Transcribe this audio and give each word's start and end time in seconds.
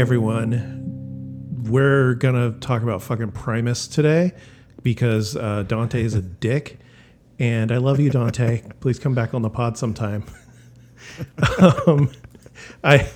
Everyone. 0.00 1.66
We're 1.68 2.14
to 2.14 2.58
talk 2.60 2.82
about 2.82 3.02
fucking 3.02 3.32
Primus 3.32 3.86
today 3.86 4.32
because 4.82 5.36
uh, 5.36 5.64
Dante 5.64 6.02
is 6.02 6.14
a 6.14 6.22
dick. 6.22 6.78
And 7.38 7.70
I 7.70 7.76
love 7.76 8.00
you, 8.00 8.08
Dante. 8.08 8.62
Please 8.80 8.98
come 8.98 9.14
back 9.14 9.34
on 9.34 9.42
the 9.42 9.50
pod 9.50 9.76
sometime. 9.76 10.24
um, 11.86 12.10
I 12.82 13.10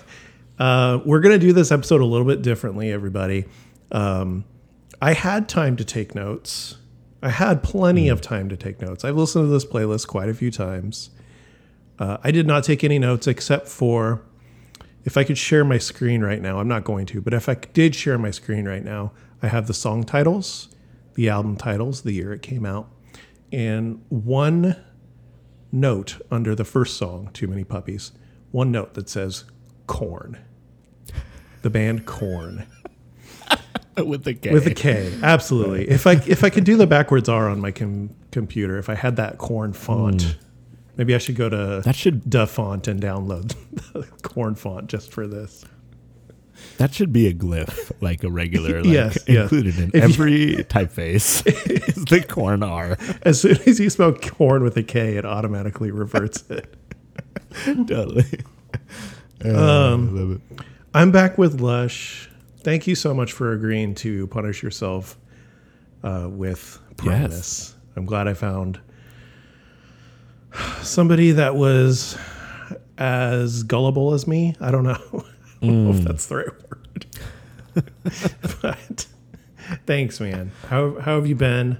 uh, 0.59 1.01
we're 1.07 1.21
gonna 1.21 1.39
do 1.39 1.55
this 1.55 1.73
episode 1.73 2.03
a 2.03 2.05
little 2.05 2.27
bit 2.27 2.43
differently, 2.43 2.93
everybody. 2.93 3.47
Um, 3.91 4.45
I 5.01 5.15
had 5.15 5.49
time 5.49 5.77
to 5.77 5.87
take 5.87 6.15
notes. 6.15 6.77
I 7.23 7.31
had 7.31 7.63
plenty 7.63 8.11
of 8.11 8.21
time 8.21 8.51
to 8.51 8.59
take 8.59 8.83
notes. 8.83 9.07
I've 9.07 9.17
listened 9.17 9.47
to 9.47 9.49
this 9.51 9.65
playlist 9.65 10.07
quite 10.07 10.29
a 10.29 10.35
few 10.35 10.51
times. 10.51 11.09
Uh, 11.99 12.19
I 12.23 12.31
did 12.31 12.47
not 12.47 12.63
take 12.63 12.85
any 12.85 12.99
notes 12.99 13.27
except 13.27 13.69
for 13.69 14.21
if 15.05 15.17
I 15.17 15.25
could 15.25 15.39
share 15.39 15.65
my 15.65 15.79
screen 15.79 16.23
right 16.23 16.41
now. 16.41 16.59
I'm 16.59 16.69
not 16.69 16.85
going 16.85 17.07
to, 17.07 17.21
but 17.21 17.35
if 17.35 17.49
I 17.49 17.55
did 17.55 17.95
share 17.95 18.19
my 18.19 18.31
screen 18.31 18.67
right 18.67 18.85
now, 18.85 19.13
I 19.43 19.49
have 19.49 19.67
the 19.67 19.75
song 19.75 20.05
titles, 20.05 20.69
the 21.15 21.29
album 21.29 21.57
titles, 21.57 22.03
the 22.03 22.13
year 22.13 22.33
it 22.33 22.43
came 22.43 22.65
out, 22.65 22.91
and 23.53 24.03
one 24.09 24.77
note 25.71 26.21
under 26.31 26.55
the 26.55 26.65
first 26.65 26.97
song, 26.97 27.31
Too 27.33 27.47
Many 27.47 27.65
Puppies, 27.65 28.13
one 28.51 28.73
note 28.73 28.95
that 28.95 29.09
says 29.09 29.45
Korn. 29.87 30.39
The 31.63 31.71
band 31.71 32.07
Korn. 32.07 32.67
with 33.97 34.25
the 34.25 34.35
K. 34.35 34.53
With 34.53 34.65
the 34.65 34.75
K, 34.75 35.13
absolutely. 35.23 35.89
If 35.89 36.07
I 36.07 36.13
if 36.27 36.45
I 36.45 36.51
could 36.51 36.65
do 36.65 36.77
the 36.77 36.87
backwards 36.87 37.29
R 37.29 37.49
on 37.49 37.61
my 37.61 37.71
com- 37.71 38.11
computer, 38.31 38.79
if 38.79 38.89
I 38.89 38.95
had 38.95 39.17
that 39.17 39.39
Korn 39.39 39.73
font, 39.73 40.25
mm. 40.25 40.37
Maybe 40.97 41.15
I 41.15 41.19
should 41.19 41.37
go 41.37 41.49
to 41.49 41.83
That 41.85 41.97
should- 41.97 42.29
DaFont 42.29 42.87
and 42.89 43.01
download 43.01 43.55
the 43.93 44.03
Korn 44.23 44.55
font 44.55 44.89
just 44.89 45.11
for 45.13 45.27
this. 45.27 45.65
That 46.79 46.95
should 46.95 47.13
be 47.13 47.27
a 47.27 47.35
glyph, 47.35 47.91
like 48.01 48.23
a 48.25 48.31
regular, 48.31 48.77
like 48.83 48.93
Yes, 48.93 49.19
yes. 49.27 49.43
included 49.53 49.79
in 49.79 49.89
If 49.89 49.95
you- 49.95 50.01
every 50.03 50.37
typeface 50.69 51.45
is 51.89 52.05
the 52.05 52.23
Korn 52.23 52.63
R. 52.63 52.97
As 53.23 53.41
soon 53.41 53.59
as 53.67 53.81
you 53.81 53.91
spell 53.91 54.13
corn 54.13 54.63
with 54.63 54.77
a 54.77 54.83
K, 54.83 55.17
it 55.17 55.25
automatically 55.25 55.91
reverts 55.91 56.45
it. 56.51 56.75
totally. 57.67 58.41
Um, 59.45 59.51
I 59.53 60.21
love 60.21 60.31
it. 60.33 60.41
I'm 60.95 61.11
back 61.11 61.37
with 61.39 61.61
Lush. 61.61 62.31
Thank 62.61 62.87
you 62.87 62.95
so 62.95 63.13
much 63.13 63.33
for 63.33 63.53
agreeing 63.53 63.95
to 63.97 64.27
punish 64.29 64.63
yourself 64.63 65.19
uh, 66.03 66.29
with 66.31 66.79
Primus. 66.97 67.75
I'm 67.97 68.07
glad 68.07 68.27
I 68.29 68.35
found 68.35 68.81
somebody 70.83 71.33
that 71.33 71.57
was 71.57 72.17
as 72.99 73.63
gullible 73.63 74.15
as 74.15 74.27
me. 74.27 74.55
I 74.61 74.71
don't 74.71 74.85
know. 74.85 74.99
I 75.63 75.67
don't 75.67 75.85
know 75.85 75.91
if 75.91 75.99
hmm. 75.99 76.05
that's 76.05 76.27
the 76.27 76.37
right 76.37 76.47
word. 76.47 77.07
but 78.63 79.07
thanks, 79.87 80.21
man. 80.21 80.53
How, 80.69 81.01
how 81.01 81.17
have 81.17 81.27
you 81.27 81.35
been? 81.35 81.79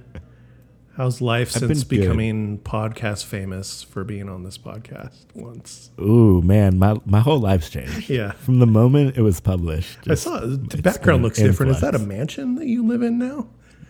How's 0.97 1.19
life 1.19 1.49
I've 1.55 1.59
since 1.59 1.83
been 1.83 1.99
good. 1.99 2.05
becoming 2.05 2.59
podcast 2.59 3.25
famous 3.25 3.83
for 3.83 4.05
being 4.05 4.29
on 4.29 4.43
this 4.43 4.57
podcast 4.57 5.25
once? 5.33 5.91
Ooh, 5.99 6.41
man, 6.41 6.79
my 6.79 6.95
my 7.05 7.19
whole 7.19 7.39
life's 7.39 7.69
changed. 7.69 8.09
Yeah. 8.15 8.31
From 8.31 8.59
the 8.59 8.65
moment 8.65 9.17
it 9.17 9.21
was 9.21 9.41
published. 9.41 9.99
I 10.09 10.15
saw 10.15 10.39
the 10.39 10.81
background 10.81 11.21
looks 11.23 11.37
different. 11.37 11.73
Is 11.73 11.81
that 11.81 11.95
a 11.95 11.99
mansion 11.99 12.55
that 12.55 12.67
you 12.67 12.87
live 12.87 13.01
in 13.01 13.17
now? 13.19 13.47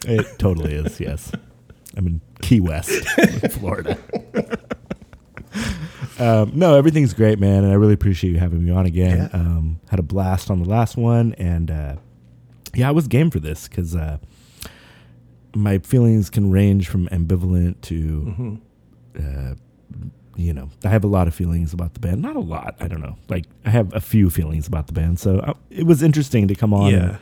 It 0.07 0.39
totally 0.39 0.73
is, 0.73 0.99
yes. 0.99 1.31
I'm 1.95 2.07
in 2.07 2.21
Key 2.41 2.59
West, 2.59 3.07
Florida. 3.51 3.99
Um, 6.19 6.51
no, 6.53 6.75
everything's 6.75 7.13
great, 7.13 7.39
man, 7.39 7.63
and 7.63 7.71
I 7.71 7.75
really 7.75 7.93
appreciate 7.93 8.31
you 8.31 8.39
having 8.39 8.63
me 8.63 8.71
on 8.71 8.85
again. 8.85 9.29
Yeah. 9.31 9.39
Um, 9.39 9.79
had 9.89 9.99
a 9.99 10.03
blast 10.03 10.49
on 10.49 10.61
the 10.61 10.69
last 10.69 10.97
one, 10.97 11.33
and 11.33 11.71
uh, 11.71 11.95
yeah, 12.73 12.87
I 12.87 12.91
was 12.91 13.07
game 13.07 13.29
for 13.29 13.39
this 13.39 13.67
because 13.67 13.95
uh, 13.95 14.17
my 15.53 15.79
feelings 15.79 16.29
can 16.29 16.51
range 16.51 16.87
from 16.89 17.07
ambivalent 17.07 17.81
to, 17.81 18.59
uh, 19.17 19.55
you 20.35 20.53
know, 20.53 20.69
I 20.83 20.89
have 20.89 21.03
a 21.03 21.07
lot 21.07 21.27
of 21.27 21.35
feelings 21.35 21.73
about 21.73 21.93
the 21.93 21.99
band. 21.99 22.21
Not 22.21 22.35
a 22.35 22.41
lot, 22.41 22.75
I 22.79 22.87
don't 22.87 23.01
know. 23.01 23.17
Like 23.29 23.45
I 23.65 23.69
have 23.69 23.93
a 23.93 24.01
few 24.01 24.29
feelings 24.29 24.67
about 24.67 24.87
the 24.87 24.93
band, 24.93 25.19
so 25.19 25.39
uh, 25.39 25.53
it 25.69 25.85
was 25.85 26.03
interesting 26.03 26.47
to 26.47 26.55
come 26.55 26.73
on. 26.73 26.91
Yeah. 26.91 26.99
and 27.09 27.17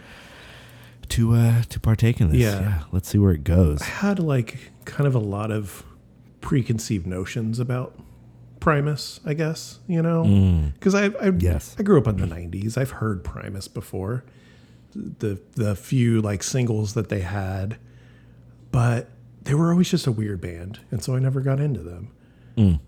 to 1.10 1.34
uh 1.36 1.62
to 1.64 1.80
partake 1.80 2.22
in 2.22 2.30
this. 2.30 2.40
Yeah. 2.40 2.60
Yeah. 2.62 2.84
let's 2.92 3.10
see 3.10 3.18
where 3.18 3.34
it 3.34 3.44
goes. 3.44 3.82
I 3.82 3.86
had 3.86 4.20
like 4.20 4.72
kind 4.86 5.06
of 5.06 5.14
a 5.14 5.20
lot 5.20 5.52
of 5.52 5.84
preconceived 6.42 7.06
notions 7.06 7.60
about 7.60 7.94
Primus, 8.64 9.20
I 9.26 9.34
guess, 9.34 9.80
you 9.88 10.02
know? 10.02 10.24
Because 10.76 10.96
I, 10.96 11.08
I, 11.22 11.34
Yes. 11.38 11.76
I 11.78 11.84
grew 11.84 11.98
up 12.00 12.08
in 12.08 12.16
the 12.16 12.26
90s. 12.26 12.78
I've 12.78 12.92
heard 12.92 13.22
Primus 13.22 13.68
before. 13.68 14.24
The, 14.96 15.38
the 15.56 15.76
few 15.76 16.22
like 16.22 16.44
singles 16.44 16.94
that 16.94 17.10
they 17.10 17.20
had, 17.20 17.78
but 18.72 19.10
they 19.42 19.54
were 19.54 19.72
always 19.72 19.90
just 19.90 20.08
a 20.08 20.12
weird 20.14 20.40
band. 20.40 20.80
And 20.92 21.04
so 21.04 21.14
I 21.14 21.20
never 21.20 21.42
got 21.42 21.60
into 21.60 21.82
them. 21.82 22.80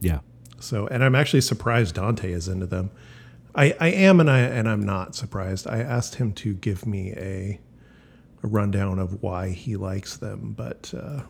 Yeah. 0.00 0.18
So, 0.58 0.88
and 0.88 1.04
I'm 1.04 1.14
actually 1.14 1.42
surprised 1.42 1.94
Dante 1.94 2.32
is 2.32 2.48
into 2.48 2.66
them. 2.66 2.90
I, 3.54 3.76
I 3.78 3.88
am, 3.88 4.18
and 4.20 4.28
I 4.30 4.38
and 4.40 4.68
I'm 4.68 4.82
not 4.84 5.14
surprised. 5.14 5.66
I 5.68 5.78
asked 5.80 6.16
him 6.16 6.32
to 6.34 6.54
give 6.54 6.86
me 6.86 7.12
a, 7.12 7.60
a 8.42 8.46
rundown 8.48 8.98
of 8.98 9.22
why 9.22 9.50
he 9.50 9.76
likes 9.76 10.16
them, 10.16 10.54
but 10.56 10.92
uh, 10.96 11.22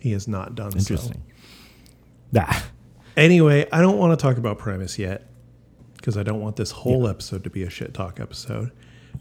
he 0.00 0.10
has 0.12 0.26
not 0.26 0.54
done 0.54 0.72
Interesting. 0.76 1.22
so. 2.34 2.40
Ah, 2.40 2.66
Anyway, 3.18 3.66
I 3.72 3.80
don't 3.80 3.98
want 3.98 4.18
to 4.18 4.22
talk 4.22 4.36
about 4.38 4.58
Primus 4.58 4.98
yet 4.98 5.26
because 5.96 6.16
I 6.16 6.22
don't 6.22 6.40
want 6.40 6.54
this 6.56 6.70
whole 6.70 7.08
episode 7.08 7.42
to 7.44 7.50
be 7.50 7.64
a 7.64 7.70
shit 7.70 7.92
talk 7.92 8.20
episode. 8.20 8.70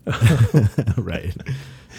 right. 0.97 1.35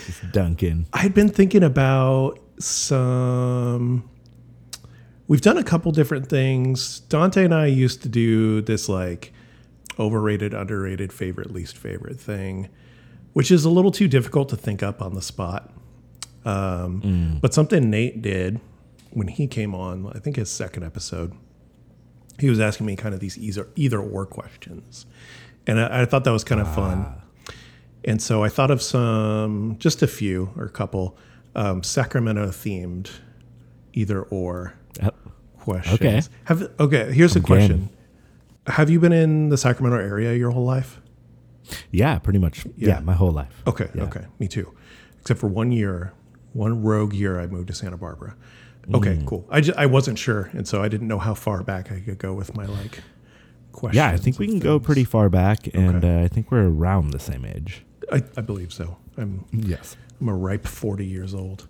Just 0.06 0.30
Duncan. 0.32 0.86
I'd 0.92 1.12
been 1.12 1.28
thinking 1.28 1.64
about 1.64 2.38
some. 2.60 4.08
We've 5.26 5.40
done 5.40 5.58
a 5.58 5.64
couple 5.64 5.90
different 5.92 6.28
things. 6.28 7.00
Dante 7.00 7.44
and 7.44 7.52
I 7.52 7.66
used 7.66 8.02
to 8.02 8.08
do 8.08 8.60
this 8.62 8.88
like 8.88 9.32
overrated, 9.98 10.54
underrated, 10.54 11.12
favorite, 11.12 11.52
least 11.52 11.76
favorite 11.76 12.20
thing, 12.20 12.68
which 13.32 13.50
is 13.50 13.64
a 13.64 13.70
little 13.70 13.90
too 13.90 14.06
difficult 14.08 14.48
to 14.50 14.56
think 14.56 14.82
up 14.82 15.02
on 15.02 15.14
the 15.14 15.22
spot. 15.22 15.72
Um, 16.44 17.38
But 17.42 17.52
something 17.52 17.90
Nate 17.90 18.22
did 18.22 18.60
when 19.10 19.26
he 19.28 19.48
came 19.48 19.74
on, 19.74 20.10
I 20.14 20.20
think 20.20 20.36
his 20.36 20.48
second 20.48 20.84
episode, 20.84 21.32
he 22.38 22.48
was 22.48 22.60
asking 22.60 22.86
me 22.86 22.96
kind 22.96 23.14
of 23.14 23.20
these 23.20 23.38
either 23.38 23.68
either 23.76 24.00
or 24.00 24.26
questions, 24.26 25.06
and 25.66 25.80
I, 25.80 26.02
I 26.02 26.04
thought 26.04 26.24
that 26.24 26.32
was 26.32 26.44
kind 26.44 26.60
of 26.60 26.72
fun. 26.74 27.14
And 28.04 28.22
so 28.22 28.44
I 28.44 28.48
thought 28.48 28.70
of 28.70 28.80
some, 28.80 29.76
just 29.78 30.02
a 30.02 30.06
few 30.06 30.50
or 30.56 30.64
a 30.64 30.70
couple 30.70 31.18
um, 31.54 31.82
Sacramento 31.82 32.48
themed 32.48 33.10
either 33.92 34.22
or 34.22 34.74
questions. 35.58 35.94
Okay. 35.94 36.22
Have 36.44 36.70
okay. 36.80 37.12
Here's 37.12 37.36
a 37.36 37.40
game. 37.40 37.44
question: 37.44 37.88
Have 38.66 38.88
you 38.88 39.00
been 39.00 39.12
in 39.12 39.48
the 39.48 39.58
Sacramento 39.58 39.98
area 39.98 40.32
your 40.34 40.50
whole 40.50 40.64
life? 40.64 41.00
Yeah, 41.90 42.18
pretty 42.18 42.38
much. 42.38 42.64
Yeah. 42.76 42.88
Yeah, 42.88 43.00
my 43.00 43.14
whole 43.14 43.32
life. 43.32 43.62
Okay. 43.66 43.90
Yeah. 43.94 44.04
Okay. 44.04 44.24
Me 44.38 44.48
too. 44.48 44.72
Except 45.20 45.38
for 45.38 45.48
one 45.48 45.72
year, 45.72 46.14
one 46.52 46.82
rogue 46.82 47.12
year, 47.12 47.38
I 47.40 47.46
moved 47.46 47.68
to 47.68 47.74
Santa 47.74 47.96
Barbara. 47.98 48.36
Okay. 48.94 49.16
Mm. 49.16 49.26
Cool. 49.26 49.46
I 49.50 49.60
just, 49.60 49.78
I 49.78 49.86
wasn't 49.86 50.18
sure, 50.18 50.50
and 50.52 50.66
so 50.66 50.82
I 50.82 50.88
didn't 50.88 51.08
know 51.08 51.18
how 51.18 51.34
far 51.34 51.62
back 51.62 51.92
I 51.92 52.00
could 52.00 52.18
go 52.18 52.32
with 52.32 52.54
my 52.56 52.64
like 52.66 53.00
questions. 53.72 53.96
Yeah, 53.96 54.10
I 54.10 54.16
think 54.16 54.38
we 54.38 54.46
can 54.46 54.58
go 54.60 54.78
pretty 54.80 55.04
far 55.04 55.28
back, 55.28 55.66
and 55.74 55.96
Okay. 55.96 56.20
uh, 56.20 56.24
I 56.24 56.28
think 56.28 56.50
we're 56.50 56.68
around 56.68 57.10
the 57.10 57.18
same 57.18 57.44
age. 57.44 57.84
I, 58.10 58.22
I 58.36 58.40
believe 58.40 58.72
so. 58.72 58.96
I'm 59.16 59.44
Yes. 59.52 59.96
I'm 60.20 60.28
a 60.28 60.34
ripe 60.34 60.66
forty 60.66 61.04
years 61.06 61.34
old. 61.34 61.68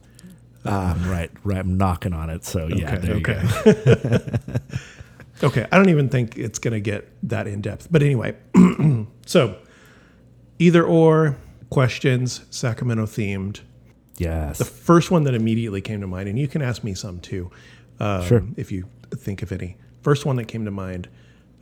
Um, 0.65 1.09
right, 1.09 1.31
right. 1.45 1.59
I'm 1.59 1.77
knocking 1.77 2.13
on 2.13 2.31
it. 2.31 2.45
So 2.45 2.67
yeah, 2.69 2.95
Okay, 2.95 2.99
there 2.99 3.17
you 3.17 3.23
okay. 3.27 4.39
Okay, 5.43 5.67
I 5.71 5.77
don't 5.77 5.89
even 5.89 6.09
think 6.09 6.37
it's 6.37 6.59
going 6.59 6.73
to 6.75 6.81
get 6.81 7.09
that 7.29 7.47
in 7.47 7.61
depth. 7.61 7.87
But 7.93 8.03
anyway, 8.03 8.35
so 9.27 9.57
either 10.59 10.85
or 10.85 11.37
questions, 11.71 12.45
Sacramento 12.51 13.07
themed. 13.07 13.61
Yes. 14.19 14.59
The 14.59 14.65
first 14.65 15.11
one 15.11 15.25
that 15.25 15.35
immediately 15.35 15.81
came 15.81 16.01
to 16.01 16.07
mind, 16.07 16.29
and 16.29 16.39
you 16.39 16.49
can 16.49 16.61
ask 16.63 16.83
me 16.85 16.95
some 16.95 17.21
too, 17.21 17.51
um, 18.01 18.25
Sure. 18.25 18.43
if 18.57 18.71
you 18.73 18.87
think 19.15 19.43
of 19.43 19.53
any. 19.53 19.77
First 20.03 20.27
one 20.27 20.37
that 20.37 20.47
came 20.47 20.65
to 20.65 20.71
mind, 20.71 21.09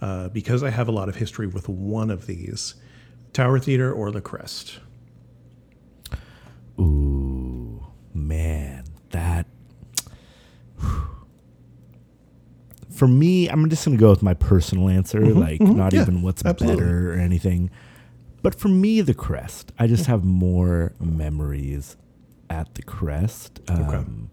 uh, 0.00 0.28
because 0.28 0.62
I 0.62 0.70
have 0.70 0.88
a 0.88 0.92
lot 0.92 1.08
of 1.08 1.16
history 1.16 1.46
with 1.46 1.68
one 1.68 2.10
of 2.10 2.26
these, 2.26 2.74
Tower 3.32 3.58
Theater 3.58 3.92
or 3.92 4.10
the 4.10 4.20
Crest. 4.20 4.80
Ooh, 6.78 7.86
man, 8.14 8.84
that. 9.10 9.46
For 12.90 13.06
me, 13.06 13.48
I'm 13.48 13.68
just 13.68 13.84
gonna 13.84 13.98
go 13.98 14.08
with 14.10 14.22
my 14.22 14.32
personal 14.34 14.88
answer, 14.88 15.20
like 15.34 15.60
not 15.60 15.92
yeah, 15.92 16.02
even 16.02 16.22
what's 16.22 16.44
absolutely. 16.44 16.82
better 16.82 17.12
or 17.12 17.14
anything. 17.14 17.70
But 18.42 18.54
for 18.54 18.68
me, 18.68 19.00
the 19.02 19.12
crest, 19.12 19.72
I 19.78 19.86
just 19.86 20.06
have 20.06 20.24
more 20.24 20.92
memories 21.00 21.96
at 22.50 22.74
the 22.74 22.82
crest. 22.82 23.60
Um, 23.68 24.30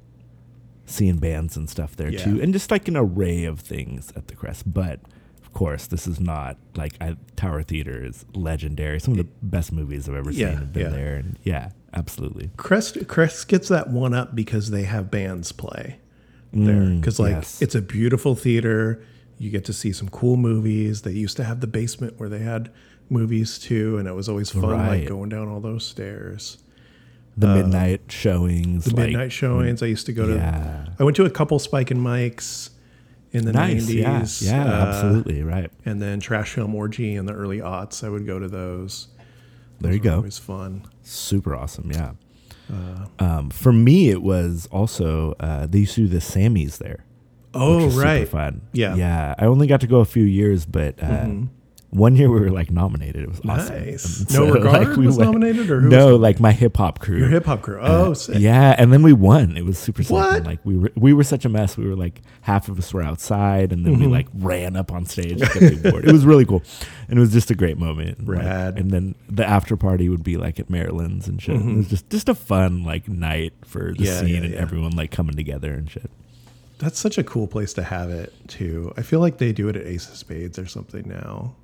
Seeing 0.85 1.17
bands 1.17 1.55
and 1.55 1.69
stuff 1.69 1.95
there 1.95 2.09
Yeah. 2.11 2.23
too, 2.23 2.41
and 2.41 2.51
just 2.53 2.69
like 2.69 2.87
an 2.89 2.97
array 2.97 3.45
of 3.45 3.61
things 3.61 4.11
at 4.17 4.27
the 4.27 4.35
crest. 4.35 4.71
But 4.71 4.99
of 5.41 5.53
course, 5.53 5.87
this 5.87 6.05
is 6.07 6.19
not 6.19 6.57
like 6.75 6.93
I, 6.99 7.15
Tower 7.37 7.63
Theater 7.63 8.03
is 8.05 8.25
legendary. 8.33 8.99
Some 8.99 9.13
of 9.13 9.17
the 9.17 9.27
best 9.41 9.71
movies 9.71 10.09
I've 10.09 10.15
ever 10.15 10.29
Yeah, 10.31 10.49
seen 10.49 10.57
have 10.57 10.73
been 10.73 10.83
yeah. 10.83 10.89
there, 10.89 11.15
and 11.15 11.39
yeah, 11.43 11.69
absolutely. 11.93 12.51
Crest 12.57 13.07
Crest 13.07 13.47
gets 13.47 13.69
that 13.69 13.89
one 13.91 14.13
up 14.13 14.35
because 14.35 14.71
they 14.71 14.83
have 14.83 15.09
bands 15.09 15.51
play 15.53 15.99
there. 16.51 16.75
Mm, 16.81 16.99
Because 16.99 17.17
like 17.17 17.31
yes. 17.31 17.61
it's 17.61 17.75
a 17.75 17.81
beautiful 17.81 18.35
theater. 18.35 19.01
You 19.39 19.49
get 19.51 19.63
to 19.65 19.73
see 19.73 19.93
some 19.93 20.09
cool 20.09 20.35
movies. 20.37 21.01
They 21.03 21.11
used 21.13 21.37
to 21.37 21.43
have 21.45 21.61
the 21.61 21.67
basement 21.67 22.15
where 22.19 22.29
they 22.29 22.39
had 22.39 22.69
movies 23.09 23.57
too, 23.57 23.97
and 23.97 24.07
it 24.07 24.13
was 24.13 24.27
always 24.27 24.49
fun 24.51 24.63
like 24.63 25.07
going 25.07 25.29
down 25.29 25.47
all 25.47 25.61
those 25.61 25.85
stairs. 25.85 26.57
The 27.37 27.47
midnight 27.47 28.01
showings, 28.09 28.85
Uh, 28.87 28.91
The 28.91 28.95
like, 28.95 29.05
midnight 29.09 29.31
showings. 29.31 29.81
I 29.81 29.87
used 29.87 30.05
to 30.05 30.13
go 30.13 30.27
to. 30.27 30.35
Yeah. 30.35 30.85
I 30.99 31.03
went 31.03 31.15
to 31.17 31.25
a 31.25 31.29
couple 31.29 31.57
Spike 31.59 31.89
and 31.91 32.01
Mike's 32.01 32.69
in 33.31 33.45
the 33.45 33.53
nice, 33.53 33.89
yeah, 33.89 34.11
nineties. 34.11 34.41
yeah, 34.43 34.63
absolutely, 34.63 35.41
right. 35.41 35.71
And 35.85 35.99
then 36.01 36.19
Trash 36.19 36.53
Film 36.53 36.75
Orgy 36.75 37.15
in 37.15 37.25
the 37.25 37.33
early 37.33 37.57
aughts. 37.59 38.03
I 38.03 38.09
would 38.09 38.27
go 38.27 38.37
to 38.37 38.47
those. 38.47 39.07
There 39.81 39.91
you 39.91 39.97
Those 39.99 40.03
go. 40.11 40.15
Always 40.17 40.37
fun. 40.37 40.83
Super 41.01 41.55
awesome, 41.55 41.91
yeah. 41.91 42.11
Uh, 42.71 43.05
Um, 43.19 43.49
for 43.49 43.73
me, 43.73 44.09
it 44.09 44.21
was 44.21 44.67
also 44.71 45.35
uh, 45.39 45.65
they 45.65 45.79
used 45.79 45.95
to 45.95 46.01
do 46.01 46.07
the 46.07 46.19
Sammys 46.19 46.77
there. 46.77 47.03
Oh 47.55 47.85
was 47.85 47.95
right. 47.97 48.27
fun. 48.27 48.61
Yeah. 48.73 48.89
Mm-hmm. 48.91 48.99
yeah. 48.99 49.35
I 49.39 49.45
only 49.45 49.65
got 49.67 49.81
to 49.81 49.87
go 49.87 49.99
a 49.99 50.05
few 50.05 50.23
years, 50.23 50.65
but 50.65 51.01
uh, 51.03 51.27
one 51.93 52.15
year 52.15 52.29
we 52.29 52.39
were 52.39 52.49
like 52.49 52.71
nominated. 52.71 53.23
It 53.23 53.29
was 53.29 53.39
awesome. 53.47 53.75
Nice. 53.85 54.19
And 54.21 54.33
No 54.33 54.51
Regard 54.53 54.97
was 54.97 55.17
nominated, 55.17 55.69
or 55.69 55.79
who 55.79 55.89
was 55.89 55.95
no, 55.95 56.15
like 56.15 56.39
my 56.39 56.51
hip 56.51 56.75
hop 56.77 56.99
crew. 56.99 57.17
Your 57.19 57.29
hip 57.29 57.45
hop 57.45 57.61
crew. 57.61 57.79
Oh, 57.81 58.13
sick. 58.13 58.35
Uh, 58.35 58.39
Yeah, 58.39 58.75
and 58.77 58.91
then 58.91 59.03
we 59.03 59.13
won. 59.13 59.55
It 59.57 59.65
was 59.65 59.77
super 59.77 60.03
sick. 60.03 60.15
And, 60.15 60.45
Like 60.45 60.59
we 60.65 60.75
were, 60.77 60.91
we 60.95 61.13
were 61.13 61.23
such 61.23 61.45
a 61.45 61.49
mess. 61.49 61.77
We 61.77 61.87
were 61.87 61.95
like 61.95 62.21
half 62.41 62.67
of 62.69 62.77
us 62.79 62.93
were 62.93 63.01
outside, 63.03 63.71
and 63.71 63.85
then 63.85 63.93
we 63.99 64.05
Mm-hmm. 64.05 64.11
like 64.11 64.27
ran 64.35 64.75
up 64.75 64.91
on 64.91 65.05
stage. 65.05 65.39
To 65.39 65.59
get 65.59 65.81
the 65.83 65.89
award. 65.89 66.05
It 66.05 66.11
was 66.11 66.25
really 66.25 66.45
cool, 66.45 66.63
and 67.07 67.17
it 67.17 67.21
was 67.21 67.31
just 67.31 67.51
a 67.51 67.55
great 67.55 67.77
moment. 67.77 68.17
And, 68.19 68.27
like, 68.27 68.39
Rad. 68.39 68.77
and 68.79 68.91
then 68.91 69.15
the 69.29 69.45
after 69.47 69.77
party 69.77 70.09
would 70.09 70.23
be 70.23 70.37
like 70.37 70.59
at 70.59 70.69
Marilyn's 70.69 71.27
and 71.27 71.41
shit. 71.41 71.55
It 71.55 71.75
was 71.75 71.87
just 71.89 72.09
just 72.09 72.27
a 72.29 72.35
fun 72.35 72.83
like 72.83 73.07
night 73.07 73.53
for 73.65 73.93
the 73.93 73.93
Mm-hmm. 73.93 74.03
Yeah, 74.03 74.19
scene 74.19 74.27
yeah, 74.29 74.41
and 74.41 74.53
yeah. 74.53 74.59
everyone 74.59 74.91
like 74.95 75.11
coming 75.11 75.35
together 75.35 75.73
and 75.73 75.89
shit. 75.89 76.09
That's 76.79 76.99
such 76.99 77.17
a 77.17 77.23
cool 77.23 77.47
place 77.47 77.71
to 77.73 77.83
have 77.83 78.09
it 78.09 78.33
too. 78.47 78.93
I 78.97 79.03
feel 79.03 79.19
like 79.21 79.37
they 79.37 79.53
do 79.53 79.69
it 79.69 79.75
at 79.77 79.85
Ace 79.85 80.09
of 80.09 80.17
Spades 80.17 80.59
or 80.59 80.65
something 80.65 81.07
now, 81.07 81.55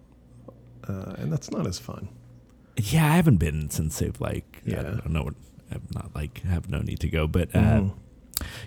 uh, 0.90 1.14
and 1.18 1.32
that's 1.32 1.52
not 1.52 1.68
as 1.68 1.80
fun. 1.80 2.10
Yeah, 2.78 3.06
I 3.06 3.16
haven't 3.16 3.38
been 3.38 3.70
since 3.70 4.00
they've 4.00 4.20
like 4.20 4.62
yeah, 4.66 4.80
I 4.80 4.84
don't 4.84 5.10
know, 5.10 5.30
I've 5.72 5.94
not 5.94 6.16
like 6.16 6.42
have 6.44 6.70
no 6.70 6.82
need 6.82 7.00
to 7.02 7.10
go, 7.10 7.28
but 7.28 7.50
uh, 7.56 7.60
Mhm. 7.60 7.94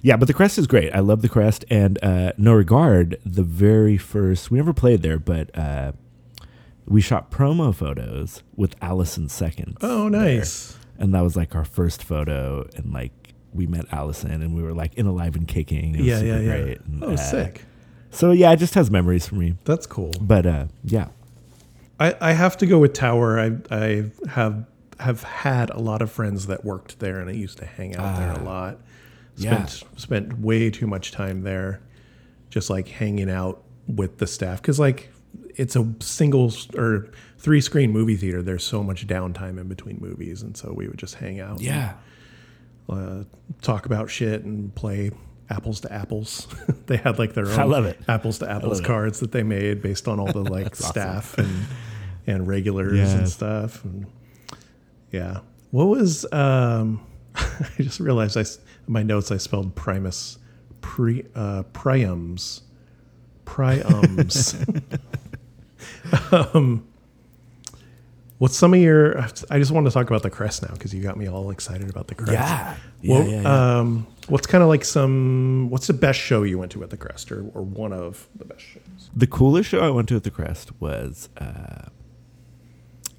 yeah, 0.02 0.16
but 0.16 0.26
the 0.28 0.34
crest 0.34 0.58
is 0.58 0.66
great. 0.66 0.92
I 0.94 1.00
love 1.00 1.22
the 1.22 1.28
crest 1.28 1.64
and 1.70 1.98
uh, 2.02 2.32
no 2.36 2.52
regard. 2.54 3.18
The 3.24 3.42
very 3.42 3.96
first 3.96 4.50
we 4.50 4.58
never 4.58 4.72
played 4.72 5.02
there, 5.02 5.18
but 5.18 5.56
uh, 5.58 5.92
we 6.86 7.00
shot 7.00 7.30
promo 7.30 7.74
photos 7.74 8.42
with 8.56 8.74
Allison 8.82 9.28
Seconds. 9.28 9.76
Oh, 9.80 10.10
there. 10.10 10.20
nice. 10.38 10.76
And 10.98 11.14
that 11.14 11.22
was 11.22 11.36
like 11.36 11.54
our 11.54 11.64
first 11.64 12.02
photo, 12.04 12.68
and 12.76 12.92
like 12.92 13.12
we 13.54 13.66
met 13.66 13.86
Allison, 13.92 14.42
and 14.42 14.54
we 14.54 14.62
were 14.62 14.74
like 14.74 14.94
in 14.94 15.06
alive 15.06 15.36
and 15.36 15.48
kicking. 15.48 15.94
It 15.94 15.98
was 15.98 16.06
Yeah, 16.06 16.18
super 16.18 16.26
yeah, 16.28 16.40
yeah. 16.56 16.62
great. 16.62 16.80
And, 16.82 17.04
Oh, 17.04 17.12
uh, 17.12 17.16
sick. 17.16 17.62
So 18.10 18.30
yeah, 18.32 18.52
it 18.52 18.58
just 18.58 18.74
has 18.74 18.90
memories 18.90 19.26
for 19.26 19.36
me. 19.36 19.54
That's 19.64 19.86
cool. 19.86 20.10
But 20.20 20.44
uh, 20.46 20.66
yeah, 20.84 21.08
I, 22.02 22.30
I 22.30 22.32
have 22.32 22.56
to 22.58 22.66
go 22.66 22.78
with 22.78 22.92
Tower. 22.92 23.38
I 23.38 23.52
I 23.70 24.04
have 24.28 24.66
have 25.00 25.22
had 25.22 25.70
a 25.70 25.78
lot 25.78 26.00
of 26.02 26.10
friends 26.10 26.46
that 26.46 26.64
worked 26.64 26.98
there, 27.00 27.18
and 27.20 27.28
I 27.28 27.32
used 27.32 27.58
to 27.58 27.66
hang 27.66 27.96
out 27.96 28.18
there 28.18 28.30
a 28.32 28.40
Ah. 28.40 28.44
lot. 28.44 28.78
Yeah. 29.36 29.64
Spent 29.66 30.00
spent 30.00 30.38
way 30.40 30.70
too 30.70 30.86
much 30.86 31.12
time 31.12 31.42
there, 31.42 31.80
just 32.50 32.70
like 32.70 32.88
hanging 32.88 33.30
out 33.30 33.62
with 33.86 34.18
the 34.18 34.26
staff. 34.26 34.60
Because 34.62 34.78
like 34.78 35.10
it's 35.56 35.76
a 35.76 35.86
single 36.00 36.52
or 36.76 37.10
three 37.38 37.60
screen 37.60 37.90
movie 37.90 38.16
theater. 38.16 38.42
There's 38.42 38.64
so 38.64 38.82
much 38.82 39.06
downtime 39.06 39.58
in 39.60 39.68
between 39.68 39.98
movies, 40.00 40.42
and 40.42 40.56
so 40.56 40.72
we 40.72 40.88
would 40.88 40.98
just 40.98 41.16
hang 41.16 41.40
out. 41.40 41.56
and, 41.58 41.62
yeah. 41.62 41.94
uh, 42.88 43.24
talk 43.60 43.86
about 43.86 44.10
shit 44.10 44.44
and 44.44 44.74
play 44.74 45.10
apples 45.50 45.80
to 45.80 45.92
apples. 45.92 46.46
they 46.86 46.96
had 46.96 47.18
like 47.18 47.34
their 47.34 47.46
own 47.46 47.58
I 47.58 47.64
love 47.64 47.84
it. 47.84 47.98
apples 48.08 48.38
to 48.40 48.50
apples 48.50 48.78
love 48.78 48.84
it. 48.84 48.86
cards 48.86 49.20
that 49.20 49.32
they 49.32 49.42
made 49.42 49.82
based 49.82 50.08
on 50.08 50.20
all 50.20 50.32
the 50.32 50.42
like 50.44 50.64
That's 50.76 50.82
awesome. 50.84 50.92
staff 50.92 51.38
and 51.38 51.64
and 52.26 52.46
regulars 52.46 53.12
and 53.12 53.28
stuff. 53.28 53.84
And 53.84 54.06
yeah, 55.10 55.40
what 55.70 55.84
was 55.86 56.30
um? 56.32 57.04
I 57.34 57.68
just 57.78 57.98
realized 58.00 58.36
I 58.36 58.40
s- 58.42 58.58
in 58.86 58.92
my 58.92 59.02
notes 59.02 59.30
I 59.32 59.36
spelled 59.38 59.74
Primus 59.74 60.38
pre 60.80 61.24
uh, 61.34 61.62
priums 61.72 62.60
priums. 63.46 64.54
um, 66.54 66.86
what's 68.38 68.56
some 68.56 68.74
of 68.74 68.80
your? 68.80 69.18
I 69.50 69.58
just 69.58 69.70
want 69.70 69.86
to 69.86 69.92
talk 69.92 70.06
about 70.08 70.22
the 70.22 70.30
crest 70.30 70.62
now 70.62 70.72
because 70.72 70.94
you 70.94 71.02
got 71.02 71.16
me 71.16 71.28
all 71.28 71.50
excited 71.50 71.88
about 71.90 72.08
the 72.08 72.14
crest. 72.14 72.32
Yeah. 72.32 72.76
Yeah, 73.00 73.18
Well, 73.18 73.28
yeah, 73.28 73.40
yeah. 73.42 73.78
um, 73.80 74.06
what's 74.28 74.46
kind 74.46 74.62
of 74.62 74.68
like 74.68 74.84
some? 74.84 75.68
What's 75.70 75.86
the 75.88 75.92
best 75.92 76.18
show 76.20 76.42
you 76.44 76.58
went 76.58 76.70
to 76.72 76.82
at 76.84 76.90
the 76.90 76.96
Crest, 76.96 77.32
or, 77.32 77.40
or 77.52 77.62
one 77.62 77.92
of 77.92 78.28
the 78.36 78.44
best 78.44 78.62
shows? 78.62 79.10
The 79.16 79.26
coolest 79.26 79.70
show 79.70 79.80
I 79.80 79.90
went 79.90 80.08
to 80.10 80.16
at 80.16 80.22
the 80.22 80.30
Crest 80.30 80.70
was 80.80 81.28
uh, 81.38 81.86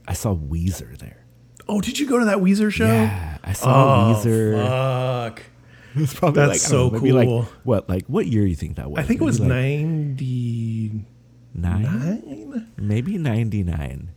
I 0.08 0.14
saw 0.14 0.36
Weezer 0.36 0.98
there. 0.98 1.26
Oh, 1.68 1.80
did 1.82 1.98
you 2.00 2.08
go 2.08 2.20
to 2.20 2.26
that 2.26 2.38
Weezer 2.40 2.72
show? 2.72 2.86
Yeah, 2.86 3.38
I 3.44 3.54
saw 3.54 4.12
Oh, 4.12 4.16
Weezer. 4.16 4.68
fuck. 4.68 5.44
It 5.96 6.00
was 6.02 6.14
probably 6.16 6.40
That's 6.42 6.50
like, 6.54 6.60
so 6.72 6.88
know, 6.90 6.92
maybe 7.00 7.12
like- 7.12 7.28
cool. 7.28 7.48
what 7.64 7.88
like 7.88 8.06
what 8.08 8.26
year 8.26 8.42
do 8.44 8.50
you 8.50 8.56
think 8.56 8.78
that 8.78 8.90
was? 8.90 9.00
I 9.00 9.04
think 9.04 9.22
it 9.22 9.24
was 9.24 9.40
Maybe 9.40 9.48
like 9.48 9.86
ninety 9.86 11.06
nine, 11.54 11.84
nine. 11.84 12.72
maybe 12.78 13.18
ninety 13.19 13.62
nine. 13.62 14.10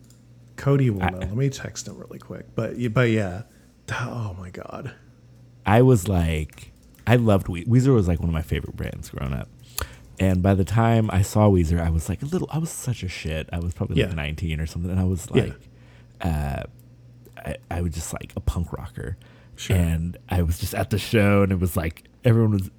Cody 0.57 0.89
will 0.89 1.03
I- 1.03 1.11
know. 1.11 1.19
Let 1.19 1.37
me 1.37 1.51
text 1.51 1.87
him 1.87 1.99
really 1.99 2.19
quick. 2.19 2.47
But 2.55 2.77
but 2.95 3.11
yeah. 3.11 3.43
Oh 3.93 4.35
my 4.39 4.49
god. 4.49 4.95
I 5.67 5.83
was 5.83 6.09
like, 6.09 6.73
I 7.07 7.17
loved 7.17 7.47
Weezer. 7.49 7.67
Weezer 7.67 7.95
was 7.95 8.09
like 8.09 8.21
one 8.21 8.31
of 8.31 8.35
my 8.35 8.41
favorite 8.43 8.77
bands 8.77 9.11
growing 9.11 9.35
up. 9.35 9.51
And 10.19 10.43
by 10.43 10.55
the 10.55 10.65
time 10.65 11.11
I 11.13 11.21
saw 11.21 11.51
Weezer, 11.51 11.79
I 11.79 11.91
was 11.91 12.09
like 12.09 12.23
a 12.23 12.25
little. 12.25 12.49
I 12.51 12.57
was 12.57 12.71
such 12.71 13.03
a 13.03 13.09
shit. 13.09 13.51
I 13.53 13.59
was 13.59 13.75
probably 13.75 14.01
like 14.03 14.09
Yeah. 14.13 14.15
nineteen 14.17 14.61
or 14.61 14.67
something, 14.67 14.91
and 14.91 14.99
I 14.99 15.05
was 15.05 15.29
Yeah. 15.35 15.51
Uh, 16.21 16.63
I, 17.37 17.57
I 17.71 17.81
was 17.83 17.95
just 17.95 18.13
like 18.13 18.33
a 18.37 18.41
punk 18.41 18.73
rocker. 18.73 19.17
Sure. 19.57 19.77
And 19.77 20.17
I 20.29 20.43
was 20.43 20.59
just 20.59 20.75
at 20.75 20.91
the 20.91 20.99
show, 20.99 21.43
and 21.43 21.53
it 21.53 21.59
was 21.61 21.77
like 21.77 22.05
everyone 22.25 22.53
was 22.53 22.71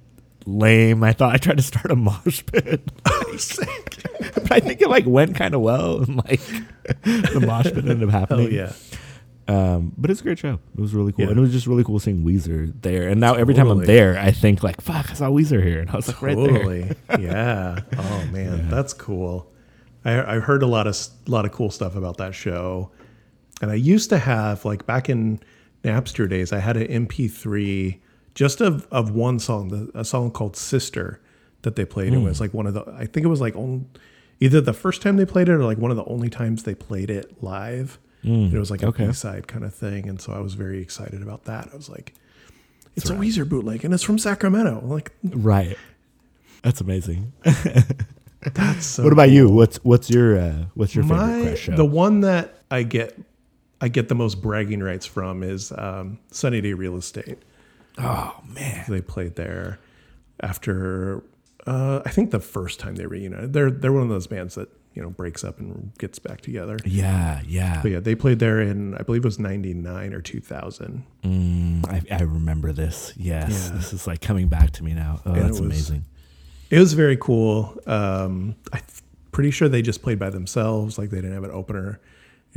lame. 0.46 1.02
I 1.02 1.12
thought 1.12 1.34
I 1.34 1.38
tried 1.38 1.56
to 1.56 1.62
start 1.62 1.90
a 1.90 1.96
mosh 1.96 2.42
pit, 2.52 2.82
but 3.04 4.52
I 4.52 4.60
think 4.60 4.80
it 4.80 4.88
like 4.88 5.06
went 5.06 5.34
kind 5.36 5.54
of 5.54 5.60
well, 5.60 6.02
and 6.02 6.16
like 6.16 6.40
the 7.02 7.42
mosh 7.44 7.64
pit 7.66 7.78
ended 7.78 8.04
up 8.04 8.10
happening. 8.10 8.50
Hell 8.52 8.66
yeah. 8.68 8.72
Um, 9.48 9.94
but 9.96 10.10
it's 10.10 10.20
a 10.20 10.24
great 10.24 10.38
show. 10.38 10.58
It 10.76 10.80
was 10.80 10.94
really 10.94 11.10
cool, 11.12 11.24
Yeah. 11.24 11.30
and 11.30 11.38
it 11.38 11.40
was 11.40 11.52
just 11.52 11.66
really 11.66 11.82
cool 11.82 11.98
seeing 11.98 12.22
Weezer 12.22 12.70
there. 12.82 13.08
And 13.08 13.18
now 13.18 13.34
every 13.34 13.54
time 13.54 13.68
I'm 13.68 13.84
there, 13.86 14.18
I 14.18 14.30
think 14.30 14.62
like, 14.62 14.80
"Fuck, 14.82 15.10
I 15.10 15.14
saw 15.14 15.30
Weezer 15.30 15.62
here," 15.64 15.80
and 15.80 15.90
I 15.90 15.96
was 15.96 16.06
like, 16.06 16.20
"Right 16.20 16.36
there." 16.36 16.96
Yeah. 17.18 17.80
Oh 17.96 18.26
man, 18.30 18.68
that's 18.68 18.92
cool. 18.92 19.50
I, 20.04 20.36
I 20.36 20.38
heard 20.38 20.62
a 20.62 20.66
lot 20.66 20.86
of 20.86 20.92
s- 20.92 21.10
lot 21.26 21.44
of 21.46 21.52
cool 21.52 21.70
stuff 21.70 21.96
about 21.96 22.18
that 22.18 22.34
show, 22.34 22.90
and 23.60 23.70
I 23.70 23.74
used 23.74 24.10
to 24.10 24.18
have 24.18 24.64
like 24.64 24.86
back 24.86 25.08
in 25.08 25.40
Napster 25.84 26.28
days, 26.28 26.52
I 26.52 26.58
had 26.58 26.76
an 26.76 27.06
MP3 27.06 27.98
just 28.34 28.60
of 28.60 28.86
of 28.90 29.10
one 29.10 29.38
song, 29.38 29.68
the, 29.68 29.90
a 29.98 30.04
song 30.04 30.30
called 30.30 30.56
"Sister" 30.56 31.20
that 31.62 31.76
they 31.76 31.84
played. 31.84 32.12
It 32.12 32.18
was 32.18 32.40
like 32.40 32.54
one 32.54 32.66
of 32.66 32.74
the. 32.74 32.84
I 32.96 33.06
think 33.06 33.24
it 33.24 33.28
was 33.28 33.40
like 33.40 33.56
on, 33.56 33.88
either 34.40 34.60
the 34.60 34.72
first 34.72 35.02
time 35.02 35.16
they 35.16 35.26
played 35.26 35.48
it 35.48 35.52
or 35.52 35.64
like 35.64 35.78
one 35.78 35.90
of 35.90 35.96
the 35.96 36.04
only 36.04 36.30
times 36.30 36.62
they 36.62 36.74
played 36.74 37.10
it 37.10 37.42
live. 37.42 37.98
it 38.54 38.58
was 38.58 38.70
like 38.70 38.82
a 38.82 38.88
okay. 38.88 39.12
Side 39.12 39.48
kind 39.48 39.64
of 39.64 39.74
thing, 39.74 40.08
and 40.08 40.20
so 40.20 40.32
I 40.32 40.40
was 40.40 40.54
very 40.54 40.80
excited 40.80 41.22
about 41.22 41.44
that. 41.44 41.68
I 41.72 41.76
was 41.76 41.88
like. 41.88 42.14
It's 42.96 43.10
a 43.10 43.14
Weezer 43.14 43.48
bootleg, 43.48 43.84
and 43.84 43.94
it's 43.94 44.02
from 44.02 44.18
Sacramento. 44.18 44.82
Like 44.84 45.12
Right. 45.22 45.78
That's 46.62 46.80
amazing. 46.80 47.32
that's 47.44 48.86
so 48.86 49.04
what 49.04 49.12
about 49.12 49.30
you? 49.30 49.48
What's 49.48 49.76
what's 49.84 50.10
your 50.10 50.38
uh, 50.38 50.64
what's 50.74 50.94
your 50.94 51.04
favorite 51.04 51.18
My 51.18 51.42
Crash 51.42 51.58
show? 51.60 51.76
the 51.76 51.84
one 51.84 52.20
that 52.20 52.62
I 52.70 52.82
get 52.82 53.18
I 53.80 53.88
get 53.88 54.08
the 54.08 54.14
most 54.14 54.40
bragging 54.42 54.82
rights 54.82 55.06
from 55.06 55.42
is 55.42 55.72
um, 55.76 56.18
Sunny 56.30 56.60
Day 56.60 56.72
Real 56.72 56.96
Estate. 56.96 57.38
oh 57.98 58.40
man, 58.46 58.84
They 58.88 59.00
played 59.00 59.36
there 59.36 59.78
after 60.40 61.22
uh, 61.66 62.00
I 62.04 62.10
think 62.10 62.30
the 62.30 62.40
first 62.40 62.80
time 62.80 62.94
they 62.96 63.06
reunited. 63.06 63.52
They're 63.52 63.70
they're 63.70 63.92
one 63.92 64.02
of 64.04 64.08
those 64.08 64.26
bands 64.26 64.54
that 64.54 64.68
you 64.94 65.02
know 65.02 65.10
breaks 65.10 65.44
up 65.44 65.58
and 65.58 65.92
gets 65.98 66.18
back 66.18 66.40
together. 66.40 66.78
yeah, 66.84 67.40
yeah. 67.46 67.80
But 67.82 67.90
yeah, 67.90 68.00
they 68.00 68.14
played 68.14 68.38
there 68.38 68.60
in 68.60 68.94
I 68.94 69.02
believe 69.02 69.22
it 69.22 69.26
was 69.26 69.38
'99 69.38 70.14
or 70.14 70.20
2000. 70.20 71.04
Mm, 71.24 71.86
I, 71.88 72.02
I 72.14 72.22
remember 72.22 72.72
this. 72.72 73.12
Yes, 73.16 73.68
Yeah. 73.70 73.76
this 73.76 73.92
is 73.92 74.06
like 74.06 74.20
coming 74.20 74.48
back 74.48 74.70
to 74.72 74.84
me 74.84 74.94
now. 74.94 75.20
Oh, 75.26 75.30
And 75.30 75.36
it 75.38 75.40
that's 75.42 75.60
was- 75.60 75.68
amazing. 75.68 76.04
It 76.70 76.78
was 76.78 76.92
very 76.92 77.16
cool. 77.16 77.78
Um, 77.86 78.54
I'm 78.74 78.82
pretty 79.32 79.50
sure 79.50 79.68
they 79.70 79.80
just 79.80 80.02
played 80.02 80.18
by 80.18 80.28
themselves, 80.30 80.98
like 80.98 81.08
they 81.10 81.16
didn't 81.16 81.32
have 81.32 81.44
an 81.44 81.50
opener, 81.50 81.98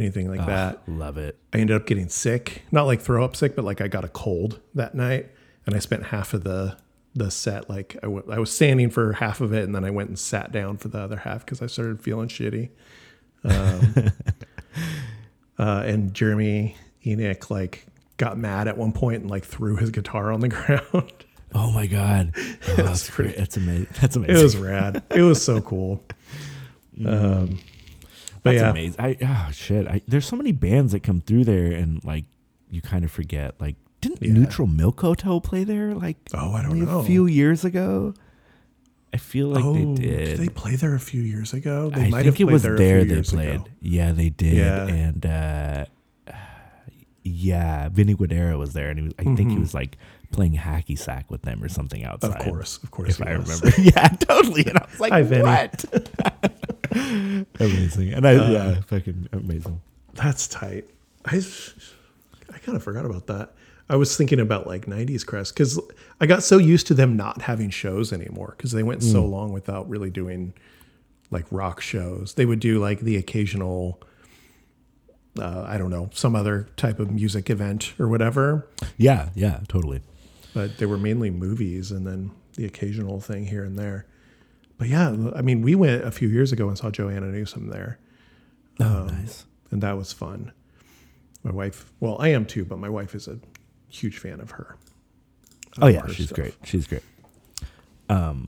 anything 0.02 0.30
like 0.30 0.46
that. 0.46 0.82
Love 0.88 1.18
it. 1.18 1.38
I 1.54 1.60
ended 1.60 1.76
up 1.76 1.86
getting 1.86 2.10
sick, 2.10 2.64
not 2.72 2.84
like 2.84 3.00
throw 3.02 3.24
up 3.24 3.36
sick, 3.36 3.56
but 3.56 3.64
like 3.66 3.80
I 3.82 3.88
got 3.88 4.04
a 4.04 4.10
cold 4.10 4.60
that 4.76 4.96
night, 4.96 5.30
and 5.66 5.76
I 5.76 5.80
spent 5.80 6.06
half 6.08 6.34
of 6.34 6.44
the 6.44 6.78
the 7.14 7.30
set. 7.32 7.70
Like 7.70 7.96
I, 7.98 8.08
w- 8.08 8.24
I 8.32 8.40
was 8.40 8.52
standing 8.52 8.90
for 8.90 9.14
half 9.14 9.42
of 9.42 9.54
it, 9.54 9.64
and 9.64 9.74
then 9.76 9.84
I 9.86 9.90
went 9.92 10.10
and 10.10 10.18
sat 10.20 10.52
down 10.52 10.78
for 10.78 10.88
the 10.88 11.00
other 11.00 11.18
half 11.18 11.46
because 11.46 11.62
I 11.62 11.68
started 11.68 12.02
feeling 12.02 12.28
shitty. 12.28 12.70
Um, 13.44 13.94
uh, 15.60 15.84
and 15.86 16.14
Jeremy 16.14 16.76
Enigk 17.06 17.50
like 17.50 17.86
got 18.18 18.38
mad 18.38 18.68
at 18.68 18.78
one 18.78 18.92
point 18.92 19.22
and 19.22 19.30
like 19.32 19.44
threw 19.46 19.76
his 19.78 19.90
guitar 19.90 20.32
on 20.32 20.40
the 20.42 20.48
ground. 20.50 21.12
Oh 21.54 21.72
my 21.72 21.86
god, 21.88 22.34
oh, 22.38 22.76
that's 22.76 23.10
pretty- 23.10 23.32
great. 23.32 23.38
That's 23.40 23.58
amazing. 23.58 23.88
That's 24.00 24.16
amazing. 24.16 24.36
it 24.38 24.44
was 24.44 24.58
rad. 24.58 25.04
It 25.10 25.22
was 25.22 25.44
so 25.44 25.60
cool. 25.62 26.04
Um, 27.06 27.60
but 28.44 28.52
That's 28.52 28.62
yeah, 28.62 28.70
amazing. 28.72 28.96
I 29.00 29.18
oh 29.48 29.52
shit. 29.52 29.88
I, 29.88 30.02
there's 30.08 30.26
so 30.26 30.36
many 30.36 30.52
bands 30.52 30.92
that 30.94 31.02
come 31.04 31.22
through 31.22 31.46
there, 31.46 31.72
and 31.72 32.04
like 32.04 32.26
you 32.70 32.82
kind 32.82 33.04
of 33.06 33.12
forget. 33.12 33.56
Like, 33.60 33.76
didn't 34.02 34.22
Yeah. 34.22 34.34
Neutral 34.34 34.68
Milk 34.68 35.00
Hotel 35.02 35.40
play 35.42 35.64
there? 35.64 35.94
Like, 35.94 36.18
Oh, 36.34 36.54
I 36.54 36.64
don't 36.64 36.80
know. 36.80 37.00
A 37.00 37.04
few 37.04 37.26
years 37.28 37.64
ago, 37.66 38.14
I 39.14 39.18
feel 39.18 39.48
like 39.50 39.64
oh, 39.64 39.74
they 39.74 40.02
did. 40.02 40.38
they 40.40 40.48
play 40.50 40.76
there 40.76 40.96
a 40.96 41.00
few 41.00 41.22
years 41.22 41.54
ago? 41.54 41.90
They 41.90 42.06
I 42.06 42.10
might 42.10 42.24
think 42.24 42.38
have 42.38 42.50
it 42.50 42.52
was 42.52 42.64
there, 42.64 42.78
there, 42.78 43.04
they 43.06 43.22
played. 43.22 43.56
ago. 43.56 43.66
Yeah, 43.82 44.12
they 44.14 44.30
did. 44.30 44.54
Yeah. 44.54 44.88
And 44.88 45.26
uh, 45.26 45.86
yeah, 47.24 47.90
Vinny 47.90 48.16
Guadera 48.16 48.58
was 48.58 48.74
there, 48.74 48.90
and 48.90 49.00
he 49.00 49.06
was, 49.06 49.14
I 49.20 49.24
think 49.36 49.52
he 49.52 49.58
was 49.58 49.74
like 49.74 49.98
playing 50.32 50.54
hacky 50.54 50.98
sack 50.98 51.30
with 51.30 51.42
them 51.44 51.64
or 51.64 51.70
something 51.70 52.04
outside. 52.04 52.32
Of 52.32 52.40
course, 52.40 52.80
of 52.84 52.92
course. 52.92 53.20
if 53.20 53.26
I 53.26 53.38
was. 53.38 53.62
remember. 53.62 53.82
yeah, 53.82 54.08
totally. 54.08 54.66
And 54.66 54.78
I 54.78 54.86
was 54.90 55.00
like, 55.00 55.12
Hi, 55.12 55.22
what? 55.24 55.86
amazing. 57.60 58.14
And 58.14 58.28
I 58.28 58.36
Uh, 58.36 58.52
yeah, 58.52 58.82
fucking 58.82 59.30
amazing. 59.32 59.82
That's 60.14 60.48
tight. 60.48 60.86
I 61.26 61.42
I 62.54 62.58
kind 62.60 62.76
of 62.76 62.84
forgot 62.84 63.06
about 63.06 63.28
that. 63.28 63.54
I 63.90 63.96
was 63.96 64.16
thinking 64.16 64.40
about 64.40 64.68
like 64.68 64.86
90s 64.86 65.26
Crest 65.26 65.54
because 65.54 65.80
I 66.22 66.26
got 66.26 66.44
so 66.44 66.58
used 66.58 66.88
to 66.88 66.94
them 66.94 67.18
not 67.18 67.42
having 67.42 67.70
shows 67.70 68.14
anymore 68.14 68.54
because 68.56 68.72
they 68.72 68.84
went 68.84 69.04
so 69.04 69.26
long 69.26 69.52
without 69.52 69.90
really 69.90 70.10
doing 70.10 70.54
like 71.30 71.46
rock 71.52 71.82
shows. 71.82 72.36
They 72.36 72.46
would 72.46 72.60
do 72.62 72.80
like 72.80 73.02
the 73.02 73.18
occasional, 73.18 74.02
uh, 75.38 75.64
I 75.68 75.78
don't 75.78 75.90
know, 75.90 76.10
some 76.14 76.36
other 76.38 76.70
type 76.78 77.00
of 77.00 77.12
music 77.12 77.50
event 77.50 77.94
or 78.00 78.08
whatever, 78.08 78.68
Yeah, 78.98 79.30
yeah, 79.36 79.60
totally. 79.68 80.02
But 80.54 80.78
they 80.78 80.86
were 80.86 80.98
mainly 80.98 81.30
movies 81.30 81.92
and 81.92 82.06
then 82.06 82.32
the 82.56 82.66
occasional 82.66 83.20
thing 83.20 83.46
here 83.46 83.64
and 83.64 83.78
there. 83.78 84.06
But 84.78 84.88
yeah, 84.88 85.10
I 85.36 85.42
mean, 85.42 85.62
we 85.62 85.76
went 85.76 86.04
a 86.04 86.12
few 86.12 86.28
years 86.28 86.52
ago 86.52 86.68
and 86.68 86.78
saw 86.78 86.90
Joanna 86.90 87.28
Newsom 87.28 87.68
there. 87.70 88.00
Oh, 88.80 89.06
nice. 89.06 89.46
and 89.70 89.82
that 89.84 89.98
was 89.98 90.12
fun. 90.12 90.52
My 91.44 91.52
wife, 91.52 91.92
well, 92.00 92.18
I 92.20 92.30
am 92.30 92.46
too, 92.46 92.66
but 92.66 92.80
my 92.80 92.90
wife 92.90 93.14
is 93.16 93.28
a 93.28 93.40
huge 93.90 94.18
fan 94.18 94.40
of 94.40 94.52
her. 94.52 94.78
Oh 95.82 95.88
yeah, 95.88 96.02
her 96.02 96.10
she's 96.14 96.28
stuff. 96.28 96.36
great. 96.36 96.56
She's 96.64 96.88
great. 96.88 97.04
Um, 98.10 98.48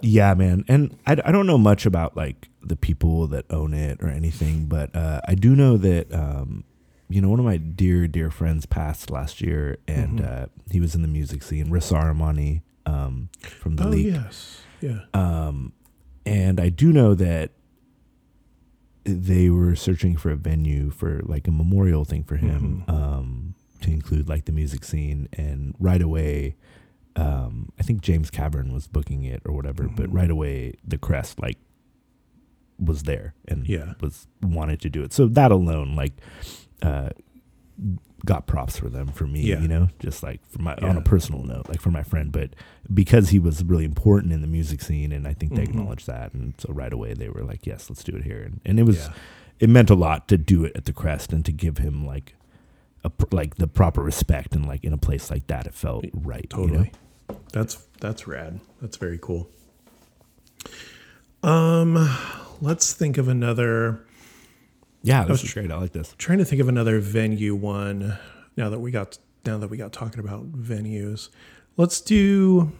yeah, 0.00 0.32
man, 0.34 0.64
and 0.68 0.96
I, 1.06 1.12
I 1.24 1.32
don't 1.32 1.46
know 1.46 1.58
much 1.58 1.84
about 1.84 2.16
like 2.16 2.48
the 2.62 2.76
people 2.76 3.26
that 3.28 3.44
own 3.50 3.74
it 3.74 4.00
or 4.02 4.08
anything, 4.08 4.66
but 4.66 4.94
uh, 4.96 5.20
I 5.26 5.34
do 5.34 5.54
know 5.54 5.76
that 5.76 6.12
um, 6.14 6.64
you 7.12 7.20
know 7.20 7.28
one 7.28 7.38
of 7.38 7.44
my 7.44 7.56
dear 7.58 8.06
dear 8.08 8.30
friends 8.30 8.66
passed 8.66 9.10
last 9.10 9.40
year, 9.40 9.78
and 9.88 10.18
Mm-hmm. 10.20 10.42
uh, 10.44 10.46
he 10.70 10.80
was 10.80 10.94
in 10.94 11.02
the 11.02 11.08
music 11.08 11.42
scene, 11.42 11.66
Rissa 11.68 12.00
Armani 12.02 12.62
um, 12.86 13.28
from 13.60 13.76
the 13.76 13.84
Oh 13.86 13.88
league, 13.90 14.14
yes, 14.14 14.62
yeah. 14.80 15.00
um, 15.14 15.72
and 16.26 16.58
I 16.60 16.68
do 16.68 16.92
know 16.92 17.14
that 17.14 17.50
they 19.04 19.50
were 19.50 19.74
searching 19.74 20.16
for 20.16 20.30
a 20.30 20.36
venue 20.36 20.90
for 20.90 21.20
like 21.24 21.48
a 21.48 21.50
memorial 21.50 22.04
thing 22.04 22.22
for 22.22 22.36
him 22.36 22.84
um, 22.86 23.54
to 23.80 23.90
include 23.90 24.28
like 24.28 24.44
the 24.44 24.52
music 24.52 24.84
scene. 24.84 25.28
And 25.32 25.74
right 25.80 26.00
away, 26.00 26.54
um, 27.16 27.72
I 27.80 27.82
think 27.82 28.00
James 28.00 28.30
Cavern 28.30 28.72
was 28.72 28.86
booking 28.86 29.24
it 29.24 29.42
or 29.44 29.52
whatever. 29.54 29.88
But 29.88 30.12
right 30.12 30.30
away, 30.30 30.74
the 30.86 30.98
crest 30.98 31.40
like 31.40 31.58
was 32.78 33.02
there 33.02 33.34
and 33.48 33.66
Yeah. 33.68 33.94
was 34.00 34.28
wanted 34.40 34.80
to 34.82 34.88
do 34.88 35.02
it. 35.02 35.12
So 35.12 35.26
that 35.26 35.50
alone, 35.50 35.96
like, 35.96 36.12
uh, 36.82 37.10
got 38.24 38.46
props 38.46 38.78
for 38.78 38.88
them 38.88 39.08
for 39.08 39.26
me, 39.26 39.40
Yeah. 39.42 39.60
you 39.60 39.66
know, 39.68 39.88
just 39.98 40.22
like 40.22 40.40
for 40.48 40.62
my 40.62 40.74
on 40.76 40.96
a 40.96 41.00
personal 41.00 41.42
note, 41.42 41.68
like 41.68 41.80
for 41.80 41.90
my 41.90 42.02
friend, 42.02 42.30
but 42.30 42.50
because 42.92 43.30
he 43.30 43.38
was 43.38 43.64
really 43.64 43.84
important 43.84 44.32
in 44.32 44.40
the 44.42 44.46
music 44.46 44.80
scene, 44.82 45.10
and 45.12 45.26
I 45.26 45.32
think 45.34 45.54
they 45.54 45.62
Mhm. 45.64 45.68
acknowledged 45.70 46.06
that, 46.06 46.32
and 46.34 46.54
so 46.58 46.72
right 46.72 46.92
away 46.92 47.14
they 47.14 47.28
were 47.28 47.42
like, 47.42 47.66
"Yes, 47.66 47.90
let's 47.90 48.04
do 48.04 48.14
it 48.14 48.22
here," 48.24 48.42
and, 48.42 48.60
and 48.64 48.78
it 48.78 48.84
was 48.84 48.98
Yeah. 49.06 49.12
it 49.60 49.68
meant 49.70 49.90
a 49.90 49.94
lot 49.94 50.28
to 50.28 50.38
do 50.38 50.64
it 50.64 50.72
at 50.76 50.84
the 50.84 50.92
Crest 50.92 51.32
and 51.32 51.44
to 51.44 51.52
give 51.52 51.78
him 51.78 52.06
like 52.06 52.34
a 53.04 53.10
like 53.32 53.56
the 53.56 53.66
proper 53.66 54.02
respect 54.02 54.54
and 54.54 54.66
like 54.66 54.84
in 54.84 54.92
a 54.92 54.98
place 54.98 55.28
like 55.30 55.48
that, 55.48 55.66
it 55.66 55.74
felt 55.74 56.04
right. 56.14 56.46
you 56.56 56.58
know? 56.58 56.66
Totally. 56.68 56.92
That's 57.52 57.74
that's 58.00 58.28
rad. 58.28 58.60
That's 58.80 58.96
very 58.96 59.18
cool. 59.20 59.48
Um, 61.42 62.08
let's 62.60 62.92
think 62.92 63.18
of 63.18 63.26
another. 63.26 64.00
Yeah, 65.02 65.22
this 65.22 65.30
was 65.30 65.44
is 65.44 65.54
great. 65.54 65.70
I 65.70 65.76
like 65.76 65.92
this. 65.92 66.14
Trying 66.18 66.38
to 66.38 66.44
think 66.44 66.60
of 66.60 66.68
another 66.68 67.00
venue 67.00 67.54
one. 67.54 68.18
Now 68.56 68.68
that 68.70 68.78
we 68.80 68.90
got 68.90 69.18
now 69.44 69.58
that 69.58 69.68
we 69.68 69.76
got 69.76 69.92
talking 69.92 70.20
about 70.20 70.52
venues, 70.52 71.28
let's 71.76 72.00
do. 72.00 72.72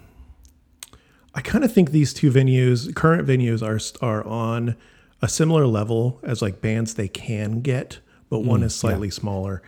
I 1.34 1.40
kind 1.40 1.64
of 1.64 1.72
think 1.72 1.90
these 1.90 2.12
two 2.12 2.30
venues, 2.30 2.94
current 2.94 3.26
venues, 3.26 3.62
are 3.62 3.80
are 4.06 4.24
on 4.26 4.76
a 5.20 5.28
similar 5.28 5.66
level 5.66 6.20
as 6.22 6.42
like 6.42 6.60
bands 6.60 6.94
they 6.94 7.08
can 7.08 7.60
get, 7.60 8.00
but 8.28 8.40
one 8.40 8.62
is 8.62 8.74
slightly 8.74 9.10
smaller. 9.10 9.62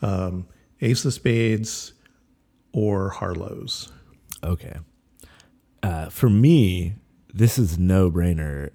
Um, 0.00 0.46
Ace 0.80 1.04
of 1.04 1.12
Spades 1.14 1.92
or 2.72 3.10
Harlow's. 3.10 3.90
Okay. 4.44 4.76
Uh, 5.82 6.08
for 6.08 6.30
me, 6.30 6.94
this 7.32 7.58
is 7.58 7.78
no 7.78 8.10
brainer. 8.10 8.70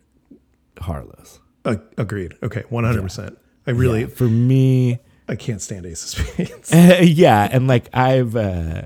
Harlow's. 0.80 1.40
Uh, 1.66 1.76
agreed. 1.98 2.34
Okay, 2.44 2.64
one 2.70 2.84
hundred 2.84 3.04
percent. 3.04 3.38
I 3.66 3.72
really, 3.72 4.02
Yeah, 4.02 4.08
for 4.08 4.26
me, 4.26 5.00
I 5.28 5.36
can't 5.36 5.62
stand 5.62 5.86
Ace 5.86 6.04
of 6.18 6.26
Spades. 6.28 6.72
yeah, 7.18 7.48
and 7.52 7.68
like 7.68 7.90
I've 7.94 8.36
uh, 8.36 8.84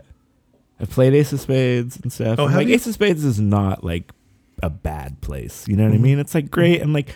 I've 0.79 0.89
played 0.89 1.13
Ace 1.15 1.33
of 1.33 1.39
Spades 1.41 1.97
and 1.97 2.13
stuff. 2.13 2.37
Oh, 2.39 2.45
and, 2.45 2.55
like 2.55 2.67
you? 2.67 2.75
Ace 2.75 2.85
of 2.87 2.93
Spades 2.93 3.23
is 3.25 3.39
not 3.39 3.83
like 3.83 4.11
a 4.61 4.69
bad 4.69 5.21
place. 5.21 5.67
You 5.67 5.75
know 5.75 5.83
what 5.85 5.93
Mm-hmm. 5.93 6.03
I 6.03 6.07
mean? 6.07 6.19
It's 6.19 6.35
like 6.35 6.51
great 6.51 6.81
and 6.81 6.93
like 6.93 7.15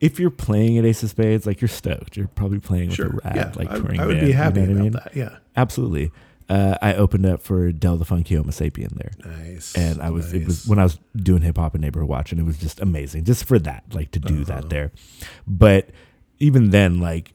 if 0.00 0.20
you're 0.20 0.30
playing 0.30 0.78
at 0.78 0.84
Ace 0.84 1.02
of 1.02 1.10
Spades, 1.10 1.46
like 1.46 1.60
you're 1.60 1.68
stoked. 1.68 2.16
You're 2.16 2.28
probably 2.28 2.60
playing 2.60 2.88
with 2.88 2.96
sure, 2.96 3.06
a 3.06 3.20
rad 3.24 3.36
yeah, 3.36 3.52
like 3.56 3.70
I, 3.70 3.78
touring 3.78 4.00
I 4.00 4.06
would 4.06 4.16
band, 4.16 4.26
be 4.26 4.32
happy 4.32 4.60
you 4.60 4.66
know 4.66 4.72
about 4.72 4.78
I 4.78 4.82
mean? 4.82 4.92
that. 4.92 5.16
Yeah, 5.16 5.36
Absolutely. 5.56 6.12
Uh, 6.48 6.78
I 6.80 6.94
opened 6.94 7.26
up 7.26 7.42
for 7.42 7.70
Del 7.72 7.96
the 7.98 8.06
Funky 8.06 8.34
Homosapien 8.34 8.94
there. 8.96 9.10
nice. 9.24 9.74
And 9.76 10.00
I 10.00 10.08
was, 10.10 10.32
it 10.32 10.46
was 10.46 10.66
when 10.66 10.78
I 10.78 10.84
was 10.84 10.98
doing 11.14 11.42
hip 11.42 11.58
hop 11.58 11.74
and 11.74 11.82
neighborhood 11.82 12.08
watch, 12.08 12.32
and 12.32 12.40
it 12.40 12.44
was 12.44 12.56
just 12.56 12.80
amazing, 12.80 13.24
just 13.24 13.44
for 13.44 13.58
that, 13.58 13.84
like 13.92 14.10
to 14.12 14.18
do 14.18 14.36
Uh-huh. 14.42 14.44
that 14.60 14.70
there. 14.70 14.92
But 15.46 15.90
even 16.38 16.70
then, 16.70 17.00
like, 17.00 17.34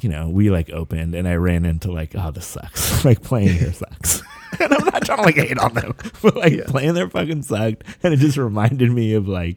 you 0.00 0.08
know, 0.10 0.28
we 0.28 0.50
like 0.50 0.68
opened, 0.70 1.14
and 1.14 1.26
I 1.26 1.34
ran 1.36 1.64
into 1.64 1.90
like, 1.90 2.14
oh, 2.14 2.30
this 2.32 2.44
sucks. 2.46 3.02
like 3.04 3.22
playing 3.22 3.48
here 3.56 3.72
sucks. 3.72 4.22
and 4.60 4.72
I'm 4.74 4.84
not 4.84 5.04
trying 5.06 5.18
to 5.18 5.24
like 5.24 5.36
hate 5.36 5.58
on 5.58 5.72
them, 5.72 5.94
but 6.22 6.36
like 6.36 6.52
Yeah. 6.52 6.64
playing 6.66 6.92
there 6.94 7.08
fucking 7.08 7.42
sucked, 7.42 7.84
and 8.02 8.12
it 8.12 8.18
just 8.18 8.36
reminded 8.36 8.90
me 8.92 9.14
of 9.14 9.26
like 9.26 9.56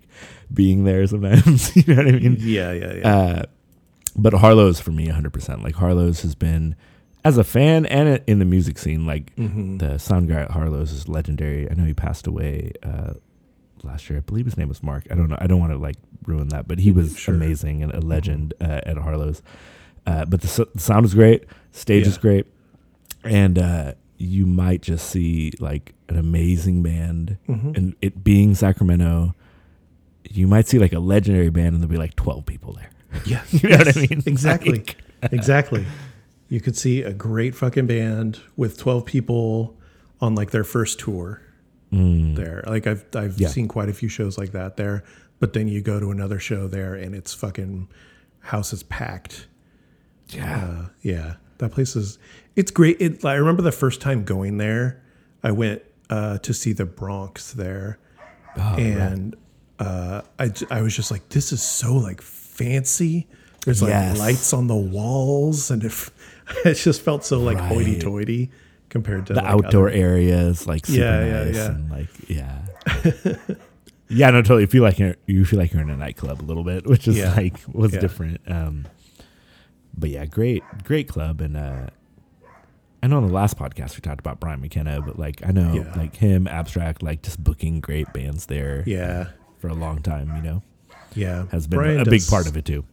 being 0.53 0.85
there 0.85 1.05
sometimes. 1.07 1.75
you 1.75 1.83
know 1.93 2.03
what 2.03 2.07
I 2.07 2.17
mean? 2.17 2.37
Yeah, 2.39 2.71
yeah, 2.71 2.93
yeah. 2.93 3.15
Uh, 3.15 3.43
but 4.15 4.33
Harlow's 4.33 4.79
for 4.79 4.91
me 4.91 5.07
100%. 5.09 5.61
Like 5.61 5.75
Harlow's 5.75 6.21
has 6.21 6.35
been 6.35 6.75
as 7.25 7.37
a 7.37 7.43
fan 7.43 7.85
and 7.85 8.21
in 8.27 8.39
the 8.39 8.45
music 8.45 8.77
scene 8.77 9.05
like 9.05 9.35
Mm-hmm. 9.35 9.77
the 9.77 9.97
sound 9.97 10.27
guy 10.29 10.41
at 10.41 10.51
Harlow's 10.51 10.91
is 10.91 11.07
legendary. 11.07 11.69
I 11.69 11.73
know 11.73 11.85
he 11.85 11.93
passed 11.93 12.27
away 12.27 12.73
uh, 12.83 13.13
last 13.83 14.09
year. 14.09 14.19
I 14.19 14.21
believe 14.21 14.45
his 14.45 14.57
name 14.57 14.67
was 14.69 14.83
Mark. 14.83 15.05
I 15.11 15.15
don't 15.15 15.29
know. 15.29 15.37
I 15.39 15.47
don't 15.47 15.59
want 15.59 15.71
to 15.71 15.77
like 15.77 15.95
ruin 16.25 16.49
that, 16.49 16.67
but 16.67 16.79
he 16.79 16.91
was 16.91 17.17
Sure. 17.17 17.33
amazing 17.35 17.81
and 17.83 17.93
a 17.93 17.99
legend 18.01 18.53
uh, 18.61 18.81
at 18.85 18.97
Harlow's. 18.97 19.41
Uh, 20.05 20.25
but 20.25 20.41
the, 20.41 20.67
the 20.73 20.79
sound 20.81 21.05
is 21.05 21.13
great, 21.13 21.45
stage 21.71 22.05
is 22.05 22.17
great, 22.17 22.45
and 23.23 23.57
uh, 23.57 23.93
you 24.17 24.45
might 24.45 24.81
just 24.81 25.09
see 25.09 25.53
like 25.59 25.93
an 26.09 26.17
amazing 26.17 26.83
band, 26.83 27.37
Mhm. 27.47 27.77
and 27.77 27.95
it 28.01 28.21
being 28.21 28.53
Sacramento, 28.53 29.33
you 30.29 30.45
might 30.45 30.67
see 30.67 30.77
like 30.77 30.91
a 30.91 30.99
legendary 30.99 31.49
band, 31.49 31.67
and 31.73 31.77
there'll 31.81 31.89
be 31.91 31.97
like 31.97 32.17
twelve 32.17 32.45
people 32.45 32.73
there. 32.73 32.89
Yeah, 33.25 33.43
You 33.51 33.69
know 33.69 33.77
what 33.77 33.95
I 33.95 33.99
mean? 34.01 34.23
Exactly, 34.25 34.71
Like- 34.73 34.97
exactly. 35.31 35.85
You 36.53 36.61
could 36.61 36.77
see 36.77 37.01
a 37.01 37.11
great 37.13 37.55
fucking 37.55 37.87
band 37.87 38.39
with 38.55 38.77
twelve 38.77 39.05
people 39.05 39.75
on 40.21 40.35
like 40.35 40.51
their 40.51 40.63
first 40.63 40.99
tour 40.99 41.41
there. 41.91 42.63
Like 42.67 42.85
I've 42.87 43.03
I've 43.15 43.31
Mm. 43.35 43.39
Yeah. 43.39 43.47
seen 43.47 43.67
quite 43.67 43.89
a 43.89 43.93
few 43.93 44.07
shows 44.09 44.37
like 44.37 44.51
that 44.51 44.77
there. 44.77 45.03
But 45.39 45.53
then 45.53 45.67
you 45.67 45.81
go 45.81 45.99
to 45.99 46.11
another 46.11 46.37
show 46.39 46.67
there 46.67 46.93
and 46.93 47.15
it's 47.15 47.33
fucking 47.33 47.87
house 48.39 48.71
is 48.71 48.83
packed. 48.83 49.47
Yeah. 50.29 50.63
Uh, 50.63 50.89
yeah, 51.01 51.33
that 51.57 51.71
place 51.71 51.95
is 51.95 52.19
it's 52.55 52.69
great. 52.71 52.97
It, 53.01 53.25
I 53.25 53.33
remember 53.33 53.63
the 53.63 53.71
first 53.71 53.99
time 53.99 54.23
going 54.23 54.57
there. 54.57 55.01
I 55.43 55.51
went 55.51 55.81
uh, 56.11 56.37
to 56.37 56.53
see 56.53 56.71
the 56.73 56.85
Bronx 56.85 57.51
there, 57.53 57.97
Oh, 58.55 58.75
and 58.77 59.35
uh, 59.79 60.21
I 60.37 60.51
I 60.69 60.81
was 60.83 60.95
just 60.95 61.09
like, 61.09 61.29
this 61.29 61.51
is 61.51 61.63
so 61.63 61.95
like 61.95 62.21
fancy. 62.21 63.27
There's 63.65 63.81
like 63.81 63.89
Yes. 63.89 64.19
lights 64.19 64.53
on 64.53 64.67
the 64.67 64.75
walls, 64.75 65.71
and 65.71 65.83
it, 65.83 65.87
f- 65.91 66.11
it 66.65 66.75
just 66.75 67.01
felt 67.01 67.23
so 67.25 67.39
like 67.39 67.57
Right. 67.57 67.67
hoity-toity 67.67 68.51
compared 68.89 69.25
to 69.27 69.33
the 69.33 69.41
like, 69.41 69.49
outdoor 69.51 69.87
other- 69.89 69.97
areas, 69.97 70.67
like 70.67 70.85
super 70.85 71.01
Yeah, 71.01 71.25
yeah, 71.25 71.43
nice 71.45 71.55
yeah. 71.55 71.67
and 71.71 71.89
like 71.91 72.09
yeah. 72.29 72.61
yeah, 74.09 74.29
no, 74.29 74.41
totally. 74.41 74.61
You 74.61 74.67
feel 74.67 74.83
like 74.83 74.99
you're 74.99 75.15
you 75.25 75.45
feel 75.45 75.59
like 75.59 75.73
you're 75.73 75.81
in 75.81 75.89
a 75.89 75.97
nightclub 75.97 76.41
a 76.41 76.45
little 76.45 76.63
bit, 76.63 76.85
which 76.87 77.07
is 77.07 77.17
Yeah. 77.17 77.33
like 77.33 77.57
was 77.71 77.93
Yeah. 77.93 77.99
different. 77.99 78.41
Um, 78.47 78.85
but 79.97 80.09
yeah, 80.09 80.25
great, 80.25 80.63
great 80.83 81.07
club, 81.07 81.39
and 81.41 81.55
uh, 81.55 81.87
I 83.01 83.07
know 83.07 83.17
on 83.17 83.27
the 83.27 83.33
last 83.33 83.57
podcast 83.57 83.95
we 83.95 84.01
talked 84.01 84.19
about 84.19 84.39
Brian 84.39 84.59
McKenna, 84.61 85.01
but 85.01 85.17
like 85.19 85.45
I 85.45 85.51
know 85.51 85.73
Yeah. 85.73 85.93
like 85.97 86.15
him, 86.15 86.47
Abstract, 86.47 87.03
like 87.03 87.21
just 87.21 87.43
booking 87.43 87.79
great 87.79 88.11
bands 88.13 88.45
there 88.47 88.83
Yeah, 88.85 89.27
for 89.59 89.67
a 89.67 89.73
long 89.73 90.01
time. 90.01 90.35
You 90.35 90.41
know, 90.41 90.63
yeah, 91.15 91.45
has 91.51 91.67
been 91.67 91.79
Brian 91.79 91.99
a 91.99 92.05
big 92.05 92.19
does- 92.21 92.29
part 92.29 92.47
of 92.47 92.57
it 92.57 92.65
too. 92.65 92.85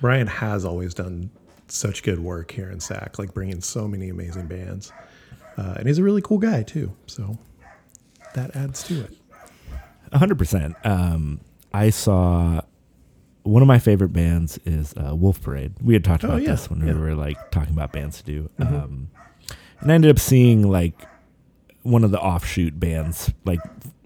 Brian 0.00 0.26
has 0.28 0.64
always 0.64 0.94
done 0.94 1.30
such 1.70 2.02
good 2.02 2.18
work 2.18 2.50
here 2.50 2.70
in 2.70 2.80
SAC, 2.80 3.18
like 3.18 3.32
bringing 3.34 3.60
so 3.60 3.86
many 3.88 4.08
amazing 4.08 4.46
bands, 4.46 4.92
uh, 5.56 5.74
and 5.76 5.86
he's 5.86 5.98
a 5.98 6.02
really 6.02 6.22
cool 6.22 6.38
guy 6.38 6.62
too. 6.62 6.94
So 7.06 7.38
that 8.34 8.54
adds 8.56 8.82
to 8.84 9.00
it. 9.02 9.14
A 10.12 10.18
hundred 10.18 10.38
percent. 10.38 10.74
Um, 10.84 11.40
I 11.72 11.90
saw 11.90 12.60
one 13.42 13.62
of 13.62 13.68
my 13.68 13.78
favorite 13.78 14.12
bands 14.12 14.58
is 14.64 14.94
uh, 14.96 15.14
Wolf 15.14 15.40
Parade. 15.42 15.74
We 15.82 15.94
had 15.94 16.04
talked 16.04 16.24
Oh, 16.24 16.28
about 16.28 16.42
yeah, 16.42 16.50
this 16.52 16.70
when 16.70 16.84
we 16.84 16.92
were 16.92 17.14
like 17.14 17.50
talking 17.50 17.72
about 17.72 17.92
bands 17.92 18.18
to 18.18 18.24
do. 18.24 18.50
Mm-hmm. 18.58 18.74
Um, 18.74 19.08
and 19.80 19.90
I 19.92 19.94
ended 19.94 20.10
up 20.10 20.18
seeing 20.18 20.62
like 20.70 20.94
one 21.82 22.04
of 22.04 22.10
the 22.10 22.20
offshoot 22.20 22.78
bands, 22.80 23.32
like 23.44 23.60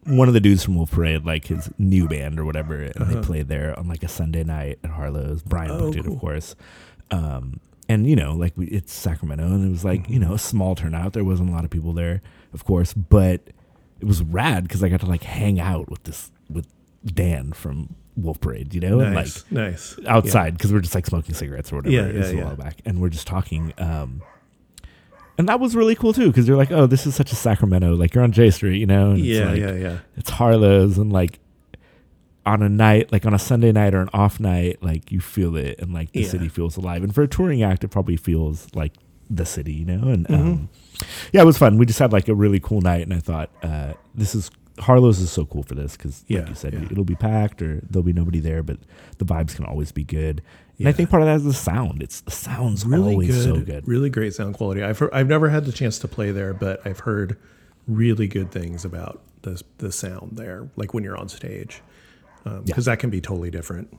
one 0.05 0.29
of 0.29 0.35
the 0.35 0.41
dudes 0.41 0.65
from 0.65 0.75
Wolf 0.77 0.91
Parade, 0.91 1.25
like 1.25 1.47
his 1.47 1.71
new 1.79 2.09
band 2.09 2.39
or 2.39 2.45
whatever, 2.45 2.83
and 2.83 2.97
Uh-huh. 3.01 3.15
they 3.15 3.21
played 3.23 3.49
there 3.49 3.77
on 3.79 3.89
like 3.89 4.03
a 4.03 4.09
Sunday 4.09 4.45
night 4.45 4.79
at 4.85 4.91
Harlow's. 4.91 5.43
Brian 5.43 5.71
Oh, 5.71 5.79
booked 5.79 5.97
it, 5.97 6.05
cool. 6.05 6.15
of 6.15 6.21
course. 6.21 6.55
Um, 7.13 7.61
and 7.89 8.07
you 8.07 8.17
know, 8.17 8.35
like 8.35 8.57
we, 8.57 8.67
it's 8.67 8.93
Sacramento, 8.93 9.45
and 9.45 9.67
it 9.67 9.71
was 9.71 9.85
like 9.85 10.03
Mm-hmm. 10.05 10.13
you 10.15 10.19
know 10.19 10.33
a 10.35 10.39
small 10.39 10.75
turnout. 10.75 11.13
There 11.13 11.25
wasn't 11.25 11.51
a 11.51 11.53
lot 11.53 11.65
of 11.65 11.71
people 11.71 11.93
there, 11.93 12.23
of 12.53 12.65
course, 12.65 12.93
but 12.95 13.41
it 14.01 14.07
was 14.07 14.23
rad 14.23 14.65
because 14.65 14.83
I 14.83 14.89
got 14.89 15.01
to 15.01 15.07
like 15.07 15.23
hang 15.23 15.61
out 15.61 15.89
with 15.91 16.03
this 16.05 16.31
with 16.51 16.67
Dan 17.05 17.53
from 17.53 17.95
Wolf 18.17 18.41
Parade, 18.41 18.75
you 18.75 18.81
know, 18.81 19.01
and 19.01 19.15
like 19.15 19.27
Nice, 19.27 19.45
nice. 19.51 19.97
outside 20.07 20.57
because 20.57 20.73
we're 20.73 20.81
just 20.81 20.95
like 20.95 21.07
smoking 21.07 21.35
cigarettes 21.35 21.73
or 21.73 21.77
whatever. 21.77 21.95
Yeah, 21.95 22.07
it 22.07 22.17
was 22.17 22.33
yeah, 22.33 22.41
a 22.41 22.45
while 22.47 22.57
back, 22.57 22.79
and 22.85 23.01
we're 23.01 23.09
just 23.11 23.27
talking. 23.27 23.73
Um, 23.79 24.23
and 25.39 25.49
that 25.49 25.61
was 25.61 25.75
really 25.75 25.95
cool 25.95 26.13
too 26.13 26.27
because 26.29 26.47
you're 26.47 26.57
like, 26.59 26.71
oh, 26.71 26.87
this 26.87 27.07
is 27.07 27.15
such 27.15 27.33
a 27.33 27.35
Sacramento. 27.37 27.95
Like 27.95 28.15
you're 28.15 28.23
on 28.25 28.33
J 28.33 28.51
Street, 28.51 28.79
you 28.79 28.87
know. 28.87 29.11
And 29.13 29.19
Yeah, 29.21 29.51
it's 29.51 29.59
yeah, 29.61 29.67
like, 29.67 29.75
yeah, 29.81 29.89
yeah. 29.91 29.99
It's 30.17 30.31
Harlow's 30.31 30.99
and 30.99 31.13
like 31.13 31.39
on 32.45 32.63
a 32.63 32.69
night, 32.69 33.13
like 33.13 33.25
on 33.27 33.35
a 33.35 33.39
Sunday 33.39 33.73
night 33.73 33.95
or 33.95 34.01
an 34.01 34.09
off 34.13 34.41
night, 34.41 34.83
like 34.83 35.13
you 35.13 35.21
feel 35.21 35.57
it 35.57 35.79
and 35.81 35.93
like 35.95 36.13
the 36.13 36.21
Yeah. 36.23 36.29
city 36.29 36.49
feels 36.49 36.77
alive. 36.77 37.03
And 37.05 37.15
for 37.15 37.23
a 37.23 37.29
touring 37.29 37.63
act, 37.63 37.85
it 37.85 37.89
probably 37.89 38.17
feels 38.17 38.67
like 38.75 38.93
the 39.31 39.47
city, 39.47 39.73
you 39.73 39.85
know. 39.85 40.09
And 40.09 40.27
Mm-hmm. 40.27 40.35
um, 40.49 40.69
yeah, 41.33 41.43
it 41.43 41.47
was 41.47 41.57
fun. 41.59 41.79
We 41.79 41.87
just 41.87 41.99
had 41.99 42.13
like 42.13 42.29
a 42.29 42.35
really 42.35 42.61
cool 42.61 42.81
night, 42.81 43.03
and 43.03 43.15
I 43.15 43.21
thought 43.21 43.51
uh, 43.63 43.93
this 44.15 44.35
is 44.35 44.51
Harlow's 44.79 45.21
is 45.21 45.31
so 45.31 45.45
cool 45.45 45.63
for 45.63 45.75
this 45.75 45.97
because, 45.97 46.25
Yeah, 46.29 46.41
like 46.41 46.49
you 46.49 46.55
said, 46.55 46.73
yeah. 46.75 46.85
it'll 46.91 47.05
be 47.05 47.15
packed 47.15 47.61
or 47.63 47.81
there'll 47.89 48.03
be 48.05 48.13
nobody 48.15 48.41
there, 48.41 48.63
but 48.63 48.79
the 49.19 49.25
vibes 49.25 49.55
can 49.55 49.65
always 49.67 49.93
be 49.93 50.03
good. 50.05 50.43
And 50.79 50.89
I 50.89 50.93
think 50.93 51.11
part 51.11 51.23
of 51.23 51.29
that 51.29 51.37
is 51.37 51.45
the 51.45 51.53
sound. 51.53 52.03
It's 52.03 52.23
the 52.23 52.33
sound's 52.33 52.85
really 52.85 53.13
always 53.13 53.29
good, 53.29 53.45
so 53.45 53.61
good. 53.61 53.87
really 53.87 54.11
great 54.11 54.35
sound 54.35 54.55
quality. 54.57 54.83
I've 54.83 54.99
heard, 54.99 55.11
I've 55.13 55.29
never 55.29 55.49
had 55.51 55.65
the 55.65 55.71
chance 55.71 55.99
to 56.01 56.09
play 56.09 56.33
there, 56.33 56.53
but 56.53 56.85
I've 56.85 57.01
heard 57.01 57.37
really 57.87 58.27
good 58.27 58.51
things 58.51 58.85
about 58.85 59.21
the 59.43 59.63
the 59.79 59.93
sound 59.93 60.37
there. 60.37 60.69
Like 60.75 60.93
when 60.95 61.05
you're 61.05 61.17
on 61.17 61.29
stage, 61.29 61.83
because 62.65 62.85
that 62.87 62.99
can 62.99 63.11
be 63.11 63.21
totally 63.21 63.51
different. 63.51 63.97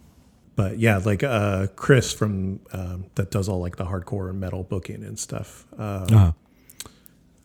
But 0.56 0.78
yeah, 0.80 0.98
like 0.98 1.24
uh, 1.24 1.68
Chris 1.76 2.14
from 2.14 2.60
um, 2.74 3.06
that 3.16 3.32
does 3.32 3.50
all 3.50 3.60
like 3.60 3.76
the 3.78 3.86
hardcore 3.86 4.34
metal 4.36 4.64
booking 4.64 5.04
and 5.04 5.18
stuff. 5.18 5.66
Uh, 5.78 6.06
Uh-huh. 6.12 6.32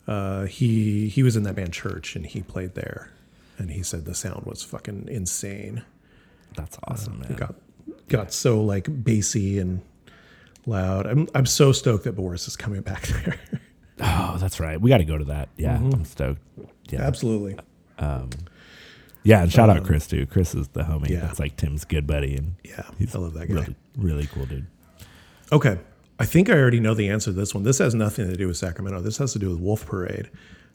uh, 0.07 0.45
he 0.45 1.07
he 1.09 1.23
was 1.23 1.35
in 1.35 1.43
that 1.43 1.55
band 1.55 1.73
Church 1.73 2.15
and 2.15 2.25
he 2.25 2.41
played 2.41 2.75
there, 2.75 3.11
and 3.57 3.71
he 3.71 3.83
said 3.83 4.05
the 4.05 4.15
sound 4.15 4.45
was 4.45 4.63
fucking 4.63 5.07
insane. 5.09 5.83
That's 6.55 6.77
awesome, 6.87 7.21
It 7.23 7.29
man. 7.29 7.37
got 7.39 7.55
got 8.07 8.33
so 8.33 8.61
like 8.63 8.87
bassy 9.03 9.59
and 9.59 9.81
loud. 10.65 11.05
I'm 11.07 11.27
I'm 11.33 11.45
so 11.45 11.71
stoked 11.71 12.03
that 12.03 12.13
Boris 12.13 12.47
is 12.47 12.55
coming 12.55 12.81
back 12.91 13.07
there. 13.07 13.39
Oh, 14.01 14.37
that's 14.39 14.59
right. 14.59 14.79
We 14.79 14.89
got 14.89 14.99
to 14.99 15.03
go 15.05 15.17
to 15.17 15.25
that. 15.25 15.49
Yeah, 15.57 15.77
Mm-hmm. 15.77 15.93
I'm 15.93 16.05
stoked. 16.05 16.41
Yeah, 16.89 17.01
Absolutely. 17.01 17.57
Yeah. 19.23 19.41
And 19.43 19.51
shout 19.51 19.69
out 19.69 19.83
Chris 19.83 20.07
too. 20.07 20.25
Chris 20.25 20.55
is 20.55 20.67
the 20.69 20.81
homie. 20.83 20.95
Um, 20.95 21.05
yeah. 21.09 21.19
That's 21.21 21.39
like 21.39 21.55
Tim's 21.57 21.85
good 21.85 22.05
buddy, 22.07 22.35
and 22.35 22.55
Yeah, 22.63 22.83
he's 22.97 23.15
I 23.15 23.19
love 23.19 23.33
that 23.33 23.47
guy. 23.47 23.53
really, 23.53 23.75
really 23.97 24.27
cool 24.27 24.45
dude. 24.45 24.67
Okay. 25.51 25.77
I 26.19 26.25
think 26.25 26.49
I 26.49 26.53
already 26.53 26.79
know 26.81 26.93
the 26.93 27.09
answer 27.09 27.31
to 27.31 27.37
this 27.37 27.55
one. 27.55 27.63
This 27.63 27.77
has 27.77 27.95
nothing 27.95 28.27
to 28.29 28.35
do 28.35 28.47
with 28.47 28.57
Sacramento. 28.57 29.01
This 29.01 29.17
has 29.17 29.31
to 29.33 29.39
do 29.39 29.49
with 29.49 29.59
Wolf 29.59 29.85
Parade. 29.85 30.29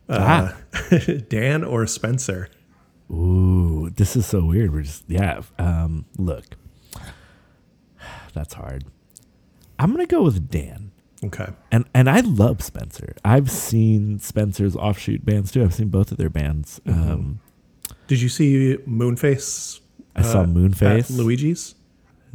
Uh, 0.08 0.52
Dan 1.28 1.62
or 1.64 1.86
Spencer? 1.86 2.48
Ooh, 3.10 3.90
this 3.90 4.16
is 4.16 4.26
so 4.26 4.44
weird. 4.44 4.72
We're 4.72 4.82
just 4.82 5.04
yeah. 5.06 5.42
Um, 5.58 6.06
look, 6.16 6.44
that's 8.34 8.54
hard. 8.54 8.84
I'm 9.78 9.90
gonna 9.92 10.06
go 10.06 10.22
with 10.22 10.50
Dan. 10.50 10.92
Okay. 11.22 11.48
And 11.70 11.84
and 11.94 12.08
I 12.08 12.20
love 12.20 12.62
Spencer. 12.62 13.14
I've 13.24 13.50
seen 13.50 14.18
Spencer's 14.18 14.76
offshoot 14.76 15.24
bands 15.24 15.52
too. 15.52 15.62
I've 15.62 15.74
seen 15.74 15.88
both 15.88 16.10
of 16.12 16.18
their 16.18 16.30
bands. 16.30 16.80
Mm-hmm. 16.86 17.12
Um, 17.12 17.40
Did 18.06 18.20
you 18.20 18.28
see 18.28 18.76
Moonface? 18.86 19.80
I 20.16 20.22
saw 20.22 20.42
at 20.42 20.48
Moonface. 20.48 21.10
Luigi's. 21.16 21.74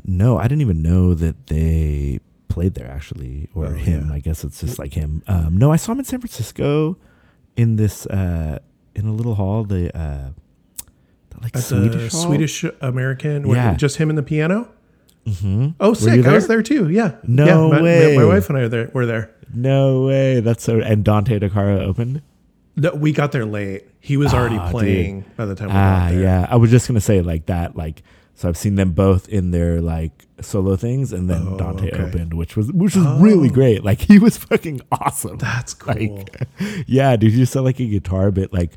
No, 0.06 0.38
I 0.38 0.44
didn't 0.44 0.62
even 0.62 0.82
know 0.82 1.14
that 1.14 1.48
they 1.48 2.20
played 2.48 2.74
there 2.76 2.90
actually, 2.90 3.50
or 3.54 3.68
Oh, 3.68 3.74
him. 3.74 4.08
yeah. 4.10 4.14
I 4.16 4.20
guess 4.20 4.44
it's 4.44 4.60
just 4.62 4.80
like 4.80 4.94
him. 4.94 5.24
Um, 5.28 5.58
no, 5.58 5.72
I 5.72 5.76
saw 5.78 5.92
him 5.92 6.00
in 6.00 6.06
San 6.06 6.20
Francisco 6.20 6.98
in 7.56 7.76
this 7.76 8.06
uh, 8.08 8.60
in 8.96 9.06
a 9.08 9.14
little 9.14 9.36
hall. 9.36 9.64
The, 9.64 9.96
uh, 9.96 10.30
like 11.42 11.56
At 11.56 11.64
Swedish? 11.64 12.12
Swedish 12.12 12.66
American. 12.82 13.48
where- 13.48 13.58
Yeah. 13.58 13.76
Just 13.76 13.98
him 13.98 14.10
and 14.10 14.18
the 14.18 14.24
piano? 14.24 14.70
Mhm. 15.26 15.76
Oh, 15.80 15.94
sick. 15.94 16.26
I 16.26 16.34
was 16.34 16.48
there? 16.48 16.64
too. 16.64 16.90
Yeah. 16.90 17.16
No 17.24 17.46
yeah, 17.46 17.56
my, 17.56 17.76
my- 17.78 17.82
way. 17.84 18.18
My, 18.18 18.26
wife 18.26 18.50
and 18.50 18.58
I 18.58 18.62
were 18.62 18.70
there. 18.70 18.90
Were 18.94 19.06
there. 19.06 19.32
No 19.54 20.06
way. 20.06 20.40
That's 20.40 20.64
so. 20.64 20.80
And 20.80 21.04
Dante 21.06 21.38
DeCaro 21.40 21.82
opened. 21.82 22.22
No, 22.80 22.94
we 22.96 23.12
got 23.12 23.32
there 23.32 23.46
late. 23.46 23.84
He 24.00 24.16
was 24.18 24.34
already 24.34 24.58
Ah, 24.58 24.72
playing 24.72 25.26
by 25.36 25.46
the 25.46 25.56
time 25.56 25.68
we 25.68 25.74
Ah, 25.74 26.00
got 26.06 26.12
there. 26.12 26.22
yeah. 26.22 26.48
I 26.50 26.56
was 26.56 26.72
just 26.72 26.88
gonna 26.88 27.02
say 27.02 27.22
like 27.22 27.46
that. 27.48 27.76
Like, 27.76 28.04
so 28.36 28.48
I've 28.48 28.58
seen 28.58 28.76
them 28.76 28.92
both 28.94 29.28
in 29.28 29.52
their 29.52 29.82
like 29.82 30.26
solo 30.42 30.76
things, 30.78 31.12
and 31.12 31.30
then 31.30 31.46
Oh, 31.48 31.58
Dante 31.58 31.92
okay. 31.92 32.02
opened, 32.04 32.34
which 32.36 32.56
was 32.56 32.72
which 32.72 32.96
was 32.96 33.06
really 33.22 33.50
great. 33.50 33.84
Like 33.84 34.00
he 34.02 34.18
was 34.20 34.38
fucking 34.50 34.82
awesome. 34.92 35.38
That's 35.38 35.74
cool. 35.74 35.94
Like, 36.18 36.48
yeah, 36.88 37.16
dude, 37.18 37.34
you 37.34 37.46
sound 37.46 37.66
like 37.66 37.80
a 37.80 37.86
guitar, 37.86 38.32
but 38.32 38.54
like 38.54 38.72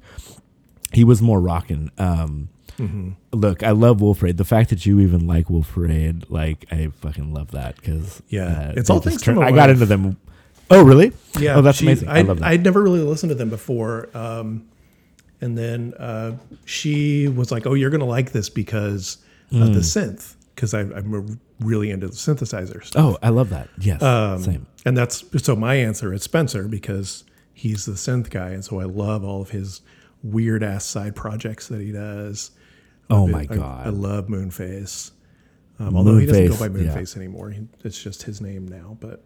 he 0.93 1.05
was 1.05 1.23
more 1.23 1.41
rocking. 1.41 1.91
Um, 1.99 2.49
Mm-hmm. 2.79 3.11
Look, 3.39 3.63
I 3.63 3.73
love 3.73 4.01
Wolf 4.01 4.21
Parade. 4.21 4.39
The 4.39 4.47
fact 4.47 4.71
that 4.71 4.87
you 4.87 4.99
even 5.01 5.27
like 5.27 5.51
Wolf 5.51 5.71
Parade, 5.73 6.25
like 6.31 6.65
I 6.73 6.89
fucking 6.89 7.33
love 7.35 7.51
that 7.51 7.77
because 7.77 8.23
Yeah. 8.29 8.73
It's 8.75 8.89
all 8.89 8.99
thanks 8.99 9.17
just 9.23 9.25
to 9.27 9.35
my 9.35 9.49
I 9.49 9.51
got 9.51 9.69
wife. 9.69 9.71
into 9.75 9.87
them. 9.87 10.17
Oh, 10.73 10.85
really? 10.85 11.13
Yeah. 11.39 11.57
Oh, 11.57 11.63
that's 11.63 11.79
she- 11.79 11.87
amazing. 11.87 12.09
I, 12.09 12.19
I, 12.19 12.23
love 12.23 12.39
that. 12.41 12.47
I'd 12.47 12.65
never 12.65 12.83
really 12.83 13.01
listened 13.01 13.31
to 13.31 13.35
them 13.35 13.51
before. 13.51 14.09
Um, 14.15 14.69
and 15.41 15.57
then 15.59 15.95
uh, 15.99 16.37
she 16.65 17.29
was 17.29 17.51
like, 17.51 17.67
"Oh, 17.67 17.75
you're 17.75 17.91
gonna 17.91 18.05
like 18.05 18.33
this 18.33 18.49
because 18.49 19.19
of 19.53 19.75
the 19.75 19.81
synth." 19.81 20.37
Because 20.55 20.75
I'm 20.75 21.41
really 21.61 21.91
into 21.91 22.07
the 22.09 22.13
synthesizers. 22.15 22.93
oh, 22.95 23.19
I 23.23 23.31
love 23.31 23.49
that. 23.51 23.69
Yes, 23.79 24.03
Um, 24.03 24.43
same. 24.43 24.67
And 24.85 24.97
that's 24.97 25.25
so 25.43 25.57
my 25.57 25.75
answer 25.77 26.13
is 26.13 26.23
Spencer 26.23 26.69
because 26.69 27.25
he's 27.55 27.87
the 27.87 27.93
synth 27.93 28.31
guy, 28.31 28.51
and 28.51 28.65
so 28.65 28.79
I 28.81 28.85
love 28.85 29.25
all 29.25 29.41
of 29.43 29.51
his 29.51 29.81
weird 30.23 30.63
ass 30.63 30.85
side 30.85 31.17
projects 31.17 31.69
that 31.69 31.81
he 31.81 31.91
does. 31.91 32.53
Oh 33.11 33.27
I- 33.29 33.31
my 33.31 33.41
I- 33.41 33.45
god. 33.47 33.87
I, 33.87 33.91
love 33.91 34.29
Moonface. 34.29 35.11
Um, 35.81 35.97
although 35.97 36.19
he 36.19 36.27
doesn't 36.27 36.49
go 36.49 36.59
by 36.59 36.69
Moonface, 36.69 37.17
yeah. 37.17 37.21
Anymore, 37.23 37.51
he, 37.51 37.67
it's 37.83 38.01
just 38.01 38.23
his 38.23 38.41
name 38.41 38.69
now. 38.69 38.97
But 39.01 39.25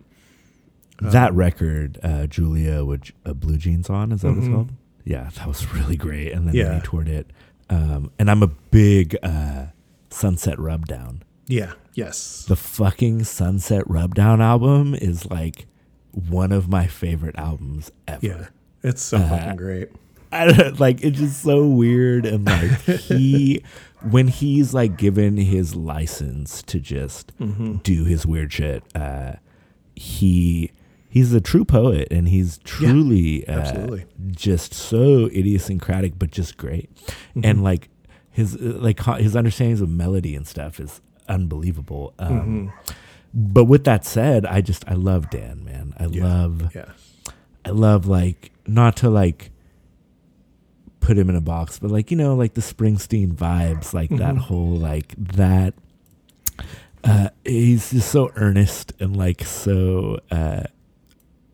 that 1.00 1.32
record, 1.34 1.98
uh, 2.02 2.26
Julia 2.26 2.84
with 2.84 3.10
uh, 3.24 3.32
blue 3.34 3.56
jeans 3.58 3.88
on, 3.90 4.12
is 4.12 4.22
that 4.22 4.28
what 4.30 4.38
it's 4.38 4.46
Mhm. 4.48 4.54
called? 4.54 4.72
Yeah, 5.04 5.30
that 5.36 5.46
was 5.46 5.72
really 5.74 5.96
great. 5.96 6.32
And 6.32 6.46
then 6.48 6.54
Yeah. 6.54 6.80
toured 6.82 7.08
it, 7.08 7.30
um, 7.70 8.10
and 8.18 8.30
I'm 8.30 8.42
a 8.42 8.48
big 8.70 9.16
uh, 9.22 9.66
Sunset 10.10 10.58
Rubdown. 10.58 11.22
yeah, 11.48 11.72
yes, 11.94 12.44
The 12.48 12.56
fucking 12.56 13.24
Sunset 13.24 13.88
Rubdown 13.88 14.40
album 14.40 14.94
is 14.94 15.26
like 15.30 15.66
one 16.12 16.50
of 16.52 16.68
my 16.68 16.86
favorite 16.86 17.36
albums 17.36 17.90
ever. 18.08 18.26
yeah, 18.26 18.46
it's 18.82 19.02
so 19.02 19.18
Uh, 19.18 19.28
fucking 19.28 19.56
great. 19.56 19.88
I 20.32 20.46
don't, 20.52 20.80
like 20.80 21.04
it's 21.04 21.18
just 21.18 21.42
so 21.42 21.66
weird 21.68 22.26
and 22.26 22.44
like 22.46 22.70
he 22.82 23.62
when 24.10 24.26
he's 24.28 24.74
like 24.74 24.96
given 24.98 25.36
his 25.36 25.76
license 25.76 26.62
to 26.64 26.80
just 26.80 27.32
Mm-hmm. 27.38 27.76
do 27.84 28.04
his 28.04 28.26
weird 28.26 28.52
shit 28.52 28.82
uh 28.94 29.34
he 29.94 30.72
he's 31.16 31.32
a 31.32 31.40
true 31.40 31.64
poet 31.64 32.06
and 32.10 32.28
he's 32.28 32.58
truly 32.58 33.46
uh, 33.48 33.52
absolutely. 33.60 34.04
just 34.30 34.74
so 34.74 35.26
idiosyncratic 35.40 36.18
but 36.18 36.30
just 36.30 36.56
great 36.56 36.88
Mm-hmm. 36.94 37.40
and 37.44 37.62
like 37.64 37.88
his 38.30 38.54
uh, 38.56 38.76
like 38.86 39.00
his 39.26 39.34
understandings 39.34 39.80
of 39.80 39.88
melody 39.88 40.34
and 40.36 40.46
stuff 40.46 40.78
is 40.80 41.00
unbelievable 41.28 42.12
um 42.18 42.30
Mm-hmm. 42.40 42.92
but 43.54 43.64
with 43.64 43.84
that 43.84 44.04
said 44.04 44.44
i 44.46 44.60
just 44.60 44.82
i 44.88 44.94
love 44.94 45.30
dan 45.30 45.64
man 45.64 45.94
i 45.98 46.04
love 46.06 46.74
Yeah, 46.74 46.90
I 47.64 47.70
love 47.70 48.06
like 48.06 48.52
not 48.66 48.96
to 48.98 49.08
like 49.10 49.50
put 51.00 51.16
him 51.18 51.28
in 51.30 51.36
a 51.36 51.40
box, 51.40 51.78
but 51.78 51.90
like 51.90 52.10
you 52.10 52.16
know, 52.16 52.34
like 52.34 52.54
the 52.54 52.60
Springsteen 52.60 53.32
vibes, 53.34 53.92
like 53.94 54.10
that 54.10 54.34
Mhm. 54.34 54.38
whole 54.38 54.76
like 54.76 55.14
that. 55.18 55.74
Uh, 57.04 57.28
he's 57.44 57.90
just 57.92 58.10
so 58.10 58.32
earnest 58.34 58.92
and 58.98 59.16
like 59.16 59.44
so 59.44 60.18
uh, 60.32 60.64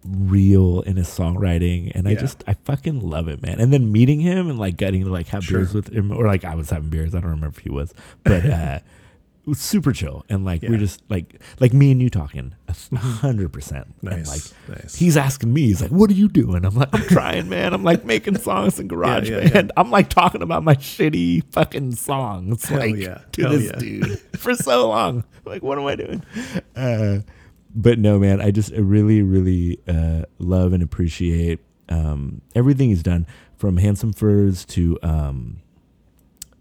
real 0.05 0.81
in 0.83 0.97
his 0.97 1.09
songwriting, 1.09 1.93
and 1.95 2.09
I 2.09 2.15
just 2.15 2.43
I 2.47 2.55
fucking 2.55 3.01
love 3.01 3.29
it, 3.29 3.43
man. 3.43 3.61
And 3.61 3.73
then 3.73 3.93
meeting 3.93 4.21
him 4.21 4.49
and 4.51 4.59
like 4.59 4.77
getting 4.77 5.05
to 5.05 5.11
like 5.11 5.29
have 5.29 5.45
Sure. 5.45 5.59
beers 5.61 5.75
with 5.75 5.89
him, 5.93 6.11
or 6.13 6.27
like 6.27 6.45
I 6.45 6.55
was 6.55 6.71
having 6.71 6.89
beers. 6.91 7.15
I 7.15 7.21
don't 7.21 7.31
remember 7.31 7.57
if 7.57 7.59
he 7.65 7.71
was, 7.71 7.95
but 8.25 8.45
uh, 8.45 8.79
it 9.45 9.49
was 9.49 9.59
super 9.59 9.93
chill 9.93 10.25
and 10.29 10.45
like 10.45 10.63
Yeah. 10.63 10.71
we're 10.71 10.79
just 10.79 11.03
like 11.09 11.41
like 11.59 11.73
me 11.73 11.91
and 11.91 12.01
you 12.01 12.11
talking 12.11 12.55
a 12.69 12.97
hundred 12.97 13.53
percent. 13.53 13.87
And 14.03 14.11
like 14.11 14.19
Nice. 14.27 14.55
nice. 14.69 14.95
He's 14.97 15.17
asking 15.17 15.53
me, 15.53 15.63
he's 15.63 15.81
like, 15.83 15.91
"What 15.91 16.11
are 16.11 16.15
you 16.15 16.29
doing?" 16.29 16.65
I'm 16.65 16.75
like, 16.75 16.89
"I'm 16.93 17.03
trying, 17.03 17.49
man. 17.49 17.73
I'm 17.75 17.83
like 17.85 18.05
making 18.05 18.39
songs 18.39 18.79
in 18.81 18.89
Garage 18.89 19.29
Yeah, 19.31 19.41
yeah, 19.41 19.51
Band. 19.51 19.73
I'm 19.77 19.91
like 19.91 20.09
talking 20.11 20.43
about 20.43 20.63
my 20.65 20.75
shitty 20.75 21.43
fucking 21.53 21.95
songs, 21.97 22.65
Hell 22.67 22.79
like 22.81 22.97
yeah. 22.97 23.21
to 23.33 23.43
Hell 23.43 23.53
this 23.53 23.65
yeah. 23.65 23.79
dude 23.79 24.19
for 24.37 24.55
so 24.55 24.89
long. 24.89 25.25
Like, 25.45 25.61
what 25.63 25.77
am 25.77 25.87
I 25.87 25.97
doing?" 25.97 26.23
Uh, 26.77 27.19
but 27.75 27.99
no, 27.99 28.19
man, 28.19 28.41
I 28.41 28.51
just 28.51 28.73
really, 28.73 29.23
really 29.23 29.79
uh, 29.89 30.23
love 30.39 30.73
and 30.73 30.83
appreciate 30.83 31.61
um, 31.89 32.41
everything 32.55 32.89
he's 32.91 33.03
done, 33.03 33.27
from 33.57 33.77
Handsome 33.77 34.13
Furs 34.13 34.65
to 34.67 34.99
um, 35.03 35.61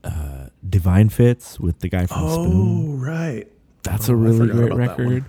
uh, 0.03 0.47
Divine 0.67 1.09
Fits 1.09 1.59
with 1.59 1.79
the 1.79 1.89
guy 1.89 2.05
from 2.05 2.29
Spoon. 2.29 2.51
oh, 2.53 2.97
right. 2.97 3.47
That's 3.83 4.09
oh, 4.09 4.13
a 4.13 4.15
really 4.15 4.47
great 4.47 4.71
about 4.71 4.77
that 4.77 4.97
record. 4.97 5.25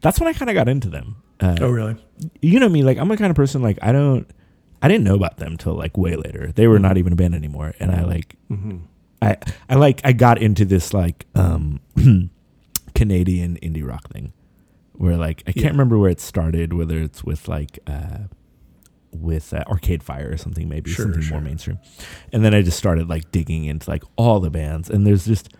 That's 0.00 0.18
when 0.20 0.28
I 0.28 0.32
kind 0.32 0.50
of 0.50 0.54
got 0.54 0.68
into 0.68 0.88
them. 0.88 1.16
Uh, 1.40 1.56
Oh, 1.60 1.70
really? 1.70 1.96
you 2.40 2.58
know 2.58 2.68
me, 2.68 2.82
like 2.82 2.98
I'm 2.98 3.10
a 3.10 3.16
kind 3.16 3.30
of 3.30 3.36
person 3.36 3.62
like 3.62 3.78
I 3.82 3.92
don't, 3.92 4.26
I 4.82 4.88
didn't 4.88 5.04
know 5.04 5.14
about 5.14 5.36
them 5.38 5.56
till 5.56 5.74
like 5.74 5.96
way 5.96 6.16
later. 6.16 6.50
They 6.54 6.66
were 6.66 6.78
not 6.78 6.96
even 6.98 7.12
a 7.12 7.16
band 7.16 7.34
anymore, 7.34 7.74
and 7.78 7.90
I 7.92 8.02
like, 8.04 8.36
Mm-hmm. 8.50 8.78
I, 9.22 9.36
I 9.68 9.74
like, 9.76 10.00
I 10.04 10.12
got 10.12 10.38
into 10.40 10.64
this 10.64 10.92
like 10.94 11.26
um, 11.34 11.80
Canadian 12.94 13.56
indie 13.62 13.86
rock 13.86 14.08
thing, 14.10 14.32
where 14.98 15.16
like 15.16 15.42
I 15.46 15.52
can't 15.52 15.64
Yeah. 15.64 15.70
remember 15.70 15.98
where 15.98 16.10
it 16.10 16.20
started, 16.20 16.72
whether 16.72 16.98
it's 17.00 17.22
with 17.24 17.48
like. 17.48 17.78
uh 17.86 18.18
with 19.12 19.54
uh, 19.54 19.64
Arcade 19.66 20.02
Fire 20.02 20.30
or 20.30 20.36
something, 20.36 20.68
maybe 20.68 20.90
Sure, 20.90 21.06
something 21.06 21.22
sure. 21.22 21.36
more 21.38 21.40
mainstream, 21.40 21.78
and 22.34 22.44
then 22.44 22.52
I 22.52 22.60
just 22.60 22.76
started 22.76 23.08
like 23.08 23.30
digging 23.32 23.64
into 23.64 23.88
like 23.88 24.02
all 24.16 24.40
the 24.40 24.50
bands, 24.50 24.90
and 24.90 25.06
there's 25.06 25.24
just 25.24 25.54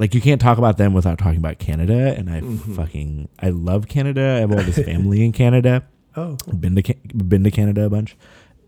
like 0.00 0.14
you 0.16 0.20
can't 0.20 0.40
talk 0.40 0.58
about 0.58 0.76
them 0.76 0.92
without 0.92 1.16
talking 1.16 1.38
about 1.38 1.60
Canada, 1.60 2.12
and 2.18 2.28
I 2.28 2.40
Mhm. 2.40 2.74
fucking 2.74 3.28
I 3.38 3.50
love 3.50 3.86
Canada. 3.86 4.34
I 4.36 4.40
have 4.40 4.50
all 4.50 4.62
this 4.64 4.78
family 4.84 5.24
in 5.24 5.30
Canada. 5.30 5.84
Oh, 6.16 6.36
I've 6.48 6.60
been 6.60 6.74
to 6.74 6.94
been 7.14 7.44
to 7.44 7.52
Canada 7.52 7.84
a 7.84 7.90
bunch, 7.90 8.16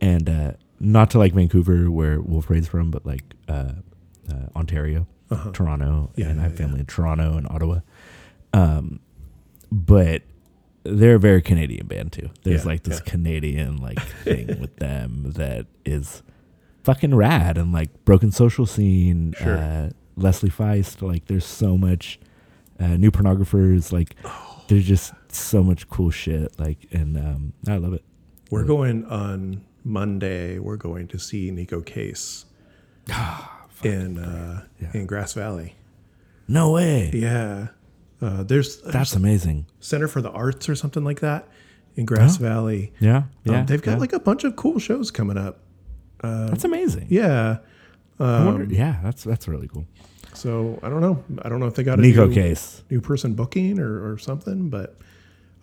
and 0.00 0.28
uh, 0.30 0.52
not 0.78 1.10
to 1.12 1.18
like 1.18 1.32
Vancouver 1.32 1.90
where 1.90 2.20
Wolf 2.20 2.48
Raid's 2.50 2.68
from, 2.68 2.92
but 2.92 3.04
like 3.04 3.24
uh, 3.48 3.72
uh, 4.30 4.46
Ontario, 4.54 5.08
uh-huh. 5.28 5.50
Toronto, 5.52 6.12
Yeah, 6.14 6.28
and 6.28 6.38
I 6.38 6.44
have 6.44 6.52
yeah, 6.52 6.58
family 6.58 6.78
in 6.80 6.86
Toronto 6.86 7.36
and 7.36 7.48
Ottawa. 7.50 7.80
Um, 8.52 9.00
but 9.70 10.22
they're 10.84 11.16
a 11.16 11.20
very 11.20 11.42
Canadian 11.42 11.86
band 11.86 12.12
too. 12.12 12.30
There's 12.44 12.62
Yeah, 12.64 12.68
like 12.70 12.82
this 12.84 13.00
yeah. 13.04 13.10
Canadian 13.10 13.76
like 13.78 14.00
thing 14.24 14.60
with 14.60 14.76
them 14.76 15.32
that 15.32 15.66
is 15.84 16.22
fucking 16.84 17.14
rad 17.14 17.58
and 17.58 17.72
like 17.72 18.04
broken 18.04 18.30
social 18.32 18.64
scene. 18.66 19.34
Sure. 19.36 19.58
Uh, 19.58 19.90
Leslie 20.16 20.50
Feist, 20.50 21.02
like 21.02 21.26
there's 21.26 21.44
so 21.44 21.76
much 21.78 22.18
uh, 22.80 22.96
new 22.96 23.10
pornographers. 23.10 23.92
Like 23.92 24.16
there's 24.68 24.86
just 24.86 25.12
so 25.30 25.62
much 25.62 25.88
cool 25.88 26.10
shit. 26.10 26.58
Like 26.58 26.86
and 26.90 27.16
um, 27.16 27.52
I 27.68 27.76
love 27.76 27.92
it. 27.92 28.04
We're 28.50 28.64
going 28.64 29.04
on 29.04 29.64
Monday. 29.84 30.58
We're 30.58 30.76
going 30.76 31.06
to 31.08 31.18
see 31.18 31.50
Neko 31.50 31.84
Case 31.84 32.46
in 33.84 34.18
uh, 34.18 34.64
Yeah. 34.80 34.90
in 34.94 35.06
Grass 35.06 35.34
Valley. 35.34 35.74
No 36.48 36.70
way. 36.72 37.10
Yeah, 37.12 37.68
uh, 38.20 38.42
there's, 38.42 38.80
That's 38.82 39.14
amazing. 39.14 39.66
Center 39.80 40.08
for 40.08 40.20
the 40.22 40.30
Arts 40.30 40.68
or 40.68 40.74
something 40.74 41.04
like 41.04 41.20
that 41.20 41.48
in 41.96 42.04
Grass 42.04 42.38
Oh. 42.38 42.42
Valley. 42.42 42.92
Yeah. 43.00 43.16
Um, 43.16 43.24
Yeah. 43.44 43.62
they've 43.64 43.82
got 43.82 43.92
yeah. 43.92 43.98
like 43.98 44.12
a 44.12 44.20
bunch 44.20 44.44
of 44.44 44.56
cool 44.56 44.78
shows 44.78 45.10
coming 45.10 45.36
up. 45.38 45.60
that's 46.22 46.64
amazing. 46.64 47.06
Yeah. 47.10 47.58
I 48.20 48.44
wonder, 48.44 48.64
Um, 48.64 48.70
yeah, 48.70 48.98
that's 49.04 49.22
that's 49.22 49.46
really 49.46 49.68
cool. 49.68 49.86
so 50.34 50.78
I 50.82 50.88
don't 50.88 51.00
know. 51.00 51.22
I 51.42 51.48
don't 51.48 51.60
know 51.60 51.66
if 51.66 51.74
they 51.74 51.84
got 51.84 52.00
a 52.00 52.02
Neko 52.02 52.28
new, 52.28 52.34
Case. 52.34 52.82
new 52.90 53.00
person 53.00 53.34
booking 53.34 53.78
or, 53.78 54.10
or 54.12 54.18
something, 54.18 54.68
but 54.70 54.98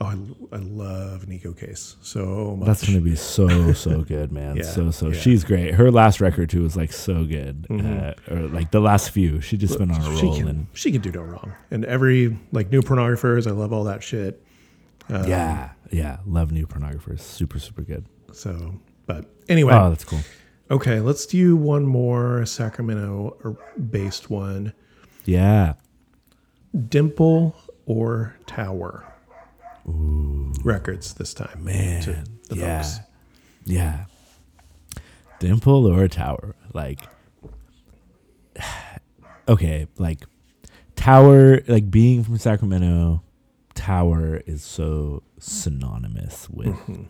oh, 0.02 0.06
I, 0.06 0.56
I 0.56 0.60
love 0.60 1.26
Neko 1.26 1.58
Case 1.58 1.96
so 2.02 2.56
much. 2.58 2.68
That's 2.68 2.86
gonna 2.86 3.02
be 3.02 3.16
so 3.16 3.74
so 3.74 4.02
good, 4.08 4.32
man. 4.32 4.58
Yeah, 4.58 4.64
so 4.64 4.92
so 4.92 5.10
yeah. 5.10 5.20
she's 5.20 5.44
great. 5.44 5.74
Her 5.76 5.92
last 5.92 6.22
record 6.22 6.50
too 6.50 6.64
was 6.64 6.76
like 6.76 6.92
so 6.94 7.24
good, 7.26 7.68
Mhm. 7.70 8.30
uh, 8.30 8.34
or 8.34 8.48
like 8.50 8.72
the 8.72 8.80
last 8.82 9.12
few. 9.12 9.42
She 9.42 9.58
just 9.58 9.78
been 9.80 9.92
on 9.92 10.02
a 10.02 10.18
she 10.18 10.26
roll, 10.26 10.36
can, 10.38 10.48
and 10.48 10.68
she 10.74 10.92
can 10.92 11.02
do 11.02 11.12
no 11.12 11.22
wrong. 11.22 11.54
And 11.72 11.86
every 11.86 12.38
like 12.52 12.72
new 12.72 12.82
pornographers, 12.82 13.48
I 13.48 13.52
love 13.52 13.72
all 13.74 13.84
that 13.86 14.04
shit. 14.04 14.42
Um, 15.10 15.28
yeah, 15.30 15.70
yeah, 15.92 16.18
love 16.26 16.52
new 16.52 16.66
pornographers. 16.68 17.20
Super 17.22 17.60
super 17.60 17.82
good. 17.84 18.06
So, 18.34 18.80
but 19.06 19.26
anyway, 19.48 19.74
Oh, 19.74 19.90
that's 19.90 20.04
cool. 20.04 20.20
okay, 20.72 21.00
let's 21.00 21.26
do 21.26 21.56
one 21.56 21.86
more 21.86 22.46
Sacramento 22.46 23.58
based 23.92 24.30
one. 24.30 24.74
Yeah, 25.26 25.74
Dimple 26.90 27.56
or 27.86 28.36
Tower 28.48 29.06
records 29.86 31.14
this 31.14 31.34
time. 31.34 31.64
man. 31.64 32.02
the 32.50 32.56
yeah, 32.56 32.82
folks. 32.82 33.00
yeah. 33.66 34.06
Dimple 35.40 35.86
or 35.88 36.08
Tower, 36.08 36.56
like 36.74 37.00
okay, 39.48 39.88
like 39.98 40.22
Tower, 40.96 41.62
like 41.68 41.92
being 41.92 42.24
from 42.24 42.38
Sacramento, 42.38 43.22
Tower 43.74 44.42
is 44.46 44.64
so 44.64 45.24
synonymous 45.40 46.50
with 46.50 46.76
Mhm. 46.88 47.08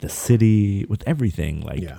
the 0.00 0.08
city, 0.08 0.84
with 0.86 1.02
everything. 1.06 1.60
Like 1.60 1.82
Yeah. 1.82 1.98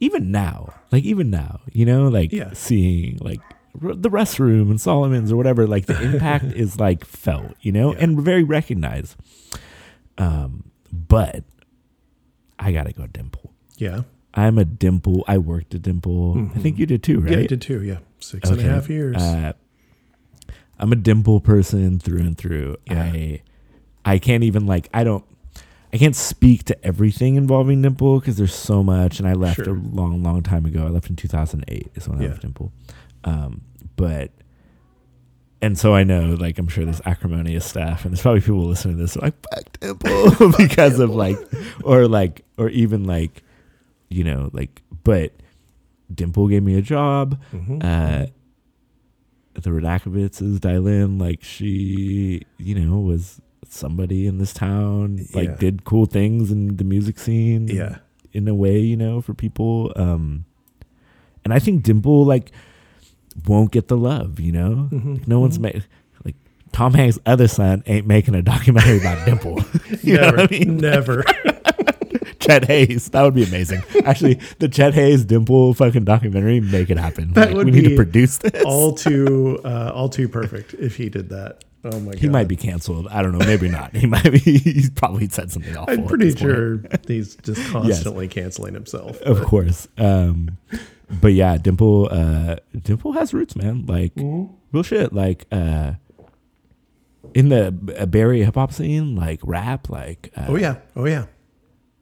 even 0.00 0.30
now, 0.30 0.74
like 0.92 1.04
even 1.04 1.30
now, 1.30 1.60
you 1.72 1.84
know, 1.86 2.08
like 2.08 2.32
Yeah. 2.32 2.52
seeing 2.52 3.18
like 3.20 3.40
the 3.80 4.10
restroom 4.10 4.70
and 4.70 4.80
Solomon's 4.80 5.32
or 5.32 5.36
whatever, 5.36 5.66
like 5.66 5.86
the 5.86 6.00
impact 6.14 6.44
is 6.46 6.78
like 6.80 7.04
felt, 7.04 7.54
you 7.60 7.72
know, 7.72 7.92
Yeah. 7.94 8.00
and 8.00 8.20
very 8.20 8.42
recognized. 8.42 9.16
Um, 10.18 10.70
but 10.92 11.44
I 12.58 12.72
gotta 12.72 12.92
go 12.92 13.06
Dimple. 13.06 13.52
Yeah. 13.76 14.02
I'm 14.34 14.58
a 14.58 14.64
Dimple. 14.64 15.24
I 15.28 15.38
worked 15.38 15.74
a 15.74 15.78
Dimple. 15.78 16.50
I 16.54 16.58
think 16.58 16.78
you 16.78 16.86
did 16.86 17.02
too, 17.02 17.20
right? 17.20 17.32
Yeah, 17.32 17.38
I 17.38 17.46
did 17.46 17.60
too. 17.60 17.82
Yeah. 17.82 17.98
Six 18.18 18.48
and 18.50 18.60
a 18.60 18.62
half 18.62 18.88
years. 18.88 19.16
Uh, 19.16 19.52
I'm 20.78 20.92
a 20.92 20.96
dimple 20.96 21.40
person 21.40 21.98
through 21.98 22.20
and 22.20 22.36
through. 22.36 22.76
Yeah. 22.86 23.02
I 23.02 23.42
I 24.04 24.18
can't 24.18 24.44
even 24.44 24.66
like 24.66 24.88
I 24.92 25.04
don't 25.04 25.24
I 25.92 25.98
can't 25.98 26.16
speak 26.16 26.64
to 26.64 26.84
everything 26.84 27.36
involving 27.36 27.80
Dimple 27.80 28.20
because 28.20 28.36
there's 28.36 28.54
so 28.54 28.82
much, 28.82 29.18
and 29.18 29.26
I 29.28 29.32
left 29.32 29.56
Sure. 29.56 29.70
a 29.74 29.78
long, 29.78 30.22
long 30.22 30.42
time 30.42 30.66
ago. 30.66 30.84
I 30.86 30.90
left 30.90 31.08
in 31.08 31.16
2008 31.16 31.92
is 31.94 32.08
when 32.08 32.20
I 32.22 32.26
left 32.26 32.42
Dimple. 32.42 32.72
Um, 33.26 33.60
but 33.96 34.30
and 35.62 35.78
so 35.78 35.94
I 35.94 36.04
know, 36.04 36.34
like, 36.38 36.58
I'm 36.58 36.68
sure 36.68 36.84
there's 36.84 37.00
acrimonious 37.06 37.64
staff, 37.64 38.04
and 38.04 38.12
there's 38.12 38.22
probably 38.22 38.40
people 38.40 38.64
listening 38.66 38.96
to 38.96 39.02
this 39.02 39.16
like 39.16 39.34
fuck 39.52 39.80
Dimple 39.80 40.52
because 40.58 40.98
of 41.00 41.14
like, 41.14 41.38
or 41.82 42.06
like, 42.08 42.44
or 42.58 42.68
even 42.70 43.04
like, 43.04 43.42
you 44.08 44.22
know, 44.24 44.50
like, 44.52 44.82
but 45.02 45.32
Dimple 46.14 46.48
gave 46.48 46.62
me 46.62 46.76
a 46.76 46.82
job 46.82 47.38
Mhm. 47.52 47.82
uh, 47.82 48.26
the 49.54 49.70
Radakovitz 49.70 50.60
dial 50.60 50.86
in 50.86 51.18
like 51.18 51.42
she 51.42 52.42
you 52.58 52.74
know 52.74 52.98
was 52.98 53.40
somebody 53.66 54.26
in 54.26 54.36
this 54.36 54.52
town 54.52 55.16
like 55.32 55.48
Yeah. 55.48 55.56
did 55.56 55.84
cool 55.84 56.04
things 56.04 56.52
in 56.52 56.76
the 56.76 56.84
music 56.84 57.18
scene 57.18 57.66
yeah. 57.66 57.96
in 58.34 58.46
a 58.48 58.54
way 58.54 58.78
you 58.78 58.98
know 58.98 59.22
for 59.22 59.32
people 59.32 59.92
um 59.96 60.44
and 61.42 61.54
i 61.54 61.58
think 61.58 61.82
dimple 61.82 62.24
like 62.26 62.52
won't 63.46 63.70
get 63.72 63.88
the 63.88 63.96
love 63.96 64.40
you 64.40 64.52
know 64.52 64.88
Mhm. 64.92 65.26
no 65.28 65.40
one's 65.40 65.58
Mhm. 65.58 65.62
made 65.62 65.84
like 66.24 66.34
tom 66.72 66.94
hanks 66.94 67.18
other 67.26 67.48
son 67.48 67.82
ain't 67.86 68.06
making 68.06 68.34
a 68.34 68.42
documentary 68.42 68.98
about 68.98 69.24
dimple 69.26 69.62
you 70.02 70.14
know 70.16 70.22
never. 70.30 70.36
what 70.36 70.52
i 70.52 70.58
mean 70.58 70.76
Never. 70.78 71.24
Chet 72.38 72.66
Hanks 72.68 73.08
that 73.08 73.22
would 73.22 73.34
be 73.34 73.42
amazing 73.44 73.82
actually 74.04 74.38
the 74.58 74.68
Chet 74.68 74.94
Hanks 74.94 75.24
dimple 75.24 75.74
fucking 75.74 76.04
documentary 76.04 76.60
make 76.60 76.90
it 76.90 76.98
happen 76.98 77.32
That 77.32 77.48
Like, 77.48 77.56
would 77.56 77.66
we 77.66 77.72
need 77.72 77.88
to 77.88 77.96
produce 77.96 78.38
this 78.38 78.62
all 78.64 78.92
too 78.94 79.58
uh, 79.64 79.90
all 79.94 80.08
too 80.08 80.28
perfect 80.28 80.74
if 80.74 80.96
he 80.96 81.08
did 81.08 81.30
that. 81.30 81.64
Oh 81.84 82.00
my 82.00 82.12
god. 82.12 82.20
He 82.20 82.28
might 82.28 82.48
be 82.48 82.56
canceled. 82.56 83.06
I 83.08 83.22
don't 83.22 83.30
know. 83.32 83.44
Maybe 83.46 83.68
not. 83.68 83.94
He 83.94 84.06
might 84.08 84.24
be. 84.30 84.38
He's 84.38 84.90
probably 84.90 85.28
said 85.28 85.52
something 85.52 85.76
awful. 85.76 85.94
I'm 85.94 86.06
pretty 86.06 86.26
point. 86.30 86.38
sure 86.40 86.80
he's 87.06 87.36
just 87.36 87.64
constantly 87.70 88.26
canceling 88.26 88.74
himself. 88.74 89.20
Of 89.22 89.42
course. 89.44 89.86
Um, 89.96 90.58
but 91.20 91.32
yeah, 91.34 91.56
Dimple. 91.58 92.08
Uh, 92.10 92.56
Dimple 92.82 93.12
has 93.12 93.32
roots, 93.34 93.54
man. 93.56 93.86
Like 93.86 94.14
Mhm. 94.16 94.50
real 94.72 94.82
shit. 94.82 95.12
Like 95.12 95.46
uh, 95.52 95.94
in 97.34 97.48
the 97.48 97.74
uh, 97.98 98.06
Bay 98.06 98.20
Area 98.20 98.44
hip 98.44 98.54
hop 98.54 98.72
scene, 98.72 99.14
like 99.16 99.40
rap. 99.42 99.88
Like 99.88 100.32
uh, 100.36 100.46
Oh 100.48 100.56
yeah. 100.56 100.76
Oh 100.94 101.04
yeah. 101.06 101.26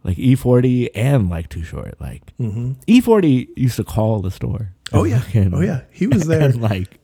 like 0.03 0.17
E40 0.17 0.91
and 0.95 1.29
like 1.31 1.49
Too 1.49 1.65
Short. 1.65 2.01
Like 2.01 2.23
E40 2.39 3.49
used 3.57 3.77
to 3.77 3.85
call 3.85 4.21
the 4.21 4.31
store. 4.31 4.73
Mm-hmm. 4.87 4.97
Oh 4.99 5.05
yeah, 5.05 5.23
And- 5.35 5.55
oh 5.55 5.61
yeah. 5.61 5.83
He 5.91 6.07
was 6.07 6.27
there 6.27 6.43
and 6.43 6.61
like 6.61 6.99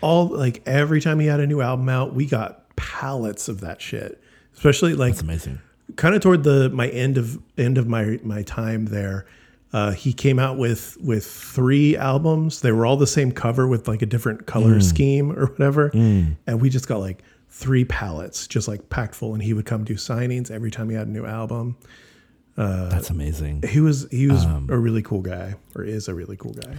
all 0.00 0.26
like 0.28 0.62
every 0.66 1.00
time 1.00 1.18
he 1.20 1.26
had 1.26 1.40
a 1.40 1.46
new 1.46 1.60
album 1.60 1.88
out. 1.88 2.14
We 2.14 2.26
got 2.26 2.74
pallets 2.76 3.48
of 3.48 3.60
that 3.60 3.80
shit. 3.80 4.20
Especially 4.54 4.94
like 4.94 5.12
it's 5.12 5.22
amazing. 5.22 5.58
kind 5.96 6.14
of 6.14 6.22
toward 6.22 6.44
the 6.44 6.70
my 6.70 6.88
end 6.88 7.18
of 7.18 7.38
end 7.58 7.76
of 7.78 7.86
my 7.88 8.18
my 8.22 8.42
time 8.42 8.86
there. 8.86 9.26
Uh, 9.74 9.90
he 9.90 10.12
came 10.12 10.38
out 10.38 10.56
with 10.56 10.96
with 11.00 11.26
three 11.26 11.96
albums. 11.96 12.60
They 12.60 12.70
were 12.70 12.86
all 12.86 12.96
the 12.96 13.08
same 13.08 13.32
cover 13.32 13.66
with 13.66 13.88
like 13.88 14.02
a 14.02 14.06
different 14.06 14.46
color 14.46 14.80
scheme 14.80 15.32
or 15.32 15.46
whatever. 15.46 15.90
And 16.46 16.60
we 16.60 16.70
just 16.70 16.86
got 16.86 17.00
like 17.00 17.24
three 17.48 17.84
pallets, 17.84 18.46
just 18.46 18.68
like 18.68 18.88
packed 18.88 19.16
full. 19.16 19.34
And 19.34 19.42
he 19.42 19.52
would 19.52 19.66
come 19.66 19.82
do 19.82 19.94
signings 19.94 20.48
every 20.48 20.70
time 20.70 20.88
he 20.90 20.94
had 20.94 21.08
a 21.08 21.10
new 21.10 21.26
album. 21.26 21.76
That's 22.88 23.10
amazing. 23.10 23.64
He 23.68 23.80
was 23.80 24.06
he 24.12 24.28
was 24.28 24.44
a 24.70 24.78
really 24.78 25.02
cool 25.02 25.22
guy, 25.22 25.56
or 25.74 25.82
is 25.82 26.06
a 26.06 26.14
really 26.14 26.36
cool 26.36 26.52
guy. 26.54 26.76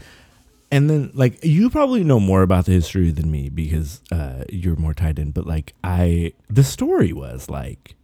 And 0.71 0.89
then 0.89 1.11
like 1.13 1.43
you 1.43 1.69
probably 1.69 2.03
know 2.05 2.21
more 2.21 2.43
about 2.43 2.65
the 2.65 2.71
history 2.71 3.11
than 3.11 3.29
me 3.29 3.49
because 3.49 3.99
uh, 4.09 4.45
you're 4.49 4.77
more 4.77 4.93
tied 4.93 5.19
in. 5.19 5.31
But 5.31 5.45
like 5.45 5.73
I, 5.83 6.31
the 6.49 6.63
story 6.63 7.11
was 7.11 7.49
like 7.49 7.95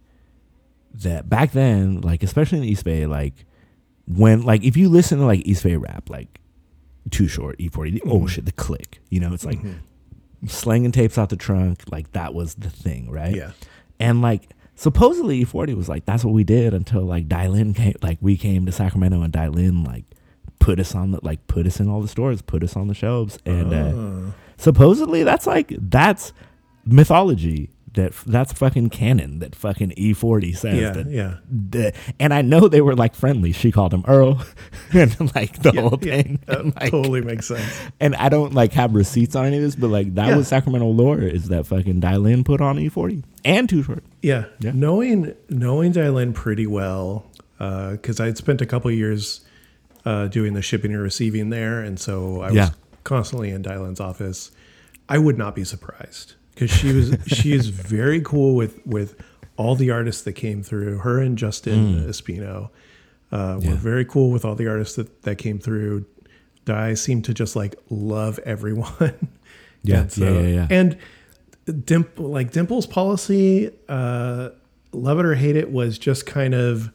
that 0.92 1.30
back 1.30 1.52
then, 1.52 2.02
like 2.02 2.22
especially 2.22 2.58
in 2.58 2.64
East 2.64 2.84
Bay, 2.84 3.06
like 3.06 3.46
when 4.06 4.42
like 4.42 4.64
if 4.64 4.76
you 4.76 4.88
listen 4.88 5.18
to 5.18 5.24
like 5.24 5.46
East 5.46 5.64
Bay 5.64 5.76
rap, 5.76 6.10
like 6.10 6.40
Too 7.10 7.28
Short, 7.28 7.58
E40, 7.58 7.94
the, 7.94 8.02
oh 8.06 8.26
shit, 8.26 8.44
the 8.44 8.52
click, 8.52 9.00
you 9.10 9.20
know, 9.20 9.32
it's 9.32 9.44
like 9.44 9.58
slanging 10.46 10.92
tapes 10.92 11.18
out 11.18 11.28
the 11.28 11.36
trunk, 11.36 11.84
like 11.90 12.12
that 12.12 12.34
was 12.34 12.54
the 12.54 12.70
thing, 12.70 13.10
right? 13.10 13.34
Yeah. 13.34 13.52
And 14.00 14.22
like 14.22 14.50
supposedly 14.74 15.44
E40 15.44 15.76
was 15.76 15.88
like 15.88 16.04
that's 16.04 16.24
what 16.24 16.34
we 16.34 16.44
did 16.44 16.74
until 16.74 17.02
like 17.02 17.28
Dilyn 17.28 17.74
came, 17.74 17.94
like 18.02 18.18
we 18.20 18.36
came 18.36 18.66
to 18.66 18.72
Sacramento 18.72 19.22
and 19.22 19.32
Dilyn 19.32 19.86
like 19.86 20.04
put 20.58 20.78
us 20.78 20.94
on 20.94 21.10
the 21.10 21.20
like 21.22 21.46
put 21.46 21.66
us 21.66 21.80
in 21.80 21.88
all 21.88 22.00
the 22.00 22.08
stores, 22.08 22.40
put 22.40 22.62
us 22.62 22.76
on 22.76 22.88
the 22.88 22.94
shelves, 22.94 23.38
and 23.44 23.72
uh, 23.72 24.32
supposedly 24.56 25.22
that's 25.24 25.46
like 25.46 25.72
that's 25.78 26.32
mythology. 26.86 27.70
That 27.94 28.12
that's 28.26 28.54
fucking 28.54 28.88
canon. 28.88 29.40
That 29.40 29.54
fucking 29.54 29.90
E40 29.98 30.56
says 30.56 30.78
Yeah, 30.80 30.90
that. 30.92 31.10
yeah. 31.10 31.34
the- 31.50 31.92
and 32.18 32.32
I 32.32 32.40
know 32.40 32.66
they 32.68 32.80
were 32.80 32.96
like 32.96 33.14
friendly. 33.14 33.52
She 33.52 33.70
called 33.70 33.92
him 33.92 34.02
Earl, 34.08 34.42
and 34.92 35.14
like 35.34 35.60
the 35.62 35.72
whole 35.72 35.98
Yeah, 36.00 36.22
thing. 36.22 36.38
that 36.46 36.64
like, 36.80 36.90
totally 36.90 37.20
makes 37.20 37.48
sense. 37.48 37.62
and 38.00 38.14
I 38.16 38.30
don't 38.30 38.54
like 38.54 38.72
have 38.72 38.94
receipts 38.94 39.36
on 39.36 39.44
any 39.44 39.56
of 39.58 39.62
this, 39.62 39.76
but 39.76 39.88
like 39.88 40.14
that 40.14 40.28
Yeah. 40.28 40.36
was 40.36 40.48
Sacramento 40.48 40.86
lore. 40.88 41.20
Is 41.20 41.48
that 41.48 41.66
fucking 41.66 42.00
Dilyn 42.00 42.44
put 42.46 42.62
on 42.62 42.76
E40 42.78 43.24
and 43.44 43.68
Too 43.68 43.82
Short? 43.82 44.02
Yeah. 44.22 44.46
Yeah. 44.60 44.72
Knowing 44.74 45.34
knowing 45.50 45.92
Dilyn 45.92 46.32
pretty 46.32 46.66
well, 46.66 47.26
because 47.58 48.20
I 48.20 48.26
had 48.26 48.38
spent 48.38 48.62
a 48.62 48.66
couple 48.66 48.90
of 48.90 48.96
years 48.96 49.42
uh, 50.06 50.28
doing 50.28 50.54
the 50.54 50.62
shipping 50.62 50.92
and 50.94 51.02
receiving 51.02 51.50
there, 51.50 51.80
and 51.82 52.00
so 52.00 52.40
I 52.40 52.50
Yeah. 52.52 52.60
was 52.68 52.70
constantly 53.04 53.50
in 53.50 53.62
Dilyn's 53.62 54.00
office. 54.00 54.50
I 55.08 55.18
would 55.18 55.36
not 55.36 55.54
be 55.54 55.64
surprised 55.64 56.34
because 56.54 56.70
she 56.70 56.92
was 56.92 57.16
she 57.26 57.52
is 57.52 57.68
very 57.68 58.20
cool 58.20 58.54
with 58.54 58.84
with 58.86 59.14
all 59.56 59.74
the 59.74 59.90
artists 59.90 60.22
that 60.22 60.32
came 60.34 60.62
through. 60.62 60.98
Her 60.98 61.20
and 61.20 61.36
Justin 61.38 62.06
Espino 62.08 62.70
uh, 63.30 63.56
were 63.56 63.60
Mm. 63.60 63.64
Yeah. 63.64 63.74
very 63.74 64.04
cool 64.04 64.30
with 64.30 64.44
all 64.44 64.54
the 64.54 64.68
artists 64.68 64.96
that 64.96 65.22
that 65.22 65.36
came 65.36 65.58
through. 65.58 66.04
Di 66.64 66.94
seemed 66.94 67.24
to 67.24 67.34
just 67.34 67.56
like 67.56 67.74
love 67.90 68.38
everyone. 68.40 69.28
Yeah, 69.84 70.02
And 70.02 70.16
yeah, 70.18 70.30
yeah, 70.30 70.40
yeah. 70.46 70.66
And 70.70 70.96
Dimple, 71.84 72.28
like 72.28 72.52
Dimple's 72.52 72.86
policy, 72.86 73.72
uh, 73.88 74.50
love 74.92 75.18
it 75.18 75.26
or 75.26 75.34
hate 75.34 75.56
it, 75.56 75.72
was 75.72 75.98
just 75.98 76.24
kind 76.24 76.54
of 76.54 76.92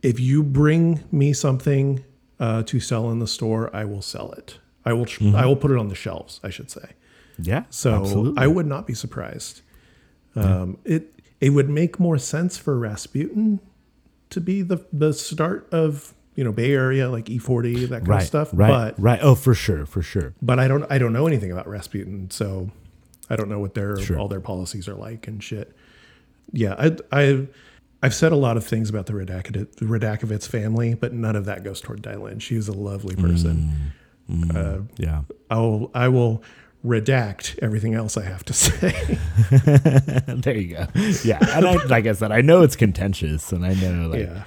if 0.00 0.20
you 0.20 0.44
bring 0.44 1.02
me 1.10 1.32
something 1.32 2.04
uh, 2.38 2.62
to 2.64 2.78
sell 2.78 3.10
in 3.10 3.18
the 3.18 3.26
store, 3.26 3.74
I 3.74 3.84
will 3.86 4.02
sell 4.02 4.30
it. 4.32 4.58
I 4.84 4.92
will. 4.92 5.06
Mm-hmm. 5.06 5.34
I 5.34 5.46
will 5.46 5.56
put 5.56 5.72
it 5.72 5.76
on 5.78 5.88
the 5.88 5.94
shelves. 5.96 6.38
I 6.44 6.50
should 6.50 6.70
say. 6.70 6.90
Yeah, 7.38 7.64
So 7.70 7.94
absolutely. 8.02 8.42
I 8.42 8.46
would 8.46 8.66
not 8.66 8.86
be 8.86 8.94
surprised. 8.94 9.62
Um, 10.36 10.78
It 10.84 11.12
it 11.40 11.50
would 11.50 11.68
make 11.68 11.98
more 12.00 12.18
sense 12.18 12.56
for 12.56 12.78
Rasputin 12.78 13.60
to 14.30 14.40
be 14.40 14.62
the 14.62 14.84
the 14.92 15.12
start 15.12 15.68
of 15.72 16.14
you 16.34 16.42
know 16.44 16.52
Bay 16.52 16.72
Area 16.72 17.08
like 17.08 17.26
E40 17.26 17.88
that 17.88 17.98
kind 18.00 18.08
right, 18.08 18.20
of 18.22 18.26
stuff. 18.26 18.50
right, 18.52 18.68
But 18.68 19.00
right. 19.00 19.18
Oh, 19.22 19.34
for 19.34 19.54
sure, 19.54 19.86
for 19.86 20.02
sure. 20.02 20.34
but 20.42 20.58
I 20.58 20.66
don't 20.68 20.84
I 20.90 20.98
don't 20.98 21.12
know 21.12 21.26
anything 21.26 21.52
about 21.52 21.68
Rasputin, 21.68 22.30
so 22.30 22.70
I 23.30 23.36
don't 23.36 23.48
know 23.48 23.60
what 23.60 23.74
their 23.74 23.96
Sure. 23.98 24.18
all 24.18 24.28
their 24.28 24.40
policies 24.40 24.88
are 24.88 24.94
like 24.94 25.28
and 25.28 25.42
shit. 25.42 25.74
Yeah, 26.52 26.74
I 26.78 26.96
I 27.12 27.46
I've 28.02 28.14
said 28.14 28.32
a 28.32 28.36
lot 28.36 28.56
of 28.56 28.64
things 28.66 28.90
about 28.90 29.06
the 29.06 29.12
Radakovitz 29.14 30.46
family, 30.46 30.94
but 30.94 31.12
none 31.12 31.36
of 31.36 31.44
that 31.46 31.64
goes 31.64 31.80
toward 31.80 32.02
Dilyn. 32.02 32.40
She's 32.40 32.68
a 32.68 32.72
lovely 32.72 33.16
person. 33.16 33.92
Uh, 34.54 34.78
Yeah, 34.98 35.22
I'll 35.50 35.90
I 35.94 36.08
will 36.08 36.42
redact 36.84 37.58
everything 37.62 37.94
else 37.94 38.16
I 38.16 38.24
have 38.24 38.44
to 38.44 38.52
say. 38.52 38.90
there 40.26 40.56
you 40.56 40.76
go. 40.76 40.86
Yeah, 41.24 41.38
and 41.56 41.66
I, 41.66 41.74
like 41.86 42.06
I 42.06 42.12
said, 42.12 42.30
I 42.32 42.40
know 42.40 42.62
it's 42.62 42.76
contentious, 42.76 43.52
and 43.52 43.64
I 43.64 43.74
know 43.74 44.08
like 44.08 44.20
yeah. 44.20 44.44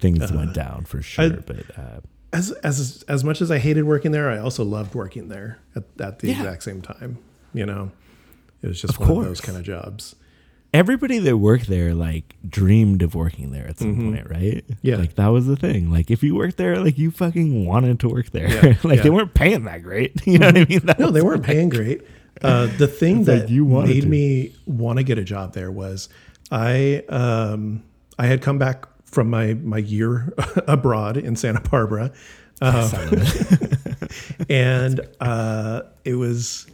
things 0.00 0.32
went 0.32 0.54
down 0.54 0.84
for 0.84 1.02
sure. 1.02 1.24
I- 1.24 1.28
but 1.30 1.78
uh, 1.78 2.00
As 2.32 2.52
as 2.62 3.04
as 3.08 3.24
much 3.24 3.40
as 3.42 3.50
I 3.50 3.58
hated 3.58 3.84
working 3.84 4.12
there, 4.12 4.30
I 4.30 4.38
also 4.38 4.64
loved 4.64 4.94
working 4.94 5.28
there 5.28 5.58
at, 5.76 5.84
at 6.00 6.18
the 6.20 6.28
Yeah. 6.28 6.38
exact 6.38 6.62
same 6.62 6.80
time. 6.80 7.18
You 7.52 7.66
know, 7.66 7.90
it 8.62 8.68
was 8.68 8.80
just 8.80 8.94
Of 8.94 9.00
one 9.08 9.18
of 9.18 9.24
those 9.24 9.40
kind 9.40 9.58
of 9.58 9.64
jobs. 9.64 10.14
Everybody 10.72 11.18
that 11.18 11.36
worked 11.36 11.66
there 11.66 11.94
like 11.94 12.34
dreamed 12.48 13.02
of 13.02 13.14
working 13.14 13.50
there 13.50 13.66
at 13.66 13.78
some 13.78 13.96
point, 13.96 14.30
right? 14.30 14.66
Mm-hmm. 14.66 14.72
Yeah. 14.82 14.96
like 14.96 15.14
that 15.16 15.28
was 15.28 15.46
the 15.46 15.56
thing. 15.56 15.90
Like 15.90 16.10
if 16.10 16.22
you 16.22 16.34
worked 16.34 16.56
there, 16.56 16.78
like 16.78 16.98
you 16.98 17.10
fucking 17.10 17.66
wanted 17.66 18.00
to 18.00 18.08
work 18.08 18.30
there. 18.30 18.48
Yeah, 18.48 18.76
like 18.84 18.98
yeah. 18.98 19.02
they 19.02 19.10
weren't 19.10 19.34
paying 19.34 19.64
that 19.64 19.82
great. 19.82 20.14
You 20.26 20.38
know 20.38 20.46
what 20.46 20.58
I 20.58 20.64
mean? 20.64 20.80
That 20.86 20.98
No, 20.98 21.10
they 21.10 21.22
weren't 21.22 21.42
paying 21.42 21.68
great. 21.70 22.02
Uh, 22.42 22.66
the 22.78 22.86
thing 23.00 23.24
that 23.24 23.42
like 23.42 23.50
you 23.50 23.64
made 23.64 24.02
to. 24.02 24.08
me 24.08 24.54
want 24.66 24.98
to 24.98 25.02
get 25.02 25.18
a 25.18 25.24
job 25.24 25.54
there 25.54 25.70
was 25.70 26.08
I 26.52 27.02
um, 27.08 27.82
I 28.18 28.26
had 28.26 28.42
come 28.42 28.58
back 28.58 28.86
from 29.04 29.28
my 29.28 29.54
my 29.54 29.78
year 29.78 30.32
abroad 30.68 31.16
in 31.16 31.34
Santa 31.34 31.60
Barbara, 31.60 32.12
um, 32.60 32.90
and 34.48 35.00
uh, 35.20 35.82
it 36.04 36.14
was 36.14 36.66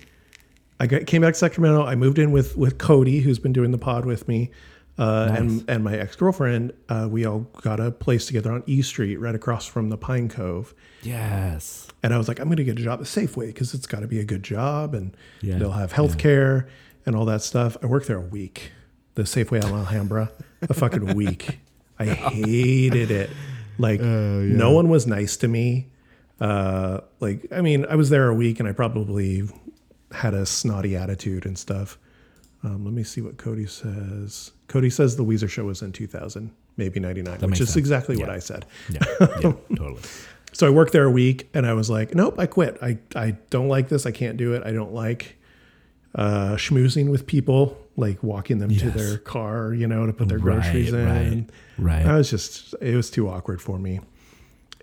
I 0.79 0.87
got, 0.87 1.07
came 1.07 1.23
back 1.23 1.33
to 1.35 1.39
Sacramento. 1.39 1.85
I 1.85 1.95
moved 1.95 2.19
in 2.19 2.33
with 2.33 2.57
with 2.57 2.79
Cody, 2.79 3.21
who's 3.21 3.39
been 3.39 3.53
doing 3.53 3.71
the 3.71 3.79
pod 3.79 4.05
with 4.05 4.29
me, 4.29 4.51
uh, 4.99 5.33
and 5.37 5.65
and 5.69 5.83
my 5.85 5.97
ex 5.97 6.17
girlfriend. 6.17 6.73
Uh, 6.89 7.09
we 7.11 7.25
all 7.25 7.41
got 7.63 7.81
a 7.81 7.91
place 7.91 8.27
together 8.27 8.53
on 8.53 8.63
E 8.67 8.83
Street, 8.83 9.17
right 9.17 9.35
across 9.35 9.67
from 9.67 9.89
the 9.91 9.97
Pine 9.97 10.29
Cove. 10.29 10.75
yes. 11.03 11.89
And 12.03 12.15
I 12.15 12.19
was 12.19 12.29
like, 12.29 12.39
I'm 12.39 12.47
going 12.47 12.59
to 12.59 12.65
get 12.65 12.79
a 12.79 12.83
job 12.83 13.01
at 13.01 13.07
Safeway 13.07 13.47
because 13.49 13.75
it's 13.75 13.87
got 13.87 14.01
to 14.01 14.07
be 14.07 14.21
a 14.21 14.25
good 14.25 14.43
job 14.45 14.95
and 14.95 15.17
Yeah, 15.41 15.59
they'll 15.59 15.73
have 15.73 15.91
health 15.93 16.19
care 16.19 16.69
and 17.05 17.17
all 17.17 17.25
that 17.25 17.43
stuff. 17.43 17.77
I 17.83 17.87
worked 17.87 18.07
there 18.07 18.19
a 18.19 18.21
week, 18.21 18.71
the 19.15 19.23
Safeway 19.23 19.65
on 19.65 19.73
Alhambra, 19.73 20.31
a 20.63 20.75
fucking 20.75 21.15
week. 21.17 21.59
I 21.99 22.05
hated 22.07 23.11
it. 23.11 23.31
Like, 23.79 24.01
Oh, 24.01 24.41
no 24.41 24.71
one 24.73 24.89
was 24.89 25.07
nice 25.07 25.37
to 25.39 25.49
me. 25.49 25.89
Uh, 26.41 27.01
like, 27.19 27.47
I 27.51 27.61
mean, 27.61 27.87
I 27.89 27.97
was 27.97 28.11
there 28.11 28.29
a 28.29 28.35
week 28.35 28.61
and 28.61 28.69
I 28.69 28.73
probably 28.73 29.49
had 30.13 30.35
a 30.35 30.47
snotty 30.47 30.97
attitude 30.97 31.47
and 31.47 31.59
stuff. 31.59 31.99
Um, 32.65 32.85
let 32.85 32.95
me 32.95 33.03
see 33.05 33.21
what 33.21 33.37
Cody 33.37 33.67
says. 33.67 34.53
Cody 34.69 34.91
says 34.91 35.17
the 35.17 35.25
Weezer 35.25 35.49
show 35.49 35.65
was 35.65 35.83
in 35.83 35.93
2000, 35.93 36.51
maybe 36.77 36.99
99, 37.01 37.41
which 37.41 37.61
is 37.61 37.69
sense. 37.69 37.77
exactly 37.77 38.17
what 38.17 38.31
I 38.31 38.39
said. 38.39 38.67
Yeah, 38.91 39.01
yeah, 39.21 39.53
totally. 39.77 40.01
So 40.53 40.67
I 40.67 40.71
worked 40.71 40.93
there 40.93 41.05
a 41.05 41.11
week 41.11 41.49
and 41.55 41.67
I 41.67 41.75
was 41.75 41.91
like, 41.91 42.15
nope, 42.15 42.37
I 42.39 42.47
quit. 42.47 42.79
I, 42.83 42.99
I 43.15 43.33
don't 43.51 43.69
like 43.69 43.89
this. 43.89 44.07
I 44.07 44.11
can't 44.11 44.37
do 44.39 44.55
it. 44.55 44.63
I 44.65 44.73
don't 44.73 44.93
like 44.95 45.37
uh, 46.15 46.55
schmoozing 46.57 47.11
with 47.11 47.27
people, 47.27 47.77
like 47.97 48.23
walking 48.23 48.59
them 48.59 48.71
to 48.75 48.91
their 48.91 49.19
car, 49.19 49.75
you 49.75 49.87
know, 49.87 50.07
to 50.07 50.13
put 50.15 50.29
their 50.29 50.39
Right, 50.39 50.63
groceries 50.63 50.93
in. 50.95 51.47
right, 51.79 51.97
right. 51.97 52.07
I 52.07 52.17
was 52.17 52.31
just, 52.31 52.75
it 52.81 52.97
was 52.97 53.11
too 53.11 53.29
awkward 53.29 53.61
for 53.61 53.79
me. 53.79 54.01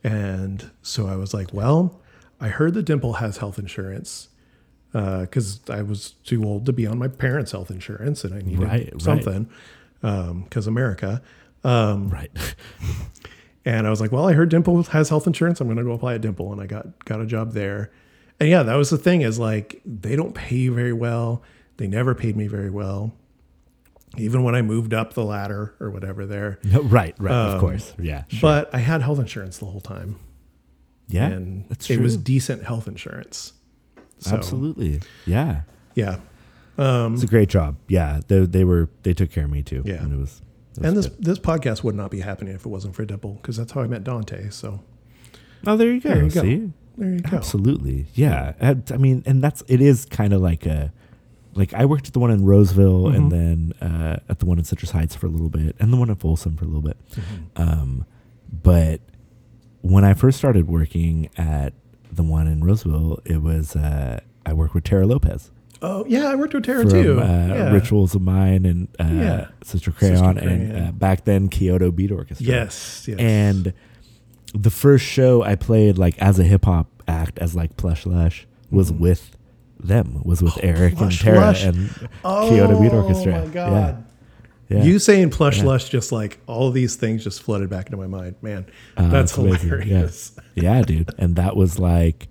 And 0.03 0.69
so 0.83 1.07
I 1.07 1.15
was 1.15 1.33
like, 1.33 1.53
well, 1.53 1.99
I 2.39 2.49
heard 2.49 2.73
the 2.75 2.83
Dimple 2.83 3.13
has 3.13 3.37
health 3.37 3.57
insurance 3.57 4.29
because 4.93 5.59
I 5.69 5.81
was 5.81 6.11
too 6.23 6.43
old 6.45 6.65
to 6.67 6.71
be 6.73 6.87
on 6.87 6.97
my 6.97 7.07
parents' 7.09 7.51
health 7.51 7.69
insurance 7.71 8.23
and 8.23 8.33
I 8.33 8.39
needed 8.39 8.59
Right, 8.63 8.89
right. 8.93 9.01
something 9.01 9.49
because 10.01 10.67
America. 10.67 11.21
Um, 11.63 12.09
Right. 12.09 12.29
and 13.65 13.87
I 13.87 13.89
was 13.89 14.01
like, 14.01 14.11
well, 14.11 14.27
I 14.27 14.33
heard 14.33 14.49
Dimple 14.49 14.83
has 14.83 15.09
health 15.09 15.25
insurance. 15.27 15.59
I'm 15.61 15.67
going 15.67 15.77
to 15.77 15.83
go 15.83 15.91
apply 15.93 16.15
at 16.15 16.21
Dimple. 16.21 16.51
And 16.51 16.61
I 16.61 16.65
got, 16.67 17.03
got 17.05 17.21
a 17.21 17.25
job 17.25 17.53
there. 17.53 17.91
And 18.39 18.49
yeah, 18.49 18.63
that 18.63 18.75
was 18.75 18.89
the 18.89 18.97
thing 18.97 19.21
is 19.21 19.39
like, 19.39 19.81
they 19.85 20.15
don't 20.15 20.33
pay 20.35 20.57
you 20.57 20.73
very 20.73 20.93
well. 20.93 21.41
They 21.77 21.87
never 21.87 22.13
paid 22.13 22.35
me 22.35 22.47
very 22.47 22.69
well. 22.69 23.13
Even 24.17 24.43
when 24.43 24.53
I 24.53 24.61
moved 24.61 24.93
up 24.93 25.13
the 25.13 25.23
ladder 25.23 25.73
or 25.79 25.89
whatever 25.89 26.25
there. 26.25 26.59
Right, 26.71 27.15
right. 27.17 27.33
Um, 27.33 27.55
of 27.55 27.59
course. 27.61 27.93
Yeah. 27.97 28.25
Sure. 28.27 28.39
But 28.41 28.75
I 28.75 28.77
had 28.79 29.01
health 29.01 29.17
insurance 29.19 29.57
the 29.57 29.65
whole 29.65 29.81
time. 29.81 30.19
yeah. 31.07 31.27
and 31.27 31.65
it 31.89 31.99
was 31.99 32.15
decent 32.17 32.63
health 32.63 32.87
insurance. 32.87 33.53
So, 34.23 34.35
Absolutely. 34.35 35.01
Yeah. 35.25 35.61
Yeah. 35.95 36.17
Um, 36.77 37.13
It's 37.15 37.23
a 37.23 37.27
great 37.27 37.49
job. 37.49 37.75
Yeah. 37.87 38.21
They, 38.27 38.45
they 38.45 38.63
were, 38.63 38.89
they 39.03 39.13
took 39.13 39.31
care 39.31 39.45
of 39.45 39.51
me 39.51 39.61
too. 39.63 39.83
Yeah. 39.85 39.95
And 40.01 40.13
it 40.13 40.17
was, 40.17 40.41
was 40.77 40.85
and 40.87 40.97
this 40.97 41.07
good. 41.07 41.23
this 41.23 41.39
podcast 41.39 41.83
would 41.83 41.95
not 41.95 42.09
be 42.11 42.19
happening 42.21 42.55
if 42.55 42.65
it 42.65 42.69
wasn't 42.69 42.95
for 42.95 43.05
Dimple, 43.05 43.33
because 43.41 43.57
that's 43.57 43.71
how 43.73 43.81
I 43.81 43.87
met 43.87 44.03
Dante. 44.03 44.49
So 44.49 44.79
Oh, 45.67 45.77
there 45.77 45.91
you 45.93 46.01
go. 46.01 46.09
There 46.09 46.23
you 46.23 46.29
go. 46.31 46.41
See? 46.41 46.71
there 46.97 47.13
you 47.13 47.19
go. 47.19 47.37
Absolutely. 47.37 48.05
Yeah. 48.15 48.53
I, 48.61 48.75
I 48.93 48.97
mean, 48.97 49.23
and 49.25 49.41
that's 49.43 49.61
it 49.67 49.81
is 49.81 50.05
kind 50.05 50.33
of 50.33 50.41
like 50.41 50.65
a 50.65 50.91
like 51.55 51.73
I 51.75 51.85
worked 51.85 52.07
at 52.07 52.13
the 52.13 52.19
one 52.19 52.31
in 52.31 52.43
Roseville 52.45 53.03
Mhm. 53.03 53.15
and 53.15 53.31
then 53.31 53.73
uh, 53.79 54.17
at 54.27 54.39
the 54.39 54.45
one 54.45 54.57
in 54.57 54.63
Citrus 54.63 54.89
Heights 54.91 55.15
for 55.15 55.27
a 55.27 55.29
little 55.29 55.49
bit 55.49 55.75
and 55.79 55.93
the 55.93 55.97
one 55.97 56.09
in 56.09 56.15
Folsom 56.15 56.57
for 56.57 56.65
a 56.65 56.67
little 56.67 56.81
bit. 56.81 56.97
Mhm. 57.11 57.21
Um, 57.55 58.05
but 58.63 59.01
when 59.81 60.03
I 60.03 60.13
first 60.15 60.37
started 60.39 60.67
working 60.67 61.29
at 61.37 61.73
the 62.15 62.23
one 62.23 62.47
in 62.47 62.63
Roseville, 62.63 63.19
it 63.25 63.41
was 63.41 63.75
uh, 63.75 64.19
I 64.45 64.53
worked 64.53 64.73
with 64.73 64.83
Terra 64.83 65.05
Lopez 65.07 65.51
Oh 65.81 66.05
yeah, 66.07 66.27
I 66.29 66.35
worked 66.35 66.53
with 66.53 66.63
Terra 66.63 66.81
from 66.81 66.89
too. 66.91 67.19
uh, 67.19 67.25
yeah. 67.25 67.71
Rituals 67.73 68.15
of 68.15 68.21
Mine 68.21 68.65
and 68.65 68.87
uh, 68.99 69.03
Yeah. 69.13 69.47
Sister 69.63 69.91
Crayon, 69.91 70.35
Sister 70.35 70.49
and 70.49 70.77
uh, 70.87 70.91
back 70.93 71.25
then 71.25 71.49
Kyoto 71.49 71.91
Beat 71.91 72.11
Orchestra. 72.11 72.45
Yes, 72.47 73.05
yes. 73.07 73.19
And 73.19 73.73
the 74.53 74.69
first 74.69 75.03
show 75.05 75.41
I 75.43 75.55
played 75.55 75.97
like 75.97 76.17
as 76.19 76.39
a 76.39 76.43
hip 76.43 76.63
hop 76.65 76.87
act 77.07 77.37
as 77.39 77.53
like 77.55 77.75
Plush 77.75 78.05
Lush 78.05 78.47
was 78.71 78.91
Mhm. 78.93 78.99
with 78.99 79.35
them, 79.77 80.21
was 80.23 80.41
with 80.41 80.55
Oh, 80.57 80.61
Eric 80.63 80.99
and 81.01 81.11
Terra 81.11 81.39
Lush. 81.39 81.65
and 81.65 81.89
oh, 82.23 82.47
Kyoto 82.49 82.79
Beat 82.81 82.93
Orchestra. 82.93 83.41
Oh 83.41 83.45
my 83.47 83.53
god. 83.53 83.71
yeah. 83.71 83.95
You 84.69 84.97
saying 84.99 85.29
plush 85.29 85.59
Yeah. 85.59 85.65
lush, 85.65 85.89
just 85.89 86.11
like 86.11 86.39
all 86.47 86.71
these 86.71 86.95
things 86.95 87.23
just 87.23 87.43
flooded 87.43 87.69
back 87.69 87.87
into 87.87 87.97
my 87.97 88.07
mind. 88.07 88.35
Man, 88.41 88.65
Uh, 88.97 89.09
that's 89.09 89.35
hilarious. 89.35 90.31
yeah, 90.55 90.81
dude. 90.81 91.09
And 91.19 91.35
that 91.35 91.55
was 91.55 91.77
like 91.79 92.27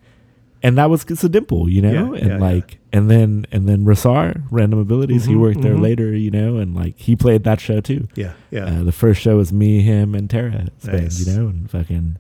and 0.65 0.79
that 0.79 0.89
was 0.91 1.05
it's 1.09 1.23
a 1.25 1.29
dimple, 1.29 1.69
you 1.69 1.83
know? 1.83 2.15
Yeah, 2.15 2.21
and 2.21 2.29
yeah, 2.31 2.39
like 2.39 2.79
and 2.93 3.11
then 3.11 3.47
and 3.53 3.69
then 3.69 3.85
Rasar, 3.85 4.43
Random 4.51 4.79
Abilities, 4.81 5.25
he 5.27 5.35
Mhm, 5.35 5.41
worked 5.41 5.61
there 5.63 5.75
mhm. 5.77 5.83
later, 5.83 6.17
you 6.17 6.31
know, 6.31 6.57
and 6.59 6.75
like 6.75 6.99
he 6.99 7.15
played 7.17 7.45
that 7.45 7.61
show 7.61 7.81
too. 7.81 8.09
Yeah, 8.17 8.33
yeah. 8.51 8.65
Uh, 8.67 8.83
the 8.85 8.93
first 8.93 9.21
show 9.21 9.37
was 9.37 9.53
me, 9.53 9.83
him, 9.83 10.15
and 10.15 10.29
Terra 10.29 10.51
band, 10.51 10.71
Nice. 10.85 11.25
you 11.27 11.33
know, 11.33 11.49
and 11.49 11.71
fucking. 11.71 12.17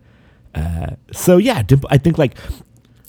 Uh, 0.55 0.91
so 1.13 1.37
yeah, 1.39 1.63
Dimple, 1.63 1.89
I 1.93 1.99
think 1.99 2.19
like 2.19 2.37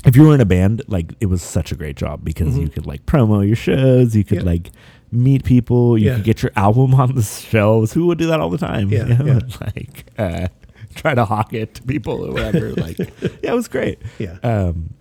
if 0.06 0.16
you 0.16 0.24
were 0.24 0.34
in 0.36 0.42
a 0.42 0.46
band, 0.46 0.82
like 0.88 1.14
it 1.20 1.28
was 1.28 1.42
such 1.42 1.72
a 1.72 1.76
great 1.76 1.96
job 1.96 2.24
because 2.24 2.56
Mhm. 2.56 2.62
you 2.62 2.70
could 2.70 2.86
like 2.86 3.06
promo 3.06 3.46
your 3.46 3.56
shows, 3.56 4.16
you 4.16 4.24
could 4.24 4.40
Yeah. 4.40 4.44
like 4.44 4.72
meet 5.14 5.44
people, 5.44 5.98
you 5.98 6.08
Yeah. 6.10 6.16
could 6.16 6.24
get 6.24 6.44
your 6.44 6.52
album 6.58 6.94
on 6.96 7.16
the 7.16 7.24
shelves. 7.24 7.94
Who 7.94 8.08
would 8.08 8.18
do 8.18 8.28
that 8.28 8.40
all 8.40 8.50
the 8.50 8.58
time? 8.58 8.90
Yeah, 8.90 9.08
you 9.08 9.16
know? 9.18 9.26
yeah. 9.26 9.40
like 9.76 10.06
uh, 10.18 10.48
try 10.96 11.16
to 11.16 11.26
hawk 11.26 11.54
it 11.54 11.76
to 11.76 11.84
people 11.84 12.26
or 12.26 12.34
whatever. 12.34 12.72
like, 12.78 12.98
yeah, 12.98 13.52
it 13.52 13.56
was 13.56 13.68
great. 13.68 14.00
yeah. 14.20 14.38
Um, 14.44 14.94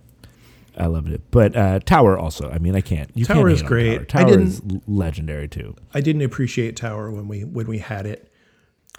I 0.75 0.87
loved 0.87 1.09
it, 1.11 1.21
but 1.29 1.55
uh, 1.55 1.79
Tower 1.81 2.17
also. 2.17 2.49
I 2.49 2.57
mean, 2.57 2.75
I 2.75 2.81
can't. 2.81 3.11
You 3.13 3.25
Tower 3.25 3.41
can't 3.43 3.51
is 3.51 3.61
great. 3.61 4.09
Tower, 4.09 4.23
Tower 4.31 4.39
is 4.39 4.59
legendary 4.87 5.47
too. 5.47 5.75
I 5.93 6.01
didn't 6.01 6.23
appreciate 6.23 6.75
Tower 6.75 7.11
when 7.11 7.27
we 7.27 7.43
when 7.43 7.67
we 7.67 7.77
had 7.77 8.07
it. 8.07 8.31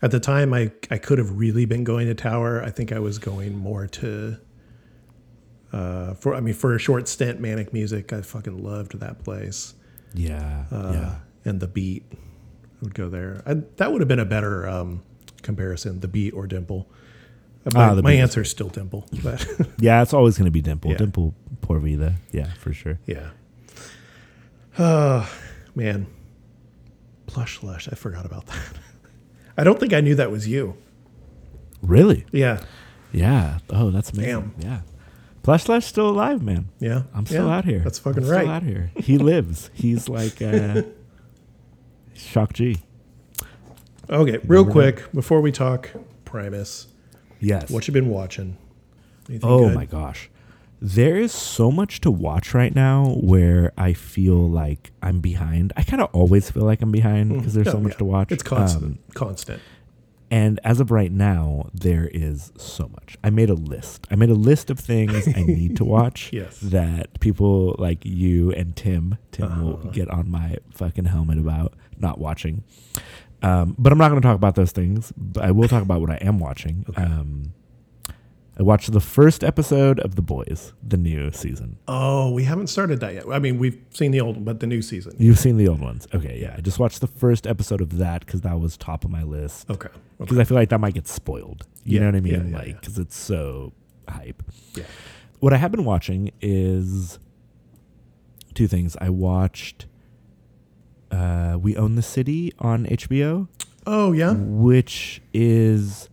At 0.00 0.12
the 0.12 0.20
time, 0.20 0.54
I 0.54 0.70
I 0.92 0.98
could 0.98 1.18
have 1.18 1.36
really 1.36 1.64
been 1.64 1.82
going 1.82 2.06
to 2.06 2.14
Tower. 2.14 2.62
I 2.62 2.70
think 2.70 2.92
I 2.92 3.00
was 3.00 3.18
going 3.18 3.56
more 3.58 3.88
to. 3.88 4.36
Uh, 5.72 6.14
for 6.14 6.36
I 6.36 6.40
mean, 6.40 6.54
for 6.54 6.76
a 6.76 6.78
short 6.78 7.08
stint, 7.08 7.40
Manic 7.40 7.72
Music, 7.72 8.12
I 8.12 8.22
fucking 8.22 8.62
loved 8.62 9.00
that 9.00 9.24
place. 9.24 9.74
Yeah, 10.14 10.64
Uh, 10.70 10.90
yeah. 10.94 11.14
And 11.44 11.60
the 11.60 11.66
Beat, 11.66 12.04
would 12.80 12.94
go 12.94 13.08
there. 13.08 13.42
I, 13.46 13.54
that 13.76 13.92
would 13.92 14.00
have 14.00 14.08
been 14.08 14.18
a 14.20 14.24
better 14.24 14.68
um, 14.68 15.02
comparison, 15.42 16.00
the 16.00 16.08
Beat 16.08 16.32
or 16.32 16.46
Dimple. 16.46 16.86
Uh, 17.66 17.70
My, 17.74 17.88
Ah, 17.90 17.94
my 18.02 18.12
answer 18.12 18.42
is 18.42 18.50
still 18.50 18.68
Dimple, 18.68 19.06
but 19.22 19.46
Yeah, 19.78 20.02
it's 20.02 20.12
always 20.14 20.36
going 20.38 20.46
to 20.46 20.50
be 20.50 20.60
Dimple. 20.60 20.90
Yeah. 20.92 20.96
Dimple 20.98 21.34
Por 21.62 21.78
Vida. 21.80 22.14
Yeah, 22.32 22.52
for 22.54 22.72
sure. 22.72 22.98
yeah. 23.06 23.30
Oh 24.78 25.30
man, 25.74 26.06
Plush 27.26 27.62
Lush. 27.62 27.88
I 27.90 27.94
forgot 27.94 28.26
about 28.26 28.46
that. 28.46 28.58
I 29.56 29.62
don't 29.64 29.78
think 29.78 29.92
I 29.92 30.00
knew 30.00 30.14
that 30.16 30.30
was 30.32 30.48
you. 30.48 30.76
Really? 31.80 32.24
Yeah, 32.32 32.60
Yeah. 33.12 33.58
Oh, 33.70 33.90
that's 33.90 34.10
amazing. 34.12 34.52
Damn. 34.58 34.64
Yeah. 34.70 34.80
Slush 35.44 35.84
still 35.84 36.08
alive, 36.08 36.42
man. 36.42 36.68
yeah. 36.80 37.02
I'm 37.14 37.26
still 37.26 37.46
Yeah, 37.48 37.56
out 37.56 37.64
here. 37.64 37.80
That's 37.80 37.98
fucking 37.98 38.24
I'm 38.24 38.30
right. 38.30 38.40
Still 38.42 38.52
out 38.52 38.62
here. 38.62 38.90
He 38.96 39.18
lives. 39.32 39.70
He's 39.74 40.08
like 40.08 40.40
uh, 40.42 40.82
Shock 42.14 42.52
G. 42.54 42.78
Okay, 44.10 44.38
real 44.46 44.64
quick 44.66 45.10
before 45.12 45.40
we 45.40 45.50
talk 45.52 45.90
Primus, 46.24 46.88
Yes. 47.40 47.70
what 47.70 47.86
you 47.88 47.92
been 47.94 48.08
watching? 48.08 48.56
Anything 49.28 49.48
oh 49.48 49.68
good? 49.68 49.74
my 49.74 49.86
gosh. 49.86 50.30
There 50.80 51.16
is 51.16 51.32
so 51.32 51.70
much 51.70 52.00
to 52.02 52.10
watch 52.10 52.52
right 52.52 52.74
now 52.74 53.14
where 53.20 53.72
I 53.78 53.94
feel 53.94 54.48
like 54.50 54.92
I'm 55.02 55.20
behind. 55.20 55.72
I 55.76 55.82
kind 55.82 56.02
of 56.02 56.10
always 56.12 56.50
feel 56.50 56.64
like 56.64 56.82
I'm 56.82 56.92
behind 56.92 57.32
because 57.32 57.54
there's 57.54 57.68
Oh, 57.68 57.72
so 57.72 57.80
much 57.80 57.92
yeah. 57.92 57.98
to 57.98 58.04
watch. 58.04 58.32
It's 58.32 58.42
constant. 58.42 58.84
Um, 58.84 58.98
constant. 59.14 59.62
And 60.30 60.58
as 60.64 60.80
of 60.80 60.90
right 60.90 61.12
now, 61.12 61.68
there 61.72 62.08
is 62.12 62.50
so 62.56 62.88
much. 62.88 63.16
I 63.22 63.30
made 63.30 63.50
a 63.50 63.54
list. 63.54 64.06
I 64.10 64.16
made 64.16 64.30
a 64.30 64.34
list 64.34 64.68
of 64.70 64.80
things 64.80 65.28
I 65.28 65.42
need 65.42 65.76
to 65.76 65.84
watch 65.96 66.30
Yes. 66.32 66.58
that 66.60 67.20
people 67.20 67.76
like 67.78 68.04
you 68.04 68.50
and 68.52 68.74
Tim, 68.74 69.16
Tim 69.32 69.62
will 69.64 69.74
Uh-huh. 69.74 69.90
get 69.90 70.08
on 70.10 70.28
my 70.30 70.56
fucking 70.72 71.04
helmet 71.04 71.38
about 71.38 71.74
not 71.98 72.18
watching. 72.18 72.64
Um, 73.42 73.76
but 73.78 73.92
I'm 73.92 73.98
not 73.98 74.08
going 74.08 74.20
to 74.20 74.26
talk 74.26 74.36
about 74.36 74.54
those 74.54 74.72
things. 74.72 75.12
But 75.16 75.44
I 75.44 75.50
will 75.50 75.68
talk 75.68 75.82
about 75.82 76.00
what 76.00 76.10
I 76.10 76.16
am 76.16 76.38
watching. 76.38 76.84
Okay. 76.88 77.02
Um, 77.02 77.52
I 78.56 78.62
watched 78.62 78.92
the 78.92 79.00
first 79.00 79.42
episode 79.42 79.98
of 80.00 80.14
The 80.14 80.22
Boys, 80.22 80.72
the 80.80 80.96
new 80.96 81.32
season. 81.32 81.78
Oh, 81.88 82.30
we 82.30 82.44
haven't 82.44 82.68
started 82.68 83.00
that 83.00 83.12
yet. 83.14 83.24
I 83.28 83.40
mean, 83.40 83.58
we've 83.58 83.80
seen 83.90 84.12
the 84.12 84.20
old, 84.20 84.44
but 84.44 84.60
the 84.60 84.66
new 84.68 84.80
season. 84.80 85.14
You've 85.18 85.40
seen 85.40 85.56
the 85.56 85.66
old 85.66 85.80
ones. 85.80 86.06
Okay, 86.14 86.38
yeah. 86.40 86.54
I 86.56 86.60
just 86.60 86.78
watched 86.78 87.00
the 87.00 87.08
first 87.08 87.48
episode 87.48 87.80
of 87.80 87.98
that 87.98 88.24
because 88.24 88.42
that 88.42 88.60
was 88.60 88.76
top 88.76 89.04
of 89.04 89.10
my 89.10 89.24
list. 89.24 89.68
Okay. 89.70 89.88
because 90.20 90.38
I 90.38 90.44
feel 90.44 90.54
like 90.56 90.68
that 90.68 90.78
might 90.78 90.94
get 90.94 91.08
spoiled. 91.08 91.66
You 91.82 91.94
Yeah, 91.94 92.00
know 92.00 92.06
what 92.06 92.14
I 92.14 92.20
mean? 92.20 92.32
yeah, 92.34 92.42
yeah, 92.50 92.56
like 92.56 92.80
because 92.80 92.96
it's 92.98 93.16
so 93.16 93.72
hype. 94.08 94.42
Yeah. 94.74 94.84
What 95.40 95.52
I 95.52 95.56
have 95.56 95.72
been 95.72 95.84
watching 95.84 96.30
is 96.40 97.18
two 98.54 98.68
things. 98.68 98.96
I 99.00 99.08
watched 99.10 99.86
uh, 101.10 101.58
We 101.60 101.76
Own 101.76 101.96
the 101.96 102.02
City 102.02 102.52
on 102.60 102.86
HBO, 102.86 103.48
Oh 103.86 104.12
yeah. 104.12 104.32
which 104.34 105.20
is 105.32 106.08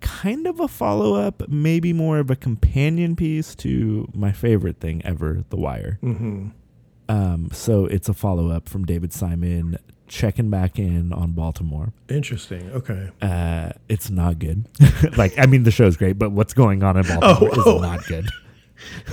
kind 0.00 0.46
of 0.46 0.60
a 0.60 0.68
follow 0.68 1.14
up, 1.14 1.48
maybe 1.48 1.92
more 1.92 2.18
of 2.18 2.30
a 2.30 2.36
companion 2.36 3.16
piece 3.16 3.54
to 3.56 4.08
my 4.14 4.32
favorite 4.32 4.78
thing 4.80 5.02
ever, 5.04 5.44
The 5.50 5.56
Wire. 5.56 5.98
Mm-hmm. 6.02 6.48
Um, 7.08 7.48
so 7.52 7.86
it's 7.86 8.08
a 8.08 8.14
follow 8.14 8.50
up 8.50 8.68
from 8.68 8.84
David 8.84 9.12
Simon 9.12 9.78
checking 10.06 10.50
back 10.50 10.78
in 10.78 11.12
on 11.12 11.32
Baltimore. 11.32 11.92
Interesting. 12.08 12.70
Okay. 12.72 13.10
Uh, 13.22 13.70
it's 13.88 14.10
not 14.10 14.38
good. 14.38 14.66
like, 15.16 15.36
I 15.38 15.46
mean, 15.46 15.62
the 15.64 15.70
show's 15.70 15.96
great, 15.96 16.18
but 16.18 16.30
what's 16.30 16.54
going 16.54 16.82
on 16.82 16.96
in 16.96 17.02
Baltimore 17.06 17.50
Oh, 17.56 17.62
oh. 17.66 17.76
is 17.76 17.82
not 17.82 18.06
good. 18.06 18.28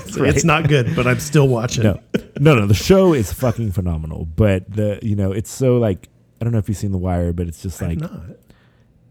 So 0.06 0.23
It's 0.26 0.43
not 0.43 0.67
good, 0.67 0.95
but 0.95 1.06
I'm 1.08 1.19
still 1.19 1.47
watching. 1.47 1.84
No, 1.84 2.00
no, 2.39 2.56
no. 2.56 2.65
The 2.67 2.73
show 2.73 3.13
is 3.13 3.34
fucking 3.34 3.71
phenomenal, 3.73 4.26
but 4.26 4.69
the 4.71 5.00
you 5.02 5.15
know 5.15 5.32
it's 5.34 5.50
so 5.52 5.78
like 5.78 6.08
I 6.39 6.45
don't 6.45 6.54
know 6.54 6.60
if 6.60 6.69
you've 6.69 6.78
seen 6.78 6.91
The 6.93 6.97
Wire, 6.97 7.34
but 7.34 7.47
it's 7.47 7.62
just 7.62 7.82
like 7.82 8.00
not. 8.00 8.12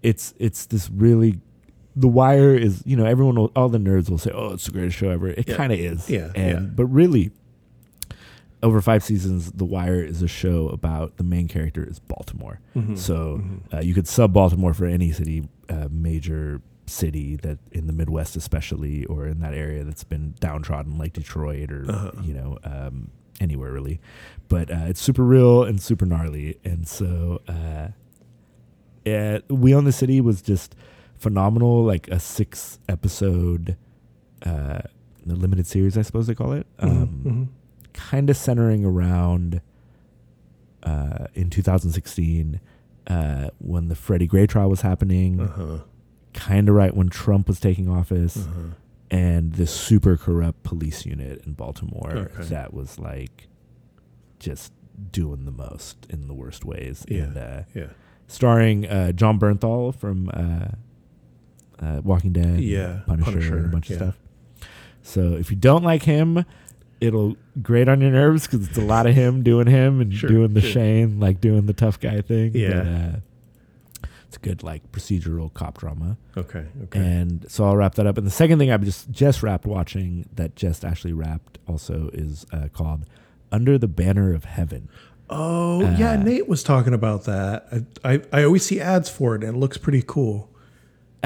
it's 0.02 0.32
it's 0.38 0.66
this 0.66 0.88
really. 0.90 1.40
The 1.98 2.08
Wire 2.08 2.54
is 2.54 2.82
you 2.84 2.94
know 2.96 3.06
everyone 3.06 3.36
will, 3.36 3.50
all 3.56 3.68
the 3.70 3.78
nerds 3.78 4.10
will 4.10 4.18
say 4.18 4.30
oh 4.34 4.52
it's 4.52 4.66
the 4.66 4.72
greatest 4.72 4.96
show 4.98 5.08
ever. 5.10 5.28
It 5.28 5.48
Yeah. 5.48 5.56
kind 5.56 5.72
of 5.72 5.78
is. 5.78 6.08
Yeah, 6.10 6.30
And 6.34 6.50
yeah. 6.50 6.60
but 6.74 6.86
really, 6.86 7.30
over 8.62 8.80
five 8.80 9.02
seasons, 9.02 9.52
The 9.52 9.64
Wire 9.64 10.02
is 10.02 10.22
a 10.22 10.28
show 10.28 10.68
about 10.68 11.16
the 11.16 11.24
main 11.24 11.48
character 11.48 11.82
is 11.88 11.98
Baltimore. 11.98 12.60
Mhm. 12.74 12.98
So 12.98 13.38
Mhm. 13.42 13.74
uh, 13.74 13.80
you 13.80 13.94
could 13.94 14.06
sub 14.08 14.32
Baltimore 14.32 14.74
for 14.74 14.86
any 14.86 15.10
city, 15.12 15.48
uh, 15.68 15.88
major 15.90 16.60
city 16.86 17.36
that 17.36 17.58
in 17.72 17.86
the 17.86 17.92
Midwest, 17.92 18.36
especially, 18.36 19.04
or 19.06 19.26
in 19.26 19.40
that 19.40 19.54
area 19.54 19.82
that's 19.84 20.04
been 20.04 20.34
downtrodden, 20.40 20.98
like 20.98 21.12
Detroit 21.14 21.70
or 21.72 21.84
Uh-huh. 21.90 22.10
you 22.22 22.34
know 22.34 22.58
um, 22.64 23.10
anywhere 23.40 23.72
really. 23.72 24.00
But 24.48 24.70
uh, 24.70 24.84
it's 24.86 25.00
super 25.00 25.24
real 25.24 25.62
and 25.64 25.80
super 25.80 26.06
gnarly, 26.06 26.56
and 26.64 26.86
so 26.86 27.40
uh, 27.48 27.88
yeah, 29.04 29.38
we 29.48 29.74
own 29.74 29.84
the 29.84 29.92
city 29.92 30.20
was 30.20 30.42
just 30.42 30.74
phenomenal. 31.18 31.82
Like 31.84 32.08
a 32.08 32.20
six 32.20 32.78
episode. 32.88 33.76
Uh, 34.44 34.80
limited 35.24 35.66
series, 35.66 35.98
I 35.98 36.02
suppose 36.02 36.28
they 36.28 36.34
call 36.36 36.52
it. 36.52 36.66
Um, 36.78 37.22
Mhm. 37.24 37.48
kind 37.94 38.30
of 38.30 38.36
centering 38.36 38.84
around 38.84 39.60
uh, 40.84 41.26
in 41.34 41.50
2016 41.50 42.60
uh, 43.08 43.48
when 43.58 43.88
the 43.88 43.96
Freddie 43.96 44.26
Gray 44.28 44.46
trial 44.46 44.68
was 44.70 44.82
happening, 44.82 45.40
Uh-huh. 45.40 45.78
kind 46.32 46.68
of 46.68 46.76
right 46.76 46.94
when 46.94 47.08
Trump 47.08 47.48
was 47.48 47.58
taking 47.58 47.88
office, 47.88 48.36
Uh-huh. 48.46 48.60
and 49.10 49.54
this 49.54 49.72
super 49.72 50.16
corrupt 50.16 50.62
police 50.62 51.04
unit 51.06 51.42
in 51.44 51.54
Baltimore 51.54 52.12
Okay. 52.16 52.44
that 52.44 52.72
was 52.72 52.98
like 53.00 53.48
just 54.38 54.72
doing 55.10 55.44
the 55.44 55.50
most 55.52 56.06
in 56.08 56.28
the 56.28 56.34
worst 56.34 56.64
ways. 56.64 57.04
Yeah. 57.08 57.22
And 57.24 57.36
uh, 57.36 57.62
Yeah. 57.74 57.86
starring 58.28 58.86
uh, 58.86 59.10
Jon 59.12 59.40
Bernthal 59.40 59.92
from 59.94 60.28
uh, 61.80 62.00
Walking 62.04 62.32
Dead, 62.32 62.60
Yeah, 62.60 63.00
Punisher, 63.06 63.30
Punisher, 63.30 63.56
and 63.58 63.66
a 63.66 63.68
bunch 63.68 63.90
yeah. 63.90 63.96
of 63.96 64.02
stuff. 64.02 64.18
So 65.02 65.34
if 65.34 65.50
you 65.50 65.56
don't 65.56 65.84
like 65.84 66.02
him, 66.02 66.44
it'll 67.00 67.36
grate 67.62 67.88
on 67.88 68.00
your 68.00 68.10
nerves 68.10 68.46
because 68.46 68.66
it's 68.68 68.78
a 68.78 68.82
lot 68.82 69.06
of 69.06 69.14
him 69.14 69.42
doing 69.42 69.66
him 69.66 70.00
and 70.00 70.12
Sure, 70.12 70.28
doing 70.28 70.54
the 70.54 70.60
sure. 70.60 70.70
Shane, 70.72 71.20
like 71.20 71.40
doing 71.40 71.66
the 71.66 71.72
tough 71.72 72.00
guy 72.00 72.20
thing. 72.22 72.52
Yeah. 72.54 72.68
But, 72.82 72.86
uh, 72.86 74.08
It's 74.28 74.38
good 74.38 74.62
like 74.64 74.90
procedural 74.90 75.52
cop 75.54 75.78
drama. 75.78 76.16
Okay. 76.36 76.64
Okay. 76.84 76.98
And 76.98 77.46
so 77.48 77.64
I'll 77.66 77.76
wrap 77.76 77.94
that 77.94 78.06
up. 78.06 78.18
And 78.18 78.26
the 78.26 78.30
second 78.32 78.58
thing 78.58 78.70
I've 78.72 78.82
just 78.82 79.10
just 79.10 79.42
wrapped 79.42 79.66
watching 79.66 80.28
that 80.34 80.56
just 80.56 80.84
actually 80.84 81.12
wrapped 81.12 81.58
also 81.68 82.10
is 82.12 82.44
uh, 82.52 82.68
called 82.72 83.04
Under 83.52 83.78
the 83.78 83.86
Banner 83.88 84.34
of 84.34 84.44
Heaven. 84.44 84.88
oh 85.30 85.80
yeah, 85.96 86.12
uh, 86.12 86.16
Nate 86.16 86.48
was 86.48 86.62
talking 86.64 86.92
about 86.94 87.24
that. 87.24 87.66
I, 88.04 88.12
I 88.14 88.22
I 88.32 88.42
always 88.44 88.64
see 88.64 88.80
ads 88.80 89.08
for 89.08 89.36
it, 89.36 89.44
and 89.44 89.56
it 89.56 89.58
looks 89.60 89.76
pretty 89.78 90.02
cool. 90.04 90.48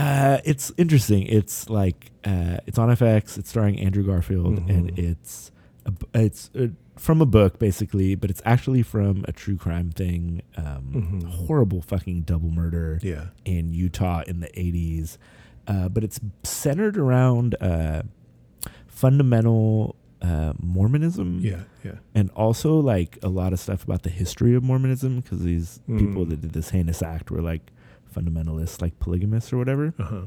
Uh, 0.01 0.40
it's 0.44 0.72
interesting. 0.76 1.22
It's 1.26 1.68
like 1.68 2.11
uh, 2.24 2.59
it's 2.66 2.78
on 2.78 2.88
FX. 2.88 3.36
It's 3.38 3.51
starring 3.51 3.78
Andrew 3.80 4.03
Garfield, 4.05 4.57
Mm-hmm. 4.61 4.70
and 4.70 4.98
it's 4.98 5.51
a, 5.86 5.92
it's 6.14 6.51
uh 6.59 6.68
from 6.96 7.22
a 7.22 7.26
book 7.26 7.59
basically, 7.59 8.14
but 8.14 8.28
it's 8.30 8.42
actually 8.44 8.82
from 8.82 9.24
a 9.26 9.32
true 9.32 9.57
crime 9.57 9.90
thing. 9.90 10.42
Um, 10.57 11.22
Horrible 11.46 11.80
fucking 11.82 12.22
double 12.22 12.51
murder 12.51 12.98
Mm-hmm. 13.03 13.09
Yeah. 13.09 13.26
in 13.44 13.72
Utah 13.72 14.22
in 14.26 14.40
the 14.40 14.51
eighties, 14.59 15.18
uh, 15.66 15.88
but 15.88 16.05
it's 16.05 16.20
centered 16.44 16.96
around 16.98 17.55
uh, 17.61 18.03
fundamental 18.86 19.96
uh, 20.22 20.53
Mormonism 20.59 21.40
Yeah. 21.42 21.62
Yeah. 21.82 21.92
and 22.14 22.30
also 22.36 22.78
like 22.78 23.18
a 23.22 23.28
lot 23.28 23.55
of 23.55 23.59
stuff 23.61 23.84
about 23.84 24.03
the 24.03 24.11
history 24.11 24.55
of 24.55 24.62
Mormonism 24.62 25.20
because 25.20 25.42
these 25.42 25.80
Mm. 25.88 25.98
people 25.98 26.24
that 26.26 26.42
did 26.42 26.53
this 26.53 26.70
heinous 26.70 27.03
act 27.03 27.30
were 27.30 27.40
like 27.40 27.70
fundamentalists, 28.12 28.80
like 28.82 28.98
polygamists 29.00 29.52
or 29.52 29.58
whatever. 29.58 29.94
Uh 29.98 30.04
huh. 30.04 30.20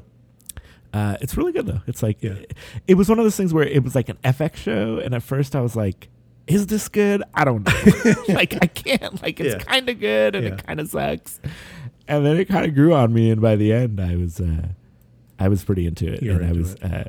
Uh, 0.93 1.17
it's 1.21 1.36
really 1.36 1.51
good 1.51 1.65
though. 1.65 1.81
It's 1.88 2.03
like 2.03 2.21
Yeah. 2.21 2.34
it, 2.34 2.53
it 2.88 2.93
was 2.95 3.09
one 3.09 3.17
of 3.19 3.25
those 3.25 3.36
things 3.36 3.53
where 3.53 3.65
it 3.65 3.84
was 3.84 3.95
like 3.95 4.09
an 4.09 4.17
FX 4.23 4.57
show, 4.57 4.97
and 4.99 5.15
at 5.15 5.23
first 5.23 5.55
I 5.55 5.61
was 5.61 5.75
like, 5.75 6.09
"Is 6.47 6.67
this 6.67 6.88
good? 6.88 7.23
I 7.34 7.43
don't 7.45 7.65
know. 7.65 8.13
like 8.34 8.53
I 8.61 8.67
can't. 8.67 9.21
Like 9.21 9.39
it's 9.39 9.55
Yeah. 9.55 9.71
kind 9.71 9.89
of 9.89 9.99
good, 9.99 10.36
and 10.36 10.45
Yeah. 10.45 10.53
it 10.53 10.65
kind 10.67 10.79
of 10.79 10.88
sucks." 10.89 11.39
And 12.07 12.25
then 12.25 12.38
it 12.38 12.45
kind 12.45 12.65
of 12.65 12.75
grew 12.75 12.93
on 12.93 13.11
me, 13.13 13.31
and 13.31 13.41
by 13.41 13.55
the 13.55 13.73
end, 13.73 13.99
I 13.99 14.15
was 14.15 14.39
uh, 14.39 14.67
I 15.39 15.47
was 15.47 15.63
pretty 15.63 15.88
into 15.88 16.11
it, 16.13 16.21
You 16.21 16.34
were 16.34 16.41
and 16.41 16.49
I 16.49 16.53
was. 16.53 16.75
Uh, 16.75 17.05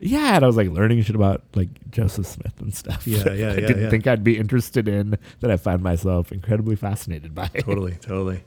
yeah, 0.00 0.36
and 0.36 0.44
I 0.44 0.46
was 0.46 0.56
like 0.56 0.68
learning 0.70 1.02
shit 1.02 1.16
about 1.16 1.42
like 1.54 1.68
Joseph 1.90 2.24
Smith 2.24 2.54
and 2.60 2.72
stuff. 2.72 3.06
Yeah, 3.06 3.30
yeah, 3.32 3.50
I 3.52 3.56
didn't 3.56 3.90
think 3.90 4.06
I'd 4.06 4.22
be 4.24 4.38
interested 4.38 4.86
in 4.88 5.18
that. 5.40 5.50
I 5.50 5.56
find 5.58 5.82
myself 5.82 6.30
incredibly 6.32 6.76
fascinated 6.76 7.34
by. 7.34 7.48
Totally. 7.48 7.96
Totally. 8.00 8.42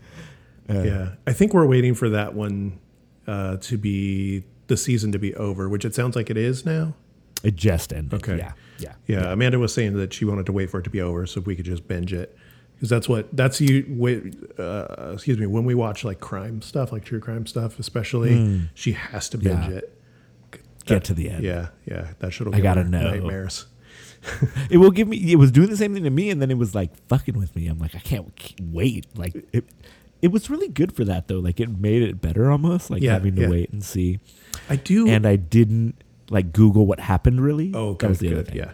Uh, 0.72 0.82
yeah. 0.84 1.10
I 1.28 1.34
think 1.34 1.54
we're 1.54 1.66
waiting 1.66 1.94
for 1.94 2.10
that 2.10 2.34
one 2.34 2.80
uh, 3.28 3.58
to 3.58 3.78
be 3.78 4.44
the 4.68 4.78
season 4.78 5.12
to 5.12 5.20
be 5.20 5.36
over, 5.36 5.68
which 5.68 5.86
it 5.86 5.94
sounds 5.94 6.16
like 6.16 6.30
it 6.30 6.38
is 6.38 6.66
now. 6.66 6.94
It 7.44 7.56
just 7.56 7.92
ended. 7.92 8.14
Okay. 8.22 8.38
Yeah. 8.38 8.54
Yeah. 8.80 8.94
Yeah, 9.08 9.32
Amanda 9.34 9.60
was 9.60 9.74
saying 9.74 9.98
that 9.98 10.14
she 10.14 10.26
wanted 10.26 10.46
to 10.46 10.52
wait 10.52 10.70
for 10.70 10.80
it 10.80 10.84
to 10.84 10.90
be 10.90 11.02
over 11.02 11.26
so 11.26 11.42
we 11.42 11.56
could 11.56 11.66
just 11.66 11.88
binge 11.88 12.14
it 12.14 12.38
because 12.82 12.90
that's 12.90 13.08
what 13.08 13.36
that's 13.36 13.62
you. 13.62 13.86
Uh, 14.58 15.12
excuse 15.14 15.38
me, 15.38 15.46
when 15.46 15.66
we 15.66 15.76
watch 15.76 16.04
like 16.04 16.20
crime 16.20 16.64
stuff, 16.64 16.92
like 16.92 17.06
true 17.06 17.20
crime 17.20 17.46
stuff, 17.46 17.78
especially, 17.78 18.62
she 18.74 18.94
has 18.94 19.30
to 19.30 19.38
binge. 19.38 19.68
Yeah. 19.68 19.78
it. 19.78 19.98
Get 20.86 21.04
to 21.06 21.14
the 21.14 21.30
end. 21.30 21.44
Yeah, 21.44 21.68
yeah, 21.86 22.14
that 22.20 22.34
should. 22.34 22.48
Have 22.48 22.56
I 22.56 22.60
gotta 22.60 22.84
know. 22.84 23.12
nightmares. 23.12 23.68
It 24.70 24.78
will 24.78 24.92
give 24.92 25.08
me. 25.08 25.32
It 25.32 25.36
was 25.36 25.52
doing 25.52 25.70
the 25.70 25.78
same 25.78 25.94
thing 25.94 26.04
to 26.06 26.10
me, 26.10 26.32
and 26.32 26.42
then 26.42 26.50
it 26.50 26.58
was 26.58 26.74
like 26.74 26.90
fucking 27.08 27.38
with 27.38 27.56
me. 27.56 27.68
I'm 27.68 27.78
like, 27.78 27.94
I 27.96 28.00
can't 28.00 28.32
wait. 28.60 29.06
Like 29.16 29.36
it. 29.54 29.66
It 30.22 30.32
was 30.32 30.50
really 30.50 30.68
good 30.68 30.94
for 30.96 31.04
that 31.06 31.28
though. 31.28 31.40
Like 31.40 31.60
it 31.60 31.70
made 31.80 32.04
it 32.04 32.22
better 32.22 32.52
almost. 32.52 32.90
Like 32.90 33.02
Yeah, 33.02 33.14
having 33.14 33.36
to 33.38 33.44
yeah. 33.44 33.50
wait 33.50 33.72
and 33.72 33.84
see. 33.84 34.20
I 34.70 34.76
do. 34.76 35.08
And 35.08 35.26
I 35.26 35.36
didn't 35.36 35.96
like 36.30 36.54
Google 36.54 36.86
what 36.86 37.00
happened 37.00 37.42
really. 37.42 37.72
oh, 37.74 37.96
that 37.96 38.08
was 38.10 38.20
the 38.20 38.28
other 38.28 38.36
good. 38.38 38.48
thing. 38.48 38.58
Yeah, 38.58 38.72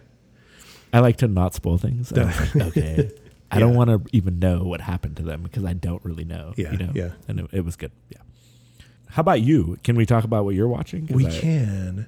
I 0.93 0.99
like 0.99 1.17
to 1.17 1.27
not 1.27 1.53
spoil 1.53 1.77
things. 1.77 2.11
I 2.13 2.23
like, 2.23 2.55
okay. 2.77 3.11
I 3.49 3.59
don't 3.59 3.75
want 3.75 3.89
to 3.89 4.01
even 4.15 4.39
know 4.39 4.63
what 4.63 4.81
happened 4.81 5.15
to 5.17 5.23
them 5.23 5.41
because 5.43 5.63
I 5.63 5.71
don't 5.73 6.03
really 6.03 6.25
know. 6.25 6.53
Yeah, 6.57 6.71
You 6.73 6.77
know? 6.79 6.91
yeah. 6.93 7.09
And 7.29 7.39
it, 7.39 7.45
it 7.53 7.61
was 7.65 7.77
good. 7.77 7.91
Yeah. 8.09 8.17
How 9.09 9.21
about 9.21 9.39
you? 9.39 9.77
Can 9.85 9.95
we 9.95 10.05
talk 10.05 10.25
about 10.25 10.43
what 10.43 10.53
you're 10.53 10.67
watching? 10.67 11.07
we 11.07 11.25
I- 11.27 11.31
can. 11.31 12.07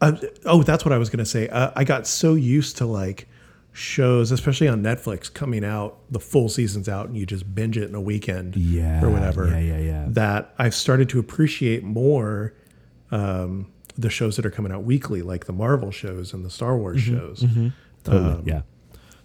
Uh, 0.00 0.12
oh, 0.44 0.62
that's 0.62 0.84
what 0.84 0.92
I 0.92 0.98
was 0.98 1.10
gonna 1.10 1.24
say. 1.26 1.48
Uh, 1.48 1.72
I 1.74 1.82
got 1.82 2.06
so 2.06 2.34
used 2.34 2.76
to 2.76 2.86
like 2.86 3.28
shows, 3.72 4.32
especially 4.32 4.68
on 4.68 4.82
Netflix, 4.82 5.32
coming 5.32 5.64
out 5.64 5.98
the 6.10 6.18
full 6.20 6.48
season's 6.48 6.88
out, 6.88 7.06
and 7.06 7.16
you 7.16 7.24
just 7.26 7.54
binge 7.54 7.76
it 7.78 7.88
in 7.88 7.94
a 7.94 8.00
weekend, 8.00 8.56
Yeah, 8.56 9.04
or 9.04 9.10
whatever. 9.10 9.46
yeah, 9.48 9.58
yeah, 9.58 9.78
yeah. 9.78 10.04
That 10.08 10.54
I've 10.58 10.74
started 10.74 11.08
to 11.10 11.18
appreciate 11.18 11.84
more 11.84 12.54
um, 13.10 13.70
the 13.96 14.10
shows 14.10 14.36
that 14.36 14.44
are 14.46 14.50
coming 14.50 14.72
out 14.72 14.84
weekly, 14.84 15.22
like 15.22 15.46
the 15.46 15.52
Marvel 15.52 15.90
shows 15.90 16.32
and 16.32 16.44
the 16.44 16.50
Star 16.50 16.76
Wars 16.76 17.02
Mm-hmm, 17.04 17.16
shows. 17.18 17.72
Totally. 18.04 18.32
Um, 18.34 18.42
yeah. 18.46 18.62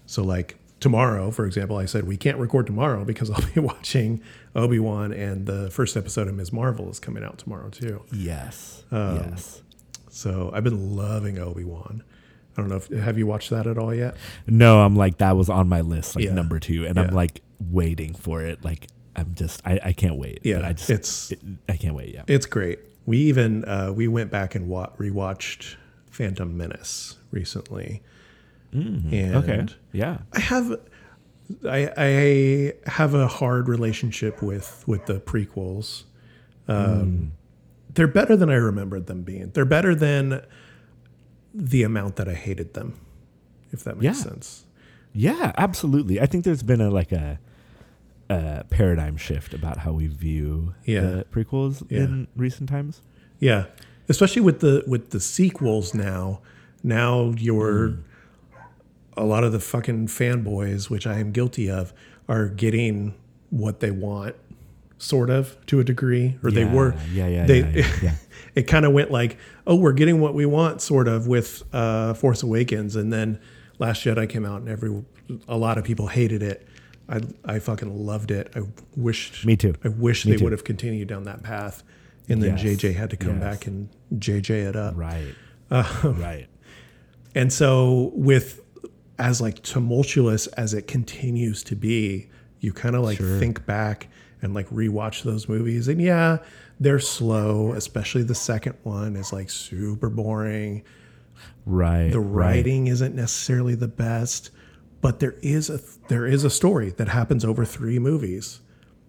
So, 0.06 0.24
like 0.24 0.58
tomorrow, 0.80 1.32
for 1.32 1.46
example, 1.46 1.78
I 1.78 1.86
said 1.86 2.06
we 2.06 2.18
can't 2.18 2.38
record 2.38 2.68
tomorrow 2.68 3.06
because 3.06 3.30
I'll 3.32 3.54
be 3.54 3.60
watching 3.60 4.22
Obi 4.56 4.80
Wan, 4.80 5.12
and 5.14 5.46
the 5.46 5.70
first 5.72 5.96
episode 5.98 6.28
of 6.28 6.36
Ms. 6.36 6.52
Marvel 6.54 6.90
is 6.90 7.00
coming 7.00 7.24
out 7.24 7.38
tomorrow 7.38 7.70
too. 7.70 8.04
Yes. 8.12 8.84
Um, 8.92 9.16
yes. 9.32 9.62
So 10.10 10.52
I've 10.54 10.64
been 10.64 10.96
loving 10.96 11.40
Obi 11.40 11.64
Wan. 11.64 12.04
I 12.58 12.62
don't 12.62 12.70
know 12.70 12.76
if 12.78 12.88
have 12.90 13.18
you 13.18 13.26
watched 13.28 13.50
that 13.50 13.66
at 13.68 13.78
all 13.78 13.94
yet? 13.94 14.16
No, 14.48 14.82
I'm 14.82 14.96
like 14.96 15.18
that 15.18 15.36
was 15.36 15.50
on 15.50 15.68
my 15.70 15.82
list, 15.82 16.16
like 16.16 16.26
Yeah. 16.26 16.34
number 16.34 16.60
two, 16.60 16.86
and 16.86 16.96
Yeah. 16.98 17.04
I'm 17.04 17.14
like 17.14 17.42
waiting 17.72 18.14
for 18.14 18.42
it. 18.44 18.64
Like 18.64 18.88
I'm 19.16 19.34
just, 19.36 19.62
I, 19.66 19.80
I 19.84 19.94
can't 19.94 20.18
wait. 20.18 20.40
Yeah, 20.44 20.56
But 20.58 20.66
I 20.66 20.74
just, 20.74 20.90
it's- 20.90 21.32
it- 21.32 21.40
I 21.70 21.78
can't 21.78 21.96
wait. 21.96 22.14
Yeah. 22.14 22.24
It's 22.28 22.46
great. 22.46 22.80
We 23.06 23.18
even 23.20 23.66
uh, 23.66 23.92
we 23.96 24.08
went 24.08 24.32
back 24.32 24.56
and 24.56 24.68
wa- 24.70 24.90
rewatched 24.98 25.76
Phantom 26.10 26.56
Menace 26.56 27.18
recently, 27.32 28.02
and 28.72 29.12
Mm-hmm. 29.12 29.36
okay. 29.38 29.66
Yeah. 29.92 30.20
I 30.34 30.40
have 30.40 30.72
I, 31.68 31.92
I 31.98 32.74
have 32.90 33.14
a 33.14 33.28
hard 33.28 33.68
relationship 33.68 34.42
with 34.42 34.84
with 34.88 35.06
the 35.06 35.16
prequels. 35.20 36.04
Um, 36.68 37.34
They're 37.94 38.08
better 38.08 38.36
than 38.36 38.50
I 38.50 38.56
remembered 38.56 39.08
them 39.08 39.24
being. 39.24 39.52
They're 39.52 39.66
better 39.66 39.94
than 39.94 40.42
the 41.54 41.84
amount 41.84 42.16
that 42.16 42.28
I 42.28 42.34
hated 42.34 42.74
them, 42.74 43.00
if 43.72 43.84
that 43.84 43.98
makes 43.98 44.18
Yeah. 44.18 44.24
sense. 44.24 44.66
Yeah, 45.14 45.52
absolutely. 45.58 46.20
I 46.20 46.26
think 46.26 46.44
there's 46.44 46.64
been 46.64 46.82
a 46.82 46.90
like 46.90 47.12
a, 47.12 47.40
a 48.30 48.64
paradigm 48.70 49.18
shift 49.18 49.54
about 49.54 49.80
how 49.80 49.92
we 49.94 50.08
view 50.08 50.74
Yeah. 50.86 51.02
the 51.02 51.26
prequels 51.32 51.84
Yeah. 51.90 52.00
in 52.00 52.28
recent 52.36 52.70
times. 52.70 53.02
Yeah, 53.40 53.66
especially 54.10 54.42
with 54.42 54.60
the 54.62 54.84
with 54.88 55.12
the 55.12 55.20
sequels 55.20 55.94
now. 55.94 56.42
Now 56.82 57.34
you're 57.38 57.90
hmm. 57.90 58.02
a 59.16 59.24
lot 59.24 59.44
of 59.44 59.52
the 59.52 59.60
fucking 59.60 60.08
fanboys, 60.08 60.90
which 60.90 61.06
I 61.06 61.20
am 61.20 61.32
guilty 61.32 61.70
of, 61.70 61.94
are 62.28 62.48
getting 62.48 63.14
what 63.50 63.80
they 63.80 63.92
want, 63.92 64.36
sort 64.98 65.30
of 65.30 65.56
to 65.68 65.80
a 65.80 65.84
degree, 65.84 66.38
or 66.44 66.50
they 66.52 66.66
were. 66.66 66.96
yeah, 67.14 67.28
yeah, 67.28 67.46
They, 67.46 67.60
yeah, 67.60 67.70
yeah, 67.76 67.96
yeah. 68.02 68.16
it 68.56 68.64
kind 68.64 68.86
of 68.86 68.94
went 68.94 69.12
like, 69.12 69.38
oh, 69.68 69.76
we're 69.76 69.94
getting 69.94 70.20
what 70.20 70.34
we 70.34 70.46
want, 70.46 70.82
sort 70.82 71.08
of, 71.08 71.28
with 71.28 71.64
uh, 71.74 72.14
Force 72.14 72.44
Awakens, 72.44 72.96
and 72.96 73.12
then 73.14 73.40
Last 73.80 74.04
Jedi 74.04 74.28
came 74.30 74.46
out, 74.46 74.62
and 74.62 74.70
every 74.70 75.04
a 75.48 75.58
lot 75.58 75.78
of 75.78 75.84
people 75.84 76.08
hated 76.08 76.44
it. 76.44 76.68
I 77.10 77.22
I 77.46 77.60
fucking 77.60 78.06
loved 78.06 78.32
it. 78.32 78.52
I 78.56 78.62
wished. 78.96 79.46
Me 79.46 79.56
too. 79.56 79.74
I 79.84 79.88
wish 79.90 80.26
Me 80.26 80.32
they 80.34 80.38
too. 80.38 80.44
would 80.46 80.52
have 80.54 80.64
continued 80.64 81.08
down 81.08 81.24
that 81.24 81.44
path, 81.44 81.84
and 82.30 82.42
then 82.42 82.58
Yes, 82.58 82.64
JJ 82.82 82.96
had 82.96 83.10
to 83.10 83.18
come 83.18 83.40
yes. 83.40 83.44
back 83.44 83.68
and 83.68 83.90
JJ 84.16 84.50
it 84.70 84.76
up. 84.76 84.94
Right. 84.96 85.34
Uh, 85.72 86.14
right. 86.18 86.48
And 87.36 87.52
so 87.52 88.12
with 88.14 88.60
as 89.18 89.42
like 89.42 89.62
tumultuous 89.64 90.48
as 90.48 90.74
it 90.74 90.88
continues 90.88 91.64
to 91.64 91.76
be, 91.76 92.30
you 92.60 92.72
kind 92.74 92.96
of 92.96 93.04
like 93.04 93.18
Sure. 93.18 93.40
think 93.40 93.66
back 93.66 94.08
and 94.44 94.54
like 94.54 94.68
rewatch 94.70 95.24
those 95.24 95.50
movies. 95.50 95.88
And 95.88 96.02
yeah, 96.02 96.38
they're 96.80 97.00
slow, 97.00 97.74
especially 97.74 98.24
the 98.24 98.36
second 98.36 98.76
one 98.84 99.16
is 99.16 99.34
like 99.34 99.50
super 99.50 100.10
boring. 100.10 100.84
Right. 101.66 102.12
The 102.12 102.20
right. 102.20 102.56
writing 102.58 102.88
isn't 102.88 103.16
necessarily 103.16 103.76
the 103.76 103.88
best, 103.88 104.52
but 105.02 105.20
there 105.20 105.36
is 105.42 105.70
a 105.70 105.80
there 106.10 106.28
is 106.28 106.44
a 106.44 106.50
story 106.50 106.92
that 106.92 107.08
happens 107.08 107.44
over 107.46 107.66
3 107.66 108.00
movies. 108.00 108.60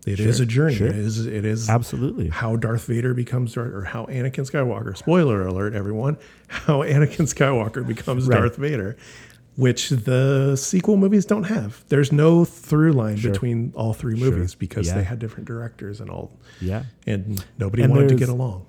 It 0.07 0.21
is 0.21 0.39
a 0.39 0.45
journey. 0.47 0.75
sure. 0.75 0.89
It 0.89 0.97
is 0.97 1.27
it 1.27 1.45
is 1.45 1.69
Absolutely. 1.71 2.29
how 2.29 2.57
Darth 2.57 2.87
Vader 2.87 3.15
becomes 3.15 3.55
Darth, 3.55 3.73
or 3.73 3.85
how 3.85 4.05
Anakin 4.07 4.49
Skywalker. 4.51 4.95
Spoiler 4.97 5.47
alert, 5.47 5.75
everyone! 5.75 6.19
How 6.49 6.83
Anakin 6.83 7.27
Skywalker 7.27 7.87
becomes 7.87 8.29
Right. 8.29 8.39
Darth 8.39 8.57
Vader, 8.57 8.97
which 9.57 9.91
the 9.91 10.57
sequel 10.57 10.97
movies 10.97 11.25
don't 11.25 11.45
have. 11.45 11.85
There's 11.89 12.11
no 12.13 12.45
through 12.45 12.93
line 12.93 13.21
between 13.21 13.73
all 13.77 13.93
three 13.93 14.15
movies 14.17 14.55
because 14.55 14.89
Yeah. 14.89 14.97
they 14.97 15.05
had 15.05 15.19
different 15.19 15.47
directors 15.47 16.01
and 16.01 16.11
all, 16.11 16.33
Yeah. 16.61 16.85
and 17.07 17.45
nobody 17.59 17.83
And 17.83 17.93
wanted 17.93 18.09
to 18.11 18.17
get 18.17 18.29
along. 18.29 18.67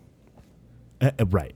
Uh, 1.01 1.11
uh, 1.19 1.25
right. 1.25 1.55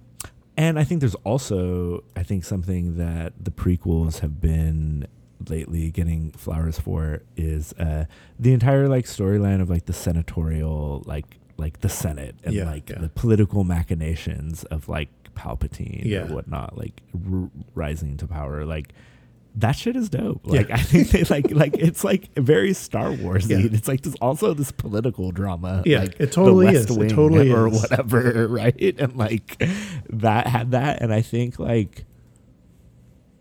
And 0.58 0.78
I 0.78 0.84
think 0.84 1.00
there's 1.00 1.16
also, 1.16 2.04
I 2.16 2.24
think 2.24 2.44
something 2.44 2.98
that 2.98 3.34
the 3.40 3.52
prequels 3.52 4.20
have 4.20 4.42
been 4.42 5.08
lately 5.48 5.90
getting 5.90 6.32
flowers 6.32 6.78
for 6.80 7.22
is 7.38 7.72
uh, 7.74 8.06
the 8.38 8.52
entire 8.52 8.90
like 8.90 9.06
storyline 9.06 9.62
of 9.62 9.70
like 9.70 9.86
the 9.86 9.94
senatorial, 9.94 11.04
like 11.06 11.38
like 11.58 11.82
the 11.82 11.90
Senate 11.90 12.36
and 12.44 12.54
Yeah, 12.56 12.66
like 12.66 12.90
yeah. 12.90 13.00
the 13.00 13.10
political 13.10 13.64
machinations 13.66 14.64
of 14.66 14.88
like 14.90 15.10
Palpatine 15.36 16.04
Yeah. 16.06 16.24
or 16.30 16.36
whatnot, 16.36 16.78
like 16.78 17.02
r- 17.32 17.50
rising 17.76 18.18
to 18.18 18.28
power. 18.28 18.66
Like 18.66 18.94
that 19.56 19.74
shit 19.74 19.96
is 19.96 20.10
dope. 20.10 20.42
Like 20.46 20.70
I 20.72 20.78
think 20.78 21.10
they 21.10 21.24
like 21.24 21.52
like 21.52 21.76
it's 21.78 22.04
like 22.04 22.34
very 22.36 22.74
Star 22.74 23.12
Wars. 23.12 23.50
Yeah. 23.50 23.58
It's 23.60 23.88
like 23.88 24.02
there's 24.02 24.16
also 24.16 24.54
this 24.54 24.72
political 24.72 25.32
drama. 25.32 25.84
Yeah, 25.86 26.00
like 26.02 26.20
it 26.20 26.32
totally 26.32 26.68
the 26.68 26.72
is. 26.74 26.90
West 26.92 27.12
It 27.12 27.16
totally 27.16 27.52
or 27.52 27.68
is. 27.68 27.82
whatever, 27.82 28.48
right? 28.50 29.00
And 29.00 29.16
like 29.16 29.62
that 30.10 30.48
had 30.48 30.72
that, 30.72 31.02
and 31.02 31.14
I 31.14 31.22
think 31.22 31.60
like 31.60 32.06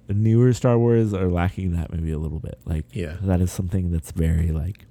newer 0.08 0.52
Star 0.54 0.78
Wars 0.78 1.12
are 1.12 1.28
lacking 1.28 1.72
that 1.72 1.92
maybe 1.92 2.10
a 2.12 2.18
little 2.18 2.38
bit. 2.40 2.58
Like 2.64 2.86
Yeah. 2.92 3.16
that 3.22 3.40
is 3.40 3.52
something 3.52 3.90
that's 3.90 4.10
very 4.10 4.50
like 4.52 4.86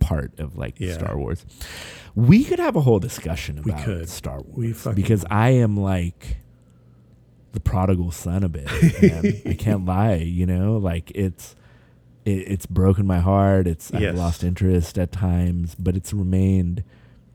part 0.00 0.38
of 0.38 0.56
like 0.56 0.78
Yeah. 0.78 0.94
Star 0.94 1.16
Wars. 1.16 1.46
We 2.14 2.44
could 2.44 2.58
have 2.58 2.76
a 2.76 2.82
whole 2.82 2.98
discussion 2.98 3.58
about. 3.58 4.08
Star 4.08 4.40
Wars 4.42 4.84
We 4.84 4.92
because 4.92 5.24
I 5.30 5.50
am 5.50 5.76
like 5.76 6.36
the 7.52 7.60
prodigal 7.60 8.10
son 8.10 8.42
a 8.44 8.48
bit. 8.48 8.68
I 9.46 9.54
can't 9.54 9.84
lie, 9.86 10.16
you 10.16 10.46
know, 10.46 10.76
like 10.76 11.10
it's 11.14 11.54
it, 12.24 12.30
it's 12.48 12.66
broken 12.66 13.06
my 13.06 13.20
heart. 13.20 13.66
It's 13.66 13.90
Yes. 13.92 14.12
I've 14.12 14.18
lost 14.18 14.44
interest 14.44 14.98
at 14.98 15.12
times, 15.12 15.74
but 15.74 15.96
it's 15.96 16.12
remained 16.12 16.84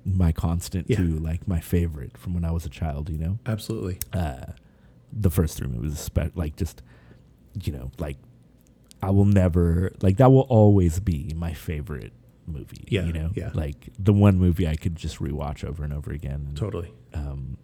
my 0.06 0.32
constant 0.32 0.90
Yeah. 0.90 0.98
too, 0.98 1.18
like 1.18 1.48
my 1.48 1.60
favorite 1.60 2.18
from 2.18 2.34
when 2.34 2.44
I 2.46 2.52
was 2.52 2.66
a 2.66 2.70
child. 2.70 3.10
You 3.10 3.18
know, 3.18 3.40
Absolutely. 3.46 4.00
uh, 4.14 4.46
the 5.12 5.30
first 5.32 5.58
three 5.58 5.68
movies, 5.68 6.00
spe- 6.00 6.36
like 6.36 6.56
just 6.56 6.82
you 7.64 7.72
know, 7.72 7.92
like 8.00 8.18
I 9.02 9.10
will 9.10 9.26
never 9.26 9.92
like 10.02 10.18
that 10.18 10.32
will 10.32 10.42
always 10.50 11.00
be 11.00 11.34
my 11.36 11.54
favorite 11.54 12.14
movie. 12.46 12.86
Yeah, 12.90 13.06
you 13.06 13.14
know, 13.14 13.32
yeah. 13.36 13.52
like 13.54 13.90
the 13.98 14.14
one 14.14 14.38
movie 14.38 14.68
I 14.68 14.76
could 14.76 14.96
just 14.96 15.20
rewatch 15.20 15.64
over 15.64 15.84
and 15.84 15.94
over 15.94 16.12
again. 16.12 16.46
And, 16.50 16.58
Totally. 16.58 16.94
um, 17.14 17.58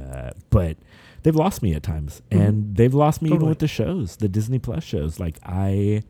uh, 0.00 0.30
but 0.50 0.76
they've 1.22 1.36
lost 1.36 1.62
me 1.62 1.74
at 1.74 1.82
times, 1.82 2.22
Mhm. 2.30 2.40
and 2.40 2.76
they've 2.76 2.94
lost 2.94 3.22
me 3.22 3.30
even 3.32 3.48
with 3.48 3.58
the 3.58 3.68
shows, 3.68 4.16
the 4.16 4.28
Disney 4.28 4.58
Plus 4.58 4.82
shows. 4.84 5.18
Like 5.20 5.38
I, 5.44 6.02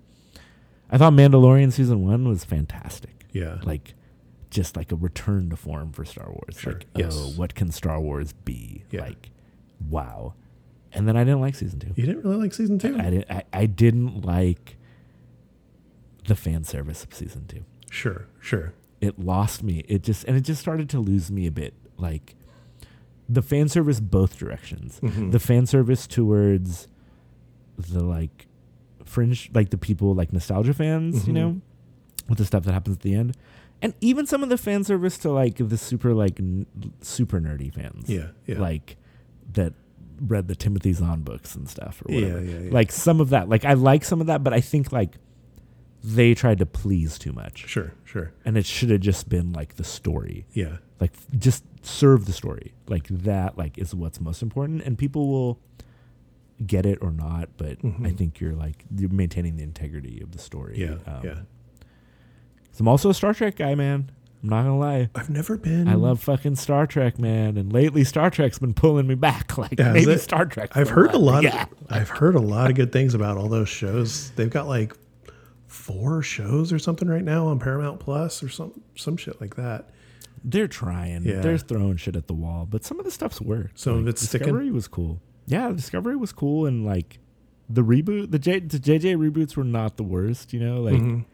I 0.91 0.99
thought 0.99 1.13
Mandalorian 1.13 1.73
season 1.73 2.05
one 2.05 2.29
was 2.29 2.45
fantastic. 2.45 3.27
Yeah. 3.33 3.59
Like, 3.63 3.95
just 4.51 4.77
like 4.77 4.91
a 4.91 4.97
return 4.97 5.49
to 5.51 5.57
form 5.57 5.93
for 5.93 6.05
Star 6.05 6.27
Wars. 6.29 6.57
Sure, 6.59 6.73
Like, 6.73 6.87
yes. 6.97 7.15
oh, 7.17 7.31
what 7.37 7.55
can 7.55 7.71
Star 7.71 8.01
Wars 8.01 8.33
be? 8.45 8.83
Yeah. 8.91 9.03
Like, 9.03 9.31
wow. 9.89 10.35
And 10.93 11.07
then 11.07 11.17
I 11.17 11.23
didn't 11.23 11.41
like 11.41 11.55
season 11.55 11.79
two. 11.79 11.93
You 11.95 12.05
didn't 12.07 12.25
really 12.25 12.37
like 12.39 12.53
season 12.53 12.79
two? 12.81 12.97
I, 12.99 13.11
didn't. 13.11 13.31
I, 13.31 13.45
I 13.53 13.67
didn't 13.67 14.23
like 14.25 14.77
the 16.27 16.35
fan 16.35 16.65
service 16.65 17.05
of 17.05 17.15
season 17.15 17.45
two 17.49 17.65
Sure, 17.91 18.27
sure. 18.41 18.73
it 19.01 19.19
lost 19.19 19.63
me. 19.63 19.85
It 19.89 20.03
just 20.03 20.25
and 20.25 20.37
it 20.37 20.43
just 20.43 20.61
started 20.61 20.89
to 20.91 21.01
lose 21.01 21.31
me 21.31 21.47
a 21.47 21.51
bit. 21.51 21.75
Like 21.97 22.35
the 23.33 23.43
fan 23.43 23.69
service 23.69 24.01
both 24.01 24.39
directions. 24.39 24.99
Mhm. 25.01 25.31
The 25.33 25.39
fan 25.39 25.67
service 25.67 26.07
towards 26.07 26.89
the 27.79 28.03
like 28.05 28.47
fringe 29.05 29.51
like 29.55 29.71
the 29.71 29.79
people 29.79 30.15
like 30.15 30.33
nostalgia 30.33 30.75
fans, 30.75 31.27
you 31.27 31.33
Mhm. 31.33 31.37
know, 31.37 31.61
with 32.29 32.39
the 32.39 32.45
stuff 32.45 32.65
that 32.65 32.73
happens 32.73 32.97
at 32.97 33.03
the 33.03 33.15
end. 33.15 33.37
And 33.83 33.95
even 34.01 34.27
some 34.27 34.43
of 34.43 34.49
the 34.49 34.59
fan 34.59 34.85
service 34.85 35.17
to 35.19 35.31
like 35.31 35.57
the 35.57 35.77
super 35.79 36.13
like 36.13 36.39
n- 36.41 36.67
super 37.01 37.41
nerdy 37.41 37.73
fans. 37.73 38.09
Yeah, 38.11 38.29
yeah. 38.47 38.59
Like 38.61 38.97
that 39.53 39.73
read 40.21 40.49
the 40.49 40.55
Timothy 40.57 40.93
Zahn 40.93 41.23
books 41.23 41.55
and 41.55 41.69
stuff 41.69 42.03
or 42.05 42.13
Yeah, 42.13 42.21
whatever. 42.35 42.45
yeah, 42.45 42.59
yeah. 42.65 42.71
Like 42.73 42.93
some 42.93 43.21
of 43.21 43.31
that. 43.31 43.49
Like 43.49 43.65
I 43.65 43.75
like 43.75 44.05
some 44.05 44.21
of 44.21 44.27
that, 44.27 44.43
but 44.45 44.53
I 44.53 44.61
think 44.61 44.93
like 44.93 45.17
they 46.03 46.35
tried 46.35 46.59
to 46.59 46.67
please 46.67 47.19
too 47.19 47.33
much 47.33 47.67
Sure, 47.69 47.93
sure. 48.05 48.33
and 48.45 48.57
it 48.57 48.65
should 48.67 48.91
have 48.91 49.01
just 49.01 49.29
been 49.29 49.53
like 49.53 49.75
the 49.77 49.85
story 49.85 50.47
Yeah. 50.53 50.79
Like 51.01 51.13
just 51.39 51.65
serve 51.83 52.27
the 52.27 52.33
story 52.33 52.73
like 52.89 53.07
that 53.09 53.57
like 53.57 53.79
is 53.79 53.95
what's 53.95 54.21
most 54.21 54.43
important 54.43 54.83
and 54.83 54.99
people 54.99 55.29
will 55.29 55.59
get 56.67 56.85
it 56.85 56.99
or 57.01 57.11
not 57.11 57.49
but 57.57 57.73
i 57.83 57.87
Mhm. 57.87 58.17
think 58.19 58.39
you're 58.41 58.53
like 58.53 58.85
you're 58.95 59.09
maintaining 59.11 59.57
the 59.57 59.63
integrity 59.63 60.21
of 60.21 60.33
the 60.33 60.39
story 60.39 60.79
Yeah, 60.79 60.97
Um, 61.07 61.25
yeah. 61.25 61.35
i'm 62.79 62.87
also 62.89 63.09
a 63.11 63.15
star 63.15 63.33
trek 63.33 63.57
guy 63.57 63.75
man 63.75 64.11
i'm 64.43 64.49
not 64.51 64.63
gonna 64.65 64.79
lie 64.79 65.09
I've 65.15 65.31
never 65.31 65.57
been. 65.57 65.89
i 65.89 65.95
love 65.95 66.21
fucking 66.23 66.57
star 66.57 66.87
trek 66.87 67.19
man 67.19 67.57
and 67.57 67.73
lately 67.73 68.05
star 68.05 68.29
trek's 68.31 68.59
been 68.59 68.75
pulling 68.75 69.07
me 69.07 69.15
back 69.15 69.57
like 69.65 69.79
Yeah, 69.79 69.93
maybe 69.93 70.13
it? 70.13 70.19
star 70.21 70.45
trek 70.45 70.77
I've 70.77 70.91
heard 70.91 71.15
a 71.15 71.19
lot. 71.19 71.43
yeah 71.45 71.63
Of, 71.63 71.69
I've 71.89 72.09
heard 72.11 72.35
a 72.35 72.41
lot 72.41 72.69
of 72.69 72.77
good 72.77 72.93
things 72.93 73.15
about 73.15 73.39
all 73.39 73.49
those 73.49 73.69
shows. 73.71 74.31
They've 74.37 74.51
got 74.51 74.67
like 74.69 74.95
four 75.67 76.21
shows 76.23 76.73
or 76.73 76.79
something 76.79 77.09
right 77.09 77.23
now 77.25 77.47
on 77.47 77.59
Paramount 77.59 78.01
Plus 78.01 78.43
or 78.43 78.49
some 78.49 78.73
some 78.97 79.17
shit 79.17 79.41
like 79.41 79.57
that. 79.57 79.89
They're 80.45 80.69
trying. 80.69 81.23
Yeah. 81.25 81.41
they're 81.41 81.59
throwing 81.59 81.97
shit 81.97 82.17
at 82.17 82.27
the 82.27 82.35
wall 82.35 82.67
but 82.69 82.85
some 82.85 82.99
of 82.99 83.05
the 83.05 83.11
stuff's 83.11 83.41
worked. 83.41 83.79
Some 83.79 83.95
of 83.95 84.01
Like, 84.05 84.11
it's 84.11 84.23
sticking? 84.23 84.47
discovery 84.47 84.71
was 84.71 84.89
cool. 84.89 85.21
Yeah 85.47 85.71
discovery 85.73 86.17
was 86.17 86.33
cool 86.33 86.67
and 86.67 86.85
like 86.87 87.19
the 87.69 87.83
reboot 87.83 88.31
the, 88.31 88.39
J, 88.39 88.59
the 88.61 88.79
jj 88.79 89.17
reboots 89.17 89.57
were 89.57 89.65
not 89.65 89.97
the 89.97 90.03
worst 90.03 90.53
you 90.53 90.61
know? 90.61 90.81
Like 90.81 90.95
Mhm. 90.95 91.25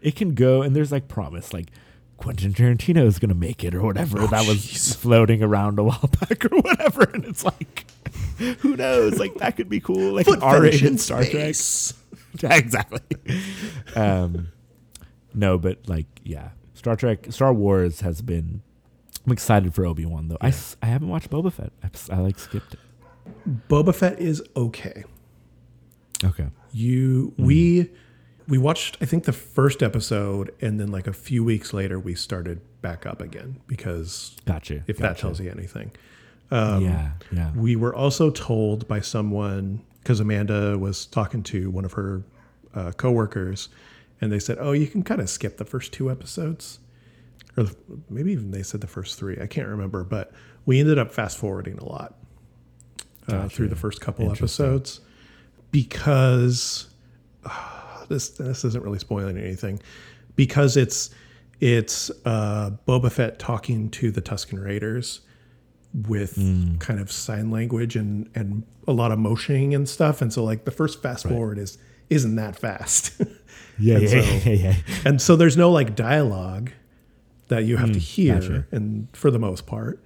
it 0.00 0.14
can 0.16 0.34
go 0.34 0.62
and 0.62 0.74
there's 0.76 0.92
like 0.92 1.08
promise 1.08 1.52
like 1.52 1.70
Quentin 2.18 2.54
Tarantino 2.54 3.04
is 3.04 3.18
gonna 3.18 3.34
make 3.34 3.62
it 3.62 3.74
or 3.74 3.82
whatever 3.82 4.20
Oh, 4.22 4.26
that 4.28 4.46
was 4.46 4.94
floating 4.94 5.42
around 5.42 5.78
a 5.78 5.84
while 5.84 6.08
back 6.20 6.44
or 6.50 6.56
whatever 6.60 7.02
and 7.12 7.24
it's 7.26 7.44
like 7.44 7.84
who 8.60 8.76
knows? 8.76 9.18
Like 9.18 9.34
that 9.36 9.56
could 9.56 9.68
be 9.68 9.80
cool. 9.80 10.12
Like 10.14 10.26
an 10.28 10.34
Foot 10.34 10.40
fetish 10.40 10.82
in 10.82 10.86
R-rated 10.88 11.00
Star 11.00 11.24
Trek. 11.24 11.54
Exactly. 12.42 13.00
Um 13.96 14.48
no 15.34 15.58
but 15.58 15.86
like 15.88 16.06
yeah 16.24 16.50
Star 16.76 16.94
Trek 16.94 17.26
Star 17.30 17.52
Wars 17.52 18.00
has 18.00 18.22
been 18.22 18.62
I'm 19.26 19.32
excited 19.32 19.74
for 19.74 19.84
Obi 19.84 20.06
Wan 20.06 20.28
though. 20.28 20.38
I 20.40 20.52
I 20.82 20.86
haven't 20.86 21.08
watched 21.08 21.30
Boba 21.30 21.52
Fett. 21.52 21.72
I, 21.82 22.14
I, 22.14 22.18
like 22.20 22.38
skipped 22.38 22.74
it. 22.74 22.80
Boba 23.68 23.94
Fett 23.94 24.20
is 24.20 24.42
okay. 24.56 25.04
okay. 26.22 26.46
You 26.72 27.32
we 27.38 27.90
we 28.46 28.58
watched 28.58 28.98
I 29.00 29.06
think 29.06 29.24
the 29.24 29.32
first 29.32 29.82
episode 29.82 30.54
and 30.60 30.78
then 30.78 30.92
like 30.92 31.06
a 31.06 31.12
few 31.12 31.42
weeks 31.42 31.72
later 31.72 31.98
we 31.98 32.14
started 32.14 32.60
back 32.82 33.06
up 33.06 33.20
again 33.20 33.58
because 33.66 34.36
gotcha 34.44 34.84
if 34.86 34.98
that 34.98 35.18
tells 35.18 35.40
you 35.40 35.50
anything. 35.50 35.90
yeah 36.52 37.12
yeah. 37.32 37.52
We 37.56 37.74
were 37.74 37.94
also 37.94 38.30
told 38.30 38.86
by 38.86 39.00
someone 39.00 39.82
because 40.02 40.20
Amanda 40.20 40.78
was 40.78 41.06
talking 41.06 41.42
to 41.44 41.70
one 41.70 41.84
of 41.84 41.94
her 41.94 42.22
uh, 42.74 42.92
coworkers, 42.92 43.70
and 44.20 44.32
they 44.32 44.38
said, 44.38 44.56
"Oh, 44.60 44.72
you 44.72 44.86
can 44.86 45.02
kind 45.02 45.20
of 45.20 45.28
skip 45.28 45.56
the 45.58 45.64
first 45.64 45.92
two 45.92 46.10
episodes, 46.10 46.78
or 47.56 47.66
maybe 48.10 48.32
even 48.32 48.50
they 48.50 48.62
said 48.62 48.80
the 48.80 48.86
first 48.86 49.18
three. 49.18 49.38
I 49.40 49.46
can't 49.46 49.68
remember, 49.68 50.04
but 50.04 50.32
we 50.64 50.80
ended 50.80 50.98
up 50.98 51.12
fast 51.12 51.36
forwarding 51.38 51.78
a 51.78 51.84
lot 51.84 52.14
uh, 53.28 53.32
Gotcha. 53.32 53.54
through 53.56 53.68
the 53.68 53.76
first 53.76 54.00
couple 54.00 54.30
episodes 54.32 55.00
because 55.70 56.88
uh, 57.44 58.04
this 58.08 58.30
this 58.30 58.64
isn't 58.64 58.82
really 58.84 58.98
spoiling 58.98 59.36
anything 59.38 59.80
because 60.36 60.76
it's 60.76 61.10
it's 61.60 62.10
uh, 62.24 62.70
Boba 62.86 63.10
Fett 63.10 63.38
talking 63.38 63.88
to 63.90 64.10
the 64.10 64.20
Tusken 64.22 64.62
Raiders 64.62 65.20
with 66.06 66.34
Hmm. 66.34 66.76
kind 66.76 67.00
of 67.00 67.10
sign 67.10 67.50
language 67.50 67.96
and 67.96 68.28
and 68.34 68.64
a 68.86 68.92
lot 68.92 69.12
of 69.12 69.18
motioning 69.18 69.74
and 69.74 69.88
stuff 69.88 70.20
and 70.20 70.30
so 70.32 70.44
like 70.44 70.64
the 70.66 70.70
first 70.70 71.00
fast 71.02 71.26
forward 71.26 71.58
is 71.58 71.78
isn't 72.10 72.36
that 72.36 72.56
fast 72.58 73.20
yeah 73.78 73.94
And 73.96 74.02
yeah, 74.02 74.08
so- 74.08 74.50
yeah 74.50 74.56
yeah 74.56 74.74
and 75.04 75.20
so 75.20 75.36
there's 75.36 75.56
no 75.56 75.70
like 75.70 75.94
dialogue 75.96 76.70
that 77.48 77.64
you 77.64 77.76
have 77.76 77.92
to 77.92 77.98
mm, 77.98 78.02
hear 78.02 78.34
gotcha. 78.40 78.66
and 78.72 79.08
for 79.16 79.30
the 79.30 79.38
most 79.38 79.66
part 79.66 80.02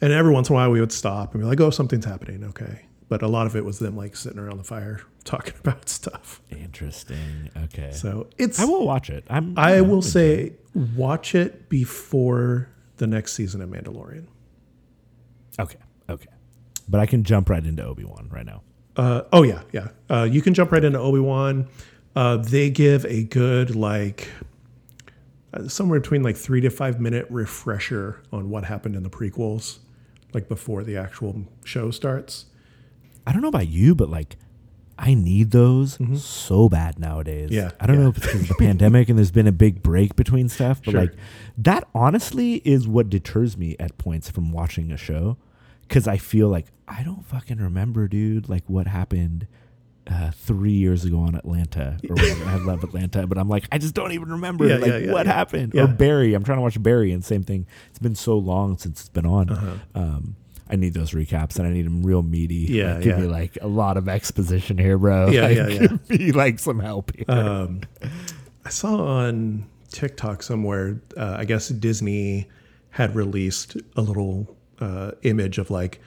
and 0.00 0.12
every 0.12 0.32
once 0.32 0.48
in 0.48 0.54
a 0.54 0.58
while 0.58 0.70
we 0.70 0.80
would 0.80 0.92
stop 0.92 1.34
and 1.34 1.42
be 1.42 1.46
like 1.46 1.60
oh 1.60 1.70
something's 1.70 2.04
happening 2.04 2.42
okay 2.44 2.86
but 3.08 3.22
a 3.22 3.28
lot 3.28 3.46
of 3.46 3.56
it 3.56 3.64
was 3.64 3.78
them 3.78 3.96
like 3.96 4.14
sitting 4.16 4.38
around 4.38 4.56
the 4.58 4.64
fire 4.64 5.00
talking 5.24 5.54
about 5.60 5.88
stuff 5.88 6.40
interesting 6.50 7.50
okay 7.64 7.90
so 7.92 8.26
it's 8.38 8.58
I 8.60 8.64
will 8.64 8.86
watch 8.86 9.10
it 9.10 9.24
I'm 9.28 9.58
I 9.58 9.76
I'm 9.76 9.88
will 9.88 9.96
into 9.96 10.08
it. 10.08 10.10
say 10.10 10.52
watch 10.96 11.34
it 11.34 11.68
before 11.68 12.68
the 12.98 13.06
next 13.06 13.32
season 13.32 13.60
of 13.62 13.68
Mandalorian. 13.70 14.26
Okay. 15.58 15.78
Okay. 16.08 16.28
But 16.88 17.00
I 17.00 17.06
can 17.06 17.24
jump 17.24 17.48
right 17.48 17.64
into 17.64 17.82
Obi 17.84 18.04
Wan 18.04 18.28
right 18.30 18.44
now. 18.44 18.62
Uh, 19.00 19.22
oh 19.32 19.42
yeah, 19.42 19.62
yeah. 19.72 19.88
Uh, 20.10 20.24
you 20.30 20.42
can 20.42 20.52
jump 20.52 20.70
right 20.72 20.84
into 20.84 20.98
Obi 20.98 21.20
Wan. 21.20 21.66
Uh, 22.14 22.36
they 22.36 22.68
give 22.68 23.06
a 23.06 23.22
good 23.24 23.74
like 23.74 24.28
uh, 25.54 25.66
somewhere 25.68 25.98
between 26.00 26.22
like 26.22 26.36
three 26.36 26.60
to 26.60 26.68
five 26.68 27.00
minute 27.00 27.26
refresher 27.30 28.20
on 28.30 28.50
what 28.50 28.64
happened 28.64 28.94
in 28.96 29.02
the 29.02 29.08
prequels, 29.08 29.78
like 30.34 30.48
before 30.48 30.84
the 30.84 30.98
actual 30.98 31.44
show 31.64 31.90
starts. 31.90 32.44
I 33.26 33.32
don't 33.32 33.40
know 33.40 33.48
about 33.48 33.68
you, 33.68 33.94
but 33.94 34.10
like, 34.10 34.36
I 34.98 35.14
need 35.14 35.50
those 35.52 35.96
so 36.22 36.68
bad 36.68 36.98
nowadays. 36.98 37.48
Mm-hmm. 37.50 37.54
Yeah, 37.54 37.70
I 37.80 37.86
don't 37.86 37.96
yeah. 37.96 38.02
know 38.02 38.08
if 38.10 38.18
it's 38.18 38.26
because 38.26 38.42
of 38.42 38.48
the 38.48 38.54
pandemic 38.56 39.08
and 39.08 39.16
there's 39.18 39.30
been 39.30 39.46
a 39.46 39.52
big 39.52 39.82
break 39.82 40.14
between 40.14 40.50
stuff, 40.50 40.82
but 40.84 40.90
Sure. 40.90 41.00
like, 41.00 41.14
that 41.56 41.88
honestly 41.94 42.56
is 42.66 42.86
what 42.86 43.08
deters 43.08 43.56
me 43.56 43.76
at 43.80 43.96
points 43.96 44.28
from 44.28 44.52
watching 44.52 44.92
a 44.92 44.98
show. 44.98 45.38
Cause 45.90 46.06
I 46.08 46.16
feel 46.16 46.48
like 46.48 46.66
I 46.88 47.02
don't 47.02 47.24
fucking 47.26 47.58
remember, 47.58 48.08
dude, 48.08 48.48
like 48.48 48.64
what 48.68 48.86
happened 48.86 49.46
uh, 50.10 50.30
three 50.32 50.72
years 50.72 51.04
ago 51.04 51.18
on 51.20 51.34
Atlanta 51.34 51.98
or 52.08 52.14
whatever. 52.14 52.44
I 52.46 52.56
love 52.56 52.82
Atlanta, 52.82 53.26
but 53.26 53.36
I'm 53.38 53.48
like, 53.48 53.66
I 53.70 53.78
just 53.78 53.94
don't 53.94 54.12
even 54.12 54.30
remember 54.30 54.66
Yeah, 54.66 54.76
like 54.76 54.86
yeah, 54.90 54.96
yeah, 54.98 55.12
what 55.12 55.26
happened. 55.26 55.74
Or 55.76 55.86
Barry. 55.86 56.34
I'm 56.34 56.42
trying 56.44 56.58
to 56.58 56.62
watch 56.62 56.80
Barry 56.82 57.12
and 57.12 57.24
same 57.24 57.42
thing. 57.44 57.66
It's 57.90 57.98
been 57.98 58.14
so 58.14 58.38
long 58.38 58.78
since 58.78 59.00
it's 59.00 59.08
been 59.08 59.26
on. 59.26 59.50
Uh-huh. 59.50 59.74
Um, 59.94 60.36
I 60.68 60.76
need 60.76 60.94
those 60.94 61.10
recaps 61.10 61.58
and 61.58 61.66
I 61.66 61.70
need 61.72 61.86
them 61.86 62.02
real 62.04 62.22
meaty. 62.22 62.54
Yeah, 62.70 62.94
Like, 62.94 63.02
give 63.02 63.18
yeah. 63.18 63.24
me 63.24 63.28
like 63.28 63.58
a 63.60 63.66
lot 63.68 63.96
of 63.96 64.08
exposition 64.08 64.78
here, 64.78 64.96
bro. 64.96 65.28
Yeah, 65.28 65.42
Like, 65.42 65.56
yeah, 65.56 65.66
yeah. 65.68 65.78
Give 66.08 66.20
me 66.20 66.32
like 66.32 66.58
some 66.60 66.78
help 66.78 67.14
here. 67.14 67.24
Um, 67.28 67.80
I 68.64 68.68
saw 68.68 69.04
on 69.04 69.66
TikTok 69.90 70.42
somewhere, 70.44 71.00
uh, 71.16 71.34
I 71.38 71.44
guess 71.44 71.68
Disney 71.68 72.48
had 72.90 73.14
released 73.16 73.76
a 73.96 74.00
little 74.02 74.56
uh, 74.80 75.12
image 75.22 75.58
of 75.58 75.70
like 75.70 76.00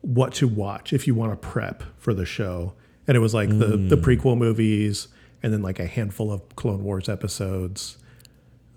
what 0.00 0.32
to 0.34 0.48
watch 0.48 0.92
if 0.92 1.06
you 1.06 1.14
want 1.14 1.32
to 1.32 1.36
prep 1.48 1.82
for 1.96 2.14
the 2.14 2.24
show. 2.24 2.74
And 3.06 3.16
it 3.16 3.20
was 3.20 3.34
like 3.34 3.48
the, 3.48 3.76
the 3.76 3.96
prequel 3.96 4.36
movies 4.36 5.08
and 5.42 5.52
then 5.52 5.62
like 5.62 5.78
a 5.78 5.86
handful 5.86 6.30
of 6.32 6.42
Clone 6.56 6.84
Wars 6.84 7.08
episodes 7.08 7.96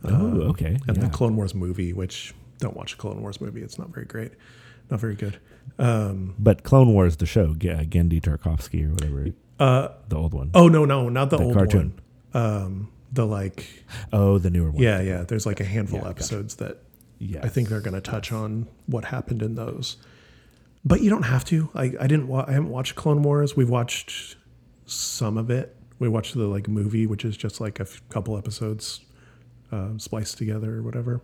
oh, 0.06 0.42
okay. 0.50 0.78
and 0.88 0.98
yeah. 0.98 1.04
the 1.04 1.10
Clone 1.10 1.36
Wars 1.36 1.54
movie, 1.54 1.92
which 1.94 2.34
don't 2.60 2.76
watch 2.76 2.92
the 2.92 2.98
Clone 2.98 3.22
Wars 3.22 3.42
movie. 3.42 3.62
It's 3.62 3.78
not 3.78 3.90
very 3.90 4.06
great. 4.06 4.32
Not 4.90 5.00
very 5.00 5.16
good. 5.16 5.40
Um, 5.80 6.36
but 6.40 6.64
Clone 6.64 6.94
Wars, 6.94 7.18
the 7.18 7.26
show, 7.26 7.54
G- 7.56 7.70
uh, 7.70 7.84
Genndy 7.84 8.22
Tartakovsky 8.22 8.88
or 8.88 8.92
whatever, 8.94 9.28
uh, 9.60 9.90
the 10.10 10.16
old 10.18 10.34
one. 10.34 10.52
oh, 10.54 10.68
no, 10.68 10.86
no, 10.86 11.08
not 11.10 11.30
the, 11.30 11.38
The 11.38 11.44
old 11.44 11.54
cartoon. 11.56 12.00
one. 12.32 12.44
Um, 12.46 12.92
the 13.12 13.26
like, 13.26 13.68
Oh, 14.12 14.38
the 14.38 14.50
newer 14.50 14.72
one. 14.72 14.82
yeah, 14.82 15.02
yeah. 15.02 15.24
There's 15.24 15.46
like 15.46 15.60
a 15.60 15.66
handful 15.66 16.00
Yeah, 16.00 16.10
episodes 16.10 16.56
that 16.56 16.82
Yes. 17.24 17.44
I 17.46 17.50
think 17.50 17.70
they're 17.70 17.82
going 17.82 17.94
to 17.94 18.02
touch 18.02 18.32
on 18.32 18.68
what 18.88 19.06
happened 19.06 19.42
in 19.44 19.54
those. 19.56 19.98
But 20.84 21.02
you 21.02 21.10
don't 21.12 21.24
have 21.24 21.46
to. 21.46 21.70
I, 21.76 21.84
I 22.00 22.08
didn't. 22.08 22.28
Wa- 22.28 22.46
I 22.48 22.54
haven't 22.54 22.70
watched 22.72 22.96
Clone 22.96 23.22
Wars. 23.22 23.56
We've 23.56 23.70
watched 23.70 24.36
some 24.88 25.38
of 25.38 25.52
it. 25.52 25.76
We 26.00 26.10
watched 26.10 26.34
the 26.34 26.46
like 26.48 26.68
movie, 26.68 27.06
which 27.06 27.24
is 27.24 27.38
just 27.38 27.62
like 27.62 27.80
a 27.80 27.84
f- 27.84 28.02
couple 28.10 28.36
episodes 28.38 29.02
um, 29.72 30.00
spliced 30.00 30.40
together 30.40 30.78
or 30.78 30.82
whatever. 30.82 31.22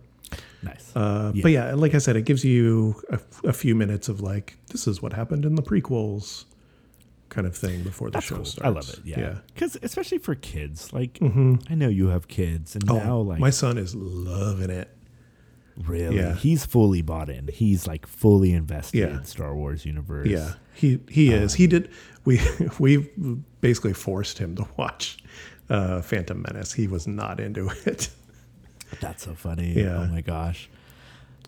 nice. 0.62 0.92
Uh, 0.94 1.32
Yeah. 1.34 1.42
But 1.42 1.50
yeah, 1.50 1.74
like 1.74 1.94
I 1.96 1.98
said, 1.98 2.14
it 2.14 2.22
gives 2.22 2.44
you 2.44 2.94
a, 3.10 3.14
f- 3.14 3.44
a 3.44 3.52
few 3.52 3.74
minutes 3.74 4.08
of 4.08 4.20
like 4.20 4.56
this 4.68 4.86
is 4.86 5.02
what 5.02 5.12
happened 5.12 5.44
in 5.44 5.56
the 5.56 5.62
prequels, 5.62 6.44
kind 7.28 7.44
of 7.46 7.56
thing 7.56 7.82
before 7.82 8.08
the 8.10 8.12
That's 8.18 8.26
show 8.26 8.36
cool. 8.36 8.44
starts. 8.44 8.64
I 8.66 8.68
love 8.68 8.88
it. 8.88 9.00
Yeah. 9.04 9.38
Because 9.52 9.76
especially 9.82 10.18
for 10.18 10.36
kids, 10.36 10.92
like 10.92 11.18
I 11.20 11.74
know 11.74 11.88
you 11.88 12.06
have 12.08 12.28
kids, 12.28 12.76
and 12.76 12.88
Oh, 12.88 12.98
now 12.98 13.18
like 13.18 13.40
my 13.40 13.50
son 13.50 13.76
is 13.78 13.96
loving 13.96 14.70
it. 14.70 14.88
Really, 15.86 16.16
Yeah. 16.16 16.34
he's 16.34 16.64
fully 16.64 17.02
bought 17.02 17.28
in. 17.30 17.48
He's 17.48 17.86
like 17.86 18.06
fully 18.06 18.52
invested 18.52 18.98
Yeah. 18.98 19.18
in 19.18 19.24
Star 19.24 19.54
Wars 19.54 19.84
universe. 19.84 20.28
Yeah, 20.28 20.54
he 20.74 21.00
he 21.08 21.30
is. 21.32 21.54
He 21.54 21.66
did. 21.66 21.90
We 22.24 22.40
we 22.78 23.08
basically 23.60 23.92
forced 23.94 24.38
him 24.38 24.54
to 24.56 24.66
watch 24.76 25.18
uh, 25.70 26.00
Phantom 26.02 26.40
Menace. 26.42 26.72
He 26.72 26.86
was 26.86 27.06
not 27.06 27.40
into 27.40 27.70
it. 27.86 28.10
That's 29.00 29.22
so 29.24 29.34
funny. 29.34 29.72
Yeah. 29.74 29.98
Oh 29.98 30.06
my 30.06 30.20
gosh. 30.22 30.68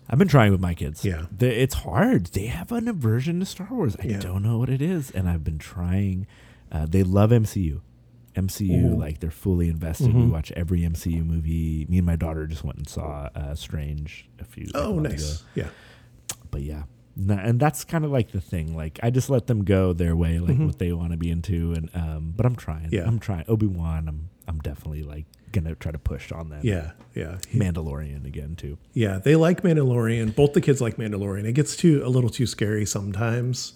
I've 0.09 0.19
been 0.19 0.27
trying 0.27 0.51
with 0.51 0.59
my 0.61 0.73
kids. 0.73 1.05
Yeah. 1.05 1.25
They- 1.35 1.55
it's 1.57 1.75
hard. 1.75 2.27
They 2.27 2.47
have 2.47 2.71
an 2.71 2.87
aversion 2.87 3.39
to 3.39 3.45
Star 3.45 3.67
Wars. 3.71 3.95
I 4.01 4.07
Yeah. 4.07 4.19
don't 4.19 4.43
know 4.43 4.57
what 4.57 4.69
it 4.69 4.81
is, 4.81 5.09
and 5.11 5.29
I've 5.29 5.43
been 5.43 5.57
trying. 5.57 6.27
Uh, 6.71 6.85
they 6.85 7.01
love 7.03 7.31
MCU. 7.31 7.81
MCU, 8.35 8.93
Ooh. 8.93 8.97
like 8.97 9.19
they're 9.19 9.29
fully 9.31 9.67
invested. 9.69 10.07
Mhm. 10.09 10.25
We 10.25 10.31
watch 10.31 10.51
every 10.53 10.81
MCU 10.81 11.23
movie. 11.25 11.85
Me 11.89 11.97
and 11.97 12.05
my 12.05 12.15
daughter 12.15 12.47
just 12.47 12.63
went 12.63 12.77
and 12.77 12.87
saw 12.87 13.29
uh, 13.35 13.55
Strange 13.55 14.29
a 14.39 14.45
few. 14.45 14.65
like, 14.65 14.75
Oh, 14.75 14.99
nice. 14.99 15.41
ago. 15.41 15.49
Yeah, 15.55 15.67
But 16.49 16.61
yeah, 16.63 16.83
and 17.17 17.59
that's 17.59 17.83
kind 17.83 18.05
of 18.05 18.11
like 18.11 18.31
the 18.31 18.41
thing. 18.41 18.75
Like 18.75 18.99
I 19.03 19.09
just 19.09 19.29
let 19.29 19.47
them 19.47 19.63
go 19.65 19.91
their 19.93 20.15
way, 20.15 20.39
like 20.39 20.57
Mhm. 20.57 20.65
what 20.67 20.79
they 20.79 20.91
want 20.93 21.11
to 21.11 21.17
be 21.17 21.29
into. 21.29 21.73
And 21.73 21.89
um, 21.93 22.33
but 22.35 22.45
I'm 22.45 22.55
trying. 22.55 22.89
Yeah. 22.91 23.05
I'm 23.05 23.19
trying. 23.19 23.45
Obi 23.47 23.67
Wan. 23.67 24.07
I'm 24.07 24.29
I'm 24.47 24.59
definitely 24.59 25.03
like 25.03 25.25
gonna 25.51 25.75
try 25.75 25.91
to 25.91 25.99
push 25.99 26.31
on 26.31 26.49
them. 26.49 26.61
yeah, 26.63 26.91
yeah. 27.13 27.37
Mandalorian 27.53 28.25
again 28.25 28.55
too. 28.55 28.77
yeah, 28.93 29.17
they 29.19 29.35
like 29.35 29.61
Mandalorian. 29.63 30.33
Both 30.35 30.53
the 30.53 30.61
kids 30.61 30.79
like 30.81 30.95
Mandalorian. 30.97 31.43
It 31.45 31.53
gets 31.53 31.75
too 31.75 32.01
a 32.05 32.09
little 32.09 32.29
too 32.29 32.45
scary 32.47 32.85
sometimes. 32.85 33.73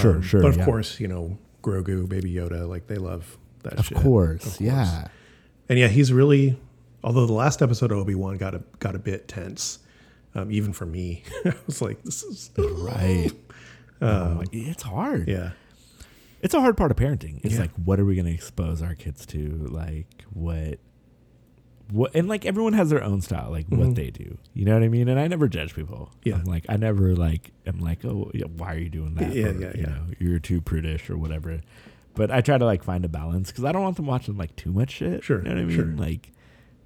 Sure, 0.00 0.20
sure, 0.22 0.40
But 0.42 0.48
of 0.48 0.56
yeah. 0.56 0.64
course, 0.64 0.98
you 0.98 1.06
know 1.08 1.38
Grogu, 1.62 2.08
Baby 2.08 2.32
Yoda, 2.34 2.68
like 2.68 2.86
they 2.88 2.96
love 2.96 3.38
that. 3.70 3.78
Of 3.78 3.86
shit. 3.86 3.98
course, 3.98 4.60
yeah. 4.60 5.08
And 5.68 5.78
yeah, 5.78 5.88
he's 5.88 6.12
really. 6.12 6.58
Although 7.04 7.26
the 7.26 7.32
last 7.34 7.62
episode 7.62 7.92
of 7.92 7.98
Obi 7.98 8.14
Wan 8.16 8.36
got 8.36 8.54
a 8.54 8.62
got 8.80 8.94
a 8.96 8.98
bit 8.98 9.28
tense, 9.28 9.78
um, 10.34 10.50
even 10.50 10.72
for 10.72 10.86
me. 10.86 11.22
I 11.44 11.54
was 11.66 11.80
like, 11.82 12.02
this 12.02 12.22
is 12.24 12.50
Right. 12.58 13.30
Oh 14.00 14.42
it's 14.52 14.82
hard. 14.82 15.26
yeah, 15.28 15.52
It's 16.42 16.52
a 16.54 16.60
hard 16.60 16.76
part 16.76 16.90
of 16.90 16.96
parenting. 16.96 17.40
It's 17.44 17.54
Yeah. 17.54 17.60
like, 17.62 17.70
what 17.84 17.98
are 18.00 18.04
we 18.04 18.14
going 18.14 18.26
to 18.26 18.32
expose 18.34 18.82
our 18.82 18.94
kids 18.94 19.24
to? 19.26 19.68
Like, 19.70 20.24
what, 20.34 20.78
what, 21.90 22.14
and 22.14 22.28
like 22.28 22.44
everyone 22.44 22.72
has 22.74 22.90
their 22.90 23.02
own 23.02 23.20
style, 23.22 23.50
like 23.50 23.68
Mhm. 23.70 23.78
what 23.78 23.94
they 23.94 24.10
do. 24.10 24.36
You 24.52 24.64
know 24.66 24.74
what 24.74 24.82
I 24.82 24.88
mean? 24.88 25.08
And 25.08 25.18
I 25.18 25.28
never 25.28 25.48
judge 25.48 25.74
people. 25.74 26.10
Yeah. 26.24 26.34
I'm 26.34 26.44
like, 26.44 26.66
I 26.68 26.76
never 26.76 27.14
like, 27.14 27.52
I'm 27.66 27.78
like, 27.80 28.04
oh, 28.04 28.30
yeah, 28.34 28.44
why 28.56 28.74
are 28.74 28.78
you 28.78 28.90
doing 28.90 29.14
that? 29.14 29.34
Yeah, 29.34 29.46
Or, 29.46 29.52
yeah, 29.52 29.72
You 29.74 29.80
yeah. 29.80 29.86
know, 29.86 30.02
you're 30.18 30.38
too 30.40 30.60
prudish 30.60 31.08
or 31.08 31.16
whatever. 31.16 31.60
But 32.16 32.30
I 32.30 32.40
try 32.40 32.58
to 32.58 32.64
like 32.64 32.82
find 32.82 33.04
a 33.04 33.08
balance 33.08 33.50
because 33.52 33.64
I 33.64 33.72
don't 33.72 33.82
want 33.82 33.96
them 33.96 34.06
watching 34.06 34.36
like 34.36 34.56
too 34.56 34.72
much 34.72 34.90
shit. 34.90 35.22
Sure, 35.22 35.38
You 35.38 35.44
know 35.44 35.54
what 35.54 35.60
I 35.60 35.64
mean? 35.64 35.76
sure. 35.76 35.84
Like, 35.86 36.32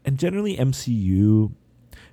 and 0.05 0.19
generally 0.19 0.57
MCU 0.57 1.53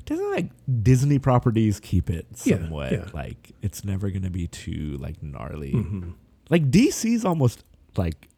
doesn't 0.05 0.31
like 0.31 0.49
Disney 0.83 1.19
properties 1.19 1.79
keep 1.81 2.09
it 2.09 2.25
Yeah, 2.45 2.57
somewhat 2.57 2.91
yeah. 2.93 3.05
like 3.13 3.51
it's 3.61 3.83
never 3.83 4.09
gonna 4.09 4.29
be 4.29 4.47
too 4.47 4.97
like 4.99 5.21
gnarly. 5.21 5.73
Mhm. 5.73 6.13
Like 6.49 6.71
DC's 6.71 7.25
almost 7.25 7.63
like 7.97 8.29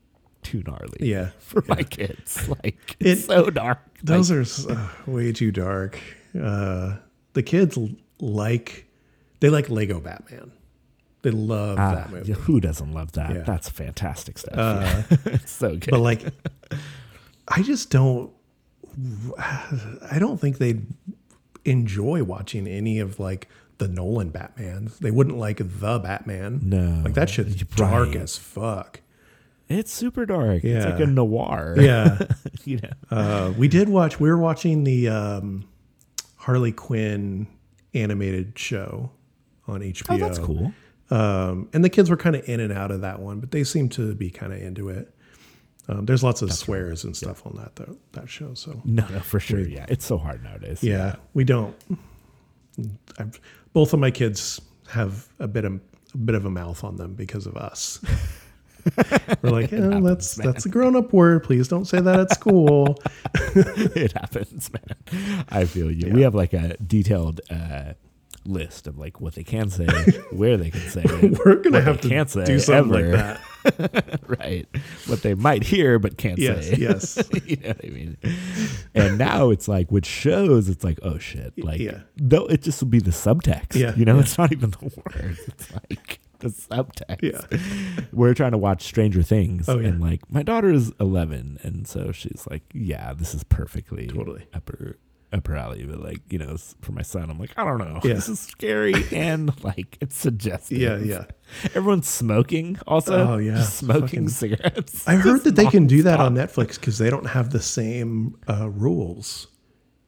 too 0.42 0.64
gnarly 0.66 0.98
yeah. 1.10 1.30
for 1.40 1.64
my 1.68 1.84
kids. 1.84 2.48
Like 2.48 2.96
It- 3.00 3.08
it's 3.08 3.26
so 3.26 3.50
dark. 3.50 3.80
Those 4.04 4.32
Like, 4.66 4.78
are 4.78 4.82
uh, 4.82 4.90
way 5.12 5.32
too 5.34 5.52
dark. 5.52 6.00
Uh, 6.40 6.98
the 7.34 7.44
kids 7.44 7.78
like 8.20 8.86
they 9.42 9.50
like 9.50 9.70
Lego 9.70 10.00
Batman. 10.00 10.52
They 11.22 11.32
love 11.32 11.78
ah, 11.80 11.96
that 11.96 12.12
movie. 12.12 12.32
who 12.34 12.62
doesn't 12.62 12.94
love 12.94 13.12
that? 13.14 13.34
Yeah. 13.34 13.42
That's 13.42 13.68
fantastic 13.70 14.38
stuff. 14.38 14.54
Uh, 14.56 15.04
it's 15.26 15.52
so 15.52 15.72
good. 15.76 15.92
but 15.92 16.00
like, 16.00 16.24
I 17.48 17.62
just 17.62 17.90
don't. 17.90 18.32
I 19.40 20.18
don't 20.20 20.40
think 20.40 20.58
they'd 20.58 20.86
enjoy 21.66 22.24
watching 22.24 22.68
any 22.68 23.00
of 23.00 23.20
like 23.20 23.48
the 23.78 23.88
Nolan 23.88 24.32
Batmans. 24.32 25.00
They 25.00 25.12
wouldn't 25.12 25.38
like 25.38 25.58
the 25.58 26.00
Batman. 26.00 26.62
no, 26.64 27.02
Like 27.04 27.14
that 27.14 27.30
shit's 27.30 27.56
Right. 27.56 27.76
dark 27.76 28.16
as 28.16 28.38
fuck. 28.38 29.02
It's 29.70 29.94
super 29.94 30.26
dark. 30.26 30.64
It's 30.64 30.86
like 30.86 31.00
a 31.00 31.06
noir. 31.06 31.76
Yeah. 31.78 32.18
you 32.66 32.80
know. 32.82 32.90
Uh, 33.16 33.54
we 33.58 33.68
did 33.68 33.88
watch. 33.88 34.20
We 34.20 34.30
were 34.30 34.38
watching 34.38 34.84
the 34.84 35.10
um, 35.10 35.66
Harley 36.38 36.72
Quinn 36.72 37.46
animated 37.94 38.58
show 38.58 39.12
on 39.68 39.82
HBO. 39.82 40.06
Oh, 40.10 40.18
that's 40.18 40.40
cool. 40.40 40.74
Um, 41.12 41.70
and 41.74 41.84
the 41.84 41.90
kids 41.90 42.10
were 42.10 42.18
kind 42.18 42.36
of 42.36 42.48
in 42.48 42.60
and 42.60 42.72
out 42.72 42.92
of 42.92 43.02
that 43.02 43.20
one, 43.20 43.40
but 43.40 43.52
they 43.52 43.64
seem 43.64 43.90
to 43.90 44.14
be 44.14 44.30
kind 44.30 44.54
of 44.54 44.62
into 44.62 44.90
it. 44.90 45.14
Um, 45.88 46.06
there's 46.06 46.24
lots 46.24 46.44
of 46.44 46.54
swears 46.54 47.04
and 47.04 47.18
stuff 47.18 47.46
on 47.48 47.56
that 47.56 47.76
though 47.76 47.98
that 48.12 48.30
show. 48.30 48.54
So 48.54 48.80
No, 48.86 49.08
no, 49.08 49.20
for 49.22 49.40
sure. 49.40 49.60
Yeah, 49.60 49.88
it's 49.90 50.06
so 50.06 50.20
hard 50.20 50.44
nowadays. 50.44 50.84
yeah, 50.84 51.16
we 51.34 51.44
don't. 51.44 51.76
I've, 53.18 53.40
both 53.74 53.94
of 53.94 54.00
my 54.00 54.12
kids 54.12 54.62
have 54.90 55.28
a 55.40 55.48
bit 55.48 55.66
of 55.66 55.80
a 56.14 56.18
bit 56.18 56.36
of 56.36 56.46
a 56.46 56.50
mouth 56.50 56.84
on 56.84 56.98
them 56.98 57.16
because 57.16 57.48
of 57.48 57.58
us. 57.58 58.00
We're 59.42 59.50
like, 59.52 59.72
yeah, 59.72 59.82
happens, 59.82 60.04
that's 60.06 60.38
man. 60.38 60.48
that's 60.48 60.66
a 60.66 60.70
grown 60.70 60.96
up 60.96 61.12
word. 61.12 61.44
Please 61.44 61.68
don't 61.68 61.86
say 61.86 62.00
that 62.00 62.20
at 62.20 62.32
school. 62.34 63.00
it 63.56 64.14
happens, 64.14 64.72
man. 64.72 65.46
I 65.50 65.66
feel 65.66 65.92
you. 65.92 66.14
We 66.14 66.22
have 66.22 66.34
like 66.36 66.54
a 66.54 66.78
detailed 66.78 67.42
uh, 67.50 67.94
list 68.46 68.88
of 68.88 68.98
like 68.98 69.20
what 69.22 69.36
they 69.36 69.44
can 69.44 69.70
say, 69.70 69.86
where 70.32 70.58
they 70.58 70.70
can 70.72 70.82
say 70.90 71.04
it, 71.06 71.40
We're 71.46 71.56
gonna 71.56 71.82
have 71.82 72.02
to 72.02 72.10
can't 72.10 72.30
say 72.30 72.46
do 72.46 72.60
something 72.60 72.96
ever. 72.96 73.12
like 73.18 73.38
that. 73.78 74.20
right? 74.40 74.68
What 75.08 75.22
they 75.22 75.34
might 75.34 75.64
hear 75.64 76.00
but 76.00 76.18
can't 76.18 76.40
Yes, 76.40 76.68
say. 76.70 76.76
yes. 76.78 77.22
you 77.46 77.58
know 77.58 77.68
what 77.70 77.86
I 77.86 77.90
mean? 77.90 78.18
And 78.96 79.18
now 79.18 79.50
it's 79.50 79.68
like 79.68 79.92
with 79.92 80.06
shows, 80.06 80.70
it's 80.70 80.84
like, 80.84 81.00
oh 81.04 81.18
shit, 81.18 81.54
like 81.64 81.80
Yeah. 81.82 82.00
though 82.18 82.46
it 82.46 82.62
just 82.62 82.82
will 82.82 82.90
be 82.90 83.00
the 83.00 83.12
subtext. 83.12 83.76
Yeah, 83.76 83.94
you 83.96 84.06
know, 84.06 84.16
yeah. 84.16 84.22
it's 84.22 84.38
not 84.38 84.52
even 84.52 84.72
the 84.72 84.80
words. 85.06 85.40
It's 85.48 85.74
like 85.74 86.20
the 86.40 86.48
subtext. 86.48 87.22
Yeah. 87.22 88.06
We're 88.14 88.34
trying 88.34 88.52
to 88.52 88.58
watch 88.58 88.84
Stranger 88.84 89.22
Things, 89.24 89.68
Oh, 89.68 89.78
yeah. 89.78 89.90
and 89.90 90.00
like 90.02 90.22
my 90.32 90.42
daughter 90.42 90.72
is 90.72 90.94
eleven, 91.00 91.60
and 91.62 91.86
so 91.86 92.14
she's 92.14 92.48
like, 92.50 92.64
yeah, 92.74 93.14
this 93.14 93.36
is 93.36 93.44
perfectly 93.44 94.08
Totally. 94.08 94.48
upper 94.54 94.98
alley. 95.32 95.84
But 95.86 96.02
like 96.02 96.22
you 96.30 96.40
know, 96.40 96.58
for 96.82 96.92
my 96.92 97.02
son, 97.02 97.30
I'm 97.30 97.40
like, 97.40 97.52
I 97.58 97.64
don't 97.64 97.78
know, 97.80 98.00
Yeah. 98.04 98.14
this 98.16 98.30
is 98.30 98.40
scary 98.40 98.94
and 99.12 99.52
like 99.64 99.98
it's 100.02 100.18
suggestive. 100.18 100.78
Yeah, 100.78 100.98
yeah. 100.98 101.26
Everyone's 101.76 102.08
smoking 102.08 102.78
also. 102.88 103.28
Oh, 103.34 103.38
yeah. 103.38 103.56
Just 103.58 103.78
smoking 103.78 104.02
Fucking- 104.08 104.30
cigarettes. 104.30 105.08
I 105.08 105.16
heard 105.16 105.44
that 105.46 105.56
they 105.56 105.66
can 105.66 105.88
do 105.88 106.04
that 106.04 106.20
on 106.20 106.36
Netflix 106.36 106.76
because 106.76 106.98
they 106.98 107.10
don't 107.10 107.28
have 107.28 107.50
the 107.52 107.62
same 107.62 108.38
uh, 108.48 108.70
rules 108.70 109.48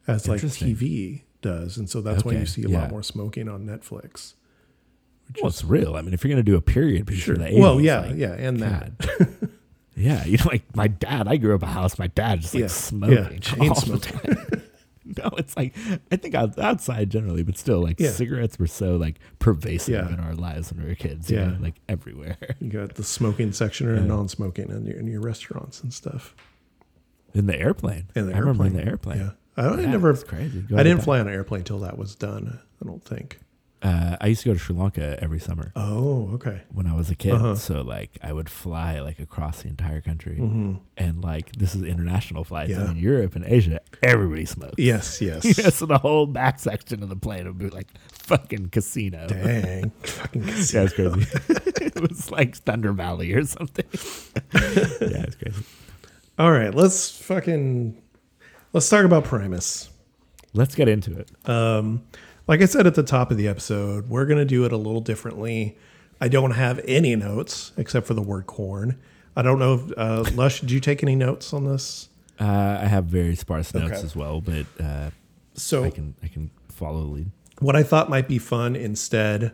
as 0.06 0.28
like 0.28 0.40
TV 0.40 1.22
does, 1.40 1.76
and 1.76 1.90
so 1.90 2.00
that's 2.00 2.24
why 2.24 2.32
you 2.32 2.46
see 2.46 2.62
a 2.64 2.68
yeah. 2.68 2.80
lot 2.82 2.90
more 2.90 3.02
smoking 3.02 3.48
on 3.48 3.66
Netflix. 3.66 4.34
Well, 5.40 5.48
it's 5.48 5.64
real. 5.64 5.96
I 5.96 6.02
mean, 6.02 6.12
if 6.14 6.22
you're 6.22 6.30
gonna 6.32 6.42
do 6.42 6.56
a 6.56 6.60
period 6.60 7.06
piece 7.06 7.18
Sure. 7.20 7.34
for 7.36 7.40
the 7.42 7.48
80s, 7.48 7.58
Well, 7.58 7.80
yeah, 7.80 8.00
like, 8.00 8.16
yeah, 8.16 8.32
and 8.34 8.60
that. 8.60 8.92
Yeah, 9.94 10.24
you 10.24 10.38
know, 10.38 10.44
like 10.46 10.74
my 10.74 10.88
dad. 10.88 11.28
I 11.28 11.36
grew 11.36 11.54
up 11.54 11.62
a 11.62 11.66
house. 11.66 11.98
My 11.98 12.06
dad 12.06 12.40
just 12.40 12.54
like 12.54 12.62
Yeah, 12.62 12.66
smoking, 12.68 13.16
yeah, 13.34 13.38
chain 13.40 13.68
all 13.68 13.74
the 13.74 13.98
time. 13.98 14.62
no, 15.18 15.30
it's 15.38 15.56
like 15.56 15.74
I 16.10 16.16
think 16.16 16.34
out, 16.34 16.58
outside 16.58 17.10
generally, 17.10 17.42
but 17.42 17.56
still, 17.58 17.82
like 17.82 17.98
Yeah. 18.00 18.10
cigarettes 18.10 18.58
were 18.58 18.66
so 18.66 18.96
like 18.96 19.18
pervasive 19.38 19.94
Yeah. 19.94 20.12
in 20.12 20.20
our 20.20 20.34
lives 20.34 20.72
when 20.72 20.82
we 20.82 20.88
were 20.88 20.94
kids. 20.94 21.30
you 21.30 21.38
Yeah. 21.38 21.46
know, 21.48 21.56
like 21.60 21.74
everywhere 21.88 22.36
You 22.60 22.68
got 22.70 22.94
the 22.94 23.04
smoking 23.04 23.52
section 23.52 23.88
or 23.88 23.96
Yeah. 23.96 24.04
non-smoking 24.04 24.70
in 24.70 24.86
your, 24.86 24.98
in 24.98 25.06
your 25.06 25.20
restaurants 25.20 25.82
and 25.82 25.92
stuff. 25.92 26.34
in 27.34 27.46
the 27.46 27.58
airplane. 27.58 28.06
In 28.14 28.26
the 28.26 28.34
I 28.34 28.38
remember 28.38 28.66
in 28.66 28.76
airplane. 28.76 28.84
the 28.84 28.90
airplane. 28.90 29.18
Yeah, 29.18 29.30
I, 29.56 29.82
I 29.82 29.86
never. 29.86 30.10
it's 30.10 30.24
crazy. 30.24 30.60
Go 30.62 30.76
I 30.76 30.82
didn't 30.82 31.02
fly 31.02 31.18
on 31.20 31.28
an 31.28 31.32
airplane 31.34 31.60
until 31.60 31.78
that 31.80 31.96
was 31.98 32.14
done. 32.14 32.58
I 32.82 32.86
don't 32.86 33.02
think. 33.04 33.38
Uh, 33.82 34.16
I 34.20 34.28
used 34.28 34.42
to 34.42 34.48
go 34.50 34.52
to 34.52 34.60
Sri 34.60 34.76
Lanka 34.76 35.18
every 35.20 35.40
summer 35.40 35.72
Oh, 35.74 36.30
okay. 36.34 36.62
when 36.72 36.86
I 36.86 36.94
was 36.94 37.10
a 37.10 37.16
kid. 37.16 37.32
Uh-huh. 37.32 37.56
So 37.56 37.82
like 37.82 38.16
I 38.22 38.32
would 38.32 38.48
fly 38.48 39.00
like 39.00 39.18
across 39.18 39.62
the 39.62 39.68
entire 39.68 40.00
country, 40.00 40.36
hmm 40.36 40.74
and 40.96 41.20
like 41.24 41.50
this 41.56 41.74
is 41.74 41.82
international 41.82 42.44
flights. 42.44 42.70
Yeah. 42.70 42.82
And 42.82 42.90
in 42.90 42.96
Europe 43.02 43.34
and 43.34 43.44
Asia, 43.44 43.80
everybody 44.02 44.44
smokes. 44.44 44.74
Yes, 44.78 45.20
yes. 45.20 45.58
Yeah, 45.58 45.70
so 45.70 45.86
the 45.86 45.98
whole 45.98 46.26
back 46.26 46.60
section 46.60 47.02
of 47.02 47.08
the 47.08 47.16
plane 47.16 47.44
would 47.46 47.58
be 47.58 47.70
like 47.70 47.88
fucking 48.12 48.68
casino. 48.68 49.26
Dang, 49.26 49.90
fucking 50.02 50.44
casino. 50.46 50.80
Yeah, 50.80 50.84
it's 50.84 50.94
crazy. 50.94 51.84
it 51.86 52.00
was 52.00 52.30
like 52.30 52.54
Thunder 52.58 52.92
Valley 52.92 53.32
or 53.32 53.44
something. 53.44 53.84
yeah, 54.54 55.24
it's 55.26 55.34
crazy. 55.36 55.64
All 56.38 56.52
right, 56.52 56.72
let's 56.74 57.10
fucking 57.20 58.00
let's 58.72 58.88
talk 58.88 59.04
about 59.04 59.24
Primus. 59.24 59.90
Let's 60.54 60.74
get 60.76 60.88
into 60.88 61.18
it. 61.18 61.30
Um, 61.48 62.02
like 62.46 62.60
I 62.62 62.64
said 62.66 62.86
at 62.86 62.94
the 62.94 63.02
top 63.02 63.30
of 63.30 63.36
the 63.36 63.48
episode, 63.48 64.08
we're 64.08 64.26
gonna 64.26 64.44
do 64.44 64.64
it 64.64 64.72
a 64.72 64.76
little 64.76 65.00
differently. 65.00 65.76
I 66.20 66.28
don't 66.28 66.52
have 66.52 66.80
any 66.86 67.16
notes 67.16 67.72
except 67.76 68.06
for 68.06 68.14
the 68.14 68.22
word 68.22 68.46
Korn. 68.46 68.98
I 69.36 69.42
don't 69.42 69.58
know 69.58 69.74
if 69.74 69.98
uh, 69.98 70.24
Lush, 70.34 70.60
did 70.60 70.70
you 70.70 70.80
take 70.80 71.02
any 71.02 71.14
notes 71.16 71.52
on 71.52 71.64
this? 71.64 72.08
Uh, 72.40 72.78
I 72.82 72.86
have 72.86 73.04
very 73.06 73.34
sparse 73.34 73.72
notes 73.74 73.92
Okay. 73.92 74.02
as 74.02 74.14
well, 74.16 74.40
but 74.40 74.66
uh, 74.80 75.10
So 75.54 75.84
I 75.84 75.90
can 75.90 76.14
I 76.22 76.28
can 76.28 76.50
follow 76.68 77.00
the 77.02 77.08
lead. 77.08 77.30
what 77.60 77.76
I 77.76 77.82
thought 77.82 78.08
might 78.10 78.28
be 78.28 78.38
fun 78.38 78.76
instead. 78.76 79.52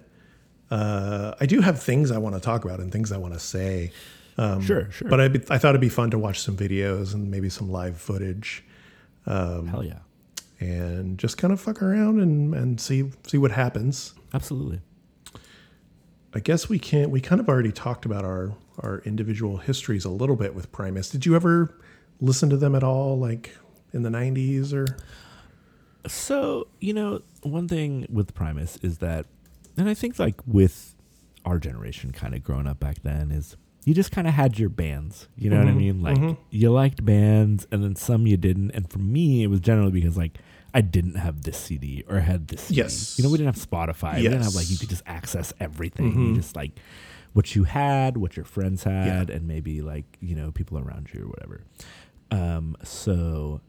Uh, 0.70 1.34
I 1.41 1.47
do 1.47 1.61
have 1.62 1.82
things 1.82 2.11
I 2.11 2.18
want 2.18 2.34
to 2.34 2.41
talk 2.41 2.64
about 2.64 2.80
and 2.80 2.93
things 2.93 3.11
I 3.12 3.16
want 3.16 3.34
to 3.34 3.41
say. 3.41 3.91
Um, 4.36 4.61
Sure, 4.61 4.91
sure. 4.91 5.09
But 5.09 5.20
I, 5.20 5.24
I 5.55 5.59
thought 5.59 5.70
it'd 5.70 5.80
be 5.80 5.89
fun 5.89 6.11
to 6.11 6.18
watch 6.18 6.41
some 6.41 6.57
videos 6.57 7.14
and 7.14 7.30
maybe 7.30 7.49
some 7.49 7.70
live 7.70 7.99
footage 7.99 8.62
Hell 9.26 9.82
yeah, 9.84 9.99
and 10.61 11.18
just 11.18 11.38
kind 11.38 11.52
of 11.52 11.61
fuck 11.61 11.82
around 11.82 12.20
and, 12.20 12.54
and 12.54 12.80
see 12.80 13.11
see 13.26 13.38
what 13.38 13.50
happens. 13.50 14.14
absolutely. 14.34 14.80
I 16.34 16.40
guess 16.40 16.68
we 16.68 16.78
can't. 16.78 17.11
We 17.11 17.20
kind 17.20 17.40
of 17.40 17.48
already 17.48 17.72
talked 17.72 18.04
about 18.04 18.24
our 18.24 18.54
our 18.80 19.00
individual 19.04 19.56
histories 19.56 20.04
a 20.04 20.11
little 20.11 20.36
bit 20.36 20.54
with 20.54 20.70
Primus. 20.70 21.09
Did 21.11 21.26
you 21.26 21.34
ever 21.34 21.74
listen 22.20 22.50
to 22.50 22.56
them 22.56 22.74
at 22.74 22.84
all, 22.84 23.18
like 23.18 23.56
in 23.92 24.02
the 24.02 24.11
'90s 24.11 24.72
or? 24.72 24.86
So, 26.06 26.68
you 26.80 26.94
know, 26.94 27.22
one 27.42 27.68
thing 27.68 28.06
with 28.09 28.34
Primus 28.34 28.78
is 28.82 28.98
that, 28.98 29.26
and 29.76 29.88
I 29.88 29.94
think 29.94 30.18
like 30.18 30.40
with 30.46 30.94
our 31.44 31.59
generation 31.59 32.12
kind 32.12 32.34
of 32.34 32.42
growing 32.42 32.66
up 32.66 32.78
back 32.78 33.02
then, 33.02 33.30
is 33.30 33.56
you 33.89 33.95
just 33.95 34.12
kind 34.12 34.26
of 34.28 34.34
had 34.34 34.59
your 34.59 34.68
bands. 34.68 35.28
You 35.36 35.49
know 35.49 35.59
what 35.59 35.68
I 35.68 35.72
Mhm, 35.72 35.76
mean? 35.76 36.03
Like 36.03 36.18
mhm. 36.18 36.36
you 36.51 36.70
liked 36.70 37.05
bands 37.05 37.66
and 37.72 37.82
then 37.82 37.97
some 37.97 38.26
you 38.26 38.36
didn't. 38.36 38.72
And 38.72 38.91
for 38.91 38.99
me, 38.99 39.43
it 39.43 39.47
was 39.47 39.61
generally 39.61 39.91
because 39.93 40.14
like 40.16 40.36
I 40.74 40.82
didn't 40.82 41.14
have 41.14 41.43
this 41.45 41.57
CD 41.57 42.05
or 42.07 42.20
had 42.20 42.49
this 42.49 42.61
CD. 42.64 42.78
Yes. 42.82 43.18
You 43.18 43.24
know, 43.24 43.30
we 43.30 43.39
didn't 43.39 43.55
have 43.55 43.64
Spotify. 43.70 44.12
Yes. 44.14 44.16
We 44.16 44.22
didn't 44.28 44.43
have 44.43 44.55
like, 44.55 44.70
you 44.70 44.76
could 44.76 44.91
just 44.91 45.03
access 45.07 45.55
everything. 45.59 46.12
You 46.12 46.32
Mhm. 46.32 46.34
just 46.34 46.55
like 46.55 46.72
what 47.32 47.57
you 47.57 47.64
had, 47.64 48.18
what 48.18 48.36
your 48.36 48.45
friends 48.45 48.82
had, 48.84 49.30
and 49.30 49.49
maybe 49.49 49.80
like, 49.80 50.18
you 50.20 50.34
know, 50.34 50.53
people 50.53 50.78
around 50.78 51.09
you 51.14 51.22
or 51.22 51.28
whatever. 51.28 51.62
Um, 52.30 52.76
so 52.84 53.62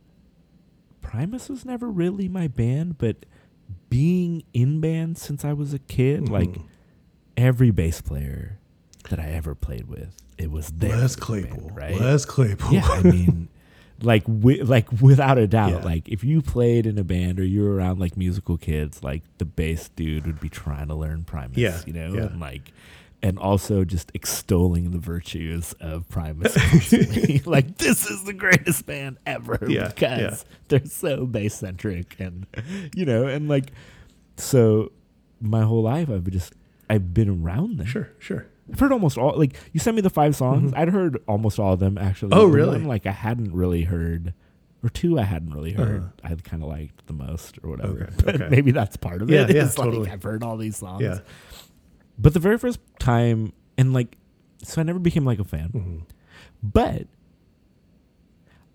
Primus 1.01 1.47
was 1.47 1.63
never 1.63 1.89
really 1.89 2.27
my 2.27 2.47
band, 2.49 2.97
but 2.97 3.25
being 3.89 4.43
in 4.53 4.81
bands 4.81 5.21
since 5.21 5.45
I 5.45 5.53
was 5.53 5.73
a 5.73 5.79
kid, 5.79 6.27
like 6.27 6.51
Mhm. 6.51 6.63
every 7.37 7.71
bass 7.71 8.01
player 8.01 8.58
that 9.09 9.19
I 9.19 9.29
ever 9.31 9.55
played 9.55 9.87
with, 9.87 10.15
it 10.37 10.51
was 10.51 10.69
there. 10.69 10.95
Les 10.97 11.15
the 11.15 11.21
band, 11.21 11.49
Claypool, 11.49 11.71
right? 11.73 11.99
Les 11.99 12.25
Claypool. 12.25 12.73
Yeah, 12.73 12.87
I 12.87 13.01
mean, 13.03 13.47
like, 14.01 14.23
wi- 14.25 14.63
like 14.63 14.91
without 15.01 15.37
a 15.37 15.47
doubt, 15.47 15.71
Yeah. 15.71 15.83
like 15.83 16.07
if 16.09 16.23
you 16.23 16.41
played 16.41 16.85
in 16.85 16.97
a 16.97 17.03
band 17.03 17.39
or 17.39 17.43
you 17.45 17.63
were 17.63 17.73
around 17.75 17.99
like 17.99 18.15
musical 18.17 18.57
kids, 18.57 19.03
like 19.03 19.23
the 19.37 19.45
bass 19.45 19.89
dude 19.95 20.25
would 20.27 20.39
be 20.39 20.49
trying 20.49 20.87
to 20.89 20.95
learn 20.95 21.23
Primus, 21.23 21.57
Yeah, 21.57 21.79
you 21.85 21.93
know, 21.93 22.13
yeah. 22.13 22.23
and 22.27 22.39
like. 22.39 22.71
And 23.21 23.37
also 23.37 23.83
just 23.83 24.11
extolling 24.13 24.91
the 24.91 24.97
virtues 24.97 25.73
of 25.81 26.07
Primus. 26.07 26.55
like 27.45 27.77
this 27.77 28.09
is 28.09 28.23
the 28.23 28.31
greatest 28.31 28.85
band 28.85 29.17
ever 29.25 29.59
Yeah, 29.67 29.89
because 29.89 30.45
they're 30.69 30.85
so 30.85 31.25
bass 31.25 31.55
centric 31.55 32.15
and 32.17 32.47
you 32.95 33.03
know 33.03 33.27
and 33.27 33.49
like 33.49 33.73
so 34.37 34.93
my 35.41 35.63
whole 35.63 35.83
life 35.83 36.09
I've 36.09 36.29
just 36.31 36.53
I've 36.89 37.13
been 37.13 37.43
around 37.43 37.79
them. 37.79 37.87
Sure, 37.87 38.09
sure. 38.19 38.45
I've 38.71 38.79
heard 38.79 38.91
almost 38.91 39.17
all. 39.17 39.37
Like 39.37 39.55
you 39.73 39.79
sent 39.79 39.95
me 39.95 40.01
the 40.01 40.09
five 40.09 40.35
songs, 40.35 40.73
I'd 40.75 40.89
heard 40.89 41.17
almost 41.27 41.59
all 41.59 41.73
of 41.73 41.79
them 41.79 41.97
actually. 41.97 42.31
Mm-hmm. 42.31 42.39
Oh, 42.39 42.47
The 42.47 42.53
really? 42.55 42.77
One, 42.79 42.87
like 42.87 43.05
I 43.05 43.11
hadn't 43.11 43.53
really 43.53 43.83
heard, 43.83 44.33
or 44.83 44.89
two 44.89 45.17
I 45.19 45.23
hadn't 45.23 45.53
really 45.53 45.73
heard. 45.73 46.01
Uh-huh. 46.23 46.33
I 46.33 46.35
kind 46.47 46.61
of 46.63 46.69
liked 46.69 47.05
the 47.07 47.13
most 47.13 47.57
or 47.63 47.69
whatever. 47.71 48.03
Okay, 48.03 48.13
But 48.25 48.35
okay. 48.35 48.49
maybe 48.49 48.71
that's 48.71 48.97
part 48.97 49.21
of 49.21 49.29
Yeah, 49.29 49.43
it. 49.43 49.55
yeah, 49.55 49.63
It's 49.65 49.77
like 49.77 49.85
totally. 49.89 50.09
I've 50.11 50.23
heard 50.23 50.43
all 50.43 50.57
these 50.57 50.77
songs. 50.77 51.01
Yeah. 51.01 51.19
But 52.17 52.33
the 52.33 52.39
very 52.39 52.57
first 52.57 52.79
time, 52.99 53.53
and 53.77 53.93
like, 53.93 54.17
so 54.63 54.81
I 54.81 54.83
never 54.83 54.99
became 54.99 55.25
like 55.25 55.39
a 55.39 55.43
fan. 55.45 55.69
Mhm. 55.73 56.01
But 56.61 57.07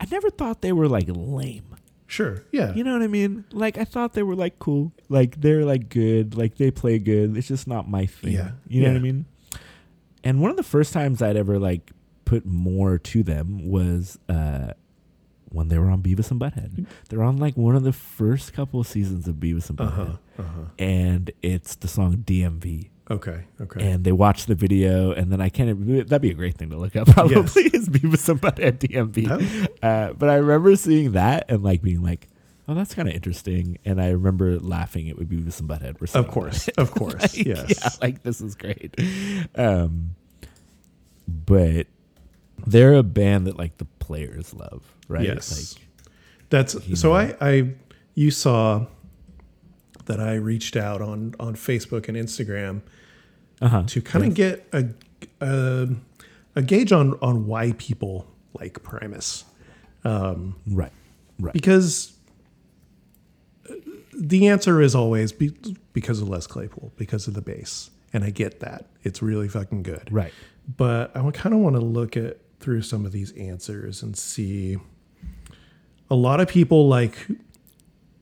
I 0.00 0.06
never 0.10 0.30
thought 0.30 0.60
they 0.62 0.72
were 0.72 0.88
like 0.88 1.06
lame. 1.08 1.76
Sure. 2.06 2.44
Yeah. 2.52 2.74
You 2.74 2.84
know 2.84 2.92
what 2.92 3.02
I 3.02 3.06
mean? 3.06 3.44
Like 3.52 3.78
I 3.78 3.84
thought 3.84 4.12
they 4.12 4.22
were 4.22 4.34
like 4.36 4.58
cool. 4.58 4.92
Like 5.08 5.40
they're 5.40 5.64
like 5.64 5.88
good. 5.88 6.36
Like 6.36 6.56
they 6.56 6.70
play 6.70 6.98
good. 6.98 7.36
It's 7.36 7.48
just 7.48 7.66
not 7.66 7.88
my 7.88 8.06
thing. 8.06 8.32
Yeah, 8.32 8.52
You 8.68 8.82
know 8.82 8.88
what. 8.90 8.96
I 8.96 9.00
mean? 9.00 9.24
And 10.24 10.40
one 10.40 10.50
of 10.50 10.56
the 10.56 10.62
first 10.62 10.92
times 10.92 11.22
I'd 11.22 11.36
ever 11.36 11.58
like 11.58 11.92
put 12.24 12.44
more 12.46 12.98
to 12.98 13.22
them 13.22 13.68
was 13.70 14.18
uh 14.28 14.72
when 15.50 15.68
they 15.68 15.78
were 15.78 15.88
on 15.90 16.02
Beavis 16.02 16.30
and 16.32 16.40
Butthead. 16.40 16.84
They're 17.08 17.22
on 17.22 17.36
like 17.36 17.56
one 17.56 17.76
of 17.76 17.84
the 17.84 17.92
first 17.92 18.52
couple 18.54 18.80
of 18.80 18.88
seasons 18.88 19.28
of 19.28 19.36
Beavis 19.36 19.70
and 19.70 19.80
Uh 19.80 19.84
Butthead. 19.84 20.18
huh. 20.36 20.42
Uh 20.42 20.42
huh. 20.42 20.64
And 20.80 21.30
it's 21.42 21.76
the 21.76 21.86
song 21.86 22.16
DMV. 22.26 22.88
Okay. 23.10 23.44
Okay. 23.60 23.86
And 23.92 24.02
they 24.02 24.12
watch 24.12 24.46
the 24.46 24.54
video, 24.54 25.12
and 25.12 25.30
then 25.30 25.40
I 25.40 25.50
can't. 25.50 25.86
That'd 26.08 26.22
be 26.22 26.30
a 26.30 26.34
great 26.34 26.56
thing 26.56 26.70
to 26.70 26.76
look 26.78 26.96
up. 26.96 27.06
Probably 27.08 27.34
is 27.66 27.88
Beavis 27.90 28.28
and 28.30 28.40
Butthead 28.40 28.78
DMV. 28.78 29.68
Oh, 29.82 29.86
Uh, 29.86 30.12
but 30.14 30.30
I 30.30 30.36
remember 30.36 30.74
seeing 30.74 31.12
that 31.12 31.44
and 31.50 31.62
like 31.62 31.82
being 31.82 32.02
like, 32.02 32.28
"Oh, 32.68 32.74
that's 32.74 32.94
kind 32.94 33.08
of 33.08 33.14
interesting." 33.14 33.78
And 33.84 34.00
I 34.00 34.10
remember 34.10 34.58
laughing 34.58 35.06
It 35.06 35.12
at 35.12 35.18
what 35.18 35.28
Beavis 35.28 35.60
and 35.60 35.68
Butthead 35.68 36.00
were 36.00 36.06
saying. 36.06 36.24
of 36.24 36.30
course. 36.30 36.68
Of 36.68 36.90
course. 36.94 37.36
Like, 37.36 37.46
yes. 37.46 37.78
Yeah, 37.82 37.88
like 38.00 38.22
this 38.22 38.40
is 38.40 38.54
great. 38.54 38.94
Um, 39.56 40.14
but 41.28 41.86
they're 42.66 42.94
a 42.94 43.02
band 43.02 43.46
that 43.46 43.56
like 43.58 43.78
the 43.78 43.84
players 43.84 44.54
love, 44.54 44.82
right? 45.08 45.24
Yes. 45.24 45.76
Like, 45.76 45.86
That's 46.50 47.00
so. 47.00 47.08
know. 47.10 47.14
I, 47.14 47.36
I, 47.40 47.70
you 48.14 48.30
saw 48.30 48.86
that 50.06 50.20
I 50.20 50.34
reached 50.34 50.76
out 50.76 51.00
on 51.00 51.34
on 51.40 51.54
Facebook 51.54 52.08
and 52.08 52.16
Instagram 52.16 52.82
uh 53.62 53.68
huh. 53.68 53.82
to 53.86 54.02
kind 54.02 54.24
of 54.26 54.34
get 54.34 54.66
a, 54.72 54.86
a 55.40 55.88
a 56.56 56.62
gauge 56.62 56.92
on 56.92 57.18
on 57.20 57.46
why 57.46 57.72
people 57.78 58.26
like 58.58 58.82
Primus, 58.82 59.44
um, 60.04 60.56
Right. 60.66 60.92
Right. 61.40 61.52
because 61.52 62.12
the 64.16 64.48
answer 64.48 64.80
is 64.80 64.94
always 64.94 65.32
be, 65.32 65.52
because 65.92 66.20
of 66.20 66.28
Les 66.28 66.46
Claypool, 66.46 66.92
because 66.96 67.26
of 67.28 67.34
the 67.34 67.42
bass, 67.42 67.90
and 68.12 68.22
I 68.24 68.30
get 68.30 68.60
that 68.60 68.86
it's 69.02 69.20
really 69.22 69.48
fucking 69.48 69.82
good. 69.82 70.08
right. 70.12 70.32
but 70.76 71.14
I 71.16 71.30
kind 71.32 71.54
of 71.54 71.60
want 71.60 71.76
to 71.76 71.80
look 71.82 72.16
at 72.16 72.38
through 72.60 72.82
some 72.82 73.04
of 73.04 73.12
these 73.12 73.32
answers 73.32 74.02
and 74.02 74.16
see 74.16 74.78
a 76.10 76.14
lot 76.14 76.40
of 76.40 76.48
people 76.48 76.88
like 76.88 77.26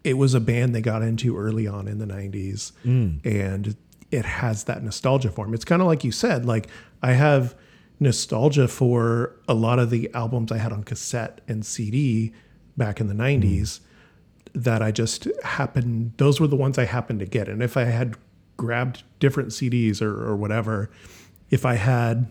it 0.04 0.14
was 0.18 0.34
a 0.34 0.40
band 0.40 0.74
they 0.74 0.80
got 0.80 1.02
into 1.02 1.36
early 1.38 1.66
on 1.68 1.86
in 1.86 1.98
the 1.98 2.06
90s 2.06 2.72
Mm. 2.84 3.24
and 3.24 3.76
it 4.10 4.24
has 4.24 4.64
that 4.64 4.82
nostalgia 4.82 5.30
for 5.30 5.46
'em. 5.46 5.54
It's 5.54 5.64
kind 5.64 5.80
of 5.80 5.86
like 5.88 6.02
you 6.04 6.10
said 6.12 6.44
like 6.44 6.66
I 7.02 7.12
have 7.12 7.54
nostalgia 8.00 8.66
for 8.66 9.36
a 9.46 9.54
lot 9.54 9.78
of 9.78 9.90
the 9.90 10.10
albums 10.12 10.50
I 10.50 10.58
had 10.58 10.72
on 10.72 10.82
cassette 10.82 11.40
and 11.46 11.64
CD 11.64 12.32
back 12.76 13.00
in 13.00 13.06
the 13.06 13.14
90s 13.14 13.80
that 14.54 14.82
I 14.82 14.90
just 14.90 15.26
happened 15.44 16.12
those 16.18 16.40
were 16.40 16.46
the 16.46 16.56
ones 16.56 16.78
I 16.78 16.84
happened 16.84 17.20
to 17.20 17.26
get 17.26 17.48
and 17.48 17.62
if 17.62 17.76
I 17.76 17.84
had 17.84 18.16
grabbed 18.56 19.02
different 19.18 19.50
CDs 19.50 20.02
or, 20.02 20.10
or 20.22 20.36
whatever 20.36 20.90
if 21.50 21.64
I 21.64 21.74
had 21.74 22.30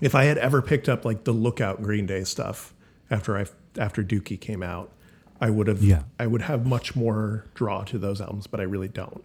if 0.00 0.14
I 0.14 0.24
had 0.24 0.38
ever 0.38 0.62
picked 0.62 0.88
up 0.88 1.04
like 1.04 1.24
the 1.24 1.32
Lookout 1.32 1.82
Green 1.82 2.06
Day 2.06 2.24
stuff 2.24 2.74
after 3.10 3.36
I 3.36 3.46
after 3.78 4.02
Dookie 4.02 4.40
came 4.40 4.62
out, 4.62 4.92
I 5.40 5.50
would 5.50 5.66
have 5.66 5.82
Yeah. 5.82 6.02
I 6.18 6.26
would 6.26 6.42
have 6.42 6.66
much 6.66 6.96
more 6.96 7.46
draw 7.54 7.84
to 7.84 7.98
those 7.98 8.20
albums, 8.20 8.46
but 8.46 8.60
I 8.60 8.64
really 8.64 8.88
don't. 8.88 9.22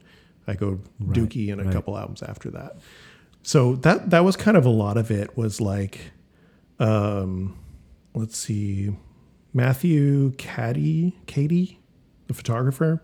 I 0.47 0.53
go 0.53 0.79
Right, 0.99 1.17
Dookie 1.17 1.51
and 1.51 1.59
a 1.61 1.63
right. 1.65 1.73
couple 1.73 1.97
albums 1.97 2.21
after 2.21 2.51
that. 2.51 2.77
So 3.43 3.75
that 3.77 4.09
that 4.09 4.23
was 4.23 4.35
kind 4.35 4.57
of 4.57 4.65
a 4.65 4.69
lot 4.69 4.97
of 4.97 5.11
it 5.11 5.37
was 5.37 5.61
like 5.61 6.11
um 6.79 7.57
let's 8.13 8.37
see 8.37 8.95
Matthew 9.55 10.33
Caddy 10.33 11.15
Katie 11.25 11.79
the 12.27 12.33
photographer. 12.33 13.01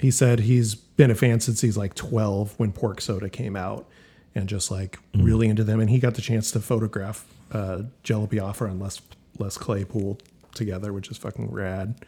He 0.00 0.10
said 0.10 0.40
he's 0.40 0.74
been 0.74 1.10
a 1.10 1.14
fan 1.14 1.40
since 1.40 1.60
he's 1.60 1.76
like 1.76 1.94
12 1.94 2.54
when 2.56 2.72
Pork 2.72 3.00
Soda 3.00 3.28
came 3.28 3.56
out 3.56 3.88
and 4.34 4.48
just 4.48 4.70
like 4.70 4.98
really 5.14 5.48
into 5.48 5.64
them. 5.64 5.80
And 5.80 5.90
he 5.90 5.98
got 5.98 6.14
the 6.14 6.22
chance 6.22 6.50
to 6.52 6.60
photograph 6.60 7.26
uh, 7.50 7.82
Jello 8.02 8.26
Biafra 8.26 8.70
and 8.70 8.80
Les, 8.80 9.00
Les 9.38 9.58
Claypool 9.58 10.18
together, 10.54 10.92
which 10.92 11.10
is 11.10 11.18
fucking 11.18 11.50
rad. 11.50 12.04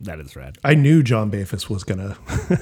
That 0.00 0.20
is 0.20 0.36
rad. 0.36 0.58
I 0.64 0.74
knew 0.74 1.02
John 1.02 1.30
Bafis 1.30 1.68
was 1.68 1.84
gonna 1.84 2.16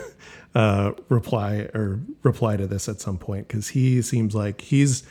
uh, 0.55 0.93
reply 1.09 1.68
or 1.74 2.01
reply 2.22 2.57
to 2.57 2.66
this 2.66 2.89
at 2.89 3.01
some 3.01 3.18
point 3.18 3.49
because 3.49 3.68
he 3.68 4.01
seems 4.03 4.35
like 4.35 4.61
he's 4.61 5.03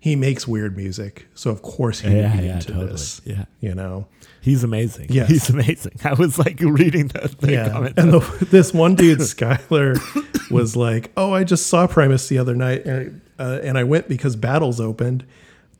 he 0.00 0.16
makes 0.16 0.48
weird 0.48 0.76
music, 0.76 1.26
so 1.34 1.50
of 1.50 1.60
course 1.62 2.00
he 2.00 2.08
would 2.08 2.16
Yeah, 2.16 2.36
be 2.36 2.46
yeah, 2.46 2.54
into 2.54 2.68
totally. 2.68 2.86
this. 2.92 3.20
Yeah. 3.24 3.44
you 3.60 3.74
know, 3.74 4.06
He's 4.40 4.64
amazing. 4.64 5.08
Yeah, 5.10 5.26
He's 5.26 5.50
amazing. 5.50 5.92
I 6.02 6.14
was 6.14 6.38
like 6.38 6.58
reading 6.60 7.08
that 7.08 7.38
the 7.40 7.52
yeah. 7.52 7.68
comment. 7.68 7.98
And 7.98 8.12
the, 8.14 8.46
this 8.50 8.72
one 8.72 8.94
dude, 8.94 9.18
Skylar, 9.18 10.00
was 10.50 10.74
like, 10.76 11.12
"Oh, 11.18 11.34
I 11.34 11.44
just 11.44 11.66
saw 11.66 11.86
Primus 11.86 12.28
the 12.28 12.38
other 12.38 12.54
night, 12.54 12.86
and 12.86 13.20
uh, 13.38 13.60
and 13.62 13.76
I 13.76 13.84
went 13.84 14.08
because 14.08 14.36
Battles 14.36 14.80
opened." 14.80 15.26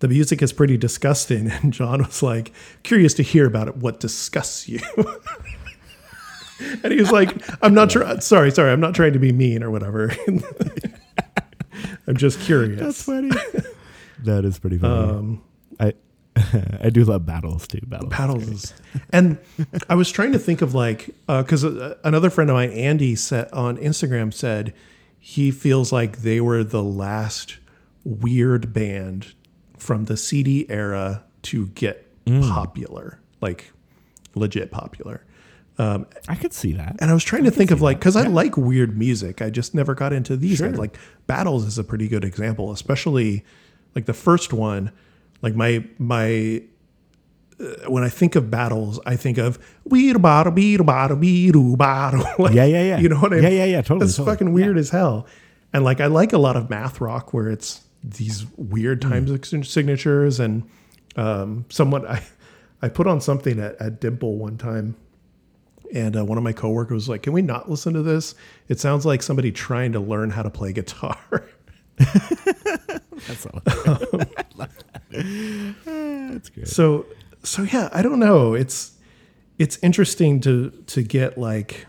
The 0.00 0.08
music 0.08 0.42
is 0.42 0.52
pretty 0.52 0.76
disgusting, 0.76 1.50
and 1.62 1.72
John 1.72 2.02
was 2.02 2.22
like, 2.22 2.52
"Curious 2.82 3.14
to 3.14 3.22
hear 3.22 3.46
about 3.46 3.68
it. 3.68 3.76
What 3.78 3.98
disgusts 4.00 4.68
you?" 4.68 4.80
and 6.84 6.92
he 6.92 7.00
was 7.00 7.10
like, 7.10 7.34
"I'm 7.62 7.72
not 7.72 7.88
trying. 7.88 8.20
Sorry, 8.20 8.50
sorry. 8.50 8.70
I'm 8.72 8.80
not 8.80 8.94
trying 8.94 9.14
to 9.14 9.18
be 9.18 9.32
mean 9.32 9.62
or 9.62 9.70
whatever. 9.70 10.12
I'm 12.06 12.16
just 12.16 12.40
curious." 12.40 12.80
That's 12.80 13.02
funny. 13.04 13.30
That 14.24 14.44
is 14.44 14.58
pretty 14.58 14.78
funny. 14.78 15.10
Um, 15.10 15.42
I 15.78 15.94
I 16.80 16.90
do 16.90 17.04
love 17.04 17.26
battles 17.26 17.66
too. 17.66 17.80
Battles. 17.86 18.12
paddles 18.12 18.48
is, 18.48 18.74
and 19.12 19.38
I 19.88 19.94
was 19.94 20.10
trying 20.10 20.32
to 20.32 20.38
think 20.38 20.62
of 20.62 20.74
like 20.74 21.10
because 21.26 21.64
uh, 21.64 21.96
another 22.04 22.30
friend 22.30 22.48
of 22.50 22.54
mine, 22.54 22.70
Andy, 22.70 23.14
said 23.16 23.48
on 23.52 23.76
Instagram 23.78 24.32
said 24.32 24.72
he 25.18 25.50
feels 25.50 25.92
like 25.92 26.18
they 26.18 26.40
were 26.40 26.64
the 26.64 26.82
last 26.82 27.58
weird 28.04 28.72
band 28.72 29.34
from 29.76 30.04
the 30.06 30.16
CD 30.16 30.66
era 30.70 31.24
to 31.42 31.66
get 31.68 32.06
popular, 32.42 33.18
like 33.40 33.72
legit 34.34 34.70
popular. 34.70 35.24
I 35.78 36.34
could 36.38 36.52
see 36.52 36.72
that. 36.74 36.96
And 37.00 37.10
I 37.10 37.14
was 37.14 37.24
trying 37.24 37.44
to 37.44 37.50
think 37.50 37.70
of 37.70 37.80
like 37.80 37.98
because 37.98 38.14
I 38.14 38.26
like 38.26 38.56
weird 38.58 38.98
music, 38.98 39.40
I 39.40 39.48
just 39.50 39.74
never 39.74 39.94
got 39.94 40.12
into 40.12 40.36
these 40.36 40.58
Sure. 40.58 40.68
guys. 40.68 40.78
Like 40.78 40.98
Battles 41.26 41.64
is 41.64 41.78
a 41.78 41.84
pretty 41.84 42.06
good 42.06 42.22
example, 42.24 42.70
especially 42.70 43.44
like 43.94 44.06
the 44.06 44.14
first 44.14 44.52
one. 44.52 44.92
Like 45.42 45.54
my 45.54 45.84
my 45.98 46.62
uh, 47.58 47.64
when 47.90 48.02
I 48.04 48.08
think 48.08 48.36
of 48.36 48.50
Battles, 48.50 49.00
I 49.06 49.16
think 49.16 49.38
of 49.38 49.58
weed 49.84 50.20
bottle 50.22 50.52
beat 50.52 50.84
bottle 50.84 51.16
beat 51.16 51.52
bottle. 51.76 52.50
Yeah, 52.50 52.64
yeah, 52.64 52.82
yeah. 52.82 52.98
You 52.98 53.08
know 53.08 53.18
what 53.20 53.32
I 53.32 53.36
mean? 53.36 53.44
Yeah, 53.44 53.50
yeah, 53.50 53.64
yeah, 53.64 53.82
totally, 53.82 54.06
It's 54.06 54.16
totally. 54.16 54.34
fucking 54.36 54.52
weird 54.52 54.76
as 54.78 54.90
hell. 54.90 55.26
And 55.72 55.84
like 55.84 56.00
I 56.00 56.06
like 56.06 56.32
a 56.32 56.38
lot 56.38 56.56
of 56.56 56.68
math 56.70 57.00
rock 57.00 57.32
where 57.32 57.48
it's 57.48 57.82
these 58.02 58.46
weird 58.56 59.04
Hmm. 59.04 59.10
time 59.10 59.44
sig- 59.44 59.64
signatures 59.64 60.40
and 60.40 60.62
um, 61.16 61.64
someone 61.68 62.06
I 62.06 62.22
I 62.82 62.88
put 62.88 63.06
on 63.06 63.20
something 63.20 63.58
at, 63.60 63.76
at 63.80 64.00
Dimple 64.00 64.36
one 64.38 64.56
time 64.56 64.96
and 65.92 66.16
uh, 66.16 66.24
one 66.24 66.38
of 66.38 66.44
my 66.44 66.52
coworkers 66.52 66.94
was 66.94 67.08
like, 67.08 67.22
"Can 67.22 67.32
we 67.32 67.42
not 67.42 67.68
listen 67.68 67.92
to 67.94 68.02
this? 68.02 68.34
It 68.68 68.78
sounds 68.80 69.04
like 69.04 69.22
somebody 69.22 69.50
trying 69.52 69.92
to 69.92 70.00
learn 70.00 70.30
how 70.30 70.42
to 70.42 70.50
play 70.50 70.72
guitar." 70.72 71.16
That's 73.26 73.46
all. 73.46 73.60
That's 75.10 76.48
good. 76.48 76.68
so, 76.68 77.06
so 77.42 77.62
yeah, 77.62 77.88
I 77.92 78.02
don't 78.02 78.18
know. 78.18 78.54
It's 78.54 78.92
it's 79.58 79.78
interesting 79.82 80.40
to 80.40 80.70
to 80.86 81.02
get 81.02 81.36
like 81.36 81.86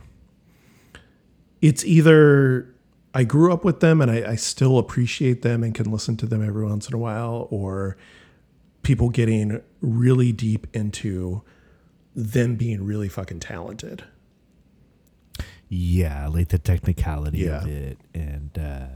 it's 1.62 1.86
either 1.86 2.74
I 3.14 3.24
grew 3.24 3.54
up 3.54 3.64
with 3.64 3.80
them 3.80 4.02
and 4.02 4.10
I, 4.12 4.32
I 4.32 4.36
still 4.36 4.78
appreciate 4.78 5.42
them 5.42 5.64
and 5.64 5.74
can 5.74 5.92
listen 5.92 6.18
to 6.18 6.26
them 6.26 6.46
every 6.46 6.66
once 6.66 6.88
in 6.88 6.94
a 6.94 6.98
while, 6.98 7.48
or 7.50 7.98
people 8.84 9.10
getting 9.10 9.62
really 9.82 10.32
deep 10.32 10.68
into 10.74 11.44
them 12.16 12.56
being 12.56 12.84
really 12.84 13.08
fucking 13.10 13.40
talented. 13.40 14.04
Yeah, 15.70 16.28
like 16.28 16.50
the 16.50 16.60
technicality 16.60 17.48
of 17.48 17.66
it, 17.66 17.98
and 18.14 18.52
uh, 18.60 18.88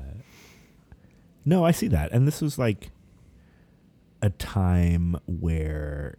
no, 1.45 1.63
I 1.63 1.71
see 1.71 1.87
that. 1.89 2.11
And 2.11 2.27
this 2.27 2.41
was 2.41 2.57
like 2.57 2.91
a 4.21 4.29
time 4.31 5.17
where, 5.27 6.17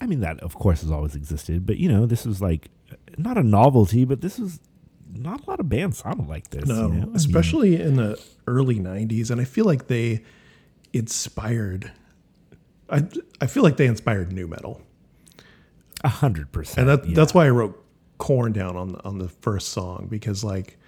I 0.00 0.06
mean, 0.06 0.20
that 0.20 0.40
of 0.40 0.54
course 0.54 0.80
has 0.80 0.90
always 0.90 1.14
existed, 1.14 1.66
but 1.66 1.76
you 1.76 1.88
know, 1.88 2.06
this 2.06 2.24
was 2.24 2.40
like 2.40 2.70
not 3.18 3.36
a 3.36 3.42
novelty, 3.42 4.04
but 4.04 4.20
this 4.22 4.38
was 4.38 4.60
not 5.12 5.46
a 5.46 5.50
lot 5.50 5.60
of 5.60 5.68
bands 5.68 5.98
sounded 5.98 6.28
like 6.28 6.50
this. 6.50 6.66
No, 6.66 6.74
you 6.74 6.80
know? 6.80 6.86
I 6.86 7.06
mean, 7.06 7.16
especially 7.16 7.80
in 7.80 7.96
the 7.96 8.20
early 8.46 8.80
'90s, 8.80 9.30
and 9.30 9.40
I 9.40 9.44
feel 9.44 9.64
like 9.64 9.86
they 9.86 10.24
inspired. 10.92 11.92
I 12.88 13.06
I 13.40 13.46
feel 13.46 13.62
like 13.62 13.76
they 13.76 13.86
inspired 13.86 14.32
nu 14.32 14.46
metal, 14.46 14.82
a 16.02 16.08
hundred 16.08 16.52
percent. 16.52 16.88
and 16.88 16.98
that 16.98 17.08
yeah. 17.08 17.14
that's 17.14 17.34
why 17.34 17.46
I 17.46 17.50
wrote 17.50 17.82
"Korn" 18.18 18.52
down 18.52 18.76
on 18.76 18.92
the, 18.92 19.04
on 19.04 19.18
the 19.18 19.28
first 19.28 19.68
song 19.68 20.08
because 20.10 20.42
like 20.42 20.78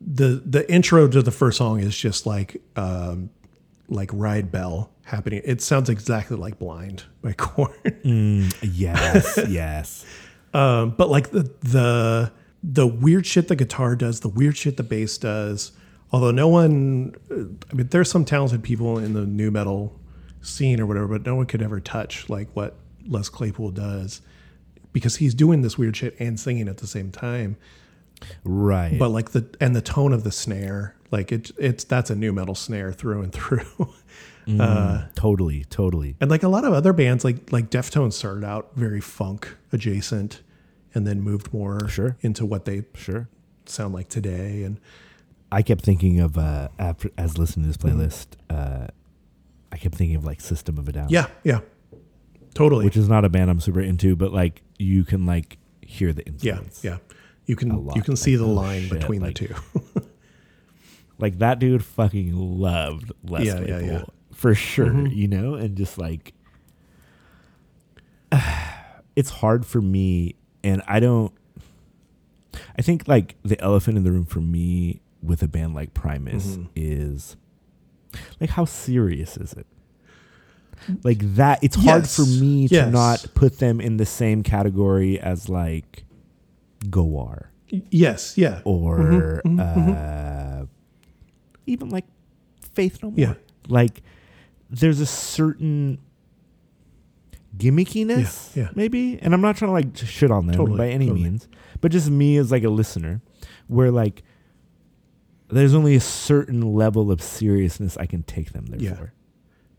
the 0.00 0.42
the 0.44 0.70
intro 0.72 1.08
to 1.08 1.22
the 1.22 1.30
first 1.30 1.58
song 1.58 1.80
is 1.80 1.96
just 1.96 2.26
like 2.26 2.60
um, 2.76 3.30
like 3.88 4.10
Ride 4.12 4.50
Bell 4.50 4.90
happening. 5.04 5.42
It 5.44 5.60
sounds 5.60 5.88
exactly 5.88 6.36
like 6.36 6.58
"Blind" 6.58 7.04
by 7.22 7.32
Korn. 7.36 8.50
yes, 8.62 9.38
yes. 9.48 10.06
Um, 10.54 10.90
but 10.90 11.08
like 11.10 11.30
the 11.30 11.50
the 11.60 12.32
the 12.62 12.86
weird 12.86 13.26
shit 13.26 13.48
the 13.48 13.56
guitar 13.56 13.96
does, 13.96 14.20
the 14.20 14.28
weird 14.28 14.56
shit 14.56 14.76
the 14.76 14.82
bass 14.82 15.18
does. 15.18 15.72
Although 16.12 16.32
no 16.32 16.48
one, 16.48 17.14
I 17.30 17.74
mean, 17.74 17.86
there's 17.88 18.10
some 18.10 18.24
talented 18.24 18.64
people 18.64 18.98
in 18.98 19.12
the 19.12 19.24
nu 19.24 19.50
metal 19.52 19.96
scene 20.42 20.80
or 20.80 20.86
whatever, 20.86 21.06
but 21.06 21.24
no 21.24 21.36
one 21.36 21.46
could 21.46 21.62
ever 21.62 21.78
touch 21.78 22.28
like 22.28 22.48
what 22.54 22.76
Les 23.06 23.28
Claypool 23.28 23.70
does 23.70 24.20
because 24.92 25.16
he's 25.16 25.34
doing 25.34 25.62
this 25.62 25.78
weird 25.78 25.96
shit 25.96 26.16
and 26.18 26.38
singing 26.38 26.68
at 26.68 26.78
the 26.78 26.86
same 26.86 27.12
time. 27.12 27.56
Right. 28.44 28.98
But 28.98 29.10
like 29.10 29.30
the 29.30 29.46
and 29.60 29.74
the 29.74 29.82
tone 29.82 30.12
of 30.12 30.24
the 30.24 30.32
snare, 30.32 30.94
like 31.10 31.32
it, 31.32 31.50
it's 31.58 31.84
that's 31.84 32.10
a 32.10 32.14
nu 32.16 32.32
metal 32.32 32.54
snare 32.54 32.92
through 32.92 33.22
and 33.22 33.32
through. 33.32 33.94
uh, 34.60 35.06
totally, 35.14 35.64
totally. 35.64 36.16
and 36.20 36.30
like 36.30 36.42
a 36.42 36.48
lot 36.48 36.64
of 36.64 36.72
other 36.72 36.92
bands, 36.92 37.24
like 37.24 37.52
like 37.52 37.70
Deftones 37.70 38.14
started 38.14 38.44
out 38.44 38.70
very 38.74 39.00
funk 39.00 39.56
adjacent, 39.72 40.42
and 40.94 41.06
then 41.06 41.20
moved 41.20 41.52
more 41.52 41.88
Sure. 41.88 42.16
into 42.20 42.44
what 42.44 42.64
they 42.64 42.84
Sure. 42.94 43.28
sound 43.66 43.94
like 43.94 44.08
today. 44.08 44.62
And 44.64 44.80
I 45.52 45.62
kept 45.62 45.82
thinking 45.84 46.20
of 46.20 46.36
uh, 46.38 46.68
after 46.78 47.10
as 47.16 47.38
listening 47.38 47.64
to 47.64 47.68
this 47.68 47.76
playlist. 47.76 48.26
Uh, 48.48 48.88
I 49.72 49.76
kept 49.76 49.94
thinking 49.94 50.16
of 50.16 50.24
like 50.24 50.40
System 50.40 50.78
of 50.78 50.88
a 50.88 50.92
Down. 50.92 51.08
yeah, 51.10 51.26
yeah, 51.44 51.60
totally. 52.54 52.84
which 52.84 52.96
is 52.96 53.08
not 53.08 53.24
a 53.24 53.28
band 53.28 53.50
I'm 53.50 53.60
super 53.60 53.80
into, 53.80 54.16
but 54.16 54.32
like 54.32 54.62
you 54.78 55.04
can 55.04 55.26
like 55.26 55.58
hear 55.80 56.12
the 56.12 56.24
yeah, 56.40 56.52
influence. 56.54 56.82
yeah. 56.84 56.98
You 57.50 57.56
can 57.56 57.90
you 57.96 58.02
can 58.02 58.16
see 58.16 58.36
the 58.36 58.44
oh, 58.46 58.52
line 58.52 58.82
shit, 58.82 59.00
between 59.00 59.20
like- 59.22 59.36
the 59.38 59.48
two. 59.48 59.54
Like 61.18 61.38
that 61.40 61.58
dude 61.58 61.84
fucking 61.84 62.34
loved 62.34 63.12
Les 63.24 63.44
Yeah, 63.44 63.58
yeah, 63.60 63.64
Claypool 63.66 63.88
yeah. 63.88 64.04
for 64.32 64.54
sure, 64.54 64.86
Mhm. 64.86 65.14
you 65.14 65.28
know, 65.28 65.52
and 65.54 65.76
just 65.76 65.98
like 65.98 66.32
it's 69.16 69.30
hard 69.30 69.66
for 69.66 69.80
me, 69.80 70.36
and 70.64 70.82
I 70.86 71.00
don't. 71.00 71.32
I 72.78 72.82
think 72.82 73.06
like 73.06 73.36
the 73.44 73.60
elephant 73.60 73.96
in 73.98 74.04
the 74.04 74.10
room 74.12 74.24
for 74.24 74.40
me 74.40 75.00
with 75.22 75.42
a 75.42 75.48
band 75.48 75.74
like 75.74 75.92
Primus 75.94 76.56
Mhm. 76.56 76.68
is 76.74 77.36
like 78.40 78.50
how 78.50 78.64
serious 78.64 79.36
is 79.36 79.52
it? 79.52 79.66
Like 81.04 81.18
that, 81.36 81.62
it's 81.62 81.76
hard 81.76 82.08
for 82.08 82.22
me 82.24 82.66
to 82.68 82.90
not 82.90 83.26
put 83.34 83.58
them 83.58 83.80
in 83.80 83.98
the 83.98 84.06
same 84.06 84.42
category 84.42 85.20
as 85.20 85.48
like 85.50 86.04
Gwar 86.84 87.46
yes, 87.90 88.36
yeah, 88.38 88.60
or 88.64 88.98
Mhm, 88.98 89.42
mhm, 89.42 89.74
mhm. 89.76 90.62
uh, 90.62 90.66
even 91.66 91.88
like 91.90 92.04
Faith 92.74 93.02
No 93.02 93.10
More. 93.10 93.18
Yeah. 93.18 93.34
Like 93.68 94.02
there's 94.70 95.00
a 95.00 95.06
certain 95.06 95.98
gimmickiness, 97.56 98.54
Yeah, 98.56 98.64
yeah. 98.64 98.68
maybe. 98.74 99.18
And 99.20 99.34
I'm 99.34 99.40
not 99.40 99.56
trying 99.56 99.68
to 99.68 99.72
like 99.72 99.96
shit 99.96 100.30
on 100.30 100.46
them 100.46 100.56
Totally, 100.56 100.78
by 100.78 100.88
any 100.88 101.06
totally. 101.06 101.24
means, 101.24 101.48
but 101.80 101.92
just 101.92 102.08
me 102.10 102.36
as 102.36 102.50
like 102.50 102.64
a 102.64 102.68
listener, 102.70 103.20
where 103.68 103.90
like 103.90 104.22
there's 105.48 105.74
only 105.74 105.94
a 105.96 106.00
certain 106.00 106.60
level 106.74 107.10
of 107.10 107.20
seriousness 107.20 107.96
I 107.96 108.06
can 108.06 108.22
take 108.22 108.52
them 108.52 108.66
there 108.66 108.80
Yeah. 108.80 108.94
for. 108.94 109.12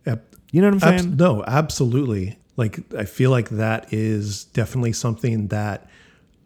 Ab- 0.06 0.22
You 0.52 0.62
know 0.62 0.70
what 0.72 0.84
I'm 0.84 0.93
abs- 0.93 1.04
saying? 1.04 1.16
no, 1.18 1.43
absolutely. 1.45 2.38
Like 2.58 2.80
I 2.93 3.06
feel 3.06 3.32
like 3.32 3.49
that 3.49 3.91
is 3.93 4.45
definitely 4.45 4.91
something 4.93 5.47
that, 5.47 5.89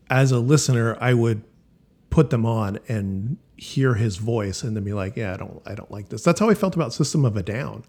as 0.09 0.31
a 0.31 0.39
listener, 0.39 0.97
I 1.01 1.13
would 1.13 1.43
put 2.09 2.29
them 2.29 2.45
on 2.45 2.79
and 2.87 3.37
hear 3.57 3.93
his 3.95 4.17
voice 4.17 4.63
and 4.63 4.75
then 4.75 4.83
be 4.83 4.93
like, 4.93 5.15
yeah, 5.15 5.33
I 5.33 5.37
don't, 5.37 5.61
I 5.65 5.75
don't 5.75 5.89
like 5.91 6.09
this. 6.09 6.23
That's 6.23 6.39
how 6.39 6.49
I 6.49 6.53
felt 6.53 6.75
about 6.75 6.93
System 6.93 7.25
of 7.25 7.35
a 7.37 7.43
Down. 7.43 7.83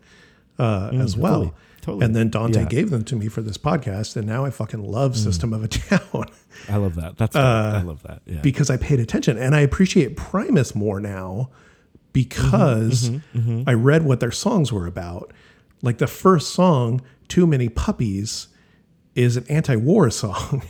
uh, 0.59 0.91
mm, 0.91 1.03
as 1.03 1.17
well. 1.19 1.35
totally, 1.41 1.55
totally. 1.83 2.05
And 2.07 2.17
then 2.17 2.31
Dante 2.31 2.61
Yeah. 2.61 2.67
gave 2.67 2.89
them 2.91 3.05
to 3.05 3.17
me 3.17 3.29
for 3.29 3.43
this 3.43 3.59
podcast, 3.59 4.17
and 4.17 4.27
now 4.27 4.47
I 4.47 4.51
fucking 4.51 4.83
love 4.83 5.13
mm. 5.13 5.17
System 5.17 5.53
of 5.53 5.63
a 5.65 5.69
Down 5.69 6.25
I 6.69 6.77
love 6.77 6.95
that. 6.95 7.19
That's 7.19 7.37
I 7.37 7.83
love 7.83 8.03
that. 8.05 8.23
Yeah. 8.25 8.41
because 8.41 8.71
I 8.71 8.79
paid 8.79 8.99
attention, 8.99 9.37
and 9.37 9.55
I 9.55 9.61
appreciate 9.61 10.17
Primus 10.17 10.75
more 10.75 10.99
now 10.99 11.51
because 12.15 13.11
mm-hmm, 13.11 13.39
mm-hmm, 13.39 13.51
mm-hmm. 13.59 13.69
I 13.69 13.75
read 13.75 14.05
what 14.07 14.21
their 14.21 14.31
songs 14.33 14.73
were 14.73 14.87
about. 14.87 15.33
Like 15.83 15.99
the 15.99 16.07
first 16.07 16.55
song, 16.55 17.03
"Too 17.29 17.47
Many 17.47 17.69
Puppies," 17.69 18.49
is 19.15 19.37
an 19.37 19.45
anti-war 19.51 20.09
song. 20.23 20.63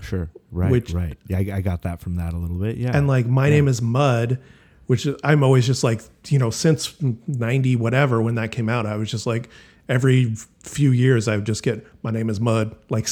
sure. 0.00 0.30
Right. 0.50 0.70
which- 0.70 0.92
right. 0.92 1.16
Yeah, 1.28 1.38
I, 1.38 1.56
I 1.56 1.60
got 1.60 1.82
that 1.82 2.00
from 2.00 2.16
that 2.16 2.32
a 2.32 2.36
little 2.38 2.56
bit. 2.58 2.76
Yeah. 2.76 2.96
and 2.96 3.06
like 3.06 3.26
my 3.26 3.50
name 3.50 3.68
is 3.68 3.82
mud 3.82 4.38
which 4.86 5.06
i'm 5.22 5.42
always 5.42 5.66
just 5.66 5.84
like 5.84 6.00
you 6.28 6.38
know 6.38 6.48
since 6.48 6.94
90 7.26 7.76
whatever 7.76 8.22
when 8.22 8.36
that 8.36 8.50
came 8.50 8.70
out 8.70 8.86
i 8.86 8.96
was 8.96 9.10
just 9.10 9.26
like 9.26 9.50
every 9.86 10.34
few 10.62 10.90
years 10.92 11.28
i 11.28 11.36
would 11.36 11.44
just 11.44 11.62
get 11.62 11.86
my 12.02 12.10
name 12.10 12.30
is 12.30 12.40
mud 12.40 12.74
like 12.88 13.06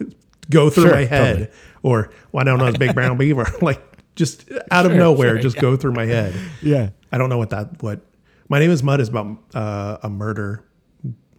go 0.50 0.68
through 0.68 0.84
Sure, 0.84 0.92
my 0.94 1.04
head 1.06 1.36
totally. 1.38 1.50
or 1.82 2.10
why 2.32 2.44
don't 2.44 2.58
know 2.58 2.66
it's 2.66 2.76
big 2.76 2.94
brown 2.98 3.16
beaver 3.16 3.46
like 3.62 3.82
just 4.14 4.50
out 4.70 4.84
of 4.84 4.92
nowhere 4.92 5.38
just 5.38 5.56
go 5.56 5.74
through 5.74 5.92
my 5.92 6.04
head 6.04 6.34
yeah. 6.60 6.90
i 7.10 7.16
don't 7.16 7.30
know 7.30 7.38
what 7.38 7.48
that 7.50 7.82
what 7.82 8.02
my 8.50 8.58
name 8.58 8.70
is 8.70 8.82
mud 8.82 9.00
is 9.00 9.08
about 9.08 9.38
uh, 9.54 9.96
a 10.02 10.10
murder 10.10 10.62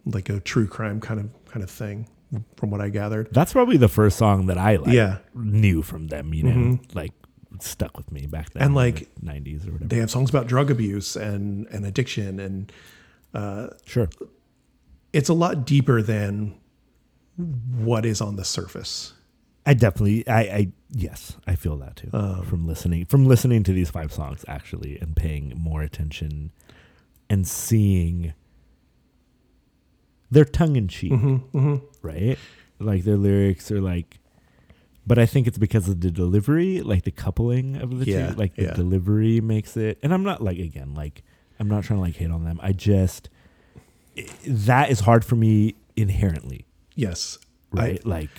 like 0.06 0.28
a 0.28 0.40
true 0.40 0.66
crime 0.66 1.00
kind 1.00 1.20
of 1.20 1.30
kind 1.46 1.62
of 1.62 1.70
thing 1.70 2.08
from 2.56 2.70
what 2.70 2.80
i 2.80 2.88
gathered 2.88 3.28
That's 3.32 3.52
probably 3.52 3.76
the 3.76 3.88
first 3.88 4.16
song 4.18 4.46
that 4.46 4.58
I 4.58 4.76
like 4.76 4.92
Yeah. 4.92 5.18
knew 5.34 5.82
from 5.82 6.08
them, 6.08 6.32
you 6.34 6.42
know, 6.44 6.78
like 6.94 7.12
stuck 7.60 7.96
with 7.96 8.10
me 8.10 8.26
back 8.26 8.50
then. 8.50 8.62
And, 8.62 8.70
in 8.70 8.74
the 8.74 8.78
like, 8.80 9.14
90s 9.22 9.66
or 9.68 9.72
whatever. 9.72 9.88
they 9.88 9.98
have 9.98 10.10
songs 10.10 10.30
about 10.30 10.46
drug 10.46 10.70
abuse 10.70 11.16
and 11.16 11.66
and 11.68 11.84
addiction 11.86 12.40
and 12.40 12.72
sure. 13.84 14.08
it's 15.12 15.28
a 15.28 15.34
lot 15.34 15.64
deeper 15.64 16.02
than 16.02 16.54
what 17.36 18.04
is 18.06 18.20
on 18.20 18.36
the 18.36 18.44
surface. 18.44 19.12
I 19.66 19.72
definitely, 19.74 20.28
I, 20.28 20.40
I, 20.40 20.72
yes, 20.90 21.36
I 21.46 21.54
feel 21.56 21.76
that 21.78 21.96
too 21.96 22.10
Um, 22.12 22.44
from 22.44 22.66
listening, 22.66 23.06
from 23.06 23.24
listening 23.26 23.62
to 23.64 23.72
these 23.72 23.90
five 23.90 24.12
songs 24.12 24.44
actually, 24.46 24.98
and 25.00 25.16
paying 25.16 25.52
more 25.56 25.80
attention, 25.82 26.52
and 27.30 27.46
seeing 27.48 28.34
their 30.30 30.44
tongue 30.44 30.76
in 30.76 30.88
cheek, 30.88 31.12
Mm-hmm, 31.12 31.76
right? 32.04 32.38
Like 32.78 33.02
their 33.04 33.16
lyrics 33.16 33.70
are 33.72 33.80
like, 33.80 34.18
but 35.06 35.18
I 35.18 35.26
think 35.26 35.46
it's 35.46 35.58
because 35.58 35.88
of 35.88 36.00
the 36.00 36.10
delivery, 36.10 36.80
like 36.80 37.04
the 37.04 37.10
coupling 37.10 37.76
of 37.76 37.98
the 37.98 38.06
Yeah, 38.06 38.30
two, 38.30 38.34
like 38.36 38.54
the 38.56 38.62
yeah. 38.64 38.74
delivery 38.74 39.40
makes 39.40 39.76
it. 39.76 39.98
And 40.02 40.12
I'm 40.14 40.22
not 40.22 40.42
like 40.42 40.58
again, 40.58 40.94
like 40.94 41.22
I'm 41.58 41.68
not 41.68 41.84
trying 41.84 41.98
to 41.98 42.02
like 42.02 42.16
hate 42.16 42.30
on 42.30 42.44
them. 42.44 42.58
I 42.62 42.72
just 42.72 43.28
i- 44.16 44.26
that 44.46 44.90
is 44.90 45.00
hard 45.00 45.24
for 45.24 45.36
me 45.36 45.74
inherently 45.96 46.66
Yes, 46.94 47.38
right? 47.72 48.04
like, 48.06 48.30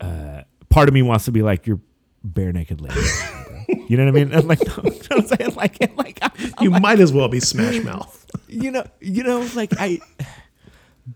uh, 0.00 0.42
part 0.68 0.88
of 0.88 0.94
me 0.94 1.02
wants 1.02 1.24
to 1.26 1.32
be 1.32 1.42
like 1.42 1.66
you're 1.66 1.80
Barenaked 2.26 2.80
Lady. 2.80 3.84
you 3.88 3.96
know 3.96 4.04
what 4.04 4.10
I 4.10 4.24
mean? 4.24 4.32
And 4.32 4.46
like, 4.48 4.60
you 4.60 4.66
know 5.10 5.16
I'm 5.16 5.26
saying? 5.26 5.54
Like, 5.54 5.96
like, 5.96 6.18
I'm, 6.22 6.30
I, 6.58 6.62
you 6.62 6.70
might 6.70 7.00
as 7.00 7.12
well 7.12 7.28
be 7.28 7.40
Smash 7.40 7.82
Mouth. 7.84 8.26
you 8.48 8.70
know, 8.70 8.84
you 9.00 9.22
know, 9.22 9.46
like 9.54 9.72
I, 9.78 10.00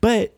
but 0.01 0.35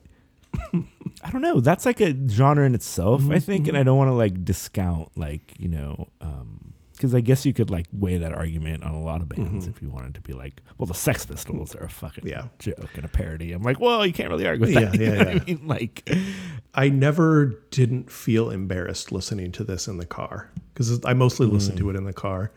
I 1.26 1.30
don't 1.30 1.42
know. 1.42 1.58
That's 1.58 1.84
like 1.84 2.00
a 2.00 2.14
genre 2.28 2.64
in 2.64 2.74
itself, 2.76 3.28
I 3.30 3.40
think, 3.40 3.66
and 3.66 3.76
I 3.76 3.80
mm-hmm. 3.80 3.86
don't 3.86 3.98
want 3.98 4.08
to 4.10 4.14
like 4.14 4.44
discount 4.44 5.10
like 5.16 5.54
you 5.58 5.68
know, 5.68 6.08
um, 6.20 6.72
because 6.92 7.16
I 7.16 7.20
guess 7.20 7.44
you 7.44 7.52
could 7.52 7.68
like 7.68 7.86
weigh 7.92 8.18
that 8.18 8.32
argument 8.32 8.84
on 8.84 8.94
a 8.94 9.02
lot 9.02 9.20
of 9.20 9.28
bands 9.28 9.66
mm-hmm. 9.66 9.70
if 9.70 9.82
you 9.82 9.90
wanted 9.90 10.14
to 10.14 10.20
be 10.20 10.34
like, 10.34 10.62
well, 10.78 10.86
the 10.86 10.94
Sex 10.94 11.26
Pistols 11.26 11.74
are 11.74 11.84
a 11.84 11.88
fucking 11.88 12.28
Yeah. 12.28 12.46
joke 12.60 12.90
and 12.94 13.04
a 13.04 13.08
parody. 13.08 13.52
I'm 13.52 13.62
like, 13.62 13.80
well, 13.80 14.06
you 14.06 14.12
can't 14.12 14.30
really 14.30 14.46
argue 14.46 14.66
with 14.66 14.74
that. 14.74 14.94
Yeah, 14.94 15.06
you 15.06 15.12
yeah, 15.12 15.22
yeah. 15.24 15.40
I 15.40 15.44
mean? 15.44 15.66
Like, 15.66 16.08
I 16.74 16.88
never 16.88 17.60
didn't 17.70 18.10
feel 18.10 18.50
embarrassed 18.50 19.10
listening 19.10 19.50
to 19.52 19.64
this 19.64 19.88
in 19.88 19.98
the 19.98 20.06
car 20.06 20.50
because 20.72 21.04
I 21.04 21.12
mostly 21.12 21.48
listen 21.48 21.76
to 21.76 21.84
mm. 21.84 21.90
it 21.90 21.96
in 21.96 22.04
the 22.04 22.12
car. 22.12 22.52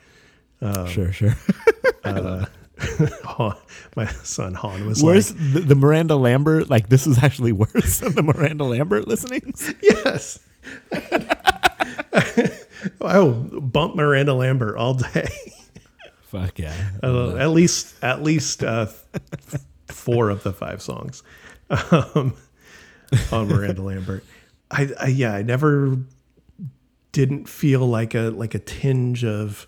Um, 0.62 0.88
sure, 0.88 1.12
sure. 1.12 1.36
Han, 2.04 2.48
my 3.96 4.08
son 4.24 4.54
Han 4.54 4.86
was 4.86 5.04
Worse, 5.04 5.32
like, 5.32 5.54
the, 5.54 5.60
the 5.62 5.76
Miranda 5.76 6.16
Lambert, 6.16 6.70
like 6.70 6.90
this 6.90 7.08
is 7.08 7.22
actually 7.24 7.52
worse 7.52 8.00
than 8.00 8.14
the 8.14 8.24
Miranda 8.24 8.64
Lambert 8.64 9.08
listenings. 9.08 9.74
"Yes." 9.82 10.40
oh, 13.02 13.32
bump 13.32 13.96
Miranda 13.96 14.34
Lambert 14.34 14.78
all 14.78 14.94
day. 14.94 15.30
Fuck 16.24 16.60
yeah. 16.60 16.76
Uh, 17.02 17.36
at 17.36 17.50
least, 17.50 17.96
at 18.04 18.22
least 18.22 18.64
uh, 18.64 18.88
four 19.88 20.30
of 20.30 20.44
the 20.44 20.54
five 20.54 20.82
songs 20.82 21.24
um, 21.70 22.36
on 23.32 23.48
Miranda 23.48 23.82
Lambert. 23.82 24.24
I, 24.72 24.90
I 25.00 25.08
yeah, 25.08 25.34
I 25.34 25.42
never 25.42 25.98
didn't 27.12 27.50
feel 27.50 27.88
like 27.88 28.14
a 28.14 28.30
like 28.30 28.54
a 28.54 28.60
tinge 28.60 29.26
of 29.26 29.68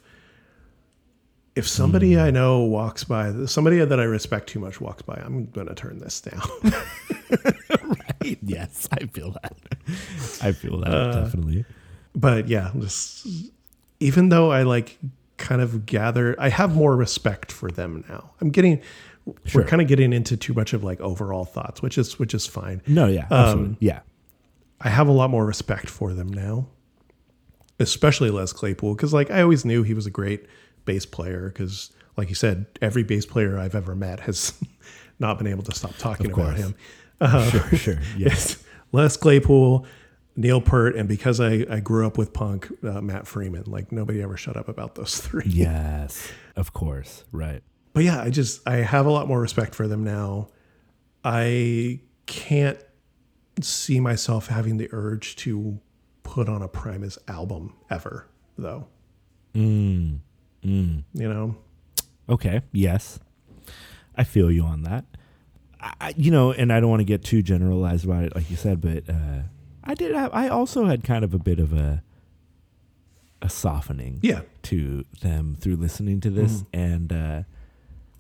if 1.56 1.68
somebody 1.68 2.18
I 2.20 2.32
know 2.32 2.60
walks 2.62 3.04
by, 3.04 3.46
somebody 3.46 3.78
that 3.84 4.00
I 4.00 4.04
respect 4.04 4.48
too 4.48 4.60
much 4.60 4.80
walks 4.80 5.02
by, 5.02 5.16
I'm 5.16 5.46
gonna 5.48 5.76
turn 5.76 6.00
this 6.00 6.22
down. 6.22 6.42
right. 8.22 8.38
yes, 8.42 8.88
I 8.92 9.06
feel 9.08 9.32
that. 9.42 9.56
I 10.42 10.52
feel 10.52 10.80
that 10.82 10.94
Uh, 10.94 11.24
definitely. 11.24 11.66
but 12.16 12.48
yeah, 12.48 12.72
just 12.80 13.28
even 14.00 14.30
though 14.30 14.52
I 14.52 14.64
like 14.64 14.98
kind 15.38 15.62
of 15.62 15.86
gather, 15.86 16.36
I 16.40 16.50
have 16.50 16.76
more 16.76 16.96
respect 16.96 17.52
for 17.52 17.70
them 17.72 18.04
now. 18.10 18.32
I'm 18.42 18.50
getting. 18.50 18.82
Sure. 19.46 19.62
We're 19.62 19.68
kind 19.68 19.82
of 19.84 19.88
getting 19.88 20.14
into 20.14 20.36
too 20.36 20.54
much 20.54 20.74
of 20.74 20.84
like 20.84 21.00
overall 21.00 21.46
thoughts, 21.46 21.82
which 21.82 21.98
is 21.98 22.18
which 22.18 22.34
is 22.34 22.48
fine. 22.48 22.82
No, 22.88 23.06
yeah, 23.08 23.28
Um, 23.30 23.34
absolutely. 23.40 23.78
yeah. 23.80 24.00
I 24.80 24.90
have 24.90 25.08
a 25.08 25.12
lot 25.12 25.30
more 25.30 25.46
respect 25.46 25.90
for 25.92 26.12
them 26.14 26.30
now, 26.30 26.68
especially 27.80 28.32
Les 28.32 28.52
Claypool, 28.52 28.96
because 28.96 29.14
like 29.14 29.30
I 29.30 29.42
always 29.44 29.64
knew 29.64 29.84
he 29.84 29.94
was 29.94 30.08
a 30.08 30.10
great 30.10 30.46
bass 30.86 31.06
player. 31.06 31.50
Because 31.50 31.92
like 32.18 32.30
you 32.30 32.36
said, 32.36 32.66
every 32.82 33.04
bass 33.04 33.26
player 33.26 33.58
I've 33.58 33.76
ever 33.76 33.96
met 33.96 34.22
has 34.22 34.54
not 35.20 35.38
been 35.38 35.48
able 35.48 35.64
to 35.64 35.76
stop 35.76 35.96
talking 35.98 36.32
about 36.32 36.56
him. 36.58 36.76
Uh, 37.20 37.50
Sure, 37.52 37.78
sure. 37.78 38.00
Yes. 38.18 38.64
Les 38.92 39.16
Claypool, 39.16 39.86
Neil 40.36 40.60
Peart, 40.62 40.96
and 40.96 41.08
because 41.08 41.40
I, 41.40 41.66
I 41.70 41.80
grew 41.80 42.06
up 42.08 42.18
with 42.18 42.34
punk, 42.34 42.70
uh, 42.84 43.00
Matt 43.02 43.28
Freeman. 43.28 43.64
Like 43.68 43.92
nobody 43.92 44.22
ever 44.22 44.36
shut 44.38 44.58
up 44.58 44.68
about 44.68 44.96
those 44.96 45.20
three. 45.20 45.44
yes. 45.48 46.32
Of 46.56 46.74
course. 46.74 47.24
Right. 47.32 47.62
But 47.94 48.04
yeah, 48.06 48.22
I 48.22 48.30
just 48.30 48.68
I 48.68 48.78
have 48.78 49.06
a 49.06 49.12
lot 49.12 49.28
more 49.28 49.40
respect 49.40 49.76
for 49.76 49.88
them 49.88 50.04
now. 50.04 50.48
I 51.24 52.00
can't 52.26 52.80
see 53.62 54.00
myself 54.00 54.48
having 54.48 54.78
the 54.78 54.90
urge 54.92 55.36
to 55.38 55.80
put 56.24 56.48
on 56.50 56.62
a 56.62 56.68
Primus 56.68 57.18
album 57.28 57.76
ever, 57.90 58.28
though. 58.58 58.88
Mm. 59.54 60.20
You 60.64 61.04
know, 61.14 61.56
Okay. 62.30 62.62
Yes. 62.72 63.20
I 64.16 64.24
feel 64.24 64.52
you 64.52 64.64
on 64.64 64.84
that. 64.84 65.06
I, 65.80 65.94
I- 66.02 66.14
you 66.18 66.32
know, 66.32 66.52
and 66.52 66.72
I 66.72 66.80
don't 66.80 66.90
want 66.90 67.00
to 67.02 67.06
get 67.06 67.24
too 67.24 67.42
generalized 67.42 68.06
about 68.06 68.24
it, 68.24 68.36
like 68.36 68.50
you 68.50 68.56
said, 68.58 68.80
but 68.82 69.10
uh, 69.10 69.44
I 69.84 69.96
did. 69.96 70.14
Have, 70.16 70.32
I 70.34 70.48
also 70.50 70.86
had 70.86 71.04
kind 71.04 71.24
of 71.24 71.34
a 71.34 71.40
bit 71.40 71.60
of 71.60 71.74
a 71.74 72.04
a 73.42 73.50
softening. 73.50 74.20
yeah, 74.22 74.42
to 74.64 75.04
them 75.22 75.58
through 75.60 75.76
listening 75.78 76.20
to 76.22 76.30
this 76.30 76.58
Mm-hmm. 76.62 76.80
and 76.80 77.14
uh 77.14 77.44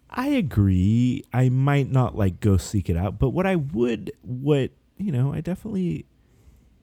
I 0.10 0.30
agree 0.30 1.24
I 1.32 1.50
might 1.50 1.92
not 1.92 2.18
like 2.18 2.39
go 2.39 2.58
seek 2.58 2.89
it 2.89 2.98
out 2.98 3.20
but 3.20 3.30
what 3.30 3.46
I 3.46 3.56
would 3.56 4.12
what 4.24 4.72
you 4.98 5.12
know 5.12 5.32
I 5.32 5.42
definitely 5.42 6.06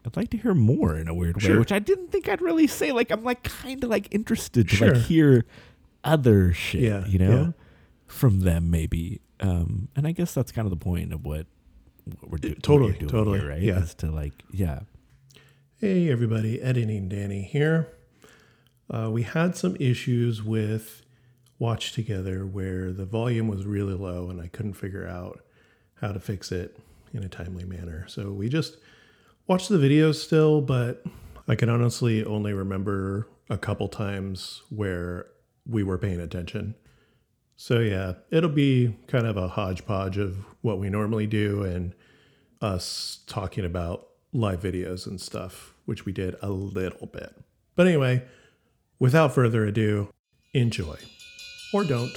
I'd 0.07 0.16
like 0.16 0.30
to 0.30 0.36
hear 0.38 0.55
more 0.55 0.96
in 0.96 1.09
a 1.09 1.14
weird 1.14 1.36
way 1.36 1.42
Sure. 1.49 1.59
which 1.59 1.72
I 1.72 1.78
didn't 1.78 2.11
think 2.11 2.28
I'd 2.28 2.40
really 2.40 2.66
say 2.66 2.92
like 2.92 3.11
I'm 3.11 3.22
like 3.24 3.42
kind 3.42 3.82
of 3.84 3.90
like 3.90 4.09
interested 4.11 4.68
to 4.70 4.76
Sure. 4.76 4.94
like 4.94 5.03
hear 5.05 5.44
other 6.05 6.53
shit 6.53 6.82
Yeah, 6.82 7.07
you 7.07 7.18
know 7.18 7.30
yeah. 7.40 7.51
from 8.07 8.40
them 8.40 8.70
maybe 8.70 9.20
um 9.40 9.88
and 9.96 10.07
I 10.07 10.12
guess 10.12 10.32
that's 10.34 10.51
kind 10.53 10.64
of 10.66 10.70
the 10.70 10.76
point 10.82 11.12
of 11.12 11.24
what 11.24 11.46
what 12.20 12.30
we're 12.30 12.38
do- 12.38 12.55
Totally, 12.55 12.90
you're 12.90 12.99
doing 13.01 13.11
totally, 13.11 13.38
here, 13.40 13.49
right 13.51 13.61
yeah. 13.62 13.78
is 13.80 13.94
to 13.96 14.11
like 14.11 14.32
yeah 14.53 14.80
Hey, 15.80 16.11
everybody, 16.11 16.61
editing 16.61 17.09
Danny 17.09 17.42
here. 17.42 17.86
Uh, 18.90 19.09
we 19.12 19.22
had 19.22 19.55
some 19.55 19.76
issues 19.78 20.42
with 20.42 21.03
Watch 21.61 21.92
Together 21.92 22.44
where 22.44 22.90
the 22.92 23.05
volume 23.05 23.46
was 23.46 23.64
really 23.64 23.94
low 23.94 24.28
and 24.28 24.40
I 24.40 24.49
couldn't 24.49 24.72
figure 24.74 25.07
out 25.07 25.40
how 26.01 26.11
to 26.11 26.18
fix 26.18 26.51
it 26.51 26.76
in 27.12 27.22
a 27.22 27.28
timely 27.28 27.62
manner. 27.64 28.07
So 28.09 28.32
we 28.32 28.49
just 28.49 28.78
watched 29.49 29.70
the 29.70 29.78
videos 29.78 30.16
still, 30.16 30.61
but 30.61 31.03
I 31.49 31.55
can 31.55 31.68
honestly 31.68 32.24
only 32.24 32.53
remember 32.53 33.26
a 33.51 33.57
couple 33.57 33.88
times 33.88 34.62
where 34.68 35.26
we 35.66 35.82
were 35.82 35.99
paying 35.99 36.20
attention. 36.20 36.74
So 37.57 37.80
yeah, 37.80 38.12
it'll 38.30 38.51
be 38.51 38.96
kind 39.09 39.26
of 39.26 39.36
a 39.36 39.49
hodgepodge 39.49 40.18
of 40.18 40.36
what 40.61 40.78
we 40.78 40.90
normally 40.90 41.26
do 41.26 41.64
and 41.64 41.94
us 42.61 43.20
talking 43.26 43.64
about 43.64 44.07
live 44.32 44.61
videos 44.61 45.07
and 45.07 45.20
stuff, 45.20 45.74
which 45.86 46.05
we 46.05 46.12
did 46.12 46.36
a 46.42 46.51
little 46.51 47.07
bit. 47.07 47.34
But 47.74 47.86
anyway, 47.86 48.24
without 48.99 49.34
further 49.34 49.64
ado, 49.64 50.12
enjoy. 50.53 50.96
Or 51.72 51.84
don't. 51.84 52.12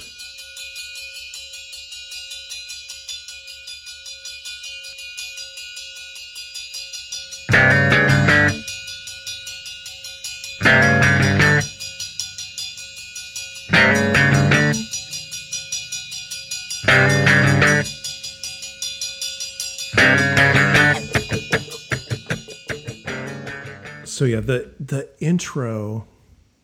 So 24.22 24.26
yeah, 24.26 24.38
the 24.38 24.70
the 24.78 25.08
intro, 25.18 26.06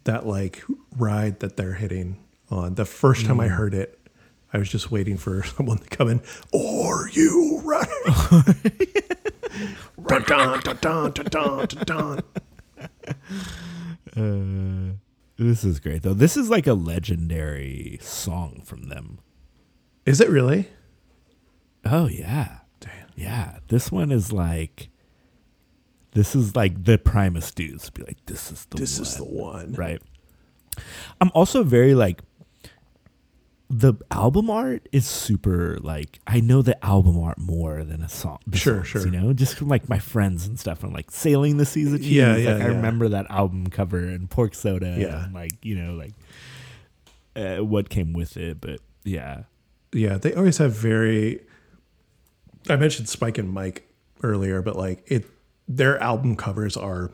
that 0.04 0.28
like 0.28 0.62
ride 0.96 1.40
that 1.40 1.56
they're 1.56 1.72
hitting 1.72 2.24
on. 2.52 2.76
The 2.76 2.84
first 2.84 3.26
time 3.26 3.40
I 3.40 3.48
heard 3.48 3.74
it, 3.74 3.98
I 4.52 4.58
was 4.58 4.68
just 4.68 4.92
waiting 4.92 5.16
for 5.16 5.42
someone 5.56 5.78
to 5.78 5.88
come 5.88 6.06
in. 6.08 6.20
Or 6.52 7.08
you 7.12 7.60
dun, 10.06 10.22
dun, 10.80 11.10
dun, 11.10 11.66
dun. 11.84 12.20
Uh, 14.16 14.94
this 15.36 15.64
is 15.64 15.80
great 15.80 16.02
though. 16.02 16.14
This 16.14 16.36
is 16.36 16.48
like 16.48 16.66
a 16.68 16.74
legendary 16.74 17.98
song 18.00 18.62
from 18.64 18.88
them. 18.88 19.18
Is 20.06 20.20
it 20.20 20.28
really? 20.28 20.68
Oh 21.84 22.06
yeah, 22.06 22.58
Damn. 22.78 23.08
yeah. 23.16 23.58
This 23.66 23.90
one 23.92 24.10
is 24.12 24.32
like, 24.32 24.90
this 26.12 26.34
is 26.34 26.56
like 26.56 26.84
the 26.84 26.98
Primus 26.98 27.50
dudes 27.52 27.90
be 27.90 28.02
like, 28.02 28.24
this 28.26 28.50
is 28.50 28.64
the 28.66 28.76
This 28.78 28.98
one. 28.98 29.02
is 29.06 29.16
the 29.16 29.24
one. 29.24 29.72
right. 29.74 30.02
I'm 31.20 31.30
also 31.34 31.62
very 31.62 31.94
like. 31.94 32.22
The 33.70 33.92
album 34.10 34.48
art 34.48 34.88
is 34.92 35.04
super 35.06 35.76
like 35.82 36.20
I 36.26 36.40
know 36.40 36.62
the 36.62 36.82
album 36.82 37.18
art 37.20 37.36
more 37.38 37.84
than 37.84 38.00
a 38.02 38.08
song. 38.08 38.38
Sure, 38.54 38.76
songs, 38.76 38.86
sure. 38.88 39.04
You 39.04 39.10
know, 39.10 39.34
just 39.34 39.56
from 39.58 39.68
like 39.68 39.90
my 39.90 39.98
friends 39.98 40.46
and 40.46 40.58
stuff. 40.58 40.82
I'm 40.82 40.94
like 40.94 41.10
sailing 41.10 41.58
the 41.58 41.66
seas 41.66 41.92
of 41.92 42.00
cheese. 42.00 42.12
Yeah, 42.12 42.32
like, 42.32 42.44
yeah, 42.44 42.50
I 42.64 42.66
remember 42.68 43.10
that 43.10 43.26
album 43.30 43.66
cover 43.66 43.98
and 43.98 44.30
pork 44.30 44.54
soda. 44.54 44.96
Yeah. 44.98 45.24
and 45.24 45.34
like 45.34 45.50
you 45.62 45.74
know 45.74 45.92
like 45.92 46.14
uh, 47.36 47.62
what 47.62 47.90
came 47.90 48.14
with 48.14 48.38
it. 48.38 48.58
But 48.58 48.80
yeah, 49.04 49.42
Yeah, 49.92 50.16
they 50.16 50.32
always 50.32 50.56
have 50.56 50.72
very. 50.72 51.42
I 52.70 52.76
mentioned 52.76 53.10
Spike 53.10 53.36
and 53.36 53.50
Mike 53.52 53.86
earlier, 54.22 54.62
but 54.62 54.76
like 54.76 55.02
it, 55.08 55.26
their 55.68 56.02
album 56.02 56.34
covers 56.36 56.76
are 56.76 57.10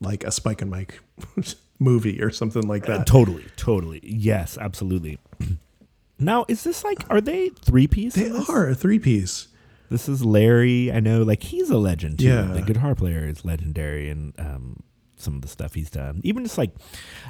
like 0.00 0.22
a 0.24 0.30
Spike 0.30 0.62
and 0.62 0.70
Mike 0.70 1.00
movie 1.78 2.22
or 2.22 2.30
something 2.30 2.66
like 2.68 2.86
that. 2.86 3.06
Totally, 3.06 3.44
totally. 3.56 4.00
Yes, 4.02 4.58
absolutely. 4.58 5.18
now, 6.18 6.44
is 6.48 6.64
this 6.64 6.84
like 6.84 6.98
are 7.10 7.20
they 7.20 7.48
three 7.50 7.86
piece? 7.86 8.14
They 8.14 8.30
are 8.48 8.68
a 8.68 8.74
three 8.74 8.98
piece. 8.98 9.48
This 9.90 10.08
is 10.08 10.24
Larry. 10.24 10.92
I 10.92 11.00
know, 11.00 11.22
like 11.22 11.42
he's 11.42 11.70
a 11.70 11.76
legend 11.78 12.18
too. 12.20 12.26
Yeah. 12.26 12.42
The 12.42 12.62
guitar 12.62 12.94
player 12.94 13.26
is 13.26 13.44
legendary, 13.44 14.08
and 14.08 14.32
um, 14.38 14.82
some 15.16 15.34
of 15.36 15.42
the 15.42 15.48
stuff 15.48 15.74
he's 15.74 15.90
done. 15.90 16.20
Even 16.22 16.44
just 16.44 16.56
like, 16.58 16.70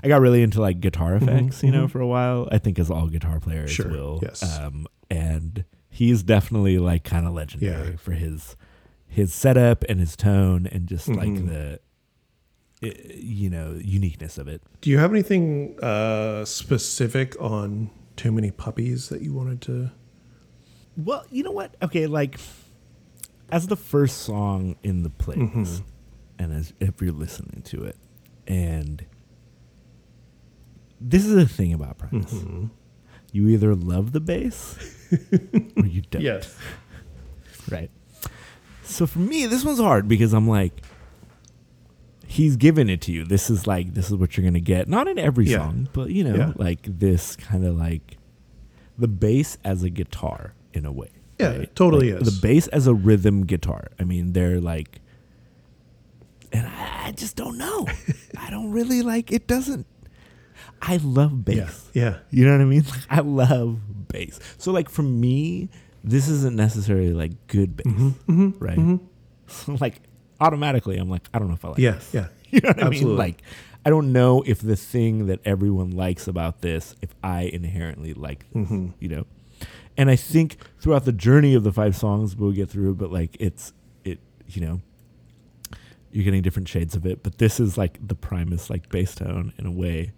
I 0.05 0.09
got 0.09 0.21
really 0.21 0.43
into 0.43 0.61
like 0.61 0.79
guitar 0.81 1.15
effects, 1.15 1.63
you 1.63 1.71
know, 1.73 1.89
for 1.89 2.01
a 2.01 2.07
while. 2.07 2.49
I 2.53 2.59
think 2.59 2.79
as 2.79 2.91
all 2.91 3.07
guitar 3.09 3.41
players 3.41 3.71
Mm-hmm, 3.73 3.83
Sure, 3.83 3.91
will. 3.91 4.19
yes. 4.23 4.59
Um, 4.59 4.87
and 5.11 5.65
he's 5.89 6.23
definitely 6.23 6.79
like 6.79 7.03
kind 7.03 7.27
of 7.27 7.33
legendary 7.33 7.91
Yeah. 7.93 7.97
for 7.97 8.13
his 8.13 8.57
his 9.11 9.35
setup 9.35 9.85
and 9.89 9.99
his 10.01 10.15
tone 10.17 10.67
and 10.69 10.87
just 10.87 11.09
like 11.09 11.29
Mhm. 11.29 11.49
the, 11.49 11.81
you 13.17 13.51
know, 13.51 13.79
uniqueness 13.83 14.39
of 14.39 14.47
it. 14.49 14.63
Do 14.81 14.89
you 14.89 14.99
have 14.99 15.11
anything 15.13 15.77
uh, 15.83 16.45
specific 16.45 17.35
on 17.41 17.91
Too 18.17 18.31
Many 18.33 18.51
Puppies 18.53 19.09
that 19.11 19.21
you 19.21 19.35
wanted 19.35 19.61
to? 19.63 19.91
Well, 20.97 21.25
you 21.31 21.43
know 21.43 21.51
what? 21.51 21.75
Okay, 21.83 22.07
like 22.07 22.39
as 23.51 23.67
the 23.67 23.77
first 23.77 24.19
song 24.19 24.77
in 24.85 25.03
the 25.03 25.11
playlist, 25.11 25.51
Mhm. 25.81 25.83
and 26.39 26.53
as 26.53 26.73
if 26.81 27.03
you're 27.03 27.13
listening 27.13 27.63
to 27.63 27.83
it, 27.85 27.97
and 28.47 29.05
this 31.01 31.25
is 31.27 31.35
the 31.35 31.47
thing 31.49 31.73
about 31.73 31.99
Primus: 31.99 32.33
Mm-hmm. 32.33 32.67
you 33.33 33.49
either 33.49 33.75
love 33.75 34.13
the 34.13 34.21
bass 34.21 34.77
or 35.77 35.87
you 35.87 36.03
don't. 36.03 36.23
Yes. 36.31 36.57
Right. 37.71 37.91
So 38.91 39.07
for 39.07 39.21
me, 39.21 39.47
this 39.47 39.65
one's 39.65 39.79
hard 39.79 40.09
because 40.09 40.33
I'm 40.35 40.49
like, 40.49 40.83
he's 42.27 42.57
giving 42.57 42.89
it 42.89 43.01
to 43.03 43.13
you. 43.13 43.25
This 43.25 43.51
is 43.51 43.67
like, 43.67 43.95
this 43.95 44.07
is 44.09 44.15
what 44.17 44.37
you're 44.37 44.45
gonna 44.45 44.61
get. 44.61 44.89
Not 44.89 45.09
in 45.09 45.19
every 45.19 45.47
Yeah. 45.47 45.59
song, 45.59 45.89
but 45.93 46.11
you 46.11 46.25
know, 46.25 46.35
Yeah. 46.37 46.53
like 46.57 46.81
this 46.83 47.37
kind 47.37 47.65
of 47.65 47.77
like 47.77 48.19
the 48.99 49.09
bass 49.09 49.57
as 49.65 49.83
a 49.83 49.91
guitar 49.91 50.55
in 50.73 50.85
a 50.85 50.93
way. 50.93 51.11
Yeah, 51.39 51.51
it 51.53 51.75
totally 51.75 52.13
Like, 52.13 52.23
is. 52.23 52.35
The 52.41 52.47
bass 52.47 52.69
as 52.69 52.87
a 52.87 52.93
rhythm 52.95 53.47
guitar. 53.47 53.89
I 53.99 54.05
mean, 54.05 54.33
they're 54.35 54.61
like, 54.61 55.01
and 56.53 56.67
I, 56.67 57.07
I 57.07 57.13
just 57.13 57.37
don't 57.37 57.57
know. 57.59 57.87
I 58.39 58.51
don't 58.51 58.71
really 58.73 59.03
like. 59.03 59.33
It 59.33 59.47
doesn't. 59.47 59.87
I 60.83 60.99
love 60.99 61.45
bass. 61.45 61.89
Yeah. 61.95 62.03
Yeah. 62.03 62.19
You 62.31 62.45
know 62.45 62.53
what 62.53 62.61
I 62.61 62.65
mean? 62.65 62.83
Like, 62.83 63.01
I 63.11 63.21
love 63.21 63.79
bass. 64.09 64.39
So 64.59 64.73
like 64.73 64.89
for 64.91 65.03
me, 65.03 65.69
this 66.05 66.29
isn't 66.29 66.57
necessarily 66.57 67.13
like 67.13 67.47
good 67.47 67.77
bass, 67.77 67.87
Mm-hmm. 67.87 68.51
right? 68.59 69.01
So 69.47 69.73
like 69.81 70.01
automatically, 70.41 70.97
I'm 70.97 71.11
like, 71.11 71.29
I 71.35 71.39
don't 71.39 71.49
know 71.49 71.55
if 71.55 71.65
I 71.65 71.69
like. 71.69 71.79
Yeah. 71.79 71.93
this. 71.93 72.11
Yeah. 72.15 72.27
You 72.53 72.61
know 72.63 72.69
what 72.71 72.79
I 72.79 72.85
mean? 72.85 72.93
Absolutely. 72.95 73.17
Like, 73.17 73.43
I 73.87 73.91
don't 73.91 74.13
know 74.13 74.43
if 74.45 74.61
the 74.61 74.75
thing 74.77 75.27
that 75.27 75.39
everyone 75.45 75.93
likes 75.93 76.27
about 76.27 76.63
this, 76.63 76.97
if 77.01 77.15
I 77.23 77.43
inherently 77.43 78.13
like 78.13 78.41
this, 78.53 78.65
Mm-hmm. 78.65 78.87
you 78.99 79.09
know. 79.09 79.27
And 79.97 80.11
I 80.11 80.17
think 80.17 80.57
throughout 80.81 81.05
the 81.05 81.13
journey 81.13 81.55
of 81.55 81.63
the 81.63 81.73
five 81.73 81.95
songs, 81.95 82.35
we'll 82.35 82.51
get 82.53 82.69
through. 82.69 82.95
But 82.97 83.13
like, 83.13 83.37
it's 83.39 83.73
it, 84.05 84.19
you 84.49 84.63
know, 84.63 84.81
you're 86.11 86.25
getting 86.25 86.43
different 86.43 86.69
shades 86.69 86.97
of 86.97 87.07
it. 87.07 87.23
But 87.23 87.39
this 87.39 87.61
is 87.61 87.79
like 87.79 87.99
the 88.07 88.15
Primus 88.17 88.69
like 88.71 88.89
bass 88.89 89.15
tone 89.15 89.53
in 89.59 89.67
a 89.67 89.71
way, 89.71 90.13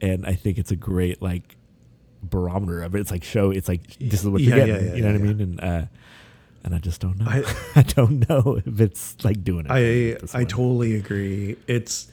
and 0.00 0.24
I 0.24 0.32
think 0.34 0.56
it's 0.58 0.70
a 0.70 0.76
great 0.76 1.20
like 1.20 1.56
barometer 2.22 2.82
of 2.82 2.94
it. 2.94 3.00
It's 3.00 3.10
like 3.10 3.24
show. 3.24 3.50
It's 3.50 3.68
like 3.68 3.96
this 3.98 4.20
is 4.22 4.28
what 4.28 4.40
you're 4.42 4.56
Yeah, 4.56 4.66
getting. 4.66 4.84
yeah, 4.84 4.90
yeah, 4.90 4.96
you 4.96 5.02
know 5.02 5.12
what 5.12 5.20
I 5.20 5.24
mean? 5.24 5.40
And 5.40 5.60
uh, 5.60 5.86
and 6.64 6.74
I 6.74 6.78
just 6.78 7.00
don't 7.00 7.18
know. 7.18 7.26
I- 7.26 7.54
I, 7.76 7.82
don't 7.82 8.28
know 8.28 8.60
if 8.64 8.80
it's 8.80 9.16
like 9.24 9.42
doing 9.44 9.66
it. 9.68 10.20
I 10.34 10.38
I 10.38 10.44
totally 10.44 10.94
agree. 10.96 11.56
It's 11.66 12.10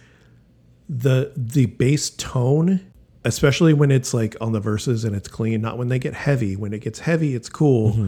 the 0.90 1.34
the 1.36 1.66
bass 1.66 2.10
tone, 2.12 2.80
especially 3.26 3.74
when 3.74 3.92
it's 3.92 4.14
like 4.14 4.36
on 4.40 4.54
the 4.54 4.60
verses 4.62 5.04
and 5.04 5.16
it's 5.16 5.28
clean, 5.28 5.62
not 5.62 5.78
when 5.78 5.90
they 5.90 6.00
get 6.00 6.14
heavy. 6.14 6.56
When 6.56 6.74
it 6.74 6.80
gets 6.80 7.00
heavy, 7.00 7.36
it's 7.36 7.50
cool. 7.50 7.92
Mm-hmm. 7.92 8.08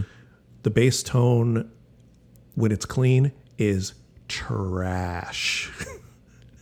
The 0.64 0.70
bass 0.70 1.04
tone 1.04 1.70
when 2.56 2.72
it's 2.72 2.86
clean 2.86 3.32
is 3.58 3.94
trash. 4.30 5.70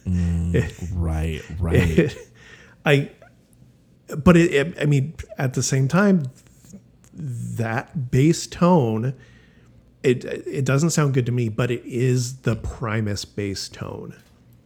right, 0.94 1.42
right. 1.60 2.18
I 2.86 3.10
but 4.16 4.38
it, 4.38 4.54
it, 4.54 4.78
I 4.80 4.86
mean, 4.86 5.14
at 5.38 5.54
the 5.54 5.64
same 5.64 5.88
time, 5.88 6.24
that 7.14 8.12
bass 8.12 8.48
tone, 8.48 9.14
it 10.04 10.24
it 10.24 10.66
doesn't 10.66 10.92
sound 10.92 11.14
good 11.14 11.26
to 11.26 11.32
me, 11.32 11.50
but 11.50 11.72
it 11.72 11.84
is 11.86 12.38
the 12.38 12.56
Primus 12.56 13.26
bass 13.26 13.68
tone. 13.68 14.16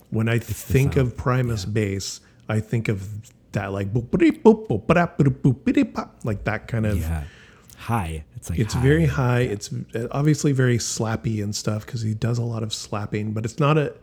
When 0.09 0.27
I 0.27 0.35
it's 0.35 0.51
think 0.51 0.97
of 0.97 1.15
Primus 1.15 1.65
yeah. 1.65 1.72
bass, 1.72 2.22
I 2.49 2.59
think 2.59 2.89
of 2.89 3.31
that 3.53 3.72
like 3.72 3.93
like 6.23 6.43
that 6.43 6.68
kind 6.68 6.85
of 6.85 6.99
yeah. 6.99 7.23
high. 7.77 8.26
It's 8.35 8.49
like 8.49 8.59
it's 8.59 8.73
high. 8.73 8.81
very 8.81 9.05
high. 9.05 9.41
Yeah. 9.41 9.51
It's 9.51 9.73
uh, 9.95 10.07
obviously 10.11 10.51
very 10.51 10.77
slappy 10.77 11.43
and 11.43 11.55
stuff 11.55 11.85
because 11.85 12.01
he 12.01 12.13
does 12.13 12.38
a 12.38 12.43
lot 12.43 12.63
of 12.63 12.73
slapping, 12.73 13.31
but 13.31 13.45
it's 13.45 13.59
not 13.59 13.77
a. 13.77 13.95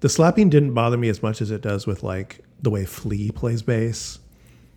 The 0.00 0.08
slapping 0.08 0.48
didn't 0.48 0.74
bother 0.74 0.96
me 0.96 1.08
as 1.08 1.24
much 1.24 1.42
as 1.42 1.50
it 1.50 1.60
does 1.60 1.84
with 1.86 2.04
like 2.04 2.44
the 2.62 2.70
way 2.70 2.84
Flea 2.84 3.32
plays 3.32 3.62
bass 3.62 4.20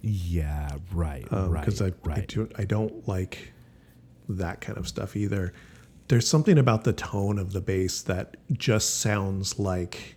yeah, 0.01 0.77
right, 0.93 1.27
right, 1.31 1.61
because 1.61 1.81
Um, 1.81 1.87
I 2.05 2.09
I, 2.09 2.15
right. 2.15 2.27
do, 2.27 2.49
I 2.57 2.63
don't 2.65 3.07
like 3.07 3.53
that 4.29 4.61
kind 4.61 4.77
of 4.77 4.87
stuff 4.87 5.15
either. 5.15 5.53
There's 6.07 6.27
something 6.27 6.57
about 6.57 6.83
the 6.83 6.93
tone 6.93 7.37
of 7.37 7.53
the 7.53 7.61
bass 7.61 8.01
that 8.03 8.37
just 8.51 8.99
sounds 8.99 9.59
like 9.59 10.15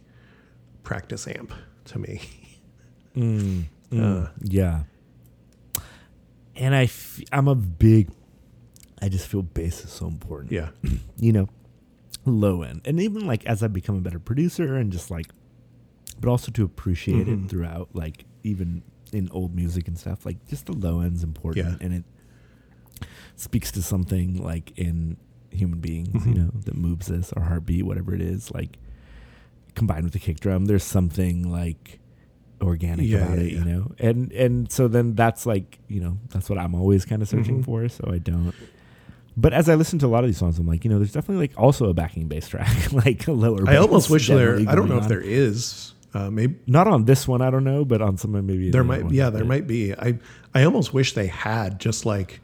practice 0.83 1.27
amp 1.29 1.53
to 1.87 1.99
me. 1.99 2.21
Mm, 3.17 3.67
Uh, 3.93 3.95
mm, 3.97 4.31
yeah. 4.43 4.83
And 6.57 6.75
I, 6.75 6.85
f- 6.85 7.21
I'm 7.31 7.47
a 7.47 7.55
big. 7.55 8.11
I 9.01 9.09
just 9.09 9.29
feel 9.29 9.43
bass 9.43 9.85
is 9.85 9.93
so 9.93 10.09
important. 10.09 10.51
Yeah, 10.51 10.71
you 11.19 11.33
know, 11.33 11.49
low 12.25 12.63
end. 12.63 12.81
And 12.85 12.99
even 13.01 13.25
like 13.27 13.45
as 13.47 13.63
I 13.63 13.69
become 13.69 13.97
a 13.97 14.01
better 14.01 14.19
producer 14.19 14.75
and 14.77 14.91
just 14.91 15.13
like, 15.13 15.27
but 16.21 16.29
also 16.29 16.51
to 16.53 16.65
appreciate 16.65 17.27
Mhm. 17.29 17.45
it 17.45 17.51
throughout, 17.51 17.91
like 17.93 18.25
even 18.43 18.83
in 19.13 19.29
old 19.31 19.55
music 19.55 19.89
and 19.89 19.99
stuff, 19.99 20.25
like 20.27 20.45
just 20.49 20.67
the 20.67 20.73
low 20.73 21.01
end's 21.01 21.23
important. 21.23 21.67
Yeah. 21.81 21.85
And 21.87 21.95
it 21.95 22.05
speaks 23.37 23.71
to 23.73 23.83
something 23.83 24.43
like 24.43 24.73
in 24.79 25.17
human 25.51 25.79
beings, 25.81 26.09
Mhm. 26.25 26.27
you 26.27 26.35
know, 26.35 26.51
that 26.65 26.75
moves 26.77 27.11
us, 27.11 27.33
our 27.33 27.43
heartbeat, 27.45 27.85
whatever 27.85 28.15
it 28.15 28.21
is, 28.21 28.51
like 28.53 28.79
combined 29.75 30.05
with 30.05 30.13
the 30.13 30.19
kick 30.19 30.41
drum, 30.41 30.67
there's 30.67 30.85
something 30.85 31.51
like 31.51 31.99
organic 32.61 33.07
Yeah, 33.07 33.19
about 33.25 33.39
yeah, 33.39 33.45
it, 33.45 33.53
you 33.53 33.65
know? 33.65 33.93
And, 33.99 34.33
and 34.33 34.71
so 34.71 34.89
then 34.89 35.15
that's 35.15 35.47
like, 35.47 35.79
you 35.89 36.01
know, 36.01 36.19
that's 36.31 36.49
what 36.49 36.59
I'm 36.59 36.75
always 36.75 37.05
kind 37.05 37.23
of 37.23 37.29
searching 37.29 37.61
Mhm. 37.61 37.65
for. 37.65 37.89
So 37.89 38.09
I 38.13 38.19
don't, 38.19 38.53
but 39.37 39.53
as 39.53 39.69
I 39.69 39.75
listen 39.75 39.99
to 40.01 40.07
a 40.07 40.09
lot 40.09 40.23
of 40.25 40.29
these 40.29 40.39
songs, 40.39 40.59
I'm 40.59 40.67
like, 40.67 40.85
you 40.85 40.91
know, 40.91 40.99
there's 40.99 41.13
definitely 41.13 41.49
like 41.49 41.59
also 41.59 41.89
a 41.91 41.95
backing 41.95 42.29
bass 42.29 42.49
track, 42.49 42.93
like 42.93 43.27
a 43.27 43.33
lower. 43.33 43.69
I 43.69 43.77
almost 43.77 44.11
wish 44.11 44.29
there. 44.29 44.57
I 44.69 44.75
don't 44.77 44.89
know 44.89 44.99
if 44.99 45.09
there 45.09 45.21
is. 45.21 45.94
Uh, 46.15 46.31
maybe 46.31 46.55
Not 46.69 46.87
on 46.87 47.05
this 47.07 47.27
one, 47.27 47.43
I 47.43 47.51
don't 47.51 47.65
know, 47.65 47.85
but 47.85 48.01
on 48.01 48.17
some 48.17 48.33
maybe 48.33 48.71
there 48.71 48.85
might. 48.85 49.03
one, 49.05 49.13
Yeah, 49.13 49.31
there 49.31 49.41
but- 49.43 49.49
might 49.49 49.67
be. 49.67 49.93
I 49.95 50.19
I 50.55 50.63
almost 50.65 50.95
wish 50.95 51.13
they 51.15 51.27
had 51.27 51.81
just 51.81 52.07
like 52.07 52.41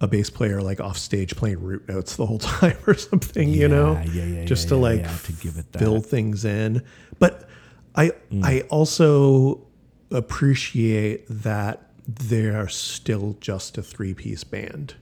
a 0.00 0.06
bass 0.08 0.28
player 0.28 0.60
like 0.60 0.80
off 0.80 0.98
stage 0.98 1.36
playing 1.36 1.62
root 1.62 1.88
notes 1.88 2.16
the 2.16 2.26
whole 2.26 2.38
time 2.60 2.76
or 2.86 2.94
something, 2.94 3.48
you 3.48 3.68
know, 3.68 3.92
Yeah, 3.92 4.04
yeah, 4.12 4.24
yeah, 4.40 4.44
just 4.44 4.64
yeah, 4.64 4.68
to 4.70 4.74
yeah, 4.76 4.80
like 4.82 5.00
yeah, 5.00 5.16
to 5.24 5.32
give 5.32 5.56
it 5.56 5.72
that. 5.72 5.78
fill 5.78 6.00
things 6.00 6.44
in. 6.44 6.82
But 7.18 7.48
I 7.94 8.10
Mm. 8.32 8.44
I 8.44 8.60
also 8.68 9.62
appreciate 10.10 11.24
that 11.28 11.82
they're 12.08 12.68
still 12.68 13.36
just 13.40 13.78
a 13.78 13.82
three 13.82 14.12
piece 14.14 14.44
band, 14.44 14.94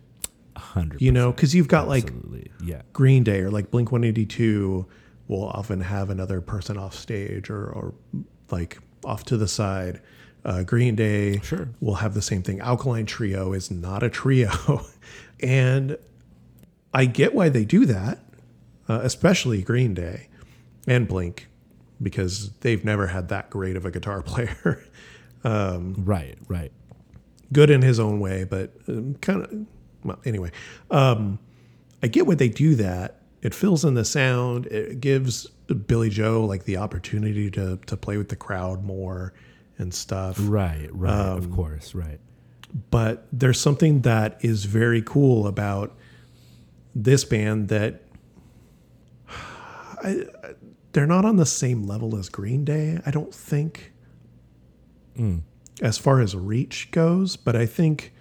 hundred. 0.57 1.01
you 1.03 1.11
know, 1.13 1.33
because 1.33 1.55
you've 1.55 1.69
got 1.69 1.89
like 1.89 2.13
yeah, 2.63 2.83
Green 2.93 3.25
Day 3.25 3.41
or 3.41 3.51
like 3.51 3.71
Blink 3.71 3.91
182 3.91 4.87
will 5.29 5.45
often 5.49 5.81
have 5.81 6.11
another 6.11 6.41
person 6.41 6.77
off 6.77 6.95
stage 6.95 7.49
or, 7.51 7.67
or 7.67 7.95
like 8.51 8.79
off 9.05 9.25
to 9.25 9.37
the 9.37 9.49
side. 9.49 10.01
Uh, 10.45 10.63
Green 10.63 10.95
Day 10.95 11.39
Sure. 11.41 11.69
will 11.81 11.95
have 11.95 12.13
the 12.13 12.21
same 12.21 12.43
thing. 12.43 12.61
Alkaline 12.61 13.07
Trio 13.07 13.55
is 13.55 13.71
not 13.71 14.03
a 14.03 14.11
trio. 14.11 14.51
and 15.41 15.97
I 16.93 17.07
get 17.07 17.35
why 17.35 17.49
they 17.49 17.65
do 17.65 17.87
that, 17.87 18.19
uh, 18.89 19.01
especially 19.03 19.63
Green 19.63 19.95
Day 19.95 20.29
and 20.87 21.09
Blink, 21.09 21.49
because 22.03 22.51
they've 22.61 22.85
never 22.85 23.07
had 23.07 23.29
that 23.31 23.49
great 23.49 23.75
of 23.77 23.87
a 23.87 23.91
guitar 23.91 24.21
player. 24.27 24.85
right, 25.43 26.37
right. 26.49 26.73
good 27.53 27.71
in 27.71 27.81
his 27.81 27.99
own 27.99 28.21
way, 28.21 28.45
but 28.45 28.73
um, 28.89 29.15
kind 29.23 29.43
of 29.43 29.67
well. 30.05 30.19
Anyway, 30.27 30.51
um, 30.91 31.39
I 32.03 32.09
get 32.09 32.27
why 32.27 32.35
they 32.35 32.49
do 32.51 32.75
that. 32.75 33.23
It 33.45 33.55
fills 33.55 33.85
in 33.85 33.95
the 33.95 34.05
sound. 34.05 34.67
It 34.67 35.01
gives 35.01 35.47
Billie 35.87 36.11
Joe 36.11 36.45
like 36.45 36.65
the 36.65 36.79
opportunity 36.79 37.51
to 37.53 37.77
to 37.87 37.97
play 37.97 38.17
with 38.17 38.31
the 38.31 38.37
crowd 38.37 38.83
more 38.83 39.35
and 39.79 39.93
stuff. 39.93 40.37
Right, 40.41 40.89
right, 40.93 41.13
Um, 41.13 41.39
of 41.39 41.51
course, 41.53 41.95
right. 41.95 42.19
But 42.91 43.27
there's 43.33 43.61
something 43.61 44.01
that 44.01 44.39
is 44.41 44.65
very 44.65 45.03
cool 45.03 45.47
about 45.47 45.97
this 46.95 47.25
band 47.25 47.69
that 47.69 48.03
I, 49.29 50.25
they're 50.93 51.07
not 51.07 51.25
on 51.25 51.37
the 51.37 51.47
same 51.47 51.85
level 51.85 52.17
as 52.17 52.29
Green 52.31 52.65
Day. 52.65 52.99
I 53.05 53.11
don't 53.11 53.35
think 53.35 53.93
as 55.83 55.99
far 55.99 56.21
as 56.21 56.35
reach 56.35 56.91
goes, 56.93 57.37
but 57.37 57.55
I 57.55 57.67
think 57.67 58.14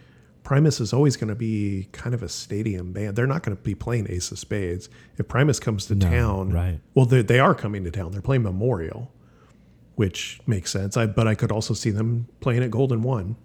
Primus 0.44 0.80
is 0.82 0.92
always 0.94 1.16
going 1.16 1.30
to 1.30 1.36
be 1.36 1.88
kind 1.94 2.14
of 2.14 2.22
a 2.22 2.28
stadium 2.30 2.92
band. 2.92 3.16
They're 3.16 3.28
not 3.28 3.44
going 3.44 3.56
to 3.56 3.64
be 3.64 3.76
playing 3.76 4.08
Ace 4.10 4.32
of 4.32 4.40
Spades. 4.40 4.90
If 5.18 5.28
Primus 5.28 5.60
comes 5.60 5.86
to 5.86 5.96
town, 5.96 6.50
right. 6.52 6.80
Well, 6.96 7.06
they, 7.06 7.22
they 7.22 7.40
are 7.40 7.56
coming 7.56 7.84
to 7.86 7.92
town. 7.92 8.12
They're 8.12 8.22
playing 8.22 8.44
Memorial, 8.44 9.12
which 9.96 10.40
makes 10.46 10.72
sense. 10.72 10.98
I 10.98 11.06
but 11.06 11.28
I 11.28 11.36
could 11.36 11.52
also 11.52 11.74
see 11.74 11.92
them 11.92 12.28
playing 12.42 12.62
at 12.64 12.72
Golden 12.72 13.02
One 13.04 13.36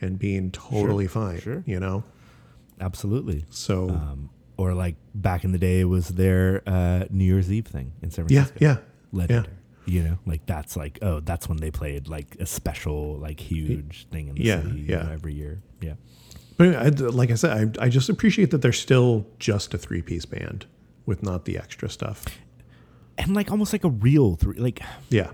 and 0.00 0.18
being 0.18 0.50
totally 0.50 1.06
fine. 1.06 1.40
sure. 1.40 1.62
You 1.66 1.78
know, 1.80 2.04
Absolutely. 2.80 3.44
so 3.50 3.90
Um, 3.90 4.30
or 4.56 4.72
like 4.74 4.96
back 5.14 5.44
in 5.44 5.52
the 5.52 5.58
day, 5.58 5.80
it 5.80 5.84
was 5.84 6.08
their 6.08 6.62
uh, 6.66 7.04
New 7.10 7.24
Year's 7.24 7.50
Eve 7.52 7.66
thing 7.66 7.92
in 8.02 8.10
San 8.10 8.26
Francisco. 8.26 8.56
yeah, 8.60 8.68
yeah, 8.76 8.76
legendary. 9.12 9.52
You 9.88 10.02
know, 10.02 10.18
like 10.26 10.44
that's 10.46 10.76
like 10.76 10.98
oh, 11.02 11.20
that's 11.20 11.48
when 11.48 11.58
they 11.58 11.70
played 11.70 12.08
like 12.08 12.36
a 12.40 12.46
special, 12.46 13.18
like 13.18 13.38
huge 13.38 14.08
thing 14.10 14.28
in 14.28 14.34
the 14.34 14.42
Yeah, 14.42 14.62
city. 14.62 14.80
you 14.80 14.96
know, 14.96 15.10
every 15.12 15.32
year. 15.34 15.62
Yeah, 15.80 15.92
But 16.56 16.74
I, 16.76 16.88
like 16.88 17.30
I 17.30 17.34
said, 17.34 17.76
I, 17.78 17.84
I 17.84 17.88
just 17.88 18.08
appreciate 18.08 18.50
that 18.50 18.62
they're 18.62 18.72
still 18.72 19.26
just 19.38 19.74
a 19.74 19.78
three 19.78 20.02
piece 20.02 20.24
band 20.24 20.66
with 21.04 21.22
not 21.22 21.44
the 21.44 21.58
extra 21.58 21.88
stuff. 21.90 22.24
and 23.18 23.34
like 23.34 23.50
almost 23.50 23.72
like 23.72 23.84
a 23.84 23.90
real 23.90 24.36
three. 24.36 24.56
Like, 24.58 24.80
Yeah, 25.10 25.30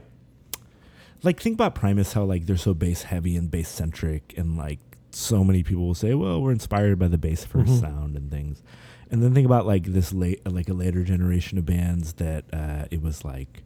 like 1.23 1.41
think 1.41 1.55
about 1.55 1.75
Primus, 1.75 2.13
how 2.15 2.25
like 2.25 2.47
they're 2.47 2.57
so 2.57 2.75
bass 2.75 3.05
heavy 3.05 3.37
and 3.37 3.51
bass 3.51 3.69
centric, 3.69 4.35
and 4.37 4.57
like 4.57 4.81
so 5.11 5.45
many 5.45 5.63
people 5.63 5.87
will 5.87 5.95
say, 5.95 6.15
well, 6.15 6.41
we're 6.43 6.53
inspired 6.53 6.99
by 6.99 7.07
the 7.09 7.19
bass 7.19 7.45
1st 7.47 7.65
Mm-hmm. 7.65 7.81
sound 7.81 8.17
and 8.17 8.31
things. 8.31 8.63
And 9.11 9.23
then 9.23 9.35
think 9.35 9.45
about 9.45 9.67
like 9.67 9.85
this 9.85 10.13
late, 10.15 10.41
like 10.51 10.69
a 10.71 10.73
later 10.73 11.05
generation 11.05 11.59
of 11.59 11.67
bands 11.67 12.15
that 12.15 12.47
uh, 12.53 12.87
it 12.91 13.03
was 13.03 13.25
like 13.25 13.63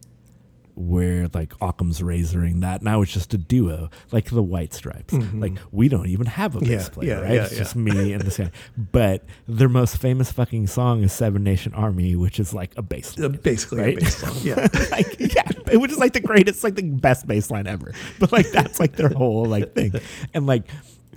where 0.77 1.29
like 1.33 1.55
Occam's 1.61 2.01
razoring 2.01 2.61
that 2.61 2.83
now 2.83 3.01
it's 3.01 3.11
just 3.13 3.33
a 3.33 3.39
duo, 3.39 3.89
like 4.13 4.27
the 4.31 4.43
White 4.43 4.75
Stripes. 4.75 5.15
Like 5.15 5.59
we 5.73 5.89
don't 5.89 6.07
even 6.07 6.27
have 6.27 6.55
a 6.55 6.61
bass 6.61 6.67
Mm-hmm. 6.69 6.73
Yeah, 6.81 6.89
player, 6.91 7.09
yeah, 7.09 7.21
right? 7.21 7.35
yeah, 7.35 7.45
it's 7.45 7.57
just 7.57 7.75
me 7.77 8.13
and 8.13 8.23
this 8.23 8.37
guy. 8.37 8.51
But 8.77 9.25
their 9.49 9.69
most 9.71 9.97
famous 9.97 10.31
fucking 10.33 10.67
song 10.67 11.03
is 11.03 11.13
Seven 11.13 11.43
Nation 11.43 11.73
Army, 11.75 12.15
which 12.15 12.39
is 12.39 12.53
like 12.53 12.73
a 12.77 12.83
bass. 12.83 13.19
Uh, 13.19 13.29
basically 13.31 13.81
Right? 13.81 13.97
a 13.97 14.01
bass 14.01 14.17
song. 14.19 14.37
Yeah, 14.43 14.69
like 14.91 15.19
yeah, 15.19 15.77
which 15.79 15.91
is 15.93 15.99
like 15.99 16.13
the 16.13 16.21
greatest, 16.21 16.63
like 16.63 16.75
the 16.75 16.83
best 16.83 17.27
bass 17.27 17.51
line 17.51 17.67
ever. 17.67 17.93
But 18.19 18.31
like 18.33 18.51
that's 18.51 18.79
like 18.79 18.97
their 18.97 19.09
whole 19.09 19.47
like 19.47 19.75
thing, 19.75 19.95
and 20.35 20.47
like, 20.47 20.65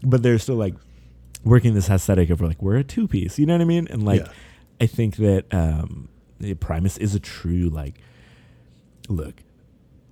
but 0.03 0.23
they're 0.23 0.40
still 0.40 0.56
like 0.56 0.76
working 1.44 1.73
this 1.73 1.90
aesthetic 1.90 2.30
of 2.30 2.40
like 2.40 2.61
we're 2.61 2.77
a 2.77 2.84
two 2.84 3.07
piece. 3.07 3.38
You 3.38 3.45
know 3.45 3.53
what 3.56 3.61
I 3.61 3.65
mean? 3.65 3.88
And 3.90 4.03
like. 4.03 4.26
I 4.81 4.86
think 4.86 5.18
that 5.18 5.53
um, 5.53 6.07
the 6.40 6.53
Primus 6.53 6.98
is 6.99 7.14
a 7.14 7.19
true 7.19 7.68
like, 7.68 7.95
look, 9.10 9.44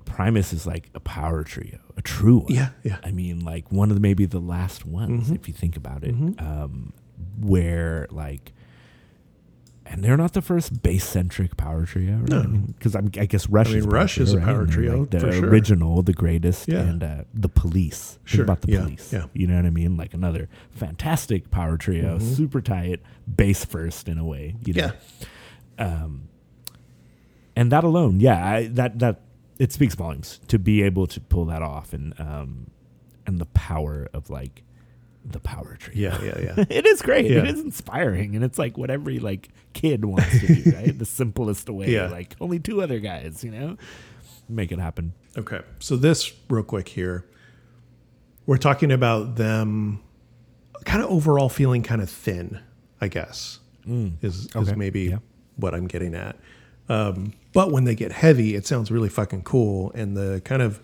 Primus 0.07 0.53
is 0.53 0.65
like 0.65 0.89
a 0.95 0.99
power 0.99 1.43
trio, 1.43 1.79
a 1.95 2.01
true 2.01 2.39
one. 2.39 2.53
Yeah, 2.53 2.69
yeah. 2.83 2.97
I 3.03 3.11
mean, 3.11 3.43
like 3.45 3.71
one 3.71 3.89
of 3.89 3.95
the 3.95 4.01
maybe 4.01 4.25
the 4.25 4.39
last 4.39 4.85
ones, 4.85 5.25
Mm-hmm. 5.25 5.35
if 5.35 5.47
you 5.47 5.53
think 5.53 5.75
about 5.77 6.03
it, 6.03 6.13
um, 6.39 6.93
where 7.39 8.07
like. 8.11 8.53
And 9.89 10.03
they're 10.03 10.17
not 10.17 10.33
the 10.33 10.41
first 10.41 10.81
bass 10.83 11.05
centric 11.05 11.55
power 11.55 11.85
trio, 11.85 12.17
right? 12.17 12.27
No. 12.29 12.39
I 12.41 12.45
mean, 12.47 12.73
because 12.77 12.93
I 12.93 12.99
guess 13.03 13.47
Rush. 13.47 13.67
I 13.67 13.69
mean, 13.69 13.79
is 13.79 13.85
Rush 13.85 14.17
is 14.17 14.33
a 14.33 14.37
right? 14.37 14.45
power 14.45 14.61
And 14.63 14.69
trio, 14.69 14.99
like, 14.99 15.11
the 15.11 15.19
for 15.21 15.31
sure. 15.31 15.47
original, 15.49 16.01
the 16.01 16.11
greatest, 16.11 16.67
Yeah. 16.67 16.79
and 16.81 17.01
uh, 17.01 17.23
the 17.33 17.47
Police. 17.47 18.19
Sure, 18.25 18.39
Think 18.39 18.43
about 18.47 18.61
the 18.63 18.71
yeah, 18.73 18.81
Police. 18.81 19.13
yeah. 19.13 19.25
You 19.31 19.47
know 19.47 19.55
what 19.55 19.65
I 19.65 19.69
mean? 19.69 19.95
Like 19.95 20.13
another 20.13 20.49
fantastic 20.71 21.49
power 21.51 21.77
trio, 21.77 22.17
Mm-hmm. 22.17 22.33
super 22.33 22.59
tight, 22.59 22.99
bass 23.33 23.63
first 23.63 24.09
in 24.09 24.17
a 24.17 24.25
way. 24.25 24.55
You 24.65 24.73
know? 24.73 24.91
yeah, 25.79 26.07
and 27.55 27.71
that 27.71 27.83
alone, 27.85 28.19
yeah, 28.19 28.45
I, 28.45 28.67
that 28.67 28.99
that 28.99 29.21
it 29.59 29.71
speaks 29.71 29.95
volumes 29.95 30.39
to 30.47 30.59
be 30.59 30.83
able 30.83 31.07
to 31.07 31.19
pull 31.19 31.45
that 31.45 31.61
off, 31.61 31.93
and 31.93 32.13
um, 32.19 32.71
and 33.25 33.39
the 33.39 33.45
power 33.47 34.07
of 34.13 34.29
like 34.29 34.63
the 35.25 35.39
power 35.39 35.75
tree. 35.79 35.93
yeah, 35.95 36.21
yeah, 36.21 36.39
yeah. 36.39 36.65
it 36.69 36.85
is 36.85 37.01
great. 37.01 37.29
Yeah. 37.29 37.39
It 37.39 37.47
is 37.47 37.59
inspiring, 37.59 38.35
and 38.35 38.43
it's 38.43 38.57
like 38.57 38.77
what 38.77 38.89
every 38.89 39.19
like 39.19 39.49
kid 39.73 40.05
wants 40.05 40.39
to 40.39 40.47
do, 40.47 40.71
right? 40.71 40.97
the 40.97 41.05
simplest 41.05 41.69
way. 41.69 41.89
Yeah. 41.89 42.07
Like 42.07 42.35
only 42.39 42.59
two 42.59 42.81
other 42.81 42.99
guys, 42.99 43.43
you 43.43 43.51
know, 43.51 43.77
make 44.47 44.71
it 44.71 44.79
happen. 44.79 45.13
Okay, 45.37 45.61
so 45.79 45.97
this 45.97 46.31
real 46.49 46.63
quick 46.63 46.89
here, 46.89 47.25
we're 48.45 48.57
talking 48.57 48.91
about 48.91 49.35
them, 49.35 50.01
kind 50.85 51.03
of 51.03 51.09
overall 51.09 51.49
feeling 51.49 51.83
kind 51.83 52.01
of 52.01 52.09
thin. 52.09 52.59
I 52.99 53.09
guess 53.09 53.59
is 53.87 54.45
is 54.45 54.55
okay, 54.55 54.75
maybe 54.75 55.01
yeah. 55.03 55.17
what 55.55 55.73
I'm 55.73 55.87
getting 55.87 56.15
at. 56.15 56.35
Um, 56.89 57.33
but 57.57 57.71
when 57.71 57.85
they 57.85 57.95
get 57.95 58.11
heavy, 58.11 58.53
it 58.53 58.67
sounds 58.67 58.91
really 58.91 59.09
fucking 59.09 59.41
cool, 59.41 59.91
and 59.95 60.15
the 60.15 60.43
kind 60.45 60.61
of 60.61 60.79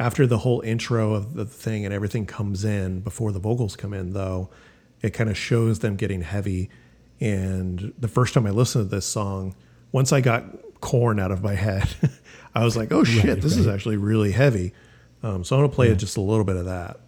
after 0.00 0.26
the 0.26 0.38
whole 0.38 0.60
intro 0.62 1.14
of 1.14 1.34
the 1.34 1.44
thing 1.44 1.84
and 1.84 1.94
everything 1.94 2.26
comes 2.26 2.64
in 2.64 2.98
before 2.98 3.30
the 3.30 3.38
vocals 3.38 3.76
come 3.76 3.94
in 3.94 4.12
though 4.12 4.50
it 5.00 5.10
kind 5.10 5.30
of 5.30 5.38
shows 5.38 5.78
them 5.78 5.94
getting 5.94 6.22
heavy. 6.22 6.70
And 7.20 7.94
the 8.00 8.08
first 8.08 8.34
time 8.34 8.48
i 8.48 8.50
listened 8.50 8.90
to 8.90 8.96
this 8.96 9.06
song 9.06 9.54
once 9.92 10.12
i 10.12 10.20
got 10.20 10.42
Korn 10.80 11.20
out 11.20 11.30
of 11.30 11.44
my 11.44 11.54
head 11.54 11.88
i 12.56 12.64
was 12.64 12.76
like 12.76 12.90
oh 12.90 13.04
shit 13.04 13.40
this 13.40 13.56
is 13.56 13.68
actually 13.68 13.96
really 13.96 14.32
heavy. 14.32 14.72
Um, 15.22 15.44
so 15.44 15.54
i'm 15.54 15.60
going 15.60 15.70
to 15.70 15.74
play 15.76 15.94
just 15.94 16.16
a 16.16 16.20
little 16.20 16.44
bit 16.44 16.56
of 16.56 16.64
that 16.64 16.98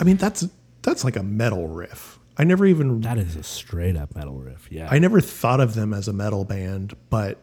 i 0.00 0.04
mean 0.04 0.16
that's 0.16 0.48
that's 0.82 1.04
like 1.04 1.16
a 1.16 1.22
metal 1.22 1.68
riff 1.68 2.18
i 2.40 2.44
never 2.44 2.64
even 2.64 3.02
That 3.02 3.18
is 3.18 3.36
a 3.36 3.42
straight 3.42 3.96
up 3.98 4.16
metal 4.16 4.38
riff. 4.38 4.66
Yeah. 4.70 4.88
I 4.90 4.98
never 4.98 5.20
thought 5.20 5.60
of 5.60 5.74
them 5.74 5.92
as 5.92 6.08
a 6.08 6.12
metal 6.14 6.44
band, 6.44 6.96
but 7.10 7.38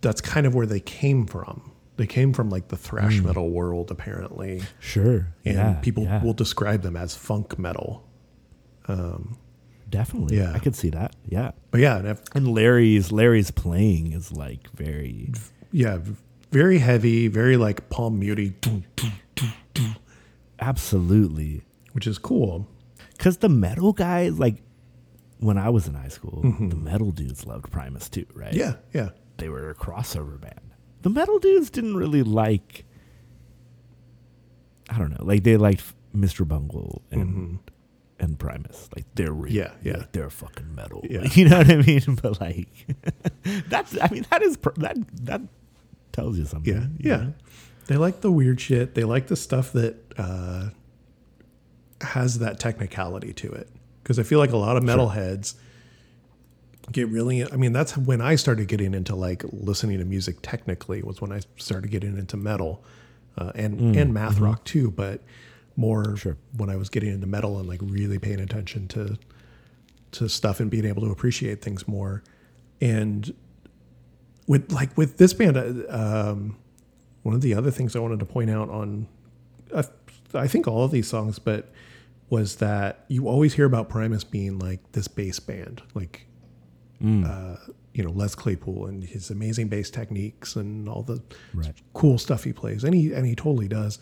that's 0.00 0.22
kind 0.22 0.46
of 0.46 0.54
where 0.54 0.64
they 0.64 0.80
came 0.80 1.26
from. 1.26 1.70
They 1.98 2.06
came 2.06 2.32
from 2.32 2.48
like 2.48 2.68
the 2.68 2.78
thrash 2.78 3.20
metal 3.20 3.50
world, 3.50 3.90
apparently, 3.90 4.62
sure. 4.80 5.34
and 5.44 5.56
yeah. 5.56 5.74
people 5.74 6.04
yeah. 6.04 6.22
will 6.22 6.32
describe 6.32 6.80
them 6.80 6.96
as 6.96 7.14
funk 7.14 7.58
metal. 7.58 8.08
Um, 8.88 9.36
definitely. 9.90 10.38
Yeah. 10.38 10.52
I 10.54 10.60
could 10.60 10.74
see 10.74 10.88
that. 10.90 11.14
Yeah. 11.26 11.50
But 11.70 11.80
yeah, 11.80 11.98
and 11.98 12.18
And 12.34 12.48
Larry's 12.48 13.12
Larry's 13.12 13.50
playing 13.50 14.12
is 14.12 14.32
like 14.32 14.70
very 14.70 15.30
yeah, 15.72 15.98
very 16.50 16.78
heavy, 16.78 17.28
very 17.28 17.58
like 17.58 17.90
palm 17.90 18.18
muty, 18.18 18.54
absolutely 20.60 21.62
which 21.92 22.06
is 22.06 22.18
cool. 22.18 22.66
because 23.16 23.38
the 23.38 23.48
metal 23.48 23.92
guys 23.92 24.38
like 24.38 24.62
when 25.38 25.58
I 25.58 25.68
was 25.68 25.86
in 25.86 25.94
high 25.94 26.08
school, 26.08 26.40
the 26.42 26.76
metal 26.76 27.10
dudes 27.10 27.44
loved 27.44 27.70
Primus 27.70 28.08
too, 28.08 28.24
right? 28.34 28.52
Mm-hmm. 28.54 28.58
Yeah, 28.58 28.74
yeah, 28.92 29.08
they 29.36 29.48
were 29.48 29.68
a 29.68 29.74
crossover 29.74 30.40
band. 30.40 30.60
The 31.02 31.10
metal 31.10 31.38
dudes 31.38 31.70
didn't 31.70 31.96
really 31.96 32.22
like. 32.22 32.86
I 34.88 34.98
don't 34.98 35.10
know, 35.10 35.24
like 35.24 35.42
they 35.42 35.56
liked 35.56 35.82
Mr. 36.16 36.46
Bungle 36.46 37.02
and 37.10 37.58
and 38.18 38.38
Primus. 38.38 38.88
Like 38.94 39.04
they're 39.14 39.32
real. 39.32 39.52
Yeah, 39.52 39.72
yeah. 39.82 39.98
Like, 39.98 40.12
they're 40.12 40.30
fucking 40.30 40.74
metal. 40.74 41.04
Yeah. 41.08 41.26
You 41.34 41.48
know 41.48 41.58
what 41.58 41.70
I 41.70 41.76
mean? 41.76 42.02
But 42.22 42.40
like 42.40 42.68
that's 43.68 43.96
I 44.00 44.08
mean 44.10 44.24
that 44.30 44.42
is 44.42 44.56
that 44.76 44.96
that 45.24 45.42
tells 46.12 46.38
you 46.38 46.44
something. 46.46 46.72
Yeah, 46.72 46.86
you 46.98 47.10
yeah. 47.10 47.16
know? 47.16 47.34
They 47.86 47.96
like 47.96 48.20
the 48.20 48.32
weird 48.32 48.60
shit. 48.60 48.94
They 48.94 49.04
like 49.04 49.26
the 49.26 49.36
stuff 49.36 49.72
that 49.72 49.96
uh, 50.16 50.70
has 52.00 52.38
that 52.38 52.58
technicality 52.58 53.32
to 53.34 53.52
it. 53.52 53.68
Because 54.02 54.18
I 54.18 54.22
feel 54.22 54.38
like 54.38 54.52
a 54.52 54.56
lot 54.56 54.76
of 54.76 54.82
metalheads 54.84 55.54
get 56.92 57.08
really. 57.08 57.44
I 57.50 57.56
mean, 57.56 57.72
that's 57.72 57.96
when 57.96 58.20
I 58.20 58.36
started 58.36 58.68
getting 58.68 58.94
into 58.94 59.14
like 59.14 59.44
listening 59.50 59.98
to 59.98 60.04
music 60.04 60.36
technically. 60.42 61.02
Was 61.02 61.20
when 61.20 61.32
I 61.32 61.40
started 61.56 61.90
getting 61.90 62.18
into 62.18 62.36
metal 62.36 62.84
uh, 63.38 63.52
and 63.54 63.96
and 63.96 64.12
math 64.12 64.38
rock 64.38 64.64
too, 64.64 64.90
but 64.90 65.20
more 65.76 66.16
Sure. 66.16 66.36
when 66.56 66.70
I 66.70 66.76
was 66.76 66.88
getting 66.88 67.12
into 67.12 67.26
metal 67.26 67.58
and 67.58 67.68
like 67.68 67.80
really 67.82 68.18
paying 68.18 68.40
attention 68.40 68.88
to 68.88 69.18
to 70.12 70.28
stuff 70.28 70.60
and 70.60 70.70
being 70.70 70.84
able 70.84 71.02
to 71.02 71.10
appreciate 71.10 71.60
things 71.62 71.88
more. 71.88 72.22
And 72.80 73.34
with 74.46 74.70
like 74.70 74.96
with 74.96 75.16
this 75.16 75.32
band, 75.32 75.56
uh, 75.56 75.72
um, 76.32 76.56
one 77.24 77.34
of 77.34 77.40
the 77.40 77.52
other 77.54 77.70
things 77.72 77.96
I 77.96 77.98
wanted 77.98 78.20
to 78.20 78.26
point 78.26 78.50
out 78.50 78.70
on, 78.70 79.08
uh, 79.72 79.82
I 80.34 80.46
think 80.46 80.68
all 80.68 80.84
of 80.84 80.92
these 80.92 81.08
songs, 81.08 81.38
but 81.40 81.70
was 82.30 82.56
that 82.56 83.04
you 83.08 83.26
always 83.28 83.54
hear 83.54 83.64
about 83.66 83.88
Primus 83.88 84.22
being 84.24 84.58
like 84.58 84.80
this 84.92 85.08
bass 85.08 85.40
band, 85.40 85.82
like 85.94 86.26
uh, 87.02 87.56
you 87.92 88.02
know 88.02 88.10
Les 88.10 88.34
Claypool 88.34 88.86
and 88.86 89.04
his 89.04 89.28
amazing 89.30 89.68
bass 89.68 89.90
techniques 89.90 90.56
and 90.56 90.88
all 90.88 91.02
the 91.02 91.20
Right. 91.52 91.74
cool 91.92 92.16
stuff 92.18 92.44
he 92.44 92.52
plays, 92.52 92.82
and 92.84 92.94
he 92.94 93.12
and 93.12 93.26
he 93.26 93.34
totally 93.34 93.68
does. 93.68 93.98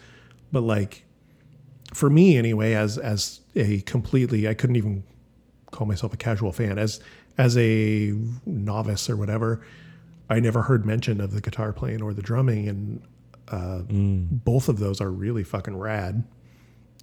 But 0.52 0.60
like 0.62 1.04
for 1.94 2.08
me 2.10 2.36
anyway, 2.36 2.74
as 2.74 2.98
as 2.98 3.40
a 3.56 3.80
completely, 3.82 4.46
I 4.48 4.54
couldn't 4.54 4.76
even 4.76 5.02
call 5.72 5.86
myself 5.86 6.12
a 6.14 6.16
casual 6.16 6.52
fan 6.52 6.78
as 6.78 7.00
as 7.38 7.56
a 7.58 8.14
novice 8.46 9.08
or 9.10 9.16
whatever. 9.16 9.62
I 10.30 10.38
never 10.40 10.62
heard 10.62 10.86
mention 10.86 11.20
of 11.20 11.32
the 11.32 11.40
guitar 11.40 11.72
playing 11.72 12.02
or 12.02 12.14
the 12.14 12.22
drumming, 12.22 12.68
and 12.68 13.02
uh, 13.52 13.82
both 13.88 14.68
of 14.68 14.78
those 14.78 15.00
are 15.00 15.10
really 15.10 15.44
fucking 15.44 15.76
rad. 15.76 16.24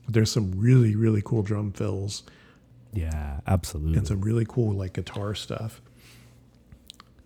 There's 0.08 0.32
some 0.32 0.52
really 0.60 0.96
really 0.96 1.22
cool 1.24 1.44
drum 1.44 1.72
fills 1.72 2.24
Yeah, 2.94 3.40
absolutely. 3.48 3.98
and 4.00 4.08
some 4.08 4.22
really 4.22 4.46
cool 4.48 4.74
like 4.74 4.94
guitar 4.94 5.36
stuff 5.36 5.82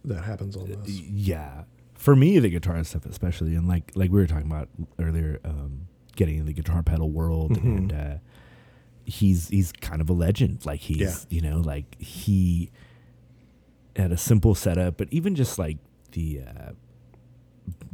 that 0.05 0.23
happens 0.25 0.57
on 0.57 0.67
this. 0.67 0.89
yeah 0.99 1.63
for 1.93 2.13
me 2.15 2.37
the 2.39 2.49
guitar 2.49 2.83
stuff 2.83 3.05
especially 3.05 3.55
and 3.55 3.67
like 3.69 3.89
like 3.95 4.11
we 4.11 4.19
were 4.19 4.27
talking 4.27 4.47
about 4.51 4.67
earlier 4.99 5.39
um 5.45 5.87
getting 6.17 6.37
in 6.39 6.45
the 6.45 6.51
guitar 6.53 6.83
pedal 6.83 7.09
world 7.09 7.51
Mm-hmm. 7.53 7.77
and 7.77 7.93
uh 7.93 8.15
he's 9.05 9.47
he's 9.47 9.71
kind 9.71 10.01
of 10.01 10.09
a 10.09 10.13
legend 10.13 10.65
like 10.65 10.81
he's 10.81 10.99
Yeah. 10.99 11.15
you 11.29 11.41
know 11.41 11.59
like 11.59 11.97
he 12.01 12.69
had 13.95 14.11
a 14.11 14.17
simple 14.17 14.55
setup 14.55 14.97
but 14.97 15.07
even 15.11 15.35
just 15.35 15.57
like 15.57 15.77
the 16.11 16.41
uh 16.45 16.71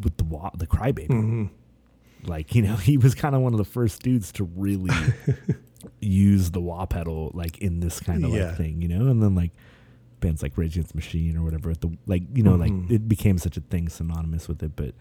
with 0.01 0.17
the 0.17 0.23
wa- 0.23 0.51
the 0.57 0.67
crybaby 0.67 1.07
Mm-hmm. 1.07 1.45
like 2.29 2.55
you 2.55 2.61
know 2.61 2.75
he 2.89 2.97
was 2.97 3.15
kind 3.15 3.35
of 3.35 3.41
one 3.41 3.53
of 3.53 3.57
the 3.57 3.65
first 3.65 4.01
dudes 4.03 4.31
to 4.33 4.43
really 4.43 4.93
use 5.99 6.51
the 6.51 6.59
wah 6.61 6.85
pedal 6.85 7.31
like 7.33 7.57
in 7.59 7.79
this 7.79 7.99
kind 7.99 8.25
of 8.25 8.31
Yeah. 8.33 8.47
like 8.47 8.57
thing 8.57 8.81
you 8.81 8.87
know 8.87 9.07
and 9.07 9.21
then 9.23 9.35
like 9.35 9.51
bands 10.19 10.43
like 10.43 10.57
Rage 10.57 10.75
Against 10.75 10.95
Machine 10.95 11.37
or 11.37 11.43
whatever 11.43 11.73
the 11.73 11.89
like 12.05 12.23
you 12.33 12.43
know 12.43 12.57
Mhm. 12.57 12.59
like 12.81 12.91
it 12.91 13.07
became 13.07 13.37
such 13.37 13.55
a 13.57 13.61
thing 13.61 13.87
synonymous 13.89 14.47
with 14.49 14.61
it 14.63 14.75
but 14.75 14.93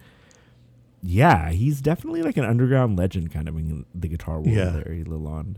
yeah 1.03 1.51
he's 1.51 1.81
definitely 1.81 2.23
like 2.23 2.37
an 2.37 2.45
underground 2.45 2.99
legend 2.99 3.33
kind 3.33 3.49
of 3.49 3.57
in 3.57 3.85
the 3.95 4.09
guitar 4.09 4.37
world 4.41 4.49
Yeah. 4.49 4.71
Larry 4.71 5.05
Lalonde 5.05 5.57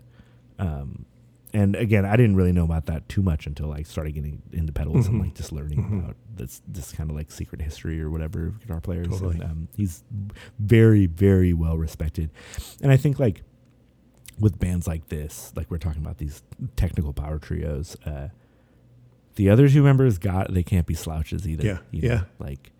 um 0.58 1.04
and 1.52 1.74
again 1.76 2.04
I 2.04 2.16
didn't 2.16 2.36
really 2.36 2.52
know 2.52 2.64
about 2.64 2.86
that 2.86 3.08
too 3.08 3.22
much 3.22 3.46
until 3.46 3.72
I 3.72 3.82
started 3.82 4.12
getting 4.12 4.42
into 4.52 4.72
pedals 4.72 5.06
and 5.06 5.16
Mhm. 5.20 5.24
like 5.24 5.34
just 5.34 5.52
learning 5.52 5.82
Mhm. 5.84 5.98
about 6.04 6.16
this 6.36 6.62
this 6.68 6.92
kind 6.92 7.10
of 7.10 7.16
like 7.16 7.30
secret 7.30 7.60
history 7.62 8.00
or 8.00 8.08
whatever 8.10 8.46
of 8.48 8.60
guitar 8.60 8.80
players 8.80 9.08
Totally. 9.08 9.34
and 9.36 9.44
um, 9.44 9.68
he's 9.76 10.04
very 10.58 11.06
very 11.06 11.52
well 11.52 11.76
respected 11.78 12.30
and 12.82 12.90
I 12.92 12.96
think 12.96 13.18
like 13.18 13.42
with 14.38 14.58
bands 14.58 14.86
like 14.86 15.08
this, 15.08 15.52
like 15.54 15.70
we're 15.70 15.76
talking 15.76 16.00
about 16.02 16.16
these 16.16 16.42
technical 16.74 17.12
power 17.12 17.38
trios, 17.38 17.94
uh, 18.06 18.28
the 19.34 19.50
other 19.50 19.68
two 19.68 19.82
members 19.82 20.16
got 20.16 20.54
they 20.54 20.62
can't 20.62 20.86
be 20.86 20.94
slouches 20.94 21.46
either. 21.46 21.66
Yeah, 21.66 21.78
you 21.90 22.02
know? 22.08 22.14
yeah. 22.14 22.22
Like 22.38 22.72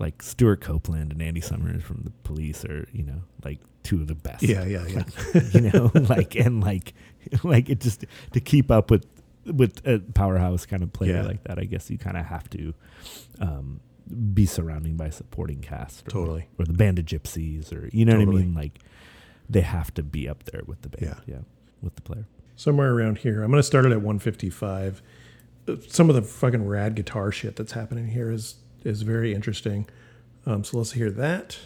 like 0.00 0.22
Stewart 0.22 0.60
Copeland 0.60 1.12
and 1.12 1.22
Andy 1.22 1.40
Summers 1.40 1.84
from 1.84 2.00
the 2.02 2.10
Police 2.24 2.64
or 2.64 2.88
you 2.92 3.04
know 3.04 3.22
like 3.44 3.60
two 3.84 4.00
of 4.00 4.08
the 4.08 4.14
best. 4.16 4.42
Yeah, 4.42 4.64
yeah, 4.64 4.84
yeah. 4.88 5.04
you 5.52 5.60
know, 5.70 5.90
like 6.08 6.34
and 6.34 6.60
like 6.62 6.92
like 7.44 7.70
it 7.70 7.80
just 7.80 8.04
to 8.32 8.40
keep 8.40 8.70
up 8.70 8.90
with 8.90 9.06
with 9.46 9.86
a 9.86 10.00
powerhouse 10.14 10.66
kind 10.66 10.82
of 10.82 10.92
player 10.92 11.16
Yeah. 11.16 11.22
like 11.26 11.44
that. 11.44 11.58
I 11.58 11.64
guess 11.64 11.88
you 11.90 11.98
kind 11.98 12.16
of 12.16 12.26
have 12.26 12.50
to 12.50 12.74
um, 13.40 13.80
be 14.32 14.46
surrounding 14.46 14.96
by 14.96 15.10
supporting 15.10 15.60
cast, 15.60 16.08
or, 16.08 16.10
Totally. 16.10 16.48
or 16.58 16.64
the 16.64 16.72
Band 16.72 16.98
of 16.98 17.04
Gypsys, 17.04 17.72
or 17.72 17.88
you 17.92 18.04
know 18.04 18.16
what 18.18 18.22
I 18.22 18.24
mean. 18.24 18.54
Like 18.54 18.78
they 19.48 19.60
have 19.60 19.92
to 19.94 20.02
be 20.02 20.28
up 20.28 20.44
there 20.44 20.62
with 20.66 20.82
the 20.82 20.88
band, 20.88 21.16
Yeah. 21.26 21.34
yeah, 21.36 21.40
with 21.82 21.94
the 21.96 22.02
player. 22.02 22.26
Somewhere 22.56 22.92
around 22.94 23.18
here. 23.18 23.42
I'm 23.42 23.50
going 23.50 23.58
to 23.58 23.66
start 23.66 23.84
it 23.84 23.90
at 23.92 23.98
155. 23.98 25.02
Uh, 25.68 25.74
Some 25.88 26.08
of 26.08 26.14
the 26.14 26.22
fucking 26.22 26.66
rad 26.66 26.94
guitar 26.94 27.30
shit 27.32 27.56
that's 27.56 27.72
happening 27.72 28.08
here 28.08 28.30
is 28.30 28.56
is 28.84 29.02
very 29.02 29.34
interesting. 29.34 29.86
Um, 30.46 30.62
so 30.64 30.78
let's 30.78 30.92
hear 30.92 31.10
that. 31.10 31.58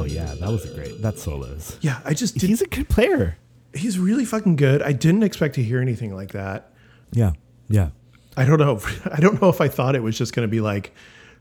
Solos. 0.00 0.12
Yeah, 0.12 0.34
that 0.34 0.50
was 0.50 0.66
great. 0.66 1.00
That's 1.02 1.22
so 1.22 1.36
less. 1.36 1.78
Yeah, 1.80 2.00
I 2.04 2.14
just 2.14 2.38
did, 2.38 2.48
He's 2.48 2.62
a 2.62 2.66
good 2.66 2.88
player. 2.88 3.36
He's 3.74 3.98
really 3.98 4.24
fucking 4.24 4.56
good. 4.56 4.82
I 4.82 4.92
didn't 4.92 5.22
expect 5.22 5.54
to 5.56 5.62
hear 5.62 5.80
anything 5.80 6.14
like 6.14 6.32
that. 6.32 6.72
Yeah, 7.12 7.32
yeah. 7.68 7.90
I 8.36 8.44
don't 8.44 8.58
know. 8.58 8.80
I 9.12 9.20
don't 9.20 9.40
know 9.40 9.48
if 9.48 9.60
I 9.60 9.68
thought 9.68 9.94
it 9.96 10.02
was 10.02 10.16
just 10.16 10.32
going 10.34 10.46
to 10.46 10.50
be 10.50 10.60
like 10.60 10.92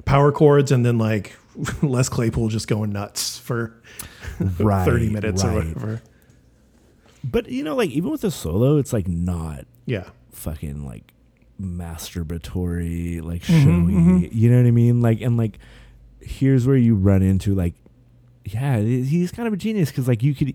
power 0.06 0.31
chords 0.31 0.72
and 0.72 0.85
then 0.85 0.97
like 0.97 1.35
Les 1.81 2.10
Claypool 2.10 2.49
just 2.49 2.68
going 2.68 2.91
nuts 2.91 3.38
for 3.38 3.80
Right, 4.60 4.85
30 4.85 5.10
minutes 5.10 5.43
or 5.43 5.53
whatever. 5.53 6.01
But 7.23 7.49
you 7.49 7.64
know, 7.64 7.76
like 7.76 7.89
even 7.91 8.10
with 8.11 8.22
the 8.22 8.31
solo, 8.31 8.77
it's 8.77 8.93
like 8.93 9.07
not 9.07 9.65
Yeah. 9.85 10.10
fucking 10.31 10.85
like 10.85 11.11
masturbatory, 11.61 13.22
like 13.22 13.41
mm-hmm, 13.43 13.64
showy. 13.64 13.93
Mm-hmm. 13.93 14.38
You 14.38 14.49
know 14.49 14.57
what 14.57 14.68
I 14.68 14.72
mean? 14.72 15.01
Like, 15.01 15.22
and 15.22 15.38
like, 15.38 15.60
here's 16.22 16.65
where 16.68 16.77
you 16.77 16.95
run 16.95 17.22
into 17.22 17.53
like, 17.56 17.73
yeah, 18.45 18.80
he's 18.80 19.31
kind 19.31 19.47
of 19.47 19.53
a 19.53 19.57
genius 19.57 19.89
because 19.89 20.07
like 20.07 20.23
you 20.23 20.34
could, 20.34 20.53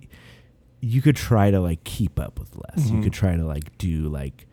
you 0.85 1.03
could 1.03 1.17
try 1.17 1.51
to 1.51 1.61
like 1.61 1.85
keep 1.85 2.19
up 2.21 2.39
with 2.39 2.55
Les. 2.57 2.91
You 2.91 3.01
could 3.03 3.13
try 3.13 3.37
to 3.37 3.45
like 3.45 3.77
do 3.79 4.09
like, 4.09 4.47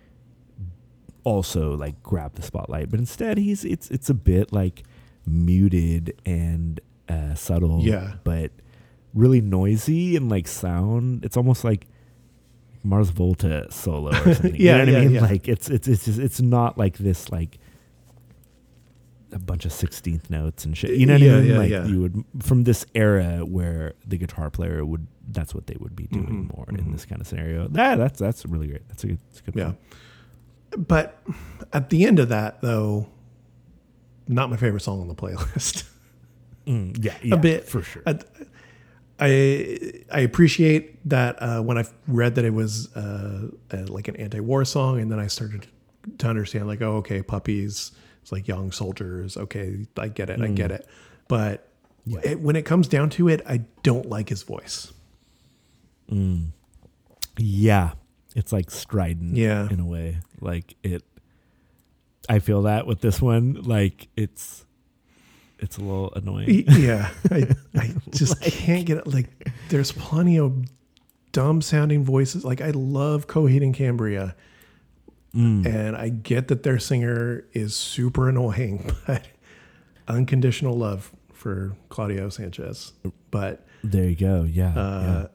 also 1.24 1.76
like 1.78 2.02
grab 2.02 2.36
the 2.36 2.42
spotlight, 2.42 2.90
but 2.90 3.00
instead 3.00 3.38
he's 3.38 3.64
it's 3.64 3.90
it's 3.92 4.10
a 4.10 4.14
bit 4.14 4.52
like 4.52 4.84
muted 5.26 6.20
and 6.26 6.80
uh, 7.08 7.36
subtle. 7.36 7.82
Yeah. 7.82 8.14
but 8.24 8.52
really 9.14 9.42
noisy 9.42 10.16
and 10.16 10.30
like 10.30 10.48
sound. 10.48 11.24
It's 11.26 11.38
almost 11.38 11.64
like 11.64 11.88
Mars 12.84 13.10
Volta 13.10 13.68
solo 13.70 14.10
or 14.12 14.14
something. 14.34 14.56
you 14.56 14.66
Yeah, 14.66 14.78
know 14.78 14.80
what 14.86 14.92
yeah, 14.94 14.98
I 14.98 15.02
mean? 15.02 15.12
yeah. 15.12 15.22
Like 15.22 15.48
it's 15.48 15.70
it's 15.70 15.88
it's 15.88 16.06
just, 16.06 16.20
it's 16.20 16.42
not 16.42 16.78
like 16.78 16.98
this 16.98 17.32
like 17.32 17.60
a 19.32 19.40
bunch 19.40 19.66
of 19.66 19.72
sixteenth 19.74 20.30
notes 20.30 20.66
and 20.66 20.78
shit. 20.78 20.92
You 20.98 21.06
know 21.06 21.14
what 21.14 21.22
Yeah, 21.22 21.34
I 21.36 21.40
mean? 21.42 21.50
yeah, 21.52 21.58
like 21.58 21.70
yeah. 21.72 21.86
you 21.86 22.02
would 22.02 22.24
from 22.44 22.64
this 22.64 22.86
era 22.96 23.46
where 23.46 23.94
the 24.06 24.18
guitar 24.18 24.50
player 24.50 24.84
would 24.86 25.08
that's 25.30 25.54
what 25.56 25.68
they 25.68 25.76
would 25.80 25.96
be 25.96 26.08
doing 26.08 26.48
Mhm, 26.50 26.56
more 26.58 26.66
mhm. 26.66 26.80
in 26.80 26.92
this 26.92 27.06
kind 27.06 27.22
of 27.22 27.28
scenario. 27.28 27.68
That 27.70 27.96
that's 27.98 28.20
that's 28.20 28.46
really 28.46 28.68
great. 28.68 28.88
That's 28.90 29.04
a 29.04 29.08
good, 29.08 29.20
that's 29.30 29.40
a 29.40 29.44
good 29.44 29.56
Yeah. 29.56 29.66
point. 29.66 30.88
But 30.88 31.22
at 31.74 31.90
the 31.90 32.06
end 32.06 32.20
of 32.20 32.30
that, 32.30 32.62
though, 32.62 33.08
not 34.28 34.50
my 34.50 34.58
favorite 34.58 34.82
song 34.82 35.02
on 35.02 35.08
the 35.08 35.16
playlist. 35.16 35.84
Mm, 36.68 37.04
yeah, 37.04 37.16
yeah, 37.24 37.36
bit. 37.38 37.68
for 37.68 37.82
sure. 37.82 38.04
I, 38.06 38.20
I 39.20 40.04
I 40.12 40.20
appreciate 40.20 41.00
that 41.10 41.42
uh, 41.42 41.62
when 41.62 41.78
I 41.80 41.86
read 42.08 42.36
that 42.36 42.46
it 42.46 42.54
was 42.54 42.96
uh, 42.96 43.48
uh, 43.72 43.78
like 43.88 44.08
an 44.08 44.16
anti-war 44.18 44.64
song, 44.66 45.00
and 45.00 45.12
then 45.12 45.20
I 45.20 45.26
started 45.26 45.66
to 46.20 46.28
understand 46.28 46.68
like, 46.68 46.82
oh, 46.84 46.98
okay, 46.98 47.24
puppies, 47.24 47.92
it's 48.22 48.32
like 48.32 48.48
young 48.48 48.72
soldiers. 48.72 49.38
Okay, 49.38 49.86
I 49.98 50.08
get 50.08 50.30
it, 50.30 50.42
I 50.42 50.48
Mm. 50.48 50.56
get 50.56 50.72
it. 50.72 50.88
But 51.28 51.68
it, 52.24 52.40
when 52.40 52.56
it 52.56 52.64
comes 52.66 52.88
down 52.88 53.10
to 53.12 53.28
it, 53.30 53.42
I 53.48 53.62
don't 53.84 54.08
like 54.08 54.30
his 54.30 54.44
voice. 54.44 54.92
Yeah. 57.38 57.92
it's 58.36 58.52
like 58.54 58.72
strident 58.72 59.36
Yeah. 59.36 59.68
in 59.70 59.80
a 59.80 59.86
way. 59.86 60.20
Like 60.40 60.76
it 60.84 61.04
I 62.30 62.40
feel 62.40 62.62
that 62.64 62.86
with 62.88 63.02
this 63.02 63.22
one. 63.22 63.54
Like 63.64 64.08
it's 64.16 64.66
it's 65.60 65.78
a 65.78 65.82
little 65.82 66.12
annoying. 66.16 66.66
Yeah, 66.70 67.10
I, 67.30 67.48
I 67.76 67.94
just 68.10 68.42
can't 68.42 68.86
get 68.86 68.98
it. 68.98 69.06
Like, 69.08 69.28
there's 69.70 69.92
plenty 69.92 70.40
of 70.40 70.66
dumb 71.34 71.62
sounding 71.62 72.04
voices. 72.04 72.44
Like, 72.44 72.62
I 72.62 72.72
love 72.72 73.28
Coheed 73.28 73.62
and 73.62 73.72
Cambria, 73.72 74.36
Mm. 75.36 75.66
and 75.66 75.96
I 75.96 76.10
get 76.10 76.50
that 76.50 76.64
their 76.64 76.78
singer 76.78 77.46
is 77.54 77.74
super 77.76 78.28
annoying, 78.28 78.92
but 79.08 79.26
unconditional 80.08 80.74
love 80.78 81.12
for 81.32 81.74
Claudio 81.90 82.28
Sanchez. 82.30 82.92
But 83.32 83.66
There 83.84 84.10
you 84.10 84.16
go. 84.16 84.44
Yeah. 84.44 84.78
uh, 84.78 85.28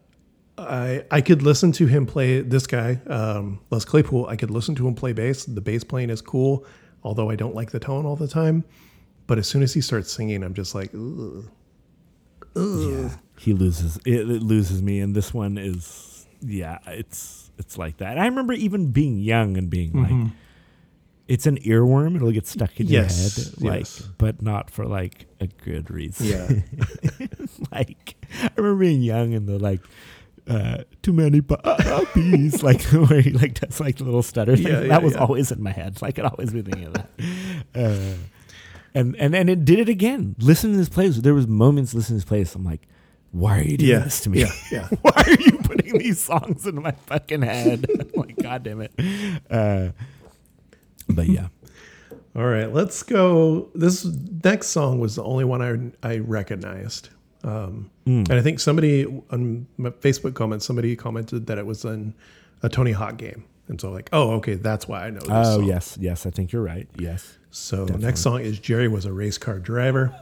I 0.58 1.04
I 1.10 1.20
could 1.20 1.42
listen 1.42 1.72
to 1.72 1.86
him 1.86 2.06
play 2.06 2.40
this 2.40 2.66
guy, 2.66 3.00
um, 3.06 3.60
Les 3.70 3.84
Claypool. 3.84 4.26
I 4.26 4.36
could 4.36 4.50
listen 4.50 4.74
to 4.76 4.86
him 4.88 4.94
play 4.94 5.12
bass. 5.12 5.44
The 5.44 5.60
bass 5.60 5.84
playing 5.84 6.10
is 6.10 6.20
cool, 6.22 6.64
although 7.02 7.30
I 7.30 7.36
don't 7.36 7.54
like 7.54 7.70
the 7.70 7.78
tone 7.80 8.06
all 8.06 8.16
the 8.16 8.28
time. 8.28 8.64
But 9.26 9.38
as 9.38 9.46
soon 9.48 9.62
as 9.62 9.74
he 9.74 9.80
starts 9.80 10.12
singing, 10.12 10.42
I'm 10.42 10.54
just 10.54 10.74
like, 10.74 10.94
Ugh. 10.94 11.44
yeah. 12.54 12.88
yeah. 12.88 13.10
He 13.38 13.52
loses 13.52 13.98
it, 14.06 14.30
it 14.30 14.42
loses 14.42 14.82
me 14.82 15.00
and 15.00 15.14
this 15.14 15.34
one 15.34 15.58
is 15.58 16.26
yeah, 16.40 16.78
it's 16.86 17.45
it's 17.58 17.78
like 17.78 17.98
that. 17.98 18.18
I 18.18 18.26
remember 18.26 18.52
even 18.52 18.90
being 18.92 19.18
young 19.18 19.56
and 19.56 19.70
being 19.70 19.92
like 19.92 20.32
it's 21.28 21.46
an 21.46 21.58
earworm, 21.58 22.14
it'll 22.14 22.30
get 22.30 22.46
stuck 22.46 22.78
in 22.78 22.86
Yes, 22.86 23.36
your 23.36 23.44
head 23.44 23.62
like 23.62 23.80
yes. 23.80 24.08
but 24.16 24.42
not 24.42 24.70
for 24.70 24.86
like 24.86 25.26
a 25.40 25.46
good 25.48 25.90
reason. 25.90 26.26
Yeah. 26.26 27.26
like 27.72 28.14
I 28.42 28.50
remember 28.56 28.80
being 28.80 29.02
young 29.02 29.34
and 29.34 29.48
the 29.48 29.58
like 29.58 29.80
uh, 30.48 30.84
too 31.02 31.12
many 31.12 31.40
puppies, 31.40 32.62
like 32.62 32.82
where 32.92 33.20
he 33.20 33.30
like 33.30 33.54
does 33.54 33.80
like 33.80 33.96
the 33.96 34.04
little 34.04 34.22
stutter 34.22 34.56
thing. 34.56 34.66
Yeah, 34.66 34.82
yeah, 34.82 34.88
that 34.88 35.02
was 35.02 35.14
yeah. 35.14 35.20
always 35.20 35.50
in 35.50 35.62
my 35.62 35.72
head. 35.72 36.00
Like 36.00 36.18
I'd 36.18 36.26
always 36.26 36.52
be 36.52 36.62
thinking 36.62 36.86
of 36.86 36.92
that. 36.94 37.08
Uh, 37.74 38.14
and 38.94 39.16
and 39.16 39.34
and 39.34 39.50
it 39.50 39.64
did 39.64 39.80
it 39.80 39.88
again. 39.88 40.36
Listen 40.38 40.70
to 40.70 40.76
this 40.76 40.88
place. 40.88 41.16
There 41.16 41.34
was 41.34 41.48
moments 41.48 41.92
listening 41.94 42.20
to 42.20 42.24
this 42.24 42.28
place. 42.28 42.54
I'm 42.54 42.64
like, 42.64 42.86
why 43.38 43.58
are 43.58 43.62
you 43.62 43.76
doing 43.76 43.90
Yeah, 43.90 43.98
this 44.00 44.20
to 44.22 44.30
me? 44.30 44.40
yeah, 44.40 44.52
yeah. 44.72 44.88
why 45.02 45.12
are 45.26 45.30
you 45.40 45.58
putting 45.58 45.98
these 45.98 46.20
songs 46.20 46.66
into 46.66 46.80
my 46.80 46.92
fucking 46.92 47.42
head? 47.42 47.86
I'm 48.00 48.10
like, 48.20 48.36
God 48.36 48.62
damn 48.62 48.80
it. 48.80 48.92
Uh, 49.50 49.88
but 51.08 51.26
yeah, 51.28 51.48
All 52.36 52.44
right, 52.46 52.70
let's 52.72 53.02
go. 53.02 53.70
This 53.74 54.04
next 54.44 54.68
song 54.68 54.98
was 55.00 55.16
the 55.16 55.22
only 55.24 55.44
one 55.44 55.62
I 56.02 56.08
I 56.14 56.18
recognized, 56.18 57.08
um, 57.44 57.90
and 58.04 58.30
I 58.30 58.42
think 58.42 58.60
somebody 58.60 59.06
on 59.30 59.66
my 59.78 59.88
Facebook 59.90 60.34
comments 60.34 60.66
somebody 60.66 60.94
commented 60.96 61.46
that 61.46 61.56
it 61.58 61.64
was 61.64 61.84
in 61.86 62.12
a 62.62 62.68
Tony 62.68 62.92
Hawk 62.92 63.16
game, 63.16 63.44
and 63.68 63.80
so 63.80 63.90
like, 63.90 64.10
oh, 64.12 64.32
okay, 64.32 64.54
that's 64.54 64.86
why 64.86 65.06
I 65.06 65.10
know. 65.10 65.20
This 65.20 65.30
oh 65.30 65.56
song. 65.58 65.64
yes, 65.64 65.96
yes, 65.98 66.26
I 66.26 66.30
think 66.30 66.52
you're 66.52 66.62
right. 66.62 66.86
Yes. 66.98 67.38
So 67.50 67.84
next 67.86 68.20
song 68.20 68.40
is 68.42 68.58
Jerry 68.58 68.88
was 68.88 69.06
a 69.06 69.12
race 69.14 69.38
car 69.38 69.58
driver. 69.58 70.14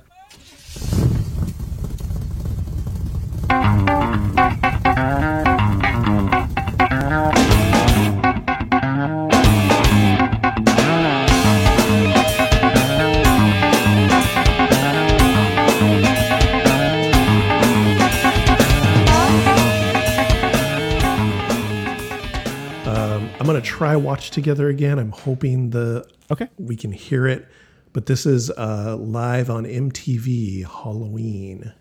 Um, 22.86 23.30
I'm 23.38 23.46
gonna 23.46 23.60
try 23.60 23.96
watch 23.96 24.30
together 24.30 24.68
again. 24.68 24.98
I'm 24.98 25.12
hoping 25.12 25.70
the 25.70 26.06
Okay. 26.30 26.48
we 26.58 26.76
can 26.76 26.92
hear 26.92 27.26
it, 27.26 27.46
but 27.92 28.06
this 28.06 28.26
is 28.26 28.50
uh, 28.50 28.96
live 28.98 29.48
on 29.48 29.64
MTV 29.64 30.64
Halloween. 30.64 31.72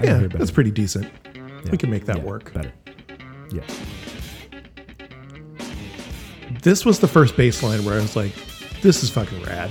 I 0.00 0.04
Yeah, 0.04 0.26
that's 0.28 0.50
pretty 0.50 0.70
decent. 0.70 1.10
Yeah. 1.34 1.42
We 1.70 1.78
can 1.78 1.90
make 1.90 2.04
that 2.06 2.18
Yeah, 2.18 2.22
work. 2.24 2.52
better. 2.52 2.72
Yeah. 3.52 3.62
This 6.62 6.84
was 6.84 6.98
the 7.00 7.08
first 7.08 7.36
bass 7.36 7.62
line 7.62 7.84
where 7.84 7.94
I 7.94 7.98
was 8.02 8.16
like, 8.16 8.32
"This 8.80 9.02
is 9.02 9.10
fucking 9.10 9.42
rad," 9.42 9.70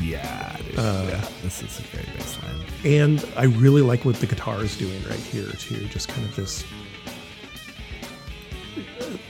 Yeah, 0.00 0.56
dude. 0.58 0.78
Uh, 0.78 1.06
yeah. 1.08 1.24
This 1.42 1.62
is 1.62 1.80
a 1.80 1.82
great 1.96 2.06
bass 2.16 2.38
line. 2.42 2.54
and 2.84 3.24
I 3.36 3.44
really 3.44 3.82
like 3.82 4.04
what 4.04 4.14
the 4.16 4.26
guitar 4.26 4.62
is 4.62 4.76
doing 4.76 5.02
right 5.08 5.18
here 5.18 5.50
too. 5.52 5.84
Just 5.88 6.08
kind 6.08 6.24
of 6.28 6.36
this 6.36 6.64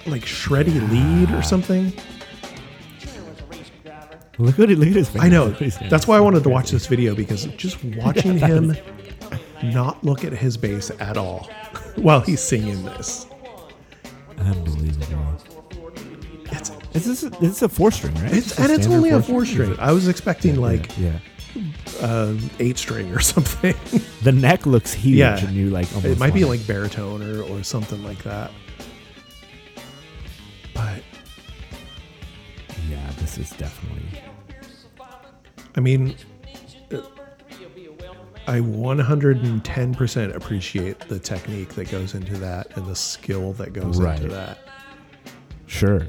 like 0.07 0.23
shreddy 0.23 0.79
lead 0.91 1.31
or 1.35 1.43
something. 1.43 1.93
Look 4.41 4.59
at 4.61 4.70
it. 4.70 4.79
Look 4.79 4.89
at 4.89 4.95
his. 4.95 5.16
I 5.16 5.29
know. 5.29 5.47
fingers. 5.47 5.59
He's 5.59 5.77
doing 5.79 5.91
That's 5.91 6.07
why 6.07 6.16
I 6.16 6.20
wanted 6.20 6.43
to 6.45 6.49
watch 6.49 6.70
this 6.70 6.87
video 6.87 7.15
because 7.15 7.47
just 7.57 7.83
watching 7.85 8.39
him 8.51 8.77
not 9.63 10.03
look 10.05 10.25
at 10.25 10.33
his 10.33 10.57
bass 10.57 10.91
at 11.01 11.17
all 11.17 11.49
while 11.97 12.21
he's 12.21 12.41
singing 12.41 12.85
this. 12.85 13.27
Unbelievable. 14.39 15.35
It's 16.51 16.71
Is 17.09 17.21
this 17.23 17.41
is 17.43 17.63
a 17.63 17.69
four 17.69 17.91
string, 17.91 18.15
right? 18.17 18.33
it's 18.33 18.49
Just 18.49 18.61
and 18.61 18.73
it's 18.73 18.87
only 18.87 19.11
a 19.11 19.21
four 19.23 19.45
four 19.45 19.45
string. 19.47 19.77
I 19.79 19.93
was 19.93 20.09
expecting 20.09 20.57
like 20.61 20.97
yeah. 20.99 21.19
uh, 22.01 22.35
eight 22.61 22.79
string 22.79 23.13
or 23.13 23.21
something. 23.35 23.75
The 24.23 24.33
neck 24.33 24.65
looks 24.67 24.93
huge, 24.95 25.19
Yeah. 25.19 25.39
and 25.39 25.55
you 25.55 25.71
like 25.71 25.87
almost. 25.95 26.07
it 26.07 26.19
might 26.19 26.35
be 26.35 26.45
like 26.45 26.67
baritone 26.67 27.23
or, 27.23 27.43
or 27.43 27.63
something 27.63 28.03
like 28.05 28.23
that. 28.23 28.51
But 30.75 31.03
Yeah, 32.89 33.11
this 33.19 33.37
is 33.39 33.51
definitely. 33.51 34.21
I 35.77 35.81
mean, 35.81 36.17
I 38.49 38.61
110% 38.61 40.35
appreciate 40.35 40.99
the 41.01 41.19
technique 41.19 41.75
that 41.75 41.91
goes 41.91 42.15
into 42.15 42.33
that 42.39 42.77
and 42.77 42.87
the 42.87 42.97
skill 42.97 43.53
that 43.55 43.73
goes 43.75 44.01
Right. 44.01 44.16
into 44.19 44.35
that. 44.35 44.59
Sure. 45.66 46.07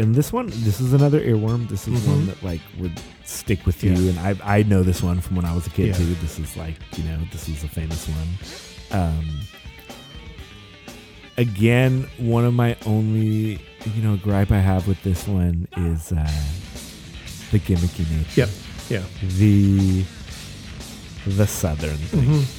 And 0.00 0.14
this 0.14 0.32
one, 0.32 0.46
this 0.48 0.80
is 0.80 0.92
another 0.92 1.20
earworm. 1.20 1.68
This 1.68 1.88
is 1.88 2.04
one 2.06 2.26
that 2.26 2.40
like 2.42 2.60
would 2.78 3.00
stick 3.24 3.64
with 3.66 3.82
you, 3.82 3.92
Mm-hmm. 3.92 4.02
Yeah. 4.18 4.28
and 4.30 4.40
I 4.44 4.58
I 4.58 4.62
know 4.62 4.82
this 4.84 5.02
one 5.02 5.20
from 5.20 5.34
when 5.36 5.44
I 5.44 5.52
was 5.54 5.66
a 5.66 5.70
kid 5.70 5.88
Yeah. 5.88 5.92
too. 5.94 6.14
This 6.16 6.38
is 6.38 6.56
like 6.56 6.74
you 6.96 7.04
know 7.04 7.18
this 7.32 7.48
is 7.48 7.64
a 7.64 7.68
famous 7.68 8.06
one. 8.08 8.28
Um, 9.02 9.24
again, 11.36 12.08
one 12.18 12.44
of 12.44 12.54
my 12.54 12.76
only 12.86 13.60
you 13.94 14.02
know 14.02 14.16
gripe 14.16 14.52
I 14.52 14.60
have 14.60 14.86
with 14.86 15.02
this 15.02 15.26
one 15.26 15.66
is 15.76 16.12
uh, 16.12 16.30
the 17.50 17.58
gimmicky 17.58 18.08
nature. 18.10 18.42
Yep. 18.42 18.48
Yeah. 18.88 19.02
The 19.22 20.04
the 21.26 21.46
southern 21.46 21.96
thing. 21.96 22.20
Mm-hmm. 22.20 22.54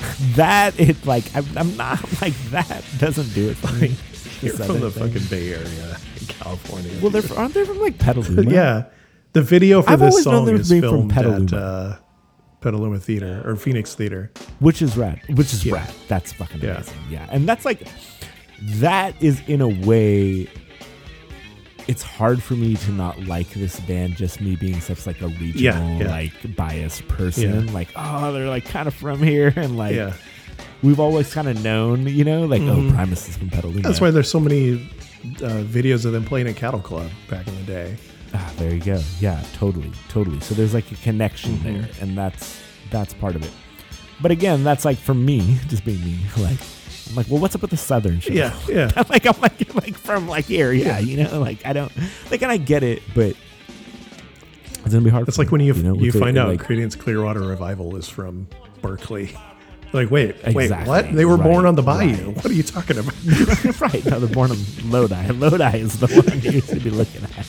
That 0.36 0.78
it 0.78 1.04
like 1.04 1.24
I'm, 1.34 1.44
I'm 1.58 1.76
not 1.76 2.00
like 2.22 2.34
that 2.50 2.84
doesn't 2.98 3.34
do 3.34 3.50
it 3.50 3.56
for 3.56 3.72
me. 3.74 3.96
You're 4.42 4.54
from 4.54 4.78
the 4.80 4.90
thing. 4.92 5.10
fucking 5.12 5.26
Bay 5.28 5.52
Area 5.52 5.96
in 6.20 6.26
California. 6.28 6.92
Well, 7.02 7.10
they're 7.10 7.36
aren't 7.36 7.54
they 7.54 7.64
from 7.64 7.80
like 7.80 7.98
Petaluma? 7.98 8.48
yeah. 8.48 8.84
The 9.32 9.42
video 9.42 9.82
for 9.82 9.90
I've 9.90 9.98
this 9.98 10.22
song 10.22 10.48
is 10.48 10.70
filmed 10.70 11.12
at 11.18 11.52
uh, 11.52 11.96
Petaluma 12.60 12.98
Theater 13.00 13.42
or 13.44 13.56
Phoenix 13.56 13.94
Theater. 13.96 14.30
which 14.60 14.80
is 14.82 14.96
rad. 14.96 15.20
Which 15.34 15.52
is 15.52 15.66
Yeah. 15.66 15.74
rad. 15.74 15.92
That's 16.06 16.32
fucking 16.32 16.60
Yeah. 16.60 16.76
amazing. 16.76 16.94
Yeah, 17.10 17.26
and 17.32 17.48
that's 17.48 17.64
like 17.64 17.88
that 18.78 19.20
is 19.20 19.42
in 19.48 19.60
a 19.60 19.68
way. 19.68 20.46
It's 21.88 22.02
hard 22.02 22.42
for 22.42 22.54
me 22.54 22.76
to 22.76 22.92
not 22.92 23.18
like 23.24 23.48
this 23.50 23.80
band, 23.80 24.16
just 24.16 24.40
me 24.40 24.56
being 24.56 24.80
such 24.80 25.06
like 25.06 25.20
a 25.22 25.28
regional, 25.28 25.98
yeah. 25.98 26.10
like 26.10 26.54
biased 26.54 27.08
person. 27.08 27.66
Yeah. 27.66 27.72
Like, 27.72 27.88
oh, 27.96 28.30
they're 28.32 28.46
like 28.48 28.66
kind 28.66 28.86
of 28.86 28.94
from 28.94 29.22
here, 29.22 29.52
and 29.56 29.76
like 29.78 29.94
yeah. 29.96 30.12
we've 30.82 31.00
always 31.00 31.32
kind 31.32 31.48
of 31.48 31.62
known, 31.64 32.06
you 32.06 32.24
know, 32.24 32.44
like 32.44 32.62
oh, 32.62 32.90
Primus 32.92 33.28
is 33.28 33.36
from 33.38 33.48
Petaluma. 33.50 33.80
That's 33.80 34.00
why 34.00 34.10
there's 34.10 34.30
so 34.30 34.38
many 34.38 34.74
uh, 35.42 35.64
videos 35.64 36.04
of 36.04 36.12
them 36.12 36.24
playing 36.24 36.46
at 36.48 36.56
Cattle 36.56 36.80
Club 36.80 37.10
back 37.28 37.48
in 37.48 37.54
the 37.56 37.62
day. 37.64 37.96
Ah, 38.34 38.52
there 38.58 38.74
you 38.74 38.80
go. 38.80 39.00
Yeah, 39.20 39.42
totally, 39.54 39.90
totally. 40.10 40.40
So 40.40 40.54
there's 40.54 40.74
like 40.74 40.92
a 40.92 40.96
connection 40.96 41.54
Mm-hmm. 41.56 41.80
there, 41.80 41.88
and 42.02 42.18
that's 42.18 42.60
that's 42.90 43.14
part 43.14 43.34
of 43.34 43.42
it. 43.42 43.50
But 44.20 44.30
again, 44.30 44.64
that's 44.64 44.84
like 44.84 44.98
for 44.98 45.14
me, 45.14 45.58
just 45.68 45.84
being 45.84 46.04
me. 46.04 46.18
Like, 46.38 46.58
I'm 47.08 47.14
like, 47.14 47.26
well, 47.28 47.40
what's 47.40 47.54
up 47.54 47.62
with 47.62 47.70
the 47.70 47.76
southern 47.76 48.20
shit? 48.20 48.34
Yeah. 48.34 48.54
Yeah. 48.68 48.90
I'm 48.96 49.06
like, 49.08 49.24
I'm 49.26 49.40
like, 49.40 49.74
like 49.74 49.94
from 49.96 50.28
like 50.28 50.44
here, 50.44 50.72
yeah, 50.72 50.98
you 50.98 51.16
know, 51.22 51.40
like 51.40 51.64
I 51.66 51.72
don't 51.72 51.90
like, 52.30 52.42
and 52.42 52.52
I 52.52 52.56
get 52.58 52.82
it, 52.82 53.02
but 53.14 53.34
it's 54.84 54.92
gonna 54.94 55.00
be 55.00 55.10
hard. 55.10 55.26
It's 55.28 55.38
like 55.38 55.50
when 55.50 55.60
you 55.62 55.72
know, 55.74 55.94
you 55.94 56.00
with 56.06 56.12
the- 56.14 56.20
find 56.20 56.36
out 56.38 56.48
like, 56.48 56.62
Creedence 56.62 56.98
Clearwater 56.98 57.40
Revival 57.40 57.96
is 57.96 58.08
from 58.08 58.46
Berkeley. 58.82 59.34
Like, 59.90 60.10
wait, 60.10 60.36
wait, 60.52 60.70
what? 60.86 61.10
They 61.14 61.24
were 61.24 61.38
born 61.38 61.64
on 61.64 61.74
the 61.74 61.80
bayou. 61.82 62.26
right. 62.26 62.36
What 62.36 62.44
are 62.44 62.52
you 62.52 62.62
talking 62.62 62.98
about? 62.98 63.14
right. 63.80 64.04
No, 64.04 64.20
they're 64.20 64.28
born 64.28 64.50
in 64.52 64.58
Lodi. 64.90 65.28
Lodi 65.32 65.78
is 65.78 65.98
the 65.98 66.08
one 66.08 66.42
you 66.42 66.60
should 66.60 66.84
be 66.84 66.90
looking 66.90 67.22
at. 67.24 67.46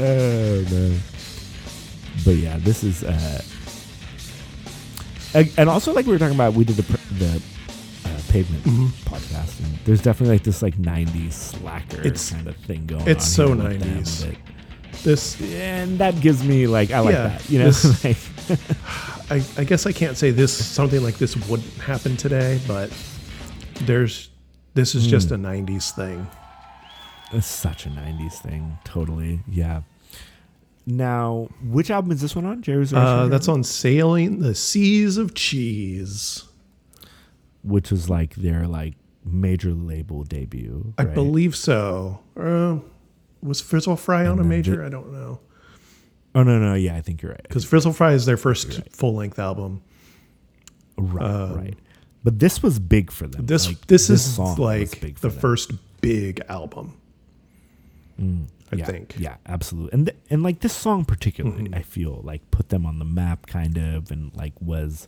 oh 0.00 0.64
no. 0.68 0.96
But 2.24 2.32
yeah, 2.32 2.58
this 2.58 2.82
is 2.82 3.04
uh 3.04 3.42
And- 5.34 5.52
and 5.56 5.68
also 5.68 5.92
like 5.92 6.04
we 6.06 6.10
were 6.12 6.18
talking 6.18 6.34
about, 6.34 6.54
we 6.54 6.64
did 6.64 6.78
the 6.78 6.98
the 7.14 7.40
pavement 8.28 8.62
podcast, 9.04 9.58
and 9.64 9.78
there's 9.84 10.02
definitely 10.02 10.34
like 10.36 10.42
this 10.44 10.62
like 10.62 10.76
'90s 10.76 11.32
slacker 11.32 12.00
It's- 12.00 12.30
kind 12.30 12.46
of 12.46 12.56
thing 12.56 12.86
going. 12.86 13.06
it's 13.08 13.26
so 13.26 13.48
here 13.54 13.56
with 13.56 13.80
them 13.80 13.94
90s. 14.02 14.20
that- 14.24 15.02
This 15.04 15.40
and 15.42 15.98
that 15.98 16.20
gives 16.20 16.42
me 16.44 16.66
like 16.66 16.90
I 16.90 17.00
like 17.00 17.14
Yeah, 17.14 17.28
that, 17.28 17.50
you 17.50 17.58
know. 17.58 17.66
this- 17.66 18.04
like, 18.04 18.16
I, 19.30 19.42
I 19.60 19.64
guess 19.64 19.86
I 19.86 19.92
can't 19.92 20.16
say 20.16 20.30
this 20.30 20.52
something 20.52 21.02
like 21.02 21.18
this 21.18 21.36
wouldn't 21.48 21.72
happen 21.78 22.16
today, 22.16 22.60
but 22.68 22.90
there's 23.82 24.30
this 24.74 24.94
is 24.94 25.06
just 25.06 25.30
a 25.30 25.36
'90s 25.36 25.90
thing. 25.92 26.26
It's 27.32 27.46
such 27.46 27.86
a 27.86 27.90
'90s 27.90 28.34
thing, 28.40 28.78
totally. 28.84 29.40
Yeah. 29.48 29.82
Now, 30.86 31.48
which 31.64 31.90
album 31.90 32.12
is 32.12 32.20
this 32.20 32.36
one 32.36 32.44
on? 32.44 32.62
Jerry's 32.62 32.92
Uh, 32.94 33.26
that's 33.26 33.48
on 33.48 33.64
"Sailing 33.64 34.38
the 34.38 34.54
Seas 34.54 35.16
of 35.16 35.34
Cheese." 35.34 36.44
Which 37.66 37.90
was 37.90 38.08
like 38.08 38.34
their 38.36 38.66
like 38.66 38.94
major 39.24 39.72
label 39.72 40.22
debut. 40.22 40.94
I 40.98 41.04
right? 41.04 41.14
believe 41.14 41.56
so. 41.56 42.20
Uh, 42.36 42.78
was 43.42 43.60
Frizzle 43.60 43.96
Fry 43.96 44.26
on 44.26 44.38
a 44.38 44.44
major? 44.44 44.84
I 44.84 44.88
don't 44.88 45.12
know 45.12 45.40
Oh 46.34 46.42
no, 46.42 46.58
no, 46.58 46.74
yeah, 46.74 46.94
I 46.94 47.00
think 47.00 47.22
you're 47.22 47.32
right. 47.32 47.42
because 47.42 47.64
Frizzle 47.64 47.92
Fry 47.94 48.12
is 48.12 48.26
their 48.26 48.36
first 48.36 48.80
full 48.90 49.14
length 49.14 49.38
album. 49.38 49.82
Right, 50.98 51.54
right. 51.54 51.74
But 52.24 52.38
this 52.40 52.62
was 52.62 52.78
big 52.78 53.10
for 53.10 53.26
them. 53.26 53.40
um, 53.42 53.46
This 53.46 53.66
Like, 53.68 53.86
this, 53.86 54.10
is 54.10 54.34
song 54.34 54.56
like 54.56 55.00
the 55.00 55.28
them. 55.28 55.30
first 55.30 55.72
big 56.00 56.42
album. 56.48 56.94
I 58.18 58.76
yeah, 58.76 58.84
think. 58.84 59.14
Yeah, 59.18 59.36
absolutely. 59.46 59.92
And 59.92 60.06
th- 60.06 60.18
and 60.30 60.42
like 60.42 60.60
this 60.60 60.72
song 60.72 61.04
particularly, 61.04 61.64
Mm-hmm. 61.64 61.74
I 61.74 61.82
feel 61.82 62.20
like 62.24 62.50
put 62.50 62.68
them 62.70 62.84
on 62.84 62.98
the 62.98 63.04
map 63.04 63.46
kind 63.46 63.76
of 63.78 64.10
and 64.10 64.34
like 64.34 64.52
was 64.60 65.06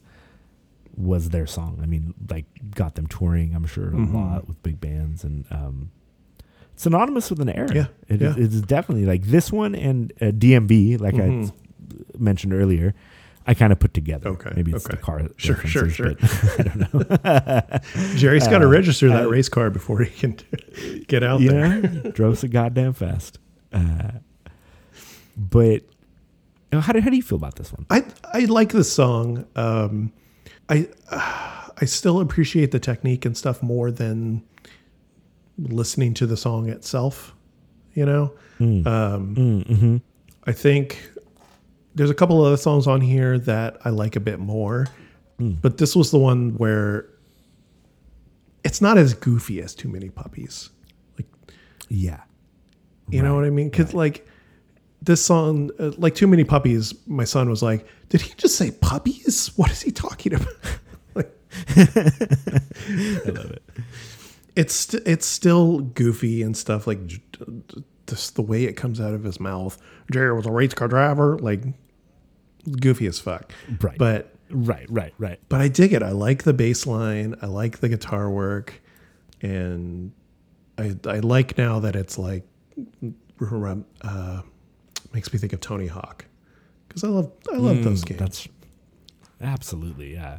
was 0.98 1.28
their 1.30 1.46
song. 1.46 1.78
I 1.82 1.86
mean, 1.86 2.12
like 2.28 2.46
got 2.74 2.94
them 2.96 3.06
touring, 3.06 3.54
I'm 3.54 3.66
sure, 3.66 3.88
a 3.88 3.92
Mm-hmm. 3.92 4.16
lot 4.16 4.48
with 4.48 4.62
big 4.62 4.80
bands 4.80 5.22
and 5.24 5.44
um 5.50 5.90
synonymous 6.76 7.30
with 7.30 7.40
an 7.40 7.48
era. 7.48 7.72
Yeah, 7.74 7.86
It, 8.08 8.20
yeah. 8.20 8.34
It's 8.36 8.60
definitely 8.60 9.06
like 9.06 9.22
this 9.22 9.50
one 9.52 9.74
and 9.74 10.12
uh, 10.20 10.26
DMB, 10.26 11.00
like 11.00 11.14
I 11.14 11.50
mentioned 12.18 12.52
earlier. 12.52 12.94
I 13.46 13.54
kind 13.54 13.72
of 13.72 13.78
put 13.78 13.94
together. 13.94 14.30
Mm-hmm. 14.30 14.46
Okay, 14.48 14.52
maybe 14.56 14.72
it's 14.72 14.86
the 14.86 14.96
car. 14.98 15.22
Sure, 15.38 15.56
sure, 15.66 15.88
sure. 15.88 16.12
I 16.58 16.62
don't 16.62 16.92
know. 17.24 17.78
Jerry's 18.16 18.46
got 18.46 18.58
to 18.58 18.66
Uh, 18.66 18.70
register 18.70 19.08
that 19.08 19.28
race 19.30 19.48
car 19.48 19.70
before 19.70 20.02
he 20.02 20.10
can 20.20 20.36
get 21.08 21.22
out 21.22 21.40
there. 21.40 21.80
drove 22.12 22.38
so 22.38 22.46
goddamn 22.48 22.92
fast. 22.92 23.38
Uh, 23.72 24.10
but 25.36 25.82
how 26.72 26.92
do 26.92 27.00
how 27.00 27.08
do 27.10 27.16
you 27.16 27.22
feel 27.22 27.36
about 27.38 27.56
this 27.56 27.72
one? 27.72 27.86
I 27.90 28.04
I 28.34 28.40
like 28.44 28.70
this 28.72 28.92
song. 28.92 29.46
Um, 29.56 30.12
I 30.68 30.88
I 31.80 31.84
still 31.84 32.20
appreciate 32.20 32.72
the 32.72 32.80
technique 32.80 33.24
and 33.24 33.36
stuff 33.36 33.62
more 33.62 33.90
than 33.90 34.42
listening 35.58 36.14
to 36.14 36.26
the 36.26 36.36
song 36.36 36.68
itself. 36.68 37.34
You 37.94 38.06
know, 38.06 38.32
um, 38.86 40.02
I 40.44 40.52
think 40.52 41.10
there's 41.94 42.10
a 42.10 42.14
couple 42.14 42.42
other 42.44 42.56
songs 42.56 42.86
on 42.86 43.00
here 43.00 43.38
that 43.40 43.78
I 43.84 43.90
like 43.90 44.14
a 44.16 44.20
bit 44.20 44.38
more, 44.38 44.86
but 45.38 45.78
this 45.78 45.96
was 45.96 46.10
the 46.10 46.18
one 46.18 46.56
where 46.58 47.06
it's 48.64 48.80
not 48.80 48.98
as 48.98 49.14
goofy 49.14 49.60
as 49.60 49.74
Too 49.74 49.88
Many 49.88 50.10
Puppies. 50.10 50.70
Like 51.16 51.26
Yeah, 51.88 52.22
you 53.08 53.22
know 53.22 53.34
what 53.34 53.44
I 53.44 53.50
mean? 53.50 53.68
Because 53.70 53.94
like 53.94 54.26
this 55.02 55.24
song, 55.24 55.70
uh, 55.78 55.92
like 55.96 56.14
too 56.14 56.26
many 56.26 56.44
puppies. 56.44 56.94
My 57.06 57.24
son 57.24 57.48
was 57.48 57.62
like, 57.62 57.86
"Did 58.08 58.22
he 58.22 58.34
just 58.36 58.56
say 58.56 58.70
puppies? 58.70 59.52
What 59.56 59.70
is 59.70 59.82
he 59.82 59.90
talking 59.90 60.34
about?" 60.34 60.54
like, 61.14 61.34
I 61.68 63.22
love 63.26 63.50
it. 63.52 63.62
it's 64.56 64.74
st- 64.74 65.02
it's 65.06 65.26
still 65.26 65.80
goofy 65.80 66.42
and 66.42 66.56
stuff. 66.56 66.86
Like 66.86 67.00
just 68.06 68.34
the 68.36 68.42
way 68.42 68.64
it 68.64 68.72
comes 68.74 69.00
out 69.00 69.14
of 69.14 69.22
his 69.24 69.38
mouth. 69.40 69.76
Jerry 70.12 70.32
was 70.34 70.46
a 70.46 70.50
race 70.52 70.74
car 70.74 70.88
driver. 70.88 71.38
Like 71.38 71.62
goofy 72.80 73.06
as 73.06 73.18
fuck. 73.18 73.52
Right. 73.80 73.98
But 73.98 74.34
Right, 74.50 74.86
right, 74.88 75.12
right. 75.18 75.38
but 75.50 75.60
I 75.60 75.68
dig 75.68 75.92
it. 75.92 76.02
I 76.02 76.12
like 76.12 76.44
the 76.44 76.54
bass 76.54 76.86
line. 76.86 77.34
I 77.42 77.46
like 77.46 77.80
the 77.80 77.88
guitar 77.90 78.30
work, 78.30 78.80
and 79.42 80.10
I 80.78 80.96
I 81.06 81.18
like 81.18 81.58
now 81.58 81.80
that 81.80 81.94
it's 81.94 82.16
like 82.16 82.44
uh, 84.02 84.40
makes 85.12 85.32
me 85.32 85.38
think 85.38 85.52
of 85.52 85.60
Tony 85.60 85.86
Hawk 85.86 86.24
because 86.88 87.04
I 87.04 87.08
love 87.08 87.30
I 87.52 87.56
love 87.56 87.82
those 87.84 88.02
games. 88.04 88.18
Mm, 88.20 88.24
That's 88.24 88.48
absolutely 89.40 90.12
yeah. 90.14 90.38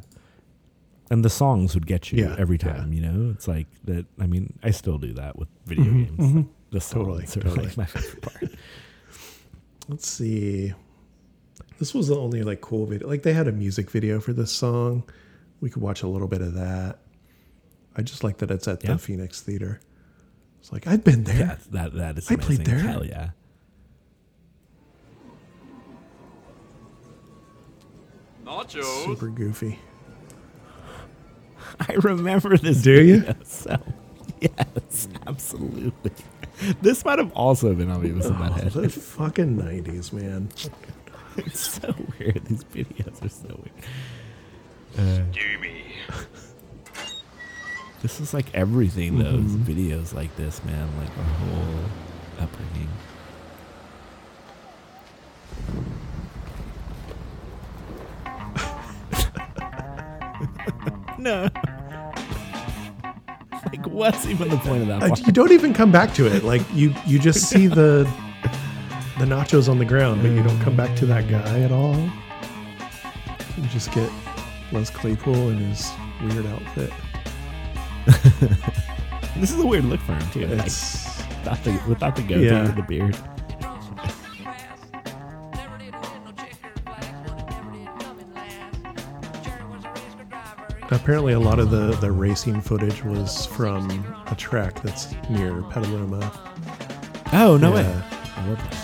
And 1.12 1.26
the 1.26 1.30
songs 1.30 1.74
would 1.74 1.88
get 1.88 2.12
you 2.12 2.24
Yeah, 2.24 2.36
every 2.38 2.58
yeah. 2.62 2.74
time. 2.74 2.94
You 2.94 3.02
know, 3.02 3.32
it's 3.34 3.48
like 3.48 3.68
that. 3.86 4.06
I 4.20 4.28
mean, 4.28 4.58
I 4.62 4.72
still 4.72 4.98
do 5.00 5.14
that 5.14 5.38
with 5.40 5.48
video 5.66 5.86
games. 5.92 6.46
The 6.72 6.80
songs 6.82 6.94
Totally, 7.06 7.24
are 7.24 7.28
totally. 7.28 7.66
like 7.66 7.78
my 7.78 7.86
favorite 7.86 8.22
part. 8.22 8.52
Let's 9.88 10.08
see. 10.08 10.74
This 11.80 11.96
was 11.96 12.10
the 12.10 12.16
only 12.16 12.44
like 12.44 12.62
cool 12.62 12.86
video. 12.86 13.08
Like 13.08 13.24
they 13.24 13.34
had 13.34 13.48
a 13.48 13.52
music 13.52 13.90
video 13.90 14.20
for 14.20 14.34
this 14.34 14.52
song. 14.52 15.04
We 15.62 15.70
could 15.72 15.82
watch 15.82 16.04
a 16.04 16.08
little 16.08 16.28
bit 16.28 16.42
of 16.42 16.54
that. 16.54 17.00
I 17.96 18.04
just 18.04 18.24
like 18.24 18.38
that 18.38 18.52
it's 18.52 18.68
at 18.68 18.84
Yeah. 18.84 18.94
the 18.94 18.98
Phoenix 19.00 19.42
Theater. 19.42 19.80
It's 20.60 20.72
like 20.72 20.86
I've 20.86 21.04
been 21.04 21.24
there. 21.24 21.40
yeah, 21.40 21.56
that 21.72 21.94
that 21.96 22.18
is. 22.20 22.30
I 22.30 22.36
played 22.36 22.60
amazing. 22.60 22.64
there. 22.66 22.80
Hell 22.80 23.06
yeah. 23.06 23.30
Nachos. 28.50 29.06
Super 29.06 29.28
goofy. 29.28 29.78
I 31.80 31.94
remember 31.94 32.58
this. 32.58 32.82
Do 32.82 33.02
you? 33.04 33.24
So, 33.44 33.78
yes, 34.42 35.08
absolutely. 35.28 36.12
This 36.82 37.06
might 37.06 37.20
have 37.20 37.32
also 37.34 37.74
been 37.74 37.90
on 37.90 38.02
Beavis 38.04 38.26
and 38.26 38.36
Oh, 38.36 38.50
Butthead. 38.50 38.74
the 38.74 38.90
fucking 38.90 39.58
nineties, 39.58 40.12
man. 40.12 40.50
It's 41.38 41.80
so 41.80 41.94
weird. 42.18 42.44
These 42.48 42.66
videos 42.66 43.24
are 43.24 43.30
so 43.30 43.64
weird. 44.98 45.32
Jimmy. 45.32 45.84
This 48.02 48.20
is 48.22 48.34
like 48.34 48.54
everything, 48.56 49.20
those 49.20 49.42
Mm-hmm. 49.44 49.64
videos 49.72 50.14
like 50.14 50.34
this, 50.38 50.64
man. 50.66 50.88
Like 50.98 51.10
our 51.18 51.24
whole 51.24 51.86
upbringing. 52.40 52.90
no. 61.18 61.50
Like, 63.66 63.86
what's 63.88 64.26
even 64.26 64.50
the 64.50 64.58
point 64.58 64.82
of 64.84 64.88
that? 64.88 65.04
Uh, 65.04 65.16
you 65.26 65.32
don't 65.32 65.52
even 65.52 65.74
come 65.74 65.92
back 65.92 66.14
to 66.16 66.26
it. 66.26 66.44
Like 66.44 66.62
you, 66.74 66.94
you 67.06 67.20
just 67.20 67.50
see 67.50 67.68
the 67.68 68.10
the 69.20 69.26
nachos 69.26 69.68
on 69.70 69.78
the 69.80 69.86
ground, 69.86 70.22
but 70.22 70.32
you 70.32 70.42
don't 70.42 70.60
come 70.62 70.76
back 70.76 70.96
to 70.98 71.06
that 71.08 71.28
guy 71.28 71.60
at 71.62 71.72
all. 71.72 71.96
You 73.58 73.68
just 73.70 73.92
get 73.92 74.10
Les 74.72 74.90
Claypool 74.90 75.50
in 75.50 75.58
his 75.58 75.92
weird 76.22 76.46
outfit. 76.46 76.92
This 79.38 79.52
is 79.52 79.60
a 79.60 79.66
weird 79.66 79.86
look 79.86 80.02
for 80.02 80.14
him 80.16 80.30
too. 80.32 80.48
Like, 80.48 80.66
without 80.66 81.64
the 81.64 81.82
without 81.88 82.16
the 82.18 82.24
goatee 82.24 82.46
Yeah. 82.48 82.66
or 82.70 82.72
the 82.74 82.82
beard. 82.82 83.16
Apparently 90.92 91.34
a 91.34 91.40
lot 91.40 91.60
of 91.60 91.70
the 91.72 91.96
the 92.02 92.12
racing 92.12 92.62
footage 92.62 93.04
was 93.04 93.46
from 93.48 93.90
a 94.28 94.36
track 94.36 94.82
that's 94.82 95.14
near 95.30 95.62
Petaluma. 95.64 96.32
Oh 97.34 97.58
no 97.58 97.70
Yeah. 97.70 97.76
way! 97.76 98.04
I 98.38 98.48
love 98.48 98.58
that. 98.58 98.76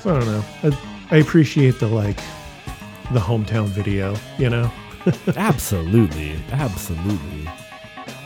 So 0.00 0.14
I 0.14 0.18
don't 0.20 0.26
know. 0.28 0.44
I, 0.62 0.78
I 1.12 1.16
appreciate 1.18 1.78
the 1.80 1.86
like 1.88 2.16
the 3.12 3.20
hometown 3.20 3.66
video. 3.66 4.16
You 4.38 4.50
know. 4.50 4.70
Absolutely, 5.36 6.34
absolutely. 6.52 7.46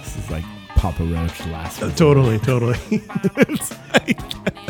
This 0.01 0.17
is 0.17 0.31
like 0.31 0.45
Papa 0.77 1.03
Roach 1.03 1.41
last. 1.47 1.83
Uh, 1.83 1.91
totally, 1.91 2.39
totally. 2.39 2.79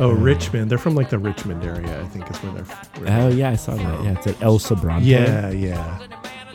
oh, 0.00 0.10
Richmond. 0.12 0.70
They're 0.70 0.78
from 0.78 0.94
like 0.94 1.10
the 1.10 1.18
Richmond 1.18 1.62
area, 1.64 2.00
I 2.00 2.04
think 2.06 2.30
is 2.30 2.36
where 2.38 2.52
they're. 2.52 2.64
Where 2.64 3.22
Oh 3.22 3.28
yeah, 3.28 3.50
I 3.50 3.56
saw 3.56 3.74
that. 3.74 4.04
Yeah, 4.04 4.12
it's 4.12 4.26
at 4.26 4.42
El 4.42 4.58
Sobrante. 4.58 5.04
yeah, 5.04 5.50
yeah. 5.50 5.98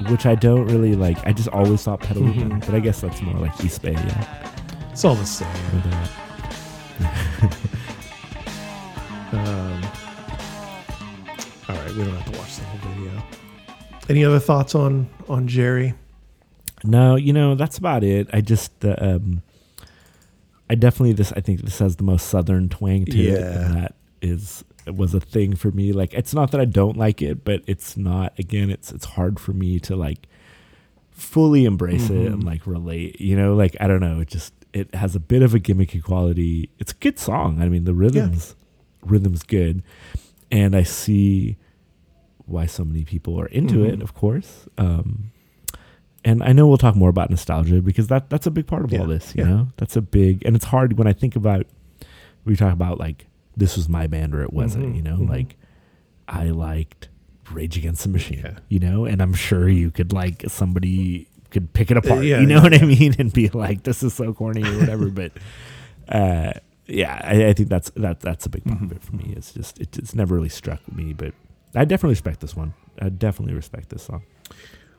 which 0.09 0.25
I 0.25 0.35
don't 0.35 0.65
really 0.67 0.95
like. 0.95 1.17
I 1.25 1.31
just 1.33 1.49
always 1.49 1.83
thought 1.83 2.01
Petaluma, 2.01 2.33
Mm-hmm. 2.33 2.59
but 2.59 2.73
I 2.75 2.79
guess 2.79 3.01
that's 3.01 3.21
more 3.21 3.39
like 3.39 3.63
East 3.63 3.81
Bay. 3.81 3.93
Yeah. 3.93 4.51
It's 4.91 5.05
all 5.05 5.15
the 5.15 5.25
same. 5.25 5.47
But, 5.83 5.93
uh, 5.93 7.49
Um, 9.31 9.81
all 11.67 11.75
right, 11.75 11.91
we 11.93 12.03
don't 12.05 12.15
have 12.15 12.31
to 12.31 12.37
watch 12.39 12.55
the 12.55 12.63
whole 12.65 12.91
video. 12.93 13.23
Any 14.07 14.23
other 14.23 14.39
thoughts 14.39 14.75
on 14.75 15.09
on 15.27 15.47
Jerry? 15.47 15.93
no, 16.83 17.15
you 17.15 17.33
know 17.33 17.55
that's 17.55 17.77
about 17.77 18.03
it. 18.03 18.27
I 18.31 18.39
just, 18.41 18.85
uh, 18.85 18.95
um, 18.99 19.41
I 20.69 20.75
definitely 20.75 21.13
this. 21.13 21.31
I 21.33 21.41
think 21.41 21.61
this 21.61 21.79
has 21.79 21.97
the 21.97 22.03
most 22.03 22.27
southern 22.27 22.69
twang 22.69 23.05
to 23.05 23.17
it, 23.19 23.41
and 23.41 23.75
that 23.75 23.95
is 24.21 24.63
was 24.87 25.13
a 25.13 25.19
thing 25.19 25.55
for 25.55 25.71
me. 25.71 25.91
Like 25.91 26.13
it's 26.13 26.33
not 26.33 26.51
that 26.51 26.61
I 26.61 26.65
don't 26.65 26.97
like 26.97 27.21
it, 27.21 27.43
but 27.43 27.61
it's 27.67 27.97
not 27.97 28.37
again, 28.39 28.69
it's 28.69 28.91
it's 28.91 29.05
hard 29.05 29.39
for 29.39 29.53
me 29.53 29.79
to 29.81 29.95
like 29.95 30.27
fully 31.11 31.65
embrace 31.65 32.09
it 32.09 32.27
and 32.27 32.43
like 32.43 32.67
relate, 32.67 33.21
you 33.21 33.35
know, 33.35 33.55
like 33.55 33.75
I 33.79 33.87
don't 33.87 34.01
know, 34.01 34.19
it 34.19 34.27
just 34.27 34.53
it 34.73 34.93
has 34.93 35.15
a 35.15 35.19
bit 35.19 35.41
of 35.41 35.53
a 35.53 35.59
gimmicky 35.59 36.03
quality. 36.03 36.69
It's 36.79 36.91
a 36.91 36.95
good 36.95 37.17
song. 37.19 37.61
I 37.61 37.69
mean, 37.69 37.85
the 37.85 37.93
rhythms 37.93 38.55
rhythm's 39.03 39.43
good. 39.43 39.83
And 40.51 40.75
I 40.75 40.83
see 40.83 41.57
why 42.45 42.65
so 42.65 42.83
many 42.83 43.03
people 43.03 43.39
are 43.39 43.47
into 43.47 43.83
it, 43.83 44.01
of 44.01 44.13
course. 44.13 44.67
Um 44.77 45.31
and 46.25 46.43
I 46.43 46.51
know 46.51 46.67
we'll 46.67 46.77
talk 46.77 46.95
more 46.95 47.09
about 47.09 47.29
nostalgia 47.29 47.81
because 47.81 48.07
that 48.07 48.29
that's 48.29 48.45
a 48.47 48.51
big 48.51 48.67
part 48.67 48.83
of 48.83 48.93
all 48.93 49.05
this, 49.07 49.33
you 49.35 49.43
yeah. 49.43 49.49
know? 49.49 49.67
That's 49.77 49.95
a 49.95 50.01
big 50.01 50.43
and 50.45 50.55
it's 50.55 50.65
hard 50.65 50.97
when 50.97 51.07
I 51.07 51.13
think 51.13 51.35
about 51.37 51.65
we 52.43 52.55
talk 52.57 52.73
about 52.73 52.99
like 52.99 53.27
this 53.55 53.77
was 53.77 53.87
my 53.87 54.07
band 54.07 54.35
or 54.35 54.41
it 54.43 54.51
wasn't, 54.51 54.87
Mhm, 54.87 54.95
you 54.97 55.01
know? 55.01 55.17
mhm. 55.17 55.29
Like 55.29 55.55
I 56.27 56.45
liked 56.49 57.07
Rage 57.51 57.77
Against 57.77 58.03
the 58.03 58.09
Machine, 58.09 58.39
Yeah. 58.43 58.57
you 58.69 58.79
know, 58.79 59.05
and 59.05 59.21
I'm 59.21 59.33
sure 59.33 59.69
you 59.69 59.91
could 59.91 60.11
like 60.11 60.43
somebody 60.49 61.27
could 61.51 61.71
pick 61.73 61.89
it 61.91 61.95
apart, 61.97 62.25
yeah, 62.25 62.39
you 62.41 62.47
know 62.47 62.57
yeah, 62.57 62.63
what 62.63 62.73
I 62.81 62.85
mean, 62.85 63.15
and 63.19 63.31
be 63.31 63.47
like, 63.49 63.83
"This 63.83 64.03
is 64.03 64.13
so 64.13 64.33
corny" 64.33 64.63
or 64.63 64.77
whatever. 64.77 65.09
but 65.09 65.31
uh, 66.09 66.51
yeah, 66.87 67.21
I, 67.23 67.45
I 67.47 67.53
think 67.53 67.69
that's 67.69 67.91
that 67.91 68.19
that's 68.19 68.45
a 68.45 68.49
big 68.49 68.65
part 68.65 68.81
of 68.81 68.91
it 68.91 69.01
for 69.03 69.15
me. 69.15 69.33
It's 69.37 69.53
just 69.53 69.79
it, 69.79 69.97
it's 69.97 70.13
never 70.13 70.35
really 70.35 70.49
struck 70.49 70.81
me, 70.91 71.13
but 71.13 71.33
I 71.73 71.85
definitely 71.85 72.13
respect 72.13 72.41
this 72.41 72.55
one. 72.55 72.73
I 72.99 73.09
definitely 73.09 73.53
respect 73.55 73.89
this 73.89 74.03
song. 74.03 74.23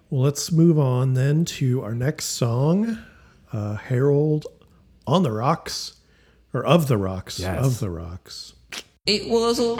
Well, 0.08 0.22
let's 0.22 0.52
move 0.52 0.78
on 0.78 1.14
then 1.14 1.44
to 1.46 1.82
our 1.82 1.94
next 1.94 2.26
song, 2.26 2.98
uh, 3.52 3.74
Harold 3.74 4.46
on 5.06 5.22
the 5.22 5.32
Rocks, 5.32 5.96
or 6.54 6.64
of 6.64 6.86
the 6.88 6.96
Rocks, 6.96 7.38
Yes. 7.40 7.64
of 7.64 7.80
the 7.80 7.90
Rocks. 7.90 8.52
It 9.06 9.28
was 9.28 9.58
a 9.58 9.76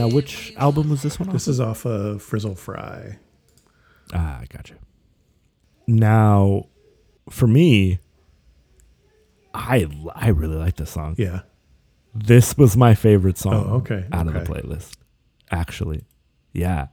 uh, 0.00 0.08
which 0.08 0.52
album 0.56 0.90
was 0.90 1.02
this 1.02 1.18
one? 1.18 1.28
This 1.30 1.46
off 1.46 1.50
is 1.52 1.60
off 1.60 1.86
of 1.86 2.22
Frizzle 2.22 2.54
Fry. 2.54 3.18
Ah, 4.14 4.40
I 4.40 4.46
gotcha. 4.48 4.74
Now, 5.86 6.66
for 7.30 7.46
me, 7.46 7.98
I 9.54 9.86
I 10.14 10.28
really 10.28 10.56
like 10.56 10.76
this 10.76 10.90
song. 10.90 11.14
Yeah. 11.18 11.40
This 12.14 12.56
was 12.56 12.76
my 12.76 12.94
favorite 12.94 13.38
song. 13.38 13.54
Oh, 13.54 13.74
okay, 13.76 14.06
Out 14.12 14.26
of 14.26 14.34
the 14.34 14.40
playlist, 14.40 14.96
actually. 15.50 16.04
Yeah, 16.52 16.88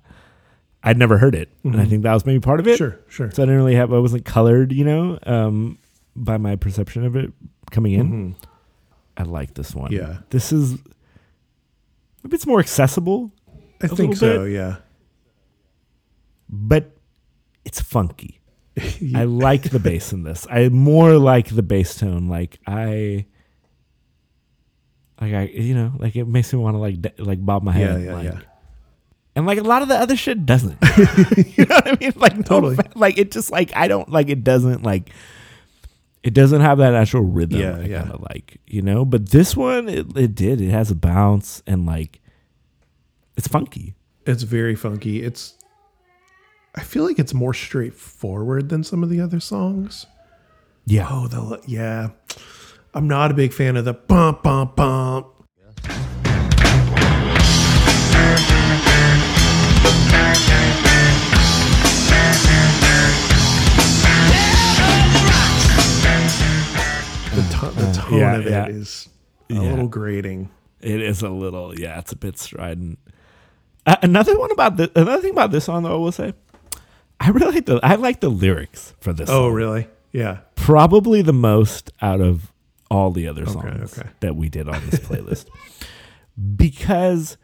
I'd 0.83 0.97
never 0.97 1.17
heard 1.17 1.33
it, 1.35 1.49
and 1.63 1.79
I 1.79 1.85
think 1.85 2.03
that 2.03 2.13
was 2.13 2.25
maybe 2.25 2.39
part 2.39 2.59
of 2.59 2.67
it. 2.67 2.71
Mm-hmm. 2.71 2.77
Sure, 2.77 2.99
sure. 3.07 3.31
So 3.31 3.41
I 3.41 3.45
didn't 3.45 3.57
really 3.57 3.75
have. 3.75 3.91
I 3.91 3.97
wasn't 3.97 4.25
colored, 4.25 4.71
you 4.71 4.83
know, 4.83 5.17
um, 5.23 5.79
by 6.15 6.37
my 6.37 6.55
perception 6.57 7.05
of 7.05 7.15
it 7.15 7.31
coming 7.71 7.93
in. 7.93 8.35
I 9.17 9.23
like 9.23 9.53
this 9.55 9.73
one. 9.73 9.91
Mm-hmm. 9.91 10.11
Yeah. 10.11 10.17
this 10.29 10.51
is 10.51 10.77
maybe 12.25 12.35
it's 12.35 12.47
more 12.47 12.59
accessible, 12.59 13.31
I 13.83 13.87
think 13.87 14.15
so, 14.15 14.45
bit. 14.45 14.53
yeah. 14.53 14.77
but 16.49 16.97
it's 17.63 17.79
funky. 17.79 18.39
I 19.15 19.25
like 19.25 19.69
the 19.69 19.77
bass 19.77 20.11
in 20.11 20.23
this. 20.23 20.47
I 20.49 20.69
more 20.69 21.19
like 21.19 21.49
the 21.49 21.61
bass 21.61 21.95
tone. 21.95 22.27
Like 22.27 22.59
I, 22.65 23.27
like 25.21 25.33
I, 25.33 25.43
you 25.43 25.75
know, 25.75 25.93
like 25.99 26.15
it 26.15 26.25
makes 26.25 26.51
me 26.51 26.57
want 26.57 26.73
to 26.73 26.79
like 26.79 27.19
like 27.19 27.45
bob 27.45 27.61
my 27.61 27.71
head. 27.71 28.01
yeah, 28.01 28.13
like, 28.15 28.23
yeah. 28.23 28.39
And 29.35 29.45
like 29.45 29.59
a 29.59 29.63
lot 29.63 29.83
of 29.83 29.87
the 29.87 29.95
other 29.95 30.15
shit 30.15 30.47
doesn't. 30.47 30.77
you 31.37 31.65
know 31.65 31.75
what 31.75 31.87
I 31.87 31.97
mean? 31.99 32.13
Like 32.15 32.43
Totally. 32.43 32.75
fa- 32.75 32.89
like 32.95 33.19
it 33.19 33.29
just 33.29 33.51
like 33.51 33.71
I 33.75 33.87
don't 33.87 34.09
like 34.09 34.29
it 34.29 34.43
doesn't 34.43 34.81
like 34.81 35.11
it 36.25 36.33
doesn't 36.33 36.61
have 36.61 36.79
that 36.79 36.95
actual 36.95 37.21
rhythm. 37.21 37.59
Yeah, 37.59 37.77
I 37.77 37.81
yeah. 37.81 37.99
kind 37.99 38.13
of 38.13 38.21
like 38.23 38.57
you 38.65 38.81
know. 38.81 39.05
But 39.05 39.29
this 39.29 39.55
one, 39.55 39.87
it, 39.87 40.17
it 40.17 40.33
did. 40.33 40.59
It 40.59 40.71
has 40.71 40.89
a 40.89 40.95
bounce 40.95 41.61
and 41.67 41.85
like 41.85 42.19
it's 43.37 43.47
funky. 43.47 43.93
It's 44.25 44.41
very 44.41 44.75
funky. 44.75 45.21
It's 45.21 45.53
I 46.73 46.81
feel 46.81 47.05
like 47.05 47.19
it's 47.19 47.35
more 47.35 47.53
straightforward 47.53 48.69
than 48.69 48.83
some 48.83 49.03
of 49.03 49.11
the 49.11 49.21
other 49.21 49.39
songs. 49.39 50.07
Yeah. 50.87 51.07
Oh, 51.11 51.27
the 51.27 51.61
yeah. 51.67 52.09
I'm 52.95 53.07
not 53.07 53.29
a 53.29 53.35
big 53.35 53.53
fan 53.53 53.77
of 53.77 53.85
the 53.85 53.93
bump 53.93 54.41
bump 54.41 54.75
bump. 54.75 55.27
The, 55.83 56.15
to- 67.59 67.71
the 67.71 67.91
tone 67.93 68.13
Uh, 68.13 68.17
yeah, 68.17 68.35
of 68.35 68.45
it 68.47 68.51
yeah. 68.51 68.67
is 68.67 69.09
a 69.49 69.53
Yeah. 69.53 69.59
little 69.61 69.87
grating. 69.87 70.49
It 70.81 71.01
is 71.01 71.21
a 71.21 71.29
little, 71.29 71.77
yeah, 71.77 71.99
it's 71.99 72.11
a 72.11 72.15
bit 72.15 72.37
strident. 72.37 72.99
Uh, 73.87 73.95
another 74.01 74.37
one 74.39 74.51
about 74.51 74.77
the 74.77 74.91
another 74.95 75.21
thing 75.21 75.31
about 75.31 75.51
this 75.51 75.65
song, 75.65 75.83
though, 75.83 75.93
I 75.93 75.97
will 75.97 76.11
say, 76.11 76.33
I 77.19 77.29
really 77.29 77.53
like 77.55 77.65
the 77.65 77.79
I 77.83 77.95
like 77.95 78.19
the 78.19 78.29
lyrics 78.29 78.93
for 78.99 79.13
this. 79.13 79.29
Oh, 79.29 79.47
song. 79.49 79.53
really? 79.53 79.87
Yeah. 80.11 80.39
Probably 80.55 81.21
the 81.21 81.33
most 81.33 81.91
out 82.01 82.21
of 82.21 82.51
all 82.91 83.11
the 83.11 83.27
other 83.27 83.45
songs 83.45 83.97
okay. 83.97 84.09
that 84.21 84.35
we 84.35 84.49
did 84.49 84.67
on 84.69 84.81
this 84.89 84.99
playlist, 84.99 85.45
because 86.55 87.37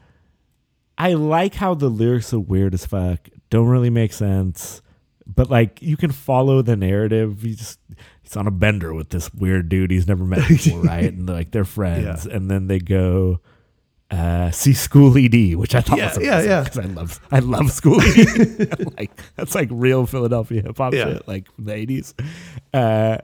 I 0.98 1.14
like 1.14 1.56
how 1.56 1.74
the 1.74 1.90
lyrics 1.90 2.34
are 2.34 2.40
weird 2.40 2.74
as 2.74 2.86
fuck, 2.86 3.28
don't 3.50 3.68
really 3.68 3.90
make 3.90 4.14
sense, 4.14 4.82
but 5.26 5.50
like 5.50 5.82
you 5.82 5.98
can 5.98 6.12
follow 6.12 6.62
the 6.62 6.76
narrative. 6.76 7.44
You 7.46 7.56
just 7.56 7.80
he's 8.32 8.38
on 8.38 8.48
a 8.48 8.52
bender 8.52 8.94
with 8.94 9.10
this 9.10 9.34
weird 9.34 9.68
dude 9.70 9.92
he's 9.92 10.08
never 10.08 10.24
met 10.24 10.48
before, 10.48 10.82
right? 10.84 11.12
And 11.12 11.28
like 11.28 11.52
they're 11.52 11.66
friends, 11.66 12.26
and 12.26 12.50
then 12.50 12.68
they 12.68 12.80
go 12.80 13.40
uh, 14.10 14.52
see 14.52 14.74
Schoolly 14.74 15.28
D, 15.30 15.56
which 15.56 15.76
I 15.76 15.82
thought 15.82 15.98
Yeah, 15.98 16.08
was 16.16 16.24
yeah, 16.26 16.42
yeah. 16.42 16.64
because 16.64 16.78
I 16.80 16.86
love 16.86 17.20
I 17.32 17.40
love 17.40 17.72
Schoolly 17.72 18.12
D. 18.12 18.66
like 18.98 19.12
that's 19.36 19.56
like 19.56 19.70
real 19.72 20.06
Philadelphia 20.06 20.62
hip 20.62 20.78
hop 20.78 20.94
Yeah. 20.94 21.06
shit, 21.14 21.28
like 21.28 21.52
from 21.54 21.66
the 21.66 21.74
eighties. 21.74 22.14
Uh, 22.74 23.18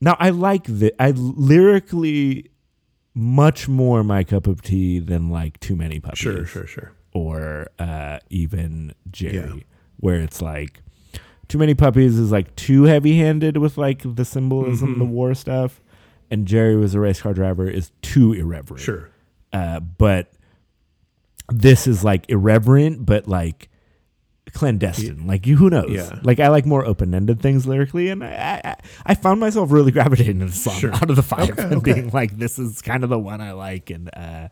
now 0.00 0.16
I 0.18 0.30
like 0.30 0.64
the 0.64 0.92
I 1.00 1.12
lyrically 1.14 2.50
much 3.14 3.68
more 3.68 4.02
my 4.04 4.24
cup 4.24 4.46
of 4.46 4.62
tea 4.62 4.98
than 5.00 5.30
like 5.30 5.58
too 5.60 5.74
many 5.76 5.98
puppies 6.00 6.18
Sure, 6.20 6.46
sure, 6.46 6.66
sure. 6.66 6.92
or 7.12 7.68
uh, 7.78 8.18
even 8.30 8.94
Jerry, 9.10 9.34
Yeah. 9.34 9.62
where 9.96 10.20
it's 10.20 10.40
like 10.40 10.80
too 11.50 11.58
many 11.58 11.74
puppies 11.74 12.18
is 12.18 12.32
like 12.32 12.56
too 12.56 12.84
heavy 12.84 13.18
handed 13.18 13.58
with 13.58 13.76
like 13.76 14.02
the 14.16 14.24
symbolism, 14.24 14.90
Mm-hmm. 14.92 14.98
the 15.00 15.04
war 15.04 15.34
stuff, 15.34 15.82
and 16.30 16.46
Jerry 16.46 16.76
was 16.76 16.94
a 16.94 17.00
race 17.00 17.20
car 17.20 17.34
driver 17.34 17.68
is 17.68 17.92
too 18.00 18.32
irreverent. 18.32 18.80
Sure. 18.82 19.10
uh, 19.52 19.80
but 19.80 20.32
this 21.52 21.86
is 21.86 22.02
like 22.04 22.30
irreverent, 22.30 23.04
but 23.04 23.26
like 23.28 23.68
clandestine. 24.52 25.26
Like 25.26 25.46
you, 25.46 25.56
who 25.56 25.70
knows? 25.70 25.90
Yeah. 25.90 26.18
Like 26.22 26.40
I 26.40 26.48
like 26.48 26.66
more 26.66 26.84
open 26.84 27.14
ended 27.14 27.40
things 27.40 27.66
lyrically, 27.66 28.08
and 28.08 28.22
I, 28.24 28.60
I 28.64 28.76
I 29.06 29.14
found 29.14 29.40
myself 29.40 29.70
really 29.72 29.92
gravitating 29.92 30.38
to 30.40 30.46
the 30.46 30.52
song 30.52 30.74
Sure. 30.78 30.92
out 30.94 31.10
of 31.10 31.16
the 31.16 31.22
five 31.22 31.50
Okay, 31.50 31.62
and 31.62 31.74
okay. 31.74 31.92
being 31.94 32.10
like, 32.10 32.36
this 32.38 32.58
is 32.58 32.80
kind 32.82 33.04
of 33.04 33.10
the 33.10 33.18
one 33.18 33.40
I 33.40 33.52
like, 33.52 33.90
and 33.90 34.10
uh, 34.14 34.48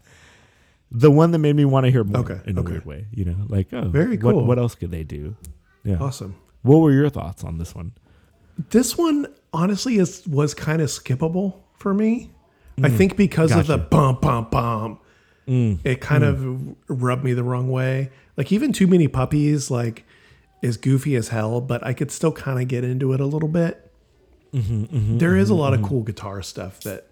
the 0.91 1.11
one 1.11 1.31
that 1.33 1.39
made 1.39 1.55
me 1.57 1.65
want 1.65 1.85
to 1.87 1.91
hear 1.91 2.03
more 2.05 2.20
Okay, 2.23 2.41
in 2.47 2.59
a 2.59 2.62
weird 2.62 2.85
way. 2.87 3.07
You 3.12 3.25
know, 3.27 3.37
like 3.49 3.73
oh, 3.73 3.89
Very 3.89 4.16
What, 4.19 4.33
cool. 4.33 4.45
what 4.47 4.59
else 4.59 4.75
could 4.75 4.91
they 4.91 5.05
do? 5.05 5.37
Yeah. 5.85 5.99
Awesome. 6.01 6.35
What 6.62 6.78
were 6.78 6.93
your 6.93 7.09
thoughts 7.10 7.44
on 7.44 7.59
this 7.59 7.74
one? 7.74 7.93
This 8.70 8.98
one 8.98 9.26
honestly 9.52 9.98
is 9.98 10.26
was 10.26 10.55
kind 10.55 10.82
of 10.82 10.89
skippable 10.89 11.60
for 11.78 11.94
me. 11.94 12.30
I 12.82 12.90
think 12.90 13.16
because 13.16 13.51
of 13.52 13.66
the 13.66 13.76
Gotcha. 13.76 13.89
bump 13.89 14.20
bump 14.20 14.51
bump, 14.52 15.02
mm, 15.48 15.80
it 15.85 16.01
kind 16.01 16.22
mm. 16.22 16.28
of 16.28 16.76
rubbed 17.02 17.24
me 17.24 17.32
the 17.32 17.43
wrong 17.43 17.68
way. 17.70 18.10
Like 18.36 18.52
even 18.52 18.72
too 18.72 18.86
many 18.86 19.09
puppies, 19.09 19.70
like 19.70 20.05
is 20.62 20.76
goofy 20.76 21.16
as 21.16 21.28
hell, 21.28 21.60
but 21.60 21.85
I 21.85 21.93
could 21.93 22.10
still 22.10 22.32
kind 22.32 22.60
of 22.60 22.68
get 22.68 22.85
into 22.85 23.12
it 23.12 23.20
a 23.20 23.26
little 23.26 23.48
bit. 23.48 23.90
Mm-hmm, 24.52 24.85
mm-hmm, 24.85 25.18
there 25.18 25.36
is 25.36 25.51
a 25.51 25.52
mm-hmm, 25.52 25.60
lot 25.60 25.74
of 25.74 25.82
cool 25.82 26.02
guitar 26.02 26.40
stuff 26.43 26.80
that 26.80 27.09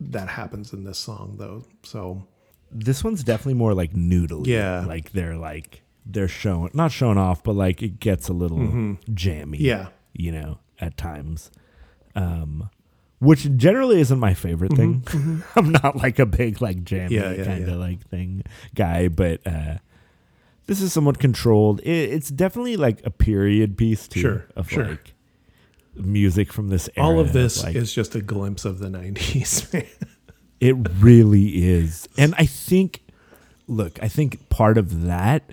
that 0.00 0.28
happens 0.28 0.72
in 0.72 0.84
this 0.84 0.98
song, 0.98 1.36
though. 1.38 1.64
So 1.82 2.26
This 2.70 3.04
one's 3.04 3.22
definitely 3.24 3.54
more 3.54 3.74
like 3.74 3.92
noodly. 3.92 4.46
Yeah. 4.46 4.84
like 4.86 5.12
they're 5.12 5.36
like 5.36 5.82
they're 6.06 6.28
showing 6.28 6.70
not 6.74 6.92
showing 6.92 7.18
off, 7.18 7.42
but 7.42 7.54
like 7.54 7.82
it 7.82 8.00
gets 8.00 8.28
a 8.28 8.32
little 8.32 8.58
jammy. 9.12 9.58
Mm-hmm. 9.58 9.64
Yeah. 9.64 9.88
you 10.12 10.32
know, 10.32 10.58
at 10.80 10.96
times. 10.96 11.50
Um, 12.14 12.70
which 13.18 13.56
generally 13.56 14.00
isn't 14.00 14.18
my 14.18 14.34
favorite 14.34 14.72
thing. 14.74 15.02
I'm 15.56 15.72
not 15.72 15.96
like 15.96 16.18
a 16.18 16.26
big 16.26 16.60
like 16.60 16.84
jammy 16.84 17.16
Mm-hmm. 17.16 17.32
Yeah, 17.32 17.36
yeah, 17.36 17.44
kind 17.44 17.62
of 17.62 17.68
yeah. 17.70 17.76
like 17.76 18.06
thing 18.08 18.42
guy, 18.74 19.08
but 19.08 19.40
uh, 19.46 19.78
this 20.66 20.80
is 20.80 20.92
somewhat 20.92 21.18
controlled. 21.18 21.80
It, 21.80 22.10
it's 22.10 22.28
definitely 22.28 22.76
like 22.76 23.04
a 23.04 23.10
period 23.10 23.76
piece 23.76 24.06
too. 24.08 24.20
Sure, 24.20 24.46
of 24.56 24.70
sure. 24.70 24.88
like 24.88 25.14
music 25.96 26.52
from 26.52 26.68
this 26.68 26.88
era. 26.96 27.06
All 27.06 27.20
of 27.20 27.32
this 27.32 27.62
like, 27.62 27.76
is 27.76 27.92
just 27.92 28.14
a 28.14 28.20
glimpse 28.20 28.64
of 28.64 28.78
the 28.78 28.88
90s, 28.88 29.72
man. 29.72 29.86
It 30.60 30.76
really 30.98 31.66
is. 31.66 32.08
And 32.16 32.34
I 32.36 32.46
think, 32.46 33.02
look, 33.66 34.02
I 34.02 34.08
think 34.08 34.48
part 34.48 34.78
of 34.78 35.02
that 35.02 35.52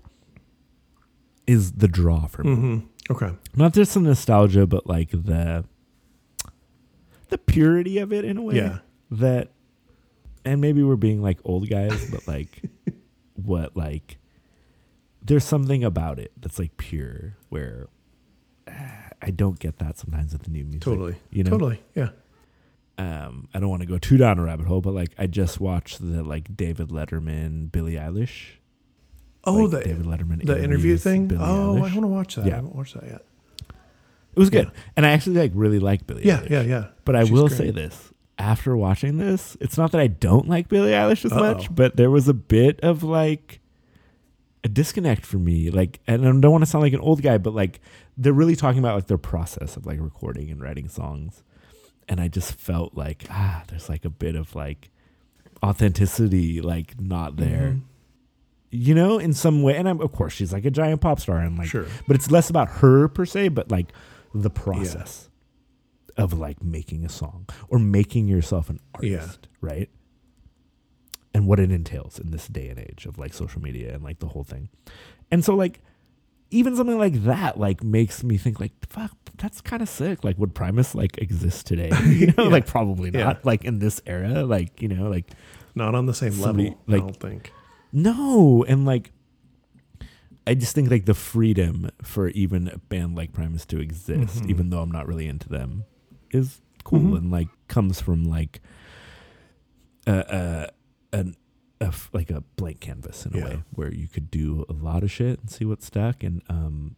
is 1.48 1.74
the 1.74 1.88
draw 1.88 2.28
for 2.28 2.44
me. 2.44 2.88
Okay. 3.10 3.32
Not 3.56 3.74
just 3.74 3.94
the 3.94 4.00
nostalgia, 4.00 4.66
but 4.68 4.88
like 4.88 5.10
the 5.12 5.66
the 7.30 7.38
purity 7.38 7.98
of 7.98 8.14
it 8.14 8.26
in 8.26 8.38
a 8.38 8.42
way. 8.42 8.56
Yeah. 8.56 8.80
That, 9.10 9.50
and 10.46 10.62
maybe 10.62 10.84
we're 10.84 10.96
being 10.96 11.22
like 11.22 11.40
old 11.44 11.70
guys, 11.70 12.10
but 12.12 12.28
like, 12.28 12.62
what 13.34 13.76
like, 13.76 14.18
there's 15.22 15.44
something 15.44 15.84
about 15.84 16.20
it 16.20 16.32
that's 16.40 16.60
like 16.60 16.78
pure 16.78 17.38
where 17.50 17.88
ah, 18.70 19.10
I 19.22 19.32
don't 19.32 19.60
get 19.60 19.80
that 19.80 19.98
sometimes 19.98 20.34
with 20.34 20.44
the 20.44 20.52
new 20.52 20.64
music. 20.64 20.82
Totally. 20.82 21.16
You 21.32 21.44
know, 21.44 21.52
Totally. 21.52 21.82
Yeah. 21.96 22.10
um, 22.98 23.48
I 23.54 23.60
don't 23.60 23.70
want 23.70 23.82
to 23.82 23.88
go 23.88 23.98
too 23.98 24.18
down 24.18 24.40
a 24.40 24.44
rabbit 24.44 24.68
hole, 24.68 24.82
but 24.82 24.94
like 24.94 25.10
I 25.18 25.28
just 25.28 25.60
watched 25.60 26.00
the 26.00 26.24
like 26.24 26.56
David 26.56 26.90
Letterman, 26.90 27.72
Billie 27.72 27.96
Eilish. 27.96 28.58
Oh, 29.44 29.54
like, 29.56 29.72
the 29.84 29.90
David 29.90 30.06
Letterman 30.06 30.46
the 30.46 30.64
interview 30.64 30.98
thing. 30.98 31.28
Billie 31.28 31.42
oh, 31.44 31.76
I 31.78 31.80
Eilish. 31.80 31.82
want 31.82 31.94
to 31.94 32.08
watch 32.08 32.36
that. 32.36 32.46
Yeah. 32.46 32.54
I 32.54 32.56
haven't 32.58 32.76
watched 32.76 32.94
that 32.94 33.04
yet. 33.06 33.26
It 34.34 34.40
was 34.40 34.50
good, 34.50 34.66
Yeah. 34.66 34.82
and 34.96 35.06
I 35.06 35.12
actually 35.12 35.38
like 35.38 35.52
really 35.56 35.80
like 35.80 36.08
Billie. 36.08 36.26
Yeah, 36.26 36.42
Eilish. 36.42 36.50
yeah, 36.50 36.62
yeah. 36.62 36.88
But 37.06 37.16
I 37.16 37.24
She's 37.24 37.32
will 37.32 37.48
great. 37.48 37.58
say 37.58 37.72
this: 37.72 38.14
after 38.38 38.78
watching 38.78 39.18
this, 39.18 39.58
it's 39.60 39.78
not 39.78 39.92
that 39.92 40.00
I 40.02 40.08
don't 40.08 40.48
like 40.48 40.68
Billie 40.70 40.92
Eilish 40.92 41.26
as 41.26 41.34
Uh-oh. 41.34 41.54
much, 41.54 41.74
but 41.74 41.98
there 41.98 42.10
was 42.12 42.28
a 42.28 42.34
bit 42.34 42.80
of 42.82 43.04
like 43.04 43.60
a 44.64 44.70
disconnect 44.70 45.26
for 45.26 45.38
me. 45.38 45.70
Like, 45.72 46.00
and 46.08 46.22
I 46.22 46.32
don't 46.32 46.52
want 46.52 46.62
to 46.64 46.70
sound 46.70 46.84
like 46.84 46.94
an 46.94 47.00
old 47.02 47.22
guy, 47.22 47.38
but 47.40 47.54
like 47.56 47.82
they're 48.16 48.32
really 48.32 48.56
talking 48.56 48.80
about 48.80 48.96
like 48.96 49.08
their 49.08 49.18
process 49.18 49.76
of 49.76 49.86
like 49.86 50.00
recording 50.00 50.50
and 50.52 50.62
writing 50.62 50.88
songs, 50.88 51.44
and 52.08 52.22
I 52.22 52.28
just 52.28 52.54
felt 52.54 52.96
like 52.96 53.26
ah, 53.30 53.64
there's 53.68 53.90
like 53.90 54.06
a 54.06 54.10
bit 54.10 54.36
of 54.36 54.56
like 54.56 54.92
authenticity 55.64 56.62
like 56.62 57.00
not 57.02 57.38
there. 57.38 57.70
Mm-hmm. 57.76 57.80
You 58.74 58.96
know, 58.96 59.20
in 59.20 59.34
some 59.34 59.62
way, 59.64 59.76
and 59.76 59.88
I'm, 59.90 60.00
of 60.00 60.12
course 60.14 60.32
she's 60.34 60.54
like 60.54 60.64
a 60.66 60.72
giant 60.72 61.02
pop 61.02 61.20
star, 61.20 61.38
and 61.40 61.58
like, 61.58 61.68
Sure. 61.68 61.86
but 62.08 62.16
it's 62.16 62.32
less 62.32 62.50
about 62.50 62.70
her 62.70 63.08
per 63.10 63.26
se, 63.26 63.50
but 63.50 63.70
like 63.70 63.92
the 64.34 64.50
process 64.50 65.30
of 66.18 66.34
like 66.34 66.64
making 66.64 67.04
a 67.06 67.10
song 67.10 67.48
or 67.68 67.80
making 67.80 68.28
yourself 68.28 68.70
an 68.70 68.80
Yeah. 69.02 69.18
artist, 69.20 69.48
right? 69.60 69.90
And 71.34 71.48
what 71.48 71.60
it 71.60 71.72
entails 71.72 72.20
in 72.20 72.32
this 72.32 72.48
day 72.48 72.68
and 72.70 72.78
age 72.80 73.06
of 73.06 73.18
like 73.18 73.34
social 73.34 73.62
media 73.62 73.94
and 73.94 74.04
like 74.04 74.20
the 74.20 74.28
whole 74.28 74.44
thing. 74.44 74.70
And 75.32 75.44
so 75.46 75.56
like 75.56 75.80
even 76.50 76.76
something 76.76 76.98
like 76.98 77.24
that 77.24 77.58
like 77.58 77.82
makes 77.84 78.24
me 78.24 78.38
think 78.38 78.60
like 78.60 78.74
fuck 78.88 79.12
that's 79.38 79.62
kind 79.62 79.82
of 79.82 79.88
sick. 79.88 80.24
Like 80.26 80.38
would 80.38 80.54
Primus 80.54 80.94
like 80.94 81.18
exist 81.20 81.66
today? 81.68 81.90
You 82.06 82.28
know, 82.28 82.34
Yeah. 82.46 82.50
like 82.50 82.68
probably 82.68 83.12
not 83.12 83.20
Yeah. 83.20 83.34
like 83.44 83.64
in 83.64 83.80
this 83.80 84.02
era 84.06 84.44
like, 84.46 84.82
you 84.82 84.90
know, 84.90 85.10
like 85.10 85.32
Not 85.74 85.96
on 85.96 86.06
the 86.06 86.14
same 86.14 86.34
Somebody, 86.34 86.70
level, 86.70 86.84
like- 86.88 87.02
I 87.02 87.06
don't 87.06 87.20
think. 87.20 87.54
No, 87.92 88.64
and 88.68 88.86
like 88.86 89.12
I 90.48 90.54
just 90.56 90.74
think 90.74 90.90
like 90.90 91.06
the 91.06 91.14
freedom 91.14 91.90
for 92.02 92.30
even 92.30 92.68
a 92.68 92.78
band 92.78 93.16
like 93.16 93.32
Primus 93.34 93.66
to 93.68 93.80
exist, 93.80 94.38
Mm-hmm. 94.40 94.50
even 94.50 94.70
though 94.70 94.82
I'm 94.82 94.92
not 94.92 95.08
really 95.08 95.28
into 95.28 95.48
them, 95.50 95.86
is 96.32 96.62
cool 96.84 97.16
and 97.16 97.30
like 97.32 97.48
comes 97.68 98.02
from 98.02 98.24
like 98.26 98.60
a 100.08 100.70
a 101.14 101.18
an 101.18 101.36
a 101.80 101.86
f- 101.86 102.10
like 102.14 102.30
a 102.32 102.42
blank 102.56 102.80
canvas 102.80 103.26
in 103.26 103.34
a 103.36 103.38
Yeah. 103.38 103.44
way 103.46 103.64
where 103.76 103.94
you 103.94 104.08
could 104.08 104.32
do 104.32 104.66
a 104.70 104.74
lot 104.74 105.04
of 105.04 105.12
shit 105.12 105.40
and 105.40 105.50
see 105.50 105.66
what 105.66 105.84
stuck 105.84 106.24
and 106.24 106.42
um 106.50 106.96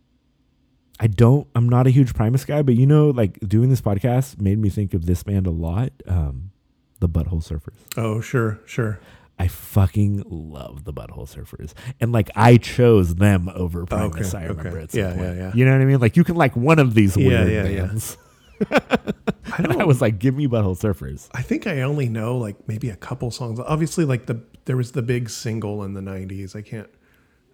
I 1.00 1.08
don't 1.08 1.48
I'm 1.56 1.68
not 1.68 1.86
a 1.88 1.90
huge 1.90 2.14
Primus 2.14 2.46
guy, 2.46 2.62
but 2.62 2.76
you 2.76 2.86
know 2.86 3.10
like 3.10 3.40
doing 3.42 3.70
this 3.70 3.82
podcast 3.82 4.40
made 4.40 4.58
me 4.60 4.70
think 4.70 4.94
of 4.94 5.06
this 5.06 5.24
band 5.24 5.48
a 5.48 5.52
lot. 5.52 5.92
Um 6.08 6.52
the 7.00 7.10
Butthole 7.10 7.44
Surfers. 7.44 7.74
Oh, 7.98 8.22
sure, 8.22 8.62
sure. 8.66 9.00
I 9.40 9.48
fucking 9.48 10.24
love 10.28 10.84
the 10.84 10.94
Butthole 10.94 11.28
Surfers, 11.28 11.74
and 12.00 12.12
like 12.12 12.30
I 12.36 12.58
chose 12.58 13.16
them 13.16 13.50
over 13.50 13.86
Primus. 13.86 14.34
Okay, 14.34 14.38
I 14.46 14.48
remember 14.48 14.70
okay. 14.78 14.84
at 14.84 14.92
some 14.92 15.00
Yeah, 15.02 15.08
point. 15.10 15.22
yeah, 15.22 15.34
yeah. 15.34 15.52
You 15.56 15.66
know 15.66 15.72
what 15.74 15.82
I 15.82 15.86
mean? 15.86 16.00
Like 16.00 16.16
you 16.18 16.24
can 16.24 16.36
like 16.36 16.56
one 16.56 16.80
of 16.80 16.94
these 16.94 17.18
Yeah, 17.18 17.28
weird 17.46 17.52
yeah, 17.52 17.68
yeah. 17.68 17.86
bands. 17.88 18.18
I 18.72 19.58
And 19.58 19.68
don't. 19.68 19.82
I 19.82 19.84
was 19.86 20.02
like, 20.02 20.20
give 20.20 20.36
me 20.36 20.48
Butthole 20.48 20.80
Surfers. 20.80 21.30
I 21.34 21.42
think 21.42 21.68
I 21.68 21.82
only 21.82 22.10
know 22.10 22.38
like 22.38 22.56
maybe 22.68 22.90
a 22.90 22.96
couple 22.96 23.32
songs. 23.32 23.60
Obviously, 23.60 24.06
like 24.06 24.28
the 24.28 24.42
there 24.66 24.78
was 24.78 24.92
the 24.94 25.02
big 25.02 25.30
single 25.30 25.84
in 25.84 25.94
the 25.94 26.02
'90s. 26.02 26.56
I 26.56 26.62
can't 26.62 26.90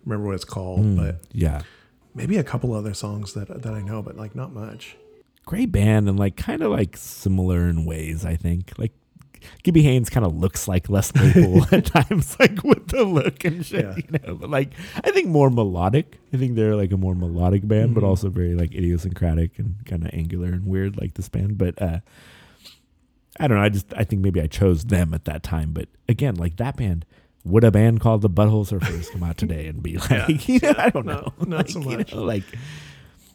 remember 0.06 0.28
what 0.28 0.36
it's 0.36 0.46
called, 0.46 0.82
Hmm. 0.82 0.96
but 0.98 1.22
Yeah, 1.32 1.62
maybe 2.14 2.38
a 2.38 2.44
couple 2.44 2.74
other 2.74 2.94
songs 2.94 3.34
that 3.34 3.48
that 3.64 3.74
I 3.74 3.82
know, 3.82 4.02
but 4.02 4.16
like 4.18 4.36
not 4.36 4.54
much. 4.54 4.96
great 5.46 5.72
band 5.72 6.08
and 6.08 6.20
like 6.20 6.36
kind 6.36 6.62
of 6.62 6.72
like 6.72 6.96
similar 6.96 7.68
in 7.68 7.86
ways. 7.86 8.24
I 8.26 8.36
think 8.36 8.74
like 8.78 8.94
Gibby 9.64 9.82
Haynes 9.84 10.10
kind 10.10 10.26
of 10.26 10.36
looks 10.36 10.68
like 10.68 10.90
Les 10.90 11.12
Claypool 11.12 11.66
at 11.72 11.86
times, 11.86 12.40
like 12.40 12.64
with 12.64 12.88
the 12.88 13.04
look 13.04 13.44
and 13.46 13.66
shit. 13.66 13.86
Yeah. 13.86 13.96
You 13.96 14.20
know, 14.28 14.36
but 14.36 14.50
like 14.50 14.74
I 15.04 15.12
think 15.12 15.28
more 15.28 15.50
melodic. 15.50 16.20
I 16.34 16.38
think 16.38 16.56
they're 16.56 16.76
like 16.76 16.92
a 16.92 16.98
more 16.98 17.16
melodic 17.16 17.68
band, 17.68 17.96
but 17.96 18.04
Mhm. 18.04 18.08
also 18.08 18.30
very 18.30 18.56
like 18.56 18.74
idiosyncratic 18.74 19.60
and 19.60 19.76
kind 19.86 20.04
of 20.06 20.12
angular 20.14 20.48
and 20.48 20.66
weird, 20.66 20.98
like 21.00 21.14
this 21.16 21.30
band. 21.30 21.58
But 21.58 21.82
uh 21.82 22.00
I 23.40 23.48
don't 23.48 23.58
know. 23.58 23.64
I 23.64 23.70
just 23.70 23.94
I 23.96 24.04
think 24.04 24.22
maybe 24.22 24.42
I 24.42 24.48
chose 24.48 24.86
them 24.86 25.14
at 25.14 25.26
that 25.26 25.44
time. 25.44 25.72
But 25.72 25.88
again, 26.08 26.36
like 26.36 26.58
that 26.58 26.78
band. 26.78 27.06
Would 27.46 27.64
a 27.64 27.72
band 27.72 28.02
called 28.02 28.22
the 28.22 28.30
Butthole 28.30 28.68
Surfers 28.70 29.10
come 29.12 29.24
out 29.24 29.38
today 29.38 29.68
and 29.68 29.82
be 29.82 29.98
like, 30.12 30.48
you 30.50 30.60
know, 30.62 30.74
I 30.78 30.90
don't 30.90 31.06
No, 31.06 31.14
know, 31.14 31.34
not 31.48 31.58
Like, 31.58 31.70
so 31.70 31.80
you 31.80 31.98
much. 31.98 32.14
know, 32.14 32.22
like 32.24 32.44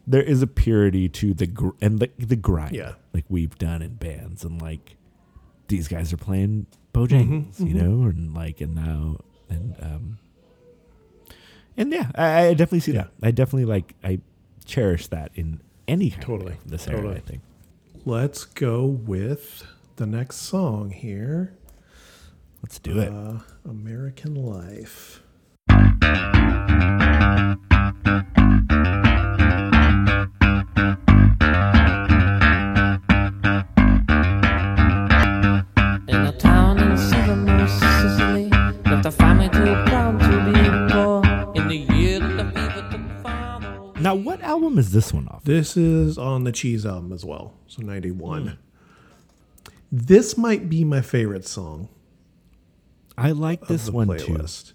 there 0.07 0.23
is 0.23 0.43
a 0.43 0.47
purity 0.47 1.09
to 1.09 1.33
the 1.33 1.47
gr- 1.47 1.71
and 1.81 1.99
the, 1.99 2.11
the 2.19 2.37
grind 2.37 2.75
Yeah. 2.77 2.93
like 3.15 3.25
we've 3.31 3.57
done 3.57 3.81
in 3.81 3.95
bands 3.95 4.45
and 4.45 4.61
like 4.61 4.97
these 5.69 5.89
guys 5.89 6.13
are 6.13 6.17
playing 6.17 6.67
Bojangles, 6.93 7.57
Mhm, 7.57 7.69
you 7.69 7.75
know, 7.75 8.09
and 8.09 8.35
like 8.35 8.61
and 8.61 8.75
now 8.75 9.19
and 9.49 9.75
um 9.81 10.19
and 11.77 11.93
yeah, 11.93 12.11
I, 12.15 12.47
I 12.47 12.55
definitely 12.55 12.81
see 12.81 12.93
Yeah. 12.93 13.05
that. 13.21 13.27
I 13.27 13.31
definitely 13.33 13.65
like 13.65 13.95
I 14.05 14.21
cherish 14.65 15.09
that 15.09 15.33
in 15.35 15.61
any 15.89 16.11
kind 16.11 16.23
Totally, 16.23 16.53
of 16.53 16.71
this 16.71 16.87
era. 16.89 16.97
totally. 16.99 17.17
I 17.17 17.21
think. 17.21 17.41
Let's 18.07 18.45
go 18.45 18.85
with 18.87 19.67
the 19.97 20.07
next 20.07 20.37
song 20.37 20.91
here. 20.91 21.55
Let's 22.63 22.79
do 22.79 22.99
it. 23.01 23.09
Uh, 23.13 23.39
American 23.69 24.35
Life. 24.37 25.21
Album 44.65 44.79
is 44.79 44.93
this 44.93 45.13
one 45.13 45.29
off? 45.29 45.45
This 45.45 45.77
is 45.77 46.19
on 46.19 46.45
the 46.45 46.53
Cheese 46.53 46.85
album 46.87 47.13
as 47.13 47.25
well, 47.25 47.55
so 47.67 47.83
91. 47.83 48.43
Hmm. 48.47 48.55
This 49.93 50.37
might 50.37 50.69
be 50.69 50.85
my 50.85 51.01
favorite 51.03 51.47
song 51.47 51.89
I 53.17 53.31
like 53.31 53.67
this 53.69 53.89
one 53.91 54.09
too. 54.09 54.15
playlist. 54.35 54.73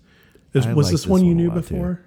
Is, 0.53 0.65
I 0.65 0.73
was 0.73 0.87
like 0.87 0.91
this 0.93 1.05
one 1.07 1.21
you 1.21 1.27
one 1.29 1.37
knew 1.37 1.49
lot, 1.49 1.55
too. 1.55 1.61
before? 1.61 2.01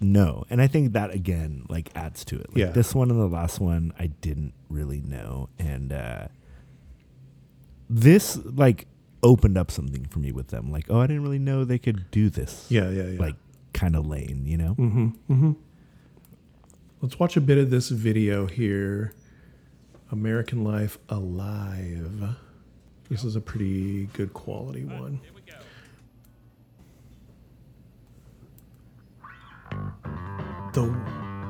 No, 0.00 0.44
and 0.50 0.60
I 0.60 0.66
think 0.66 0.92
that 0.92 1.10
again 1.12 1.64
like 1.68 1.90
adds 1.94 2.24
to 2.26 2.36
it. 2.38 2.50
Like 2.50 2.58
Yeah. 2.58 2.66
this 2.66 2.94
one 2.94 3.10
and 3.10 3.18
the 3.18 3.26
last 3.26 3.60
one 3.60 3.92
I 3.98 4.08
didn't 4.08 4.52
really 4.68 5.00
know, 5.00 5.48
and 5.58 5.92
uh 5.92 6.28
this 7.88 8.36
like 8.44 8.86
opened 9.22 9.56
up 9.56 9.70
something 9.70 10.04
for 10.06 10.18
me 10.18 10.32
with 10.32 10.48
them. 10.48 10.70
Like, 10.70 10.86
oh, 10.90 11.00
I 11.00 11.06
didn't 11.06 11.22
really 11.22 11.38
know 11.38 11.64
they 11.64 11.78
could 11.78 12.10
do 12.10 12.28
this. 12.28 12.66
Yeah, 12.68 12.90
yeah, 12.90 13.04
yeah. 13.04 13.18
like 13.20 13.36
kind 13.72 13.96
of 13.96 14.06
lane, 14.06 14.44
you 14.46 14.58
know. 14.58 14.74
Mm-hmm. 14.74 15.06
Mm-hmm. 15.32 15.52
Let's 17.02 17.18
watch 17.18 17.36
a 17.36 17.40
bit 17.40 17.58
of 17.58 17.70
this 17.70 17.90
video 17.90 18.46
here. 18.46 19.12
American 20.10 20.64
Life 20.64 20.98
Alive. 21.08 22.36
This 23.10 23.22
is 23.22 23.36
a 23.36 23.40
pretty 23.40 24.06
good 24.14 24.32
quality 24.32 24.84
one. 24.84 25.20
The 30.72 31.46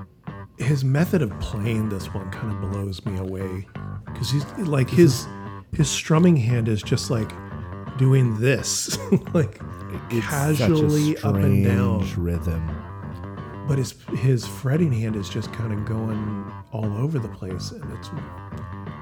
his 0.59 0.85
method 0.85 1.23
of 1.23 1.31
playing 1.39 1.90
this 1.90 2.12
one 2.12 2.31
kind 2.31 2.52
of 2.52 2.70
blows 2.70 3.05
me 3.05 3.18
away 3.18 3.68
because 4.06 4.31
he's 4.31 4.44
like 4.59 4.89
his 4.89 5.27
his 5.73 5.89
strumming 5.89 6.36
hand 6.36 6.66
is 6.66 6.82
just 6.82 7.10
like 7.10 7.31
doing 7.98 8.39
this 8.40 8.98
like 9.35 9.60
It's 10.10 10.27
casually 10.27 11.14
such 11.14 11.24
a 11.24 11.28
up 11.28 11.35
and 11.36 11.64
down 11.64 12.09
rhythm. 12.16 12.85
But 13.68 13.78
his 13.78 13.93
his 14.18 14.47
fretting 14.47 14.93
hand 14.93 15.16
is 15.16 15.28
just 15.28 15.52
kind 15.52 15.72
of 15.72 15.84
going 15.84 16.52
all 16.72 16.97
over 16.98 17.18
the 17.18 17.28
place 17.28 17.70
and 17.72 17.93
it's 17.98 18.09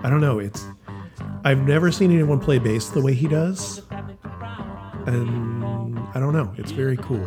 i 0.02 0.08
don't 0.10 0.20
know 0.20 0.38
it's 0.38 0.66
i've 1.44 1.66
never 1.66 1.90
seen 1.92 2.10
anyone 2.10 2.38
play 2.40 2.58
bass 2.58 2.88
the 2.88 3.00
way 3.00 3.12
he 3.14 3.26
does 3.28 3.82
and 5.06 5.98
i 6.14 6.20
don't 6.20 6.32
know 6.32 6.52
it's 6.56 6.70
very 6.72 6.96
cool 6.96 7.26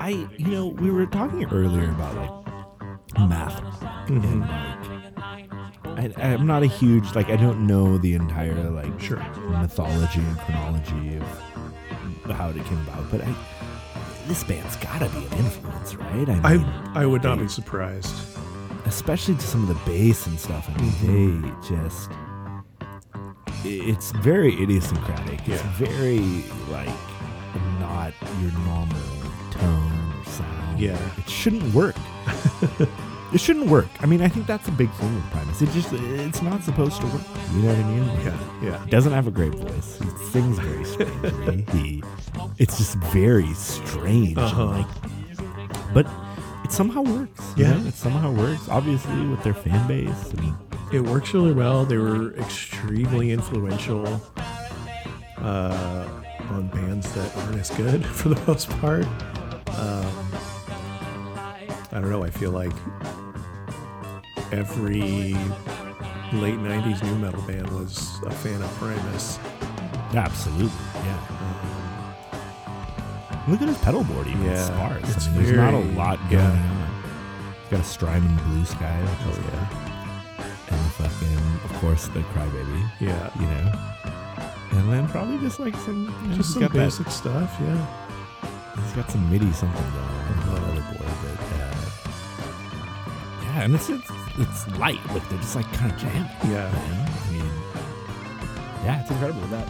I, 0.00 0.28
you 0.36 0.48
know, 0.48 0.66
we 0.66 0.90
were 0.90 1.06
talking 1.06 1.46
earlier 1.50 1.88
about 1.90 2.14
like 2.16 3.28
math 3.30 3.62
Mm-hmm. 4.06 4.42
and 4.42 5.96
like 5.96 6.18
I, 6.18 6.32
I'm 6.34 6.46
not 6.46 6.62
a 6.62 6.66
huge 6.66 7.14
like 7.14 7.30
I 7.30 7.36
don't 7.36 7.66
know 7.66 7.96
the 7.96 8.12
entire 8.14 8.68
like 8.68 9.00
Sure. 9.00 9.16
mythology 9.48 10.20
and 10.20 10.38
chronology 10.40 11.16
of 11.16 12.30
how 12.36 12.50
it 12.50 12.62
came 12.66 12.78
about, 12.86 13.10
but 13.10 13.22
I 13.22 13.34
this 14.26 14.44
band's 14.44 14.76
gotta 14.76 15.08
be 15.10 15.24
an 15.26 15.32
influence, 15.34 15.94
right? 15.96 16.28
I 16.28 16.56
mean, 16.56 16.64
I 16.94 17.02
I 17.02 17.06
would 17.06 17.22
not 17.22 17.38
be 17.38 17.48
surprised. 17.48 18.14
especially 18.86 19.34
to 19.36 19.42
some 19.46 19.62
of 19.62 19.68
the 19.68 19.90
bass 19.90 20.26
and 20.26 20.38
stuff. 20.38 20.68
I 20.68 20.80
mean, 20.80 20.90
mm-hmm. 20.92 21.42
they 21.42 21.68
just 21.76 22.10
it's 23.66 24.10
very 24.12 24.52
idiosyncratic. 24.62 25.40
It's 25.48 25.62
Yeah. 25.62 25.72
very 25.76 26.18
like 26.70 26.88
not 27.80 28.12
your 28.42 28.52
normal 28.52 29.00
tone 29.50 30.12
or 30.18 30.24
sound. 30.30 30.78
Yeah. 30.80 30.98
it 31.16 31.28
shouldn't 31.28 31.72
work. 31.74 31.96
it 33.34 33.40
shouldn't 33.40 33.66
work. 33.66 33.88
I 34.00 34.06
mean, 34.06 34.22
I 34.22 34.28
think 34.28 34.46
that's 34.46 34.68
a 34.68 34.72
big 34.72 34.90
thing 34.92 35.12
with 35.14 35.24
Primus. 35.32 35.60
It 35.60 35.70
just 35.70 35.92
it's 35.92 36.40
not 36.40 36.62
supposed 36.62 37.00
to 37.00 37.06
work. 37.08 37.22
You 37.52 37.62
know 37.62 37.68
what 37.68 37.78
I 37.78 37.82
mean? 37.82 38.04
Yeah, 38.24 38.38
yeah. 38.62 38.84
He 38.84 38.90
doesn't 38.90 39.12
have 39.12 39.26
a 39.26 39.32
great 39.32 39.54
voice. 39.54 39.98
He 39.98 40.24
sings 40.30 40.58
very 40.60 40.84
strangely. 40.84 41.64
he, 41.72 42.02
it's 42.58 42.78
just 42.78 42.96
very 43.12 43.52
strange. 43.54 44.38
Uh-huh. 44.38 44.66
like, 44.66 44.86
but 45.92 46.06
it 46.64 46.70
somehow 46.70 47.02
works. 47.02 47.42
Yeah. 47.56 47.72
know? 47.76 47.88
it 47.88 47.94
somehow 47.94 48.30
works. 48.30 48.68
Obviously, 48.68 49.26
with 49.26 49.42
their 49.42 49.54
fan 49.54 49.86
base. 49.88 50.32
And 50.34 50.54
It 50.92 51.00
works 51.00 51.34
really 51.34 51.52
well. 51.52 51.84
They 51.84 51.98
were 51.98 52.34
extremely 52.36 53.32
influential 53.32 54.22
uh, 55.38 56.08
on 56.50 56.68
bands 56.68 57.12
that 57.14 57.36
aren't 57.38 57.58
as 57.58 57.70
good 57.70 58.06
for 58.18 58.28
the 58.28 58.40
most 58.46 58.70
part. 58.78 59.06
Um, 59.70 60.06
I 61.90 62.00
don't 62.00 62.10
know. 62.10 62.22
I 62.22 62.30
feel 62.30 62.50
like 62.50 62.72
every 64.58 65.34
late 66.32 66.58
90s 66.58 67.02
nu 67.02 67.14
metal 67.16 67.42
band 67.42 67.68
was 67.70 68.18
a 68.26 68.30
fan 68.30 68.62
of 68.62 68.70
Primus. 68.78 69.38
absolutely, 70.14 70.70
yeah. 71.04 71.20
Look 73.48 73.60
at 73.60 73.68
his 73.68 73.78
pedal 73.78 74.04
board, 74.04 74.26
even 74.26 74.42
Yeah, 74.44 74.64
sparse. 74.64 75.16
it's 75.16 75.26
I 75.28 75.30
mean, 75.32 75.42
there's 75.44 75.56
not 75.56 75.74
a 75.74 75.78
very- 75.82 75.94
lot 75.96 76.18
yeah. 76.30 76.38
going 76.38 76.50
on. 76.50 76.90
He's 77.60 77.70
got 77.70 77.80
a 77.80 77.84
Strymon 77.84 78.36
Blue 78.46 78.64
Sky, 78.64 78.96
which 79.02 79.36
is 79.36 79.38
Oh, 79.38 79.50
yeah. 79.52 79.66
and 80.70 80.80
the 80.86 80.90
fucking, 80.90 81.42
of 81.64 81.72
course, 81.80 82.06
the 82.08 82.20
Crybaby. 82.32 82.82
Yeah. 83.00 83.28
You 83.38 83.46
know, 83.46 83.72
and 84.78 84.92
then 84.92 85.08
probably 85.08 85.38
just 85.38 85.60
like 85.60 85.76
some, 85.76 86.14
you 86.22 86.28
know, 86.30 86.36
Just 86.36 86.52
some 86.54 86.62
got 86.62 86.72
that 86.72 86.78
basic 86.78 87.10
stuff. 87.10 87.54
Yeah. 87.60 87.86
He's 88.82 88.92
got 88.92 89.10
some 89.10 89.28
MIDI 89.30 89.52
something 89.52 89.90
going 89.92 90.38
on 90.38 90.43
yeah, 93.54 93.62
and 93.64 93.74
it's, 93.74 93.88
it's 93.88 94.10
it's 94.38 94.68
light. 94.78 94.98
Like 95.08 95.28
they're 95.28 95.38
just 95.38 95.56
like 95.56 95.70
kind 95.72 95.92
of 95.92 95.98
jam. 95.98 96.26
Yeah. 96.44 96.70
man. 96.72 97.10
I 97.10 97.32
mean, 97.32 97.50
yeah, 98.84 99.00
it's 99.02 99.10
incredible. 99.10 99.40
That 99.48 99.66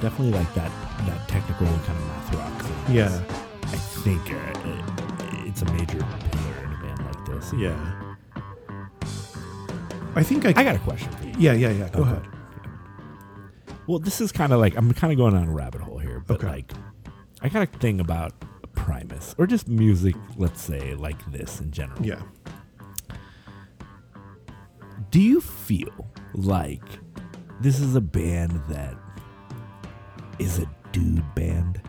definitely 0.00 0.32
like 0.32 0.52
that 0.54 0.70
that 1.06 1.28
technical 1.28 1.66
kind 1.66 1.88
of 1.98 2.06
math 2.06 2.34
rock. 2.34 2.62
Thing. 2.62 2.96
Yeah. 2.96 3.22
I 3.62 3.76
think 3.76 4.22
uh, 4.32 4.68
it, 4.68 5.48
it's 5.48 5.62
a 5.62 5.66
major 5.72 5.98
pillar 5.98 6.64
in 6.64 6.72
a 6.72 6.80
band 6.82 7.04
like 7.04 7.26
this. 7.26 7.52
Yeah. 7.52 8.14
I 10.16 10.22
think 10.24 10.44
I. 10.44 10.48
I 10.56 10.64
got 10.64 10.74
a 10.74 10.78
question 10.80 11.10
for 11.12 11.26
you. 11.26 11.34
Yeah, 11.38 11.52
yeah, 11.52 11.70
yeah. 11.70 11.88
Go 11.90 12.00
Okay. 12.00 12.10
ahead. 12.10 12.26
Well, 13.86 13.98
this 14.00 14.20
is 14.20 14.32
kind 14.32 14.52
of 14.52 14.58
like 14.60 14.76
I'm 14.76 14.92
kind 14.94 15.12
of 15.12 15.16
going 15.16 15.34
on 15.36 15.48
a 15.48 15.52
rabbit 15.52 15.80
hole 15.80 15.98
here, 15.98 16.22
but 16.26 16.42
Okay. 16.42 16.48
like 16.48 16.72
I 17.42 17.48
got 17.48 17.62
a 17.62 17.66
thing 17.78 18.00
about 18.00 18.32
Primus 18.80 19.34
or 19.36 19.46
just 19.46 19.68
music, 19.68 20.16
let's 20.38 20.62
say 20.62 20.94
like 20.94 21.30
this 21.30 21.60
in 21.60 21.70
general. 21.70 22.04
Yeah. 22.04 22.22
Do 25.10 25.20
you 25.20 25.42
feel 25.42 26.10
like 26.32 26.82
this 27.60 27.78
is 27.78 27.94
a 27.94 28.00
band 28.00 28.58
that 28.70 28.96
is 30.38 30.58
a 30.58 30.70
dude 30.92 31.34
band? 31.34 31.82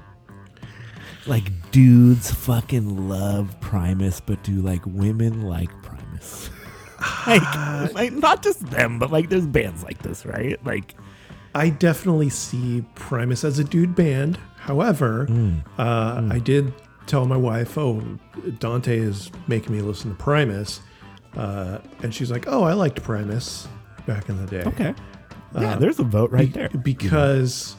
Like 1.25 1.71
dudes 1.71 2.29
fucking 2.29 3.07
love 3.07 3.57
Primus, 3.61 4.19
but 4.19 4.43
do 4.43 4.61
like 4.61 4.85
women 4.85 5.43
like 5.43 5.69
Primus? 5.81 6.49
like, 7.25 7.41
uh, 7.41 7.87
like 7.93 8.11
not 8.11 8.43
just 8.43 8.65
them, 8.65 8.99
but 8.99 9.11
like 9.11 9.29
there's 9.29 9.47
bands 9.47 9.81
like 9.81 9.99
this, 9.99 10.25
right? 10.25 10.63
Like 10.65 10.95
I 11.55 11.69
definitely 11.69 12.29
see 12.29 12.83
Primus 12.95 13.45
as 13.45 13.59
a 13.59 13.63
dude 13.63 13.95
band. 13.95 14.37
However, 14.61 15.27
uh, 15.77 16.27
I 16.31 16.39
did 16.39 16.71
tell 17.07 17.25
my 17.25 17.35
wife, 17.37 17.77
"Oh, 17.77 18.01
Dante 18.59 18.97
is 18.97 19.31
making 19.47 19.73
me 19.75 19.81
listen 19.81 20.11
to 20.11 20.15
Primus," 20.17 20.81
uh, 21.35 21.79
and 22.03 22.13
she's 22.13 22.29
like, 22.31 22.45
"Oh, 22.47 22.63
I 22.63 22.73
liked 22.73 23.01
Primus 23.03 23.67
back 24.05 24.29
in 24.29 24.37
the 24.37 24.45
day." 24.49 24.63
okay, 24.67 24.93
yeah, 25.59 25.75
there's 25.77 25.99
a 25.99 26.03
vote 26.03 26.31
right 26.31 26.53
there. 26.53 26.69
Because, 26.69 27.75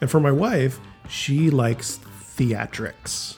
and 0.00 0.10
for 0.10 0.18
my 0.20 0.32
wife, 0.32 0.80
she 1.08 1.50
likes 1.50 2.00
theatrics, 2.36 3.36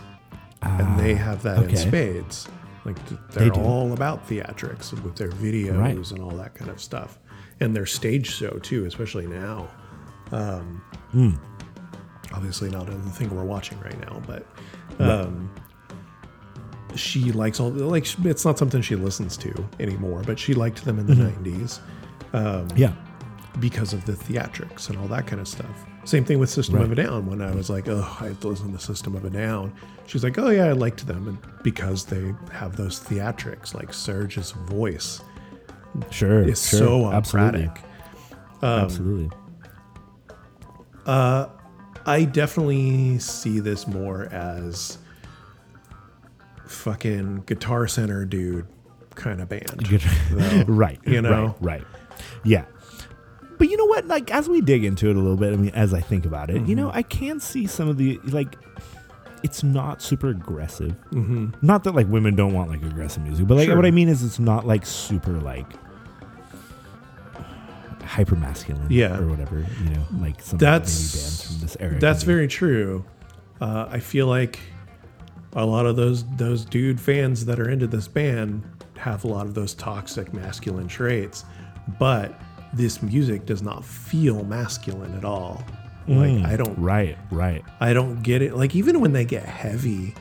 and 0.62 0.98
they 0.98 1.14
have 1.14 1.42
that 1.42 1.62
in 1.64 1.70
Ah, 1.72 1.74
spades. 1.78 2.48
Like 2.86 2.96
They 3.08 3.16
they're 3.40 3.50
do. 3.50 3.60
all 3.60 3.92
about 3.92 4.26
theatrics 4.28 4.92
with 5.02 5.16
their 5.16 5.28
videos 5.30 5.78
Right. 5.78 6.10
and 6.12 6.20
all 6.22 6.30
that 6.38 6.54
kind 6.54 6.70
of 6.70 6.80
stuff, 6.80 7.18
and 7.60 7.74
their 7.76 7.84
stage 7.86 8.30
show 8.30 8.58
too, 8.62 8.86
especially 8.86 9.26
now. 9.26 9.68
Um, 10.32 10.80
Hmm. 11.12 11.30
Obviously, 12.36 12.68
not 12.70 12.86
the 12.86 12.92
thing 13.10 13.34
we're 13.34 13.44
watching 13.44 13.80
right 13.80 13.98
now, 14.00 14.22
but 14.26 14.46
um, 15.00 15.50
she 16.94 17.32
likes 17.32 17.58
all 17.60 17.70
like 17.70 18.06
it's 18.24 18.44
not 18.44 18.58
something 18.58 18.82
she 18.82 18.94
listens 18.96 19.36
to 19.38 19.52
anymore. 19.80 20.22
But 20.26 20.38
she 20.38 20.54
liked 20.54 20.84
them 20.84 20.98
in 20.98 21.06
the 21.06 21.14
Mm-hmm. 21.14 21.44
'90s 22.32 22.76
yeah, 22.76 22.92
because 23.58 23.92
of 23.94 24.04
the 24.04 24.12
theatrics 24.12 24.90
and 24.90 24.98
all 24.98 25.08
that 25.08 25.26
kind 25.26 25.40
of 25.40 25.48
stuff. 25.48 25.86
Same 26.04 26.24
thing 26.24 26.38
with 26.38 26.50
System 26.50 26.76
of 26.80 26.92
a 26.92 26.94
Down. 26.94 27.26
When 27.26 27.40
I 27.42 27.52
was 27.52 27.68
like, 27.68 27.88
oh, 27.88 28.06
I 28.20 28.26
have 28.26 28.40
to 28.40 28.48
listen 28.48 28.72
to 28.72 28.78
System 28.78 29.16
of 29.16 29.24
a 29.24 29.30
Down, 29.30 29.72
she's 30.06 30.22
like, 30.22 30.38
oh 30.38 30.50
yeah, 30.50 30.66
I 30.66 30.72
liked 30.72 31.06
them, 31.06 31.26
and 31.26 31.38
because 31.64 32.04
they 32.04 32.32
have 32.52 32.76
those 32.76 33.00
theatrics, 33.00 33.74
like 33.74 33.88
Serj's 33.88 34.52
voice 34.52 35.20
sure, 36.10 36.42
is 36.42 36.68
sure, 36.68 36.78
so 36.78 37.10
absolutely, 37.10 37.64
operatic. 37.66 37.84
absolutely. 38.62 39.30
I 42.06 42.24
definitely 42.24 43.18
see 43.18 43.58
this 43.60 43.86
more 43.86 44.26
as 44.26 44.98
fucking 46.66 47.42
Guitar 47.46 47.86
Center 47.86 48.24
dude 48.24 48.66
kind 49.14 49.40
of 49.40 49.48
band. 49.48 49.66
though. 50.30 50.64
right, 50.68 50.98
you 51.06 51.22
know? 51.22 51.56
right, 51.60 51.82
right, 51.82 51.84
yeah. 52.44 52.64
But 53.58 53.70
you 53.70 53.76
know 53.78 53.86
what? 53.86 54.06
Like 54.06 54.30
as 54.30 54.48
we 54.48 54.60
dig 54.60 54.84
into 54.84 55.08
it 55.08 55.16
a 55.16 55.18
little 55.18 55.36
bit, 55.36 55.52
I 55.52 55.56
mean, 55.56 55.70
as 55.70 55.94
I 55.94 56.00
think 56.00 56.26
about 56.26 56.50
it, 56.50 56.66
you 56.66 56.74
know, 56.74 56.88
Mm-hmm. 56.88 56.98
I 56.98 57.02
can 57.02 57.40
see 57.40 57.66
some 57.66 57.88
of 57.88 57.96
the 57.96 58.18
like. 58.24 58.56
It's 59.42 59.62
not 59.62 60.02
super 60.02 60.28
aggressive. 60.28 60.96
Mm-hmm. 61.12 61.50
Not 61.62 61.84
that 61.84 61.94
like 61.94 62.08
women 62.08 62.34
don't 62.34 62.52
want 62.52 62.68
like 62.70 62.82
aggressive 62.82 63.22
music, 63.22 63.46
but 63.46 63.54
like 63.56 63.66
Sure. 63.66 63.76
what 63.76 63.86
I 63.86 63.90
mean 63.92 64.08
is 64.08 64.24
it's 64.24 64.38
not 64.40 64.66
like 64.66 64.84
super 64.84 65.32
like 65.34 65.66
hyper 68.06 68.36
masculine, 68.36 68.86
Yeah. 68.90 69.18
or 69.18 69.26
whatever. 69.26 69.58
You 69.84 69.90
know, 69.90 70.04
like 70.20 70.40
some 70.40 70.58
That's- 70.58 71.12
bands 71.14 71.46
from 71.46 71.60
this 71.60 71.76
era. 71.80 71.98
That's 71.98 72.22
very 72.22 72.48
true. 72.48 73.04
Uh, 73.60 73.86
I 73.90 73.98
feel 74.00 74.26
like 74.26 74.58
a 75.54 75.64
lot 75.64 75.86
of 75.86 75.96
those 75.96 76.24
those 76.36 76.64
dude 76.64 77.00
fans 77.00 77.44
that 77.46 77.58
are 77.58 77.68
into 77.70 77.86
this 77.86 78.08
band 78.08 78.62
have 78.96 79.24
a 79.24 79.26
lot 79.28 79.46
of 79.46 79.54
those 79.54 79.74
toxic 79.74 80.32
masculine 80.34 80.88
traits, 80.88 81.44
but 81.98 82.38
this 82.74 83.02
music 83.02 83.46
does 83.46 83.62
not 83.62 83.84
feel 83.84 84.44
masculine 84.44 85.14
at 85.16 85.24
all. 85.24 85.64
Like 86.08 86.44
I 86.44 86.56
don't 86.56 86.78
right, 86.78 87.16
right. 87.32 87.64
I 87.80 87.92
don't 87.92 88.22
get 88.22 88.40
it. 88.42 88.54
Like 88.56 88.76
even 88.76 89.00
when 89.00 89.12
they 89.12 89.24
get 89.24 89.44
heavy, 89.44 90.14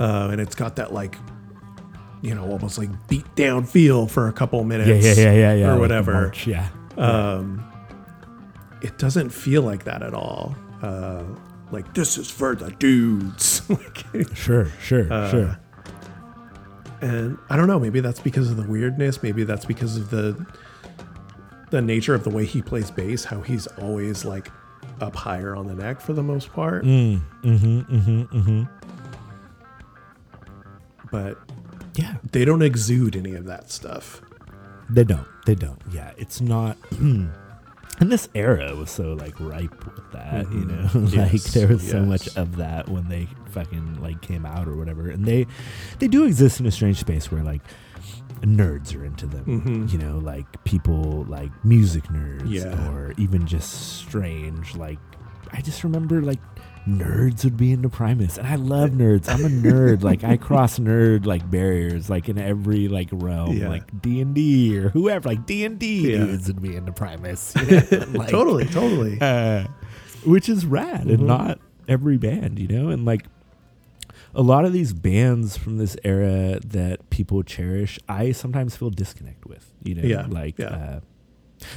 uh, 0.00 0.28
and 0.32 0.40
it's 0.40 0.54
got 0.54 0.76
that 0.76 0.94
like, 0.94 1.16
you 2.22 2.34
know, 2.34 2.48
almost 2.48 2.78
like 2.78 2.88
beat 3.08 3.26
down 3.34 3.64
feel 3.64 4.06
for 4.06 4.28
a 4.28 4.32
couple 4.32 4.62
minutes. 4.64 4.88
Yeah, 5.04 5.12
yeah, 5.12 5.32
yeah, 5.32 5.32
yeah, 5.32 5.54
yeah. 5.54 5.66
Or 5.68 5.72
like 5.72 5.80
whatever. 5.80 6.12
march, 6.12 6.46
yeah. 6.46 6.68
It 8.82 8.98
doesn't 8.98 9.30
feel 9.30 9.62
like 9.62 9.84
that 9.84 10.02
at 10.02 10.12
all. 10.14 10.54
Uh, 10.82 11.22
like 11.70 11.94
this 11.94 12.18
is 12.18 12.30
for 12.30 12.54
the 12.54 12.70
dudes. 12.72 13.62
like, 13.70 14.04
Sure, 14.36 14.66
sure, 14.82 15.10
Uh, 15.12 15.30
sure. 15.30 15.58
and 17.00 17.38
I 17.48 17.56
don't 17.56 17.66
know. 17.66 17.80
Maybe 17.80 18.00
that's 18.00 18.20
because 18.20 18.50
of 18.50 18.56
the 18.58 18.66
weirdness. 18.68 19.22
Maybe 19.22 19.44
that's 19.44 19.64
because 19.64 19.96
of 19.96 20.10
the 20.10 20.44
the 21.70 21.80
nature 21.82 22.14
of 22.14 22.22
the 22.22 22.30
way 22.30 22.44
he 22.44 22.60
plays 22.62 22.90
bass. 22.90 23.24
How 23.24 23.40
he's 23.40 23.66
always 23.78 24.24
like 24.24 24.48
up 25.00 25.16
higher 25.16 25.56
on 25.56 25.66
the 25.66 25.74
neck 25.74 26.00
for 26.00 26.12
the 26.12 26.22
most 26.22 26.52
part. 26.52 26.84
Mm, 26.84 27.20
mm-hmm, 27.42 27.80
mm-hmm, 27.80 28.22
mm-hmm. 28.38 28.62
But 31.10 31.38
Yeah. 31.94 32.16
they 32.32 32.44
don't 32.44 32.62
exude 32.62 33.16
any 33.16 33.34
of 33.34 33.46
that 33.46 33.70
stuff. 33.70 34.20
They 34.90 35.04
don't. 35.04 35.26
They 35.46 35.54
don't. 35.54 35.80
Yeah. 35.92 36.12
It's 36.16 36.40
not. 36.40 36.76
And 38.00 38.10
this 38.10 38.28
era 38.34 38.74
was 38.74 38.90
so 38.90 39.12
like 39.12 39.38
ripe 39.38 39.84
with 39.84 40.10
that, 40.10 40.50
you 40.50 40.64
know. 40.64 40.82
like 40.82 40.90
Mm-hmm. 40.92 41.14
Yes, 41.36 41.54
there 41.54 41.68
was 41.68 41.88
so 41.88 42.00
much 42.00 42.26
of 42.36 42.56
that 42.56 42.88
when 42.88 43.08
they 43.08 43.28
fucking 43.50 44.02
like 44.02 44.20
came 44.20 44.44
out 44.44 44.66
or 44.66 44.74
whatever. 44.74 45.08
And 45.10 45.24
they 45.24 45.46
they 46.00 46.08
do 46.08 46.24
exist 46.24 46.58
in 46.58 46.66
a 46.66 46.72
strange 46.72 46.98
space 46.98 47.30
where 47.30 47.44
like 47.44 47.62
nerds 48.40 48.96
are 48.96 49.04
into 49.04 49.26
them. 49.26 49.44
Mm-hmm. 49.44 49.86
You 49.96 49.98
know, 50.04 50.18
like 50.18 50.64
people 50.64 51.24
like 51.28 51.52
music 51.64 52.02
nerds 52.08 52.50
Yeah. 52.50 52.90
or 52.90 53.14
even 53.16 53.46
just 53.46 53.98
strange 53.98 54.74
like 54.74 54.98
I 55.52 55.60
just 55.60 55.84
remember 55.84 56.20
like 56.20 56.40
nerds 56.86 57.44
would 57.44 57.56
be 57.56 57.72
into 57.72 57.88
Primus 57.88 58.36
and 58.36 58.46
I 58.46 58.56
love 58.56 58.90
nerds. 58.90 59.28
I'm 59.28 59.44
a 59.44 59.48
nerd. 59.48 60.02
like 60.02 60.22
I 60.22 60.36
cross 60.48 60.78
nerd 60.78 61.24
like 61.24 61.48
barriers 61.50 62.10
like 62.10 62.28
in 62.28 62.36
every 62.38 62.88
like 62.88 63.08
realm 63.12 63.56
Yeah. 63.56 63.68
like 63.70 64.02
D&D 64.02 64.78
or 64.78 64.90
whoever 64.90 65.28
like 65.28 65.46
D&D 65.46 66.02
dudes 66.02 66.46
would 66.48 66.60
be 66.60 66.76
into 66.76 66.92
Primus. 66.92 67.54
you 67.56 67.62
know? 67.90 68.06
Like, 68.12 68.28
totally, 68.28 68.66
totally. 68.66 69.18
uh, 69.20 69.66
which 70.26 70.48
is 70.48 70.66
rad 70.66 71.06
and 71.06 71.26
not 71.26 71.58
every 71.88 72.18
band, 72.18 72.58
you 72.58 72.68
know? 72.68 72.90
And 72.90 73.04
like 73.06 73.26
a 74.34 74.42
lot 74.42 74.64
of 74.66 74.72
these 74.72 74.92
bands 74.92 75.56
from 75.56 75.78
this 75.78 75.96
era 76.04 76.60
that 76.66 77.08
people 77.08 77.42
cherish, 77.42 77.98
I 78.08 78.32
sometimes 78.32 78.76
feel 78.76 78.90
disconnect 78.90 79.46
with, 79.46 79.72
you 79.82 79.94
know? 79.94 80.02
Yeah, 80.02 80.26
Like, 80.28 80.58
yeah. 80.58 80.66
uh, 80.66 81.00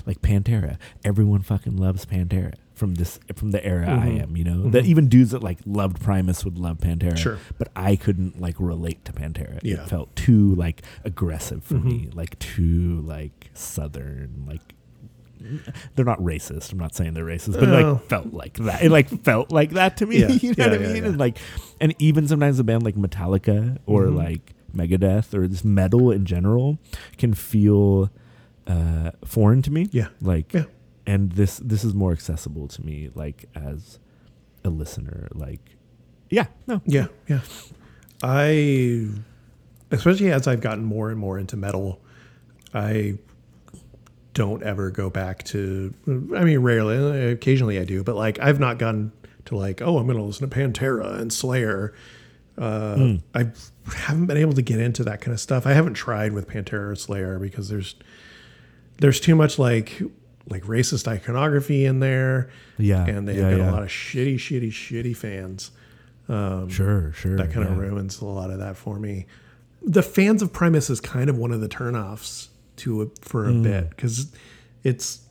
like 0.05 0.21
Pantera. 0.21 0.77
Everyone 1.05 1.41
fucking 1.43 1.77
loves 1.77 2.05
Pantera 2.05 2.55
from 2.78 2.94
this 2.95 3.20
from 3.36 3.52
the 3.52 3.66
era 3.66 3.88
I 3.90 4.08
Mhm. 4.08 4.22
am, 4.24 4.38
you 4.38 4.44
know. 4.44 4.70
That 4.70 4.86
even 4.86 5.08
dudes 5.10 5.32
that 5.32 5.41
like 5.44 5.58
loved 5.66 5.99
Primus 6.02 6.45
would 6.45 6.58
love 6.60 6.78
Pantera. 6.78 7.18
Sure. 7.18 7.38
But 7.58 7.70
I 7.76 7.95
couldn't 7.95 8.40
like 8.40 8.56
relate 8.60 9.04
to 9.06 9.12
Pantera. 9.12 9.60
Yeah. 9.64 9.82
It 9.82 9.90
felt 9.90 10.16
too 10.16 10.54
like 10.56 10.84
aggressive 11.04 11.64
for 11.64 11.76
Mhm. 11.76 11.84
me, 11.84 12.10
like 12.14 12.38
too 12.40 13.02
like 13.06 13.49
southern, 13.54 14.45
like 14.48 14.62
they're 15.95 16.06
not 16.06 16.20
racist. 16.20 16.72
I'm 16.72 16.80
not 16.80 16.95
saying 16.95 17.14
they're 17.14 17.24
racist, 17.26 17.60
but 17.60 17.70
like 17.70 18.04
felt 18.10 18.34
like 18.34 18.54
that. 18.58 18.84
It 18.84 18.91
like 18.91 19.08
felt 19.24 19.52
like 19.52 19.72
that 19.72 19.98
to 19.98 20.06
me. 20.06 20.18
Yeah. 20.22 20.28
you 20.30 20.49
know 20.49 20.66
Yeah, 20.66 20.72
what 20.72 20.82
I 20.82 20.94
mean? 20.94 21.04
And 21.06 21.18
like, 21.20 21.38
and 21.82 21.95
even 21.99 22.28
sometimes 22.28 22.60
a 22.60 22.64
band 22.64 22.84
like 22.84 22.95
Metallica 22.95 23.78
or 23.86 24.06
Mhm. 24.06 24.16
like 24.16 24.54
Megadeth 24.76 25.34
or 25.34 25.48
this 25.48 25.64
metal 25.64 26.12
in 26.12 26.26
general 26.26 26.78
can 27.18 27.34
feel 27.34 28.12
uh, 28.68 29.12
foreign 29.24 29.62
to 29.62 29.72
me. 29.72 29.88
Yeah. 29.91 30.08
Like, 30.22 30.54
Yeah. 30.54 30.66
And 31.07 31.31
this 31.31 31.57
this 31.57 31.84
is 31.84 31.93
more 31.93 32.11
accessible 32.11 32.67
to 32.67 32.85
me, 32.85 33.09
like 33.15 33.45
as 33.55 33.97
a 34.63 34.69
listener. 34.69 35.29
Like, 35.34 35.77
yeah, 36.29 36.47
no, 36.67 36.81
Yeah, 36.85 37.07
yeah. 37.27 37.39
I, 38.21 39.07
especially 39.89 40.31
as 40.31 40.47
I've 40.47 40.61
gotten 40.61 40.84
more 40.84 41.09
and 41.09 41.17
more 41.17 41.39
into 41.39 41.55
metal, 41.55 42.01
I 42.73 43.17
don't 44.34 44.61
ever 44.63 44.91
go 44.91 45.09
back 45.09 45.43
to. 45.45 45.93
I 46.05 46.43
mean, 46.43 46.59
rarely. 46.59 47.31
Occasionally, 47.31 47.79
I 47.79 47.85
do, 47.85 48.03
but 48.03 48.15
like 48.15 48.39
I've 48.39 48.59
not 48.59 48.77
gone 48.77 49.13
to 49.45 49.55
like, 49.55 49.81
oh, 49.81 49.97
I'm 49.97 50.05
going 50.05 50.17
to 50.17 50.23
listen 50.23 50.47
to 50.47 50.55
Pantera 50.55 51.19
and 51.19 51.31
Slayer. 51.31 51.93
Uh, 52.57 53.13
I 53.35 53.51
haven't 53.95 54.25
been 54.25 54.38
able 54.38 54.53
to 54.53 54.63
get 54.63 54.79
into 54.79 55.03
that 55.05 55.21
kind 55.21 55.31
of 55.31 55.39
stuff. 55.39 55.65
I 55.65 55.73
haven't 55.73 55.93
tried 55.93 56.34
with 56.34 56.47
Pantera 56.47 56.91
or 56.91 56.95
Slayer 56.95 57.39
because 57.39 57.69
there's 57.69 57.95
there's 58.99 59.19
too 59.19 59.35
much 59.35 59.59
like 59.59 60.01
like 60.49 60.64
racist 60.64 61.07
iconography 61.07 61.86
in 61.86 61.99
there, 61.99 62.49
yeah, 62.78 63.06
and 63.06 63.28
they've 63.28 63.36
yeah, 63.38 63.52
got 63.52 63.57
yeah. 63.57 63.69
a 63.69 63.72
lot 63.72 63.84
of 63.84 63.90
shitty, 63.90 64.36
shitty, 64.36 64.69
shitty 64.69 65.15
fans 65.15 65.72
sure, 66.28 67.14
sure. 67.14 67.38
that 67.38 67.52
kind 67.52 67.68
of 67.68 67.76
yeah. 67.76 67.82
ruins 67.84 68.22
a 68.22 68.26
lot 68.26 68.49
of 68.49 68.60
that 68.60 68.76
for 68.76 68.99
me. 68.99 69.26
The 69.82 70.03
fans 70.03 70.41
of 70.41 70.52
Primus 70.52 70.90
is 70.90 70.99
kind 70.99 71.30
of 71.30 71.38
one 71.38 71.52
of 71.52 71.61
the 71.61 71.69
turnoffs 71.69 72.49
to 72.78 73.02
it 73.03 73.19
for 73.22 73.45
Mm. 73.45 73.60
a 73.60 73.64
bit 73.64 73.90
because 73.91 74.32
it's 74.84 75.22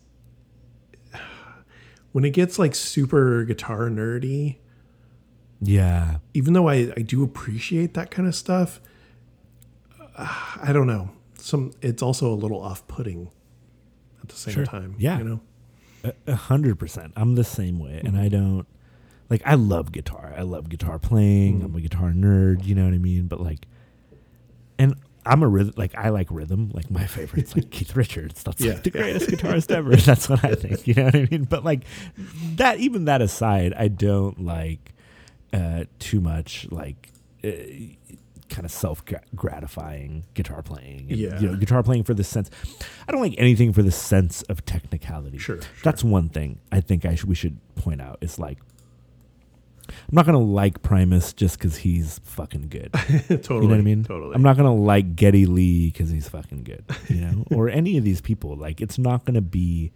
when 2.12 2.24
it 2.24 2.30
gets 2.30 2.58
like 2.58 2.74
super 2.74 3.44
guitar 3.44 3.88
nerdy. 3.90 4.56
Yeah, 5.60 6.18
Even 6.34 6.52
though 6.52 6.68
I, 6.68 6.92
I 6.96 7.00
do 7.02 7.22
appreciate 7.22 7.94
that 7.94 8.10
kind 8.10 8.28
of 8.28 8.34
stuff, 8.34 8.78
uh, 10.16 10.54
I 10.62 10.70
don't 10.72 10.86
know. 10.86 11.10
Some 11.38 11.72
it's 11.80 12.02
also 12.02 12.30
a 12.32 12.34
little 12.36 12.60
off 12.60 12.86
putting 12.88 13.30
at 14.28 14.34
the 14.34 14.36
same 14.36 14.54
Sure. 14.54 14.66
time. 14.66 14.94
Yeah. 14.98 15.18
you 15.18 15.24
know. 15.24 15.40
A- 16.26 16.34
hundred 16.36 16.78
percent. 16.78 17.12
I'm 17.16 17.34
the 17.34 17.44
same 17.44 17.78
way, 17.78 18.00
and 18.04 18.14
Mm-hmm. 18.14 18.22
I 18.22 18.28
don't 18.28 18.66
like. 19.28 19.42
I 19.44 19.54
love 19.54 19.90
guitar. 19.92 20.32
I 20.36 20.42
love 20.42 20.68
guitar 20.68 20.98
playing. 21.00 21.56
Mm-hmm. 21.58 21.64
I'm 21.66 21.74
a 21.76 21.80
guitar 21.80 22.10
nerd. 22.10 22.64
You 22.64 22.74
know 22.76 22.84
what 22.84 22.94
I 22.94 22.98
mean? 22.98 23.26
But 23.26 23.40
like, 23.40 23.66
and 24.78 24.94
I'm 25.24 25.42
a 25.42 25.48
rhythm. 25.48 25.74
Like 25.76 25.96
I 25.96 26.10
like 26.10 26.28
rhythm. 26.30 26.70
Like 26.72 26.90
my 26.92 27.06
favorite's 27.06 27.56
like 27.56 27.70
Keith 27.70 27.96
Richards. 27.96 28.42
That's 28.44 28.60
Yeah, 28.60 28.74
like 28.74 28.82
the 28.84 28.90
greatest 28.90 29.28
guitarist 29.30 29.70
ever. 29.74 29.96
That's 29.96 30.28
what 30.28 30.44
I 30.44 30.54
think. 30.54 30.86
You 30.86 30.94
know 30.94 31.04
what 31.06 31.14
I 31.16 31.28
mean? 31.28 31.44
But 31.44 31.64
like 31.64 31.82
that. 32.56 32.78
Even 32.78 33.06
that 33.06 33.20
aside, 33.22 33.74
I 33.76 33.88
don't 33.88 34.44
like 34.44 34.94
uh, 35.52 35.84
too 35.98 36.20
much 36.20 36.68
like. 36.70 37.10
Uh, 37.42 37.48
kind 38.48 38.64
of 38.64 38.70
self 38.70 39.02
gratifying 39.34 40.24
guitar 40.34 40.62
playing 40.62 41.06
and, 41.10 41.18
Yeah. 41.18 41.40
you 41.40 41.48
know 41.48 41.56
guitar 41.56 41.82
playing 41.82 42.04
for 42.04 42.14
the 42.14 42.22
sense 42.24 42.48
i 43.08 43.12
don't 43.12 43.20
like 43.20 43.34
anything 43.38 43.72
for 43.72 43.82
the 43.82 43.90
sense 43.90 44.42
of 44.42 44.64
technicality 44.64 45.38
Sure, 45.38 45.60
sure. 45.60 45.70
that's 45.82 46.04
one 46.04 46.28
thing 46.28 46.58
I 46.70 46.80
think 46.80 47.04
I 47.04 47.14
should, 47.16 47.28
we 47.28 47.34
should 47.34 47.58
point 47.74 48.00
out. 48.00 48.18
Is 48.20 48.38
like, 48.38 48.58
I'm 49.88 49.94
not 50.12 50.26
gonna 50.26 50.40
like 50.40 50.82
Primus 50.82 51.32
just 51.32 51.58
because 51.58 51.76
he's 51.78 52.18
fucking 52.24 52.68
good. 52.68 52.92
totally. 52.92 53.38
You 53.62 53.62
know 53.62 53.68
what 53.68 53.78
I 53.78 53.82
mean? 53.82 54.04
Totally. 54.04 54.34
I'm 54.34 54.42
not 54.42 54.56
gonna 54.56 54.74
like 54.74 55.14
Geddy 55.16 55.46
Lee 55.46 55.90
because 55.90 56.10
he's 56.10 56.28
fucking 56.28 56.64
good. 56.64 56.84
You 57.08 57.20
know, 57.20 57.44
or 57.56 57.68
any 57.68 57.96
of 57.96 58.04
these 58.04 58.20
people. 58.20 58.56
Like, 58.56 58.80
it's 58.80 58.98
not 58.98 59.24
gonna 59.24 59.40
be 59.40 59.92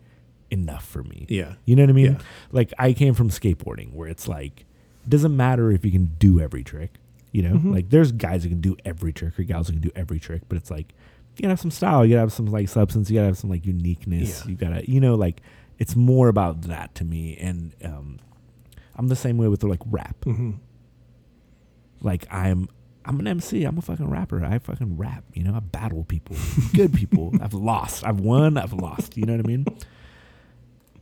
enough 0.51 0.85
for 0.87 1.03
me. 1.03 1.27
Yeah. 1.29 1.55
You 1.65 1.77
know 1.77 1.83
what 1.83 1.91
I 1.91 1.95
mean? 1.95 2.13
Yeah. 2.13 2.19
Like, 2.53 2.73
I 2.79 2.93
came 2.93 3.15
from 3.15 3.31
skateboarding 3.31 3.93
where 3.93 4.09
it's 4.09 4.29
like, 4.29 4.61
it 5.05 5.11
doesn't 5.11 5.37
matter 5.37 5.71
if 5.73 5.85
you 5.85 5.91
can 5.91 6.13
do 6.19 6.41
every 6.41 6.63
trick. 6.65 6.95
You 7.33 7.43
know, 7.43 7.55
Mm-hmm. 7.55 7.73
like 7.75 7.91
there's 7.91 8.13
guys 8.13 8.43
who 8.43 8.49
can 8.51 8.61
do 8.61 8.77
every 8.85 9.13
trick 9.13 9.39
or 9.39 9.43
gals 9.45 9.69
who 9.69 9.75
can 9.75 9.83
do 9.83 9.91
every 9.95 10.19
trick, 10.19 10.43
but 10.49 10.57
it's 10.59 10.71
like 10.71 10.93
you 11.37 11.43
gotta 11.43 11.51
have 11.53 11.61
some 11.61 11.71
style, 11.71 12.05
you 12.05 12.13
gotta 12.15 12.21
have 12.23 12.33
some 12.33 12.47
like 12.47 12.69
substance, 12.69 13.09
you 13.11 13.15
gotta 13.17 13.27
have 13.29 13.39
some 13.39 13.51
like 13.51 13.65
uniqueness. 13.65 14.43
Yeah. 14.45 14.51
You 14.51 14.57
gotta, 14.57 14.91
you 14.91 15.01
know, 15.01 15.15
like 15.15 15.41
it's 15.79 15.95
more 15.97 16.29
about 16.29 16.63
that 16.63 16.95
to 16.97 17.05
me. 17.05 17.37
And 17.37 17.75
um, 17.85 18.19
I'm 18.97 19.09
the 19.09 19.17
same 19.17 19.39
way 19.39 19.49
with 19.49 19.63
like 19.63 19.81
rap. 19.87 20.17
Mm-hmm. 20.27 20.53
Like 22.03 22.27
I'm, 22.33 22.69
I'm 23.05 23.19
an 23.21 23.27
MC. 23.27 23.65
I'm 23.65 23.79
a 23.79 23.83
fucking 23.83 24.09
rapper. 24.11 24.45
I 24.45 24.59
fucking 24.59 24.97
rap. 24.97 25.25
You 25.33 25.45
know, 25.45 25.55
I 25.55 25.61
battle 25.61 26.05
people, 26.05 26.37
good 26.75 26.93
people. 26.93 27.33
I've 27.41 27.55
lost. 27.55 28.05
I've 28.05 28.21
won. 28.21 28.57
I've 28.59 28.73
lost. 28.73 29.17
You 29.17 29.25
know 29.27 29.35
what 29.37 29.45
I 29.45 29.49
mean? 29.49 29.67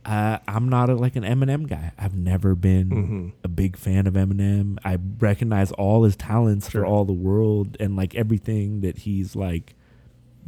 Uh, 0.05 0.39
I'm 0.47 0.69
not 0.69 0.89
a, 0.89 0.95
like 0.95 1.15
an 1.15 1.23
Eminem 1.23 1.67
guy. 1.67 1.91
I've 1.97 2.15
never 2.15 2.55
been 2.55 2.89
Mm-hmm. 2.89 3.27
a 3.43 3.47
big 3.47 3.75
fan 3.77 4.07
of 4.07 4.13
Eminem. 4.15 4.77
I 4.83 4.97
recognize 5.19 5.71
all 5.73 6.03
his 6.03 6.15
talents 6.15 6.69
Sure. 6.69 6.81
for 6.81 6.85
all 6.87 7.05
the 7.05 7.13
world 7.13 7.75
and 7.79 7.95
like 7.95 8.15
everything 8.15 8.81
that 8.81 8.99
he's 8.99 9.35
like 9.35 9.75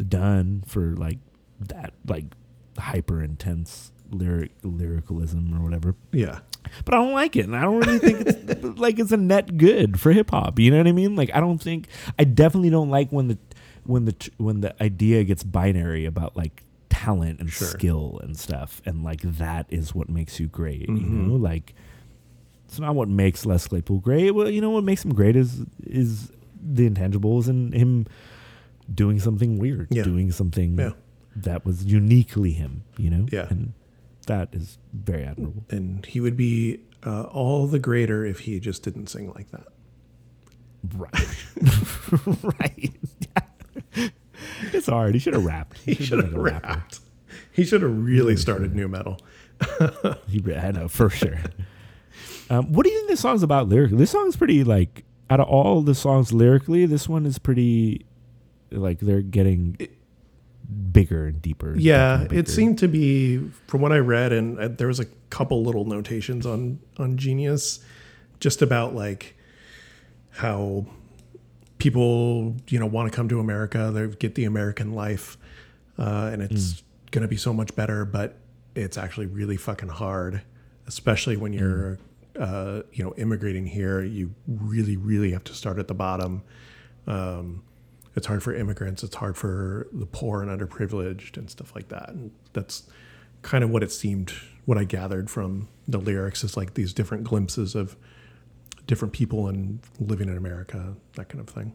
done 0.07 0.64
for 0.65 0.95
like 0.95 1.19
that 1.60 1.94
like 2.07 2.26
hyper 2.78 3.22
intense 3.22 3.91
lyric 4.10 4.52
lyricalism 4.64 5.53
or 5.53 5.64
whatever 5.64 5.95
Yeah. 6.11 6.40
but 6.86 6.94
I 6.94 6.98
don't 6.98 7.14
like 7.14 7.36
it, 7.36 7.45
and 7.45 7.56
I 7.56 7.61
don't 7.61 7.80
really 7.86 7.99
think 7.99 8.22
it's 8.28 8.64
like 8.80 8.99
it's 8.99 9.11
a 9.11 9.18
net 9.18 9.57
good 9.57 9.99
for 9.99 10.11
hip 10.11 10.32
hop. 10.32 10.60
You 10.60 10.72
know 10.72 10.78
what 10.78 10.88
I 10.88 10.91
mean? 10.91 11.15
Like 11.15 11.30
I 11.34 11.40
don't 11.40 11.60
think 11.61 11.88
I 12.18 12.23
definitely 12.23 12.69
don't 12.72 12.90
like 12.90 13.10
when 13.11 13.28
the 13.28 13.38
when 13.84 14.06
the 14.06 14.15
when 14.38 14.61
the 14.61 14.82
idea 14.82 15.23
gets 15.23 15.44
binary 15.44 16.06
about 16.06 16.36
like 16.36 16.64
talent 17.06 17.40
and 17.40 17.49
Sure. 17.49 17.68
skill 17.68 18.19
and 18.23 18.38
stuff, 18.38 18.82
and 18.86 19.03
like 19.03 19.22
that 19.22 19.65
is 19.69 19.95
what 19.95 20.10
makes 20.10 20.40
you 20.40 20.48
great. 20.48 20.82
You 20.90 20.95
Mhm. 20.95 21.28
know, 21.28 21.36
like 21.36 21.73
it's 22.65 22.80
not 22.80 22.95
what 22.95 23.10
makes 23.10 23.45
Les 23.45 23.68
Claypool 23.68 23.99
great. 23.99 24.32
Well, 24.32 24.49
you 24.49 24.61
know 24.61 24.69
what 24.69 24.84
makes 24.84 25.03
him 25.03 25.14
great 25.14 25.36
is 25.36 25.65
is 25.86 26.32
the 26.64 26.90
intangibles 26.90 27.48
and 27.48 27.73
him 27.73 28.06
doing 28.94 29.19
something 29.19 29.57
weird, 29.57 29.88
Yeah. 29.91 30.03
doing 30.03 30.32
something 30.32 30.78
Yeah. 30.78 30.91
that 31.36 31.65
was 31.65 31.84
uniquely 31.86 32.52
him. 32.52 32.84
You 32.98 33.10
know, 33.10 33.26
Yeah. 33.32 33.48
and 33.49 33.73
that 34.28 34.49
is 34.53 34.78
very 34.94 35.23
admirable. 35.23 35.64
And 35.69 36.06
he 36.06 36.19
would 36.19 36.38
be 36.38 36.80
uh, 37.03 37.23
all 37.23 37.65
the 37.65 37.80
greater 37.80 38.23
if 38.26 38.41
he 38.41 38.60
just 38.60 38.84
didn't 38.84 39.07
sing 39.07 39.32
like 39.34 39.49
that. 39.52 39.68
Right. 40.95 41.28
right. 42.60 42.91
it's 44.73 44.88
hard. 44.88 45.13
He 45.13 45.19
should 45.19 45.33
have 45.33 45.45
rapped. 45.45 45.77
He, 45.79 45.93
He 45.93 46.03
should 46.03 46.19
have 46.19 46.31
been 46.31 46.41
rapper. 46.41 46.67
rapped. 46.67 46.99
He 47.51 47.63
should 47.65 47.81
have 47.81 47.95
really 48.05 48.35
started 48.38 48.75
nu 48.75 48.88
metal. 48.88 49.19
He, 50.27 50.41
I 50.55 50.71
know 50.71 50.88
for 50.88 51.09
sure. 51.09 51.39
Um, 52.49 52.71
what 52.73 52.83
do 52.85 52.91
you 52.91 52.97
think 52.99 53.09
this 53.09 53.19
song's 53.19 53.43
about 53.43 53.69
lyrically? 53.69 53.97
This 53.97 54.11
song's 54.11 54.35
pretty 54.35 54.63
like 54.63 55.03
out 55.29 55.39
of 55.39 55.47
all 55.47 55.81
the 55.81 55.95
songs 55.95 56.33
lyrically, 56.33 56.85
this 56.85 57.07
one 57.07 57.25
is 57.25 57.38
pretty 57.39 58.05
like 58.71 58.99
they're 58.99 59.21
getting 59.21 59.77
bigger 60.91 61.27
and 61.27 61.41
deeper. 61.41 61.71
and 61.73 61.81
Yeah, 61.81 62.17
bigger 62.23 62.35
it 62.39 62.49
seemed 62.49 62.77
to 62.79 62.88
be 62.88 63.38
from 63.67 63.81
what 63.81 63.91
I 63.91 63.97
read, 63.99 64.31
and 64.33 64.59
uh, 64.59 64.67
there 64.69 64.88
was 64.88 64.99
a 64.99 65.05
couple 65.29 65.63
little 65.63 65.85
notations 65.85 66.45
on 66.45 66.79
on 66.97 67.17
Genius, 67.17 67.79
just 68.39 68.61
about 68.61 68.95
like 68.95 69.35
how 70.31 70.85
people 71.81 72.55
you 72.69 72.79
know 72.79 72.85
want 72.85 73.11
to 73.11 73.15
come 73.15 73.27
to 73.27 73.39
America, 73.39 73.89
they 73.91 74.07
get 74.15 74.35
the 74.35 74.45
American 74.45 74.93
life, 74.93 75.35
uh, 75.97 76.29
and 76.31 76.41
it's 76.43 76.73
Mm. 76.73 76.83
going 77.09 77.21
to 77.23 77.27
be 77.27 77.37
so 77.37 77.51
much 77.53 77.75
better. 77.75 78.05
But 78.05 78.37
it's 78.75 78.97
actually 78.99 79.25
really 79.25 79.57
fucking 79.57 79.89
hard, 79.89 80.43
especially 80.85 81.37
when 81.37 81.53
you're, 81.53 81.97
uh, 82.39 82.83
you 82.93 83.03
know, 83.03 83.13
immigrating 83.17 83.65
here. 83.65 84.01
You 84.03 84.33
really, 84.47 84.95
really 84.95 85.31
have 85.31 85.43
to 85.45 85.53
start 85.53 85.79
at 85.79 85.87
the 85.87 85.95
bottom. 85.95 86.43
Um, 87.07 87.63
it's 88.15 88.27
hard 88.27 88.43
for 88.43 88.53
immigrants. 88.53 89.01
It's 89.03 89.15
hard 89.15 89.35
for 89.35 89.87
the 89.91 90.05
poor 90.05 90.43
and 90.43 90.51
underprivileged 90.51 91.35
and 91.35 91.49
stuff 91.49 91.73
like 91.73 91.87
that. 91.89 92.09
And 92.09 92.31
that's 92.53 92.83
kind 93.41 93.63
of 93.63 93.71
what 93.71 93.81
it 93.81 93.91
seemed. 93.91 94.31
What 94.65 94.77
I 94.77 94.83
gathered 94.83 95.29
from 95.31 95.67
the 95.87 95.97
lyrics 95.97 96.43
is 96.43 96.55
like 96.55 96.75
these 96.75 96.93
different 96.93 97.23
glimpses 97.23 97.73
of 97.73 97.95
different 98.87 99.13
people 99.13 99.47
and 99.47 99.79
living 99.99 100.29
in 100.29 100.37
America, 100.37 100.95
that 101.15 101.29
kind 101.29 101.39
of 101.39 101.47
thing. 101.47 101.73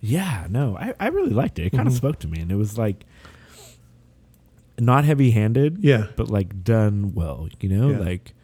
Yeah, 0.00 0.46
no, 0.50 0.76
I, 0.76 0.94
I 0.98 1.08
really 1.08 1.30
liked 1.30 1.58
it. 1.58 1.62
It 1.62 1.66
Mm-hmm. 1.68 1.76
kind 1.76 1.88
of 1.88 1.94
spoke 1.94 2.18
to 2.20 2.28
me, 2.28 2.40
and 2.40 2.50
it 2.50 2.56
was 2.56 2.76
like 2.78 3.04
not 4.78 5.04
heavy 5.04 5.30
handed, 5.30 5.78
Yeah. 5.80 6.06
but 6.16 6.28
like 6.28 6.64
done 6.64 7.12
well. 7.14 7.48
You 7.60 7.68
know, 7.68 7.90
Yeah. 7.90 7.98
like 7.98 8.34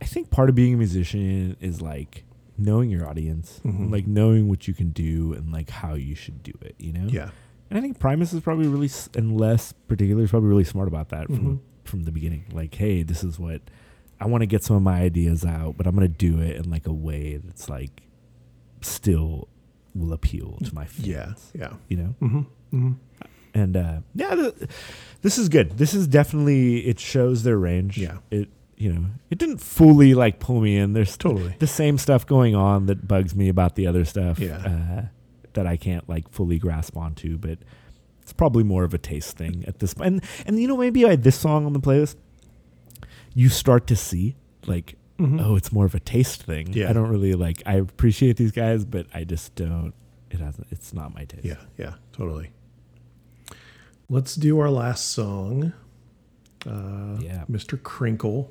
I 0.00 0.04
think 0.04 0.30
part 0.30 0.48
of 0.48 0.54
being 0.54 0.74
a 0.74 0.76
musician 0.76 1.56
is 1.60 1.80
like 1.80 2.24
knowing 2.58 2.90
your 2.90 3.06
audience, 3.08 3.60
Mhm. 3.64 3.90
like 3.90 4.06
knowing 4.06 4.48
what 4.48 4.66
you 4.68 4.74
can 4.74 4.90
do 4.90 5.32
and 5.34 5.52
like 5.52 5.70
how 5.70 5.94
you 5.94 6.14
should 6.14 6.42
do 6.42 6.52
it. 6.62 6.74
You 6.78 6.92
know, 6.92 7.06
Yeah. 7.08 7.30
And 7.68 7.78
I 7.78 7.82
think 7.82 7.98
Primus 7.98 8.32
is 8.32 8.40
probably 8.40 8.68
really, 8.68 8.86
s- 8.86 9.08
and 9.16 9.38
less 9.40 9.72
particular, 9.72 10.22
is 10.22 10.30
probably 10.30 10.48
really 10.48 10.64
smart 10.64 10.86
about 10.88 11.08
that 11.10 11.26
from 11.26 11.38
Mhm. 11.56 11.58
from 11.84 12.02
the 12.04 12.12
beginning. 12.12 12.44
Like, 12.52 12.74
hey, 12.74 13.02
this 13.04 13.22
is 13.24 13.38
what 13.38 13.62
I 14.20 14.26
want 14.26 14.42
to 14.42 14.46
get 14.46 14.64
some 14.64 14.76
of 14.76 14.82
my 14.82 15.00
ideas 15.00 15.44
out, 15.44 15.76
but 15.76 15.86
I'm 15.86 15.94
gonna 15.94 16.08
do 16.08 16.40
it 16.40 16.56
in 16.56 16.70
like 16.70 16.86
a 16.86 16.92
way 16.92 17.36
that's 17.36 17.68
like 17.68 18.02
still 18.80 19.48
will 19.94 20.12
appeal 20.12 20.58
to 20.64 20.74
my 20.74 20.84
fans. 20.84 21.06
Yeah. 21.06 21.32
Yeah. 21.54 21.72
you 21.88 21.96
know. 21.96 22.14
Mm-hmm. 22.20 22.38
Mm-hmm. 22.76 22.92
And 23.54 23.76
uh, 23.76 24.00
yeah, 24.14 24.34
the, 24.34 24.68
this 25.22 25.38
is 25.38 25.48
good. 25.48 25.78
This 25.78 25.94
is 25.94 26.06
definitely 26.06 26.86
it 26.86 27.00
shows 27.00 27.42
their 27.42 27.58
range. 27.58 27.98
Yeah. 27.98 28.18
it 28.30 28.48
you 28.76 28.92
know 28.92 29.06
it 29.30 29.38
didn't 29.38 29.58
fully 29.58 30.14
like 30.14 30.38
pull 30.38 30.60
me 30.60 30.76
in. 30.76 30.92
There's 30.92 31.16
Totally. 31.16 31.56
the 31.58 31.66
same 31.66 31.96
stuff 31.96 32.26
going 32.26 32.54
on 32.54 32.86
that 32.86 33.08
bugs 33.08 33.34
me 33.34 33.48
about 33.48 33.74
the 33.74 33.86
other 33.86 34.04
stuff. 34.04 34.38
Yeah. 34.38 34.58
uh, 34.58 35.02
that 35.54 35.66
I 35.66 35.78
can't 35.78 36.06
like 36.08 36.28
fully 36.30 36.58
grasp 36.58 36.96
onto, 36.98 37.38
but 37.38 37.58
it's 38.20 38.34
probably 38.34 38.62
more 38.62 38.84
of 38.84 38.92
a 38.92 38.98
taste 38.98 39.38
thing 39.38 39.64
at 39.66 39.78
this 39.78 39.94
point. 39.94 40.06
And 40.06 40.22
and 40.46 40.60
you 40.60 40.68
know 40.68 40.76
maybe 40.76 41.04
by 41.04 41.16
this 41.16 41.36
song 41.38 41.64
on 41.64 41.72
the 41.72 41.80
playlist, 41.80 42.16
you 43.36 43.48
start 43.50 43.86
to 43.86 43.94
see 43.94 44.34
like 44.66 44.96
Mhm. 45.18 45.40
oh 45.44 45.54
it's 45.56 45.70
more 45.72 45.84
of 45.86 45.94
a 45.94 46.00
taste 46.00 46.42
thing. 46.42 46.72
Yeah. 46.72 46.90
I 46.90 46.92
don't 46.92 47.08
really 47.10 47.34
like. 47.34 47.62
I 47.66 47.74
appreciate 47.74 48.36
these 48.38 48.50
guys, 48.52 48.84
but 48.84 49.06
I 49.14 49.24
just 49.24 49.54
don't. 49.54 49.92
It 50.30 50.40
hasn't. 50.40 50.66
It's 50.70 50.92
not 50.92 51.14
my 51.14 51.24
taste. 51.24 51.44
Yeah, 51.44 51.60
yeah, 51.78 51.94
totally. 52.12 52.50
Let's 54.08 54.34
do 54.34 54.58
our 54.58 54.70
last 54.70 55.08
song. 55.08 55.72
Uh, 56.66 57.18
Yeah. 57.20 57.44
Mr. 57.50 57.78
Krinkle. 57.78 58.48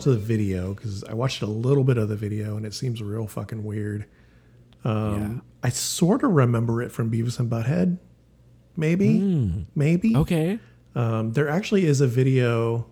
Watch 0.00 0.06
the 0.06 0.16
video 0.16 0.72
because 0.72 1.04
I 1.04 1.12
watched 1.12 1.42
a 1.42 1.46
little 1.46 1.84
bit 1.84 1.98
of 1.98 2.08
the 2.08 2.16
video 2.16 2.56
and 2.56 2.64
it 2.64 2.72
seems 2.72 3.02
real 3.02 3.26
fucking 3.26 3.62
weird. 3.62 4.06
Um, 4.82 5.42
I 5.62 5.68
sort 5.68 6.22
of 6.22 6.30
remember 6.30 6.80
it 6.80 6.90
from 6.90 7.10
Beavis 7.10 7.38
and 7.38 7.50
Butthead. 7.50 7.98
Maybe, 8.78 9.66
maybe. 9.74 10.16
Okay. 10.16 10.58
Um, 10.94 11.32
there 11.34 11.50
actually 11.50 11.84
is 11.84 12.00
a 12.00 12.06
video. 12.06 12.86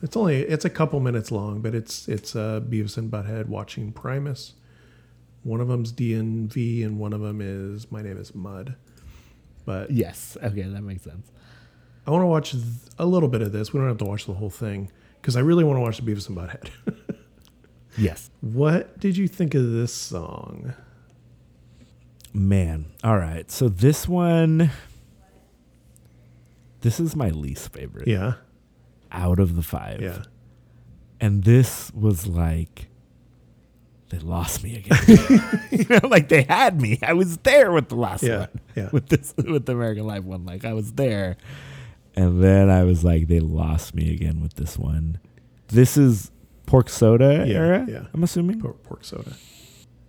It's 0.00 0.16
only 0.16 0.42
it's 0.42 0.64
a 0.64 0.70
couple 0.70 1.00
minutes 1.00 1.32
long, 1.32 1.60
but 1.60 1.74
it's 1.74 2.06
it's 2.06 2.36
uh, 2.36 2.60
Beavis 2.60 2.96
and 2.96 3.10
Butthead 3.10 3.46
watching 3.46 3.90
Primus. 3.90 4.52
One 5.42 5.60
of 5.60 5.66
them's 5.66 5.92
DMV 5.92 6.84
and 6.84 7.00
one 7.00 7.12
of 7.12 7.20
them 7.20 7.40
is 7.40 7.90
My 7.90 8.00
Name 8.00 8.16
Is 8.16 8.32
Mud. 8.32 8.76
But 9.64 9.90
Yes. 9.90 10.36
Okay, 10.40 10.62
that 10.62 10.82
makes 10.82 11.02
sense. 11.02 11.32
I 12.06 12.12
want 12.12 12.22
to 12.22 12.26
watch 12.28 12.54
a 12.96 13.06
little 13.06 13.28
bit 13.28 13.42
of 13.42 13.50
this. 13.50 13.72
We 13.72 13.80
don't 13.80 13.88
have 13.88 13.98
to 13.98 14.04
watch 14.04 14.26
the 14.26 14.34
whole 14.34 14.50
thing 14.50 14.88
because 15.22 15.36
I 15.36 15.40
really 15.40 15.64
want 15.64 15.78
to 15.78 15.80
watch 15.80 15.96
the 15.98 16.02
Beavis 16.02 16.28
and 16.28 16.36
Butthead. 16.36 16.68
Yes. 17.98 18.30
what 18.40 18.98
did 18.98 19.16
you 19.18 19.28
think 19.28 19.54
of 19.54 19.70
this 19.70 19.92
song? 19.94 20.72
Man. 22.32 22.86
All 23.04 23.18
right. 23.18 23.50
So 23.50 23.68
this 23.68 24.08
one 24.08 24.70
this 26.80 26.98
is 26.98 27.14
my 27.14 27.28
least 27.30 27.72
favorite 27.72 28.08
Yeah, 28.08 28.34
out 29.12 29.38
of 29.38 29.54
the 29.56 29.62
5. 29.62 30.00
yeah, 30.00 30.22
And 31.20 31.44
this 31.44 31.92
was 31.92 32.26
like 32.26 32.88
they 34.08 34.18
lost 34.18 34.62
me 34.64 34.76
again. 34.76 35.60
you 35.70 35.84
know, 35.88 36.08
like 36.08 36.28
they 36.28 36.42
had 36.42 36.80
me. 36.80 36.98
I 37.02 37.12
was 37.12 37.36
there 37.38 37.72
with 37.72 37.88
the 37.88 37.94
last 37.96 38.22
Yeah, 38.22 38.38
one. 38.40 38.48
yeah. 38.74 38.88
With 38.92 39.08
this 39.08 39.32
with 39.36 39.64
the 39.66 39.72
American 39.72 40.06
Life 40.06 40.24
one. 40.24 40.44
Like 40.44 40.64
I 40.64 40.72
was 40.72 40.92
there. 40.94 41.36
And 42.14 42.42
then 42.42 42.68
I 42.70 42.84
was 42.84 43.02
like, 43.04 43.26
they 43.28 43.40
lost 43.40 43.94
me 43.94 44.12
again 44.12 44.40
with 44.42 44.54
this 44.54 44.78
one. 44.78 45.18
This 45.68 45.96
is 45.96 46.30
pork 46.66 46.88
soda 46.90 47.44
Yeah, 47.46 47.54
era, 47.54 47.86
yeah. 47.88 48.04
I'm 48.12 48.22
assuming. 48.22 48.60
pork, 48.60 48.82
pork 48.82 49.04
soda. 49.04 49.34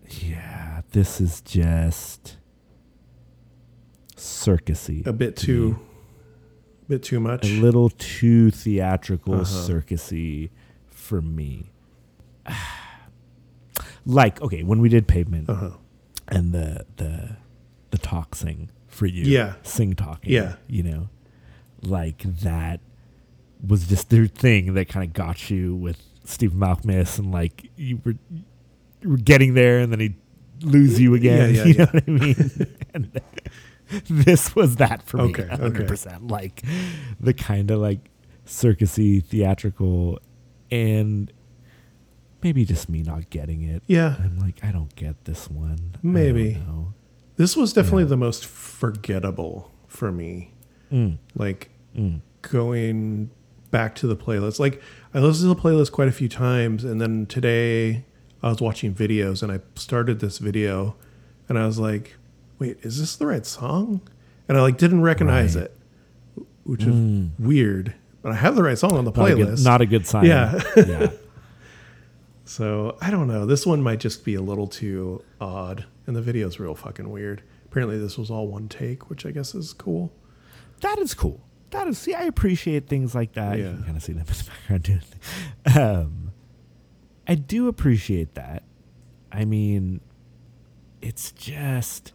Yeah, 0.10 0.82
this 0.92 1.22
is 1.22 1.42
just 1.42 2.38
circusy. 4.16 5.06
A 5.08 5.14
bit 5.14 5.36
to 5.38 5.46
too, 5.46 5.70
me. 5.70 5.76
bit 6.90 7.04
too 7.04 7.20
much. 7.20 7.46
a 7.50 7.62
little 7.62 7.90
too 7.90 8.52
theatrical, 8.52 9.36
Uh-huh. 9.36 9.44
circusy 9.46 10.50
for 10.90 11.22
me. 11.22 11.72
like, 14.06 14.42
okay, 14.42 14.64
when 14.64 14.80
we 14.80 14.90
did 14.90 15.08
Pavement 15.08 15.50
Uh 15.50 15.56
huh. 15.56 15.70
and 16.28 16.52
the 16.52 16.86
the 16.98 17.38
the 17.92 17.98
talk 17.98 18.36
sing 18.36 18.70
for 18.88 19.06
you, 19.06 19.24
Yeah. 19.24 19.56
sing 19.64 19.94
talking, 19.94 20.32
Yeah. 20.32 20.56
you 20.68 20.84
know, 20.84 21.10
like 21.86 22.24
that 22.42 22.80
was 23.66 23.88
just 23.88 24.10
their 24.10 24.28
thing 24.28 24.74
that 24.74 24.90
kind 24.90 25.06
of 25.08 25.14
got 25.14 25.50
you 25.50 25.76
with 25.76 25.98
Steve 26.26 26.52
Malkmus, 26.52 27.20
and 27.20 27.32
like 27.32 27.70
you 27.76 28.00
were 28.04 28.16
you 29.02 29.10
were 29.10 29.18
getting 29.18 29.54
there, 29.54 29.80
and 29.80 29.92
then 29.92 30.00
he'd 30.00 30.16
lose 30.62 31.00
you 31.00 31.14
again. 31.16 31.54
Yeah, 31.56 31.64
yeah, 31.66 31.66
you 31.66 31.74
know 31.74 31.86
yeah. 31.86 31.92
what 31.92 32.04
I 32.08 32.12
mean? 32.12 32.76
and 32.94 33.22
this 34.10 34.56
was 34.56 34.78
that 34.78 35.04
for 35.04 35.20
Okay, 35.22 35.44
me, 35.44 35.50
hundred 35.50 35.88
percent. 35.88 36.28
Like 36.28 36.64
the 37.20 37.34
kind 37.34 37.70
of 37.72 37.80
like 37.80 38.10
circusy, 38.46 39.24
theatrical, 39.24 40.20
and 40.72 41.32
maybe 42.42 42.66
just 42.66 42.90
me 42.90 43.02
not 43.04 43.30
getting 43.30 43.62
it. 43.62 43.84
Yeah, 43.88 44.16
I'm 44.20 44.40
like, 44.40 44.64
I 44.64 44.72
don't 44.72 44.94
get 44.96 45.24
this 45.26 45.50
one. 45.50 45.96
Maybe. 46.02 46.62
this 47.38 47.56
was 47.56 47.74
definitely 47.74 48.06
the 48.06 48.18
most 48.18 48.46
forgettable 48.46 49.72
for 49.88 50.12
me. 50.12 50.54
Mm, 50.92 51.18
Like 51.36 51.70
mm. 51.96 52.22
going 52.42 53.30
back 53.72 53.96
to 53.96 54.08
the 54.08 54.16
playlist. 54.16 54.60
Like 54.60 54.82
I 55.14 55.20
listened 55.20 55.50
to 55.50 55.62
the 55.62 55.70
playlist 55.70 55.92
quite 55.92 56.08
a 56.08 56.12
few 56.12 56.30
times, 56.30 56.84
and 56.84 57.00
then 57.02 57.26
today 57.26 58.06
I 58.42 58.50
was 58.50 58.62
watching 58.62 58.94
videos, 58.94 59.42
and 59.44 59.52
I 59.52 59.60
started 59.76 60.20
this 60.20 60.38
video, 60.38 60.96
and 61.50 61.58
I 61.58 61.66
was 61.66 61.80
like, 61.80 62.16
"Wait, 62.60 62.78
is 62.82 63.00
this 63.00 63.16
the 63.16 63.26
right 63.28 63.46
song?" 63.46 64.02
And 64.48 64.58
I 64.58 64.62
like 64.62 64.78
didn't 64.78 65.02
recognize 65.02 65.56
Right. 65.56 65.66
it, 65.66 65.78
which 66.66 66.84
is 66.84 67.30
weird. 67.40 67.94
But 68.22 68.32
I 68.32 68.36
have 68.36 68.56
the 68.56 68.64
right 68.64 68.78
song 68.78 68.94
on 68.94 69.04
the 69.06 69.12
Not, 69.12 69.32
a 69.32 69.36
good, 69.36 69.48
playlist. 69.48 69.64
not 69.66 69.82
a 69.82 69.86
good 69.86 70.06
sign. 70.08 70.26
Yeah. 70.26 70.62
yeah. 70.76 71.12
So 72.46 72.98
I 73.02 73.10
don't 73.10 73.28
know. 73.28 73.46
This 73.46 73.66
one 73.66 73.82
might 73.82 74.00
just 74.00 74.26
be 74.26 74.36
a 74.36 74.42
little 74.42 74.68
too 74.68 75.24
odd, 75.40 75.86
and 76.06 76.16
the 76.16 76.22
video's 76.22 76.60
real 76.60 76.76
fucking 76.76 77.10
weird. 77.10 77.42
Apparently, 77.66 77.98
this 77.98 78.18
was 78.18 78.30
all 78.30 78.48
one 78.48 78.68
take, 78.68 79.10
which 79.10 79.26
I 79.26 79.32
guess 79.32 79.56
is 79.56 79.74
cool. 79.74 80.12
That 80.82 81.00
is 81.00 81.14
cool. 81.14 81.40
That 81.74 81.88
is 81.88 81.98
see, 81.98 82.14
I 82.14 82.24
appreciate 82.24 82.88
things 82.88 83.14
like 83.14 83.34
that. 83.34 83.58
You 83.58 83.66
can 83.66 83.84
kind 83.84 83.98
of 83.98 84.04
see 84.04 84.14
them 84.14 84.22
in 84.22 84.28
the 84.28 84.44
background 84.70 84.84
doing. 84.84 85.02
Um, 85.78 86.32
I 87.28 87.36
do 87.36 87.68
appreciate 87.68 88.36
that. 88.36 88.64
I 89.32 89.46
mean, 89.46 90.02
it's 91.02 91.32
just 91.32 92.14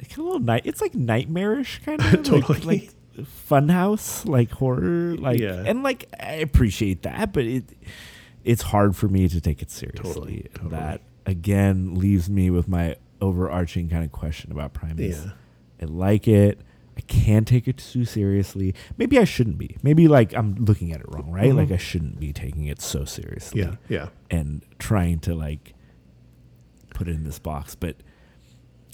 like 0.00 0.16
a 0.16 0.22
little 0.22 0.40
night. 0.40 0.62
It's 0.64 0.80
like 0.80 0.94
nightmarish 0.94 1.80
kind 1.84 2.00
of 2.00 2.10
Totally. 2.24 2.40
like, 2.60 2.64
like 2.64 3.26
funhouse, 3.48 4.26
like 4.28 4.50
horror, 4.50 5.14
like 5.16 5.38
Yeah. 5.40 5.62
and 5.66 5.82
like 5.82 6.06
I 6.18 6.34
appreciate 6.34 7.02
that, 7.02 7.32
but 7.32 7.44
it 7.44 7.64
it's 8.44 8.62
hard 8.62 8.96
for 8.96 9.06
me 9.08 9.28
to 9.28 9.40
take 9.40 9.62
it 9.62 9.70
seriously. 9.70 10.02
Totally, 10.12 10.50
totally. 10.54 10.70
That 10.70 11.02
again 11.26 11.94
leaves 11.94 12.28
me 12.30 12.50
with 12.50 12.66
my 12.68 12.96
overarching 13.20 13.88
kind 13.88 14.04
of 14.04 14.10
question 14.12 14.50
about 14.50 14.72
Primus. 14.72 15.24
Yeah. 15.24 15.32
I 15.80 15.84
like 15.84 16.26
it. 16.26 16.60
I 16.96 17.00
can't 17.02 17.48
take 17.48 17.66
it 17.68 17.78
too 17.78 18.04
seriously. 18.04 18.74
Maybe 18.98 19.18
I 19.18 19.24
shouldn't 19.24 19.58
be. 19.58 19.76
Maybe 19.82 20.08
like 20.08 20.34
I'm 20.34 20.54
looking 20.56 20.92
at 20.92 21.00
it 21.00 21.06
wrong, 21.08 21.30
right? 21.30 21.54
Like 21.54 21.70
I 21.70 21.76
shouldn't 21.78 22.20
be 22.20 22.32
taking 22.32 22.66
it 22.66 22.80
so 22.82 23.04
seriously. 23.04 23.62
Mm-hmm. 23.62 23.92
Yeah, 23.92 23.98
yeah. 24.02 24.08
And 24.38 24.62
trying 24.78 25.20
to 25.20 25.34
like 25.34 25.74
put 26.94 27.08
it 27.08 27.12
in 27.14 27.24
this 27.24 27.38
box, 27.38 27.74
but 27.74 27.96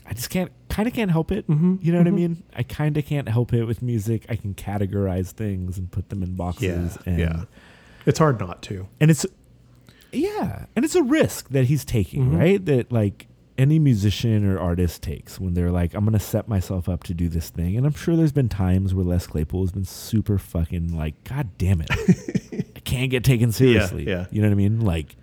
I 0.07 0.15
just 0.15 0.31
can't 0.31 0.53
kind 0.69 0.87
of 0.89 0.95
can't 0.95 1.11
help 1.11 1.33
it. 1.33 1.47
Mm-hmm. 1.49 1.77
You 1.81 1.93
know 1.93 1.99
what 1.99 2.07
I 2.07 2.12
mean? 2.12 2.43
I 2.55 2.62
kind 2.62 2.97
of 2.97 3.05
can't 3.05 3.29
help 3.29 3.53
it 3.53 3.65
with 3.65 3.83
music. 3.83 4.27
I 4.29 4.37
can 4.37 4.55
categorize 4.55 5.33
things 5.33 5.77
and 5.77 5.91
put 5.91 6.09
them 6.09 6.23
in 6.23 6.31
Yeah, 6.31 6.37
boxes 6.37 6.99
and 7.05 7.19
yeah. 7.19 7.43
It's 8.07 8.19
hard 8.19 8.39
not 8.41 8.62
to. 8.62 8.89
and 9.01 9.11
it's 9.11 9.27
yeah 10.11 10.65
and 10.75 10.87
it's 10.87 10.95
a 10.95 11.03
risk 11.03 11.51
that 11.51 11.65
he's 11.66 11.85
taking 11.85 12.27
Mm-hmm. 12.29 12.37
right 12.39 12.65
that 12.65 12.91
like 12.91 13.27
any 13.59 13.78
musician 13.78 14.47
or 14.48 14.59
artist 14.59 15.02
takes 15.02 15.39
when 15.40 15.52
they're 15.55 15.70
like 15.72 15.93
i'm 15.94 16.05
gonna 16.05 16.18
set 16.20 16.47
myself 16.48 16.89
up 16.89 17.02
to 17.02 17.12
do 17.12 17.28
this 17.28 17.51
thing 17.51 17.76
and 17.76 17.85
i'm 17.85 17.93
sure 17.93 18.14
there's 18.16 18.32
been 18.32 18.48
times 18.48 18.94
where 18.94 19.05
les 19.05 19.26
claypool 19.26 19.62
has 19.62 19.72
been 19.72 19.85
super 19.85 20.39
fucking 20.39 20.97
like 20.97 21.22
god 21.24 21.48
damn 21.59 21.80
it 21.80 21.90
i 22.76 22.80
can't 22.80 23.10
get 23.10 23.24
taken 23.24 23.51
seriously 23.51 24.05
yeah. 24.06 24.20
yeah, 24.20 24.26
you 24.30 24.40
know 24.40 24.47
what 24.48 24.52
i 24.52 24.56
mean 24.56 24.80
like 24.80 25.16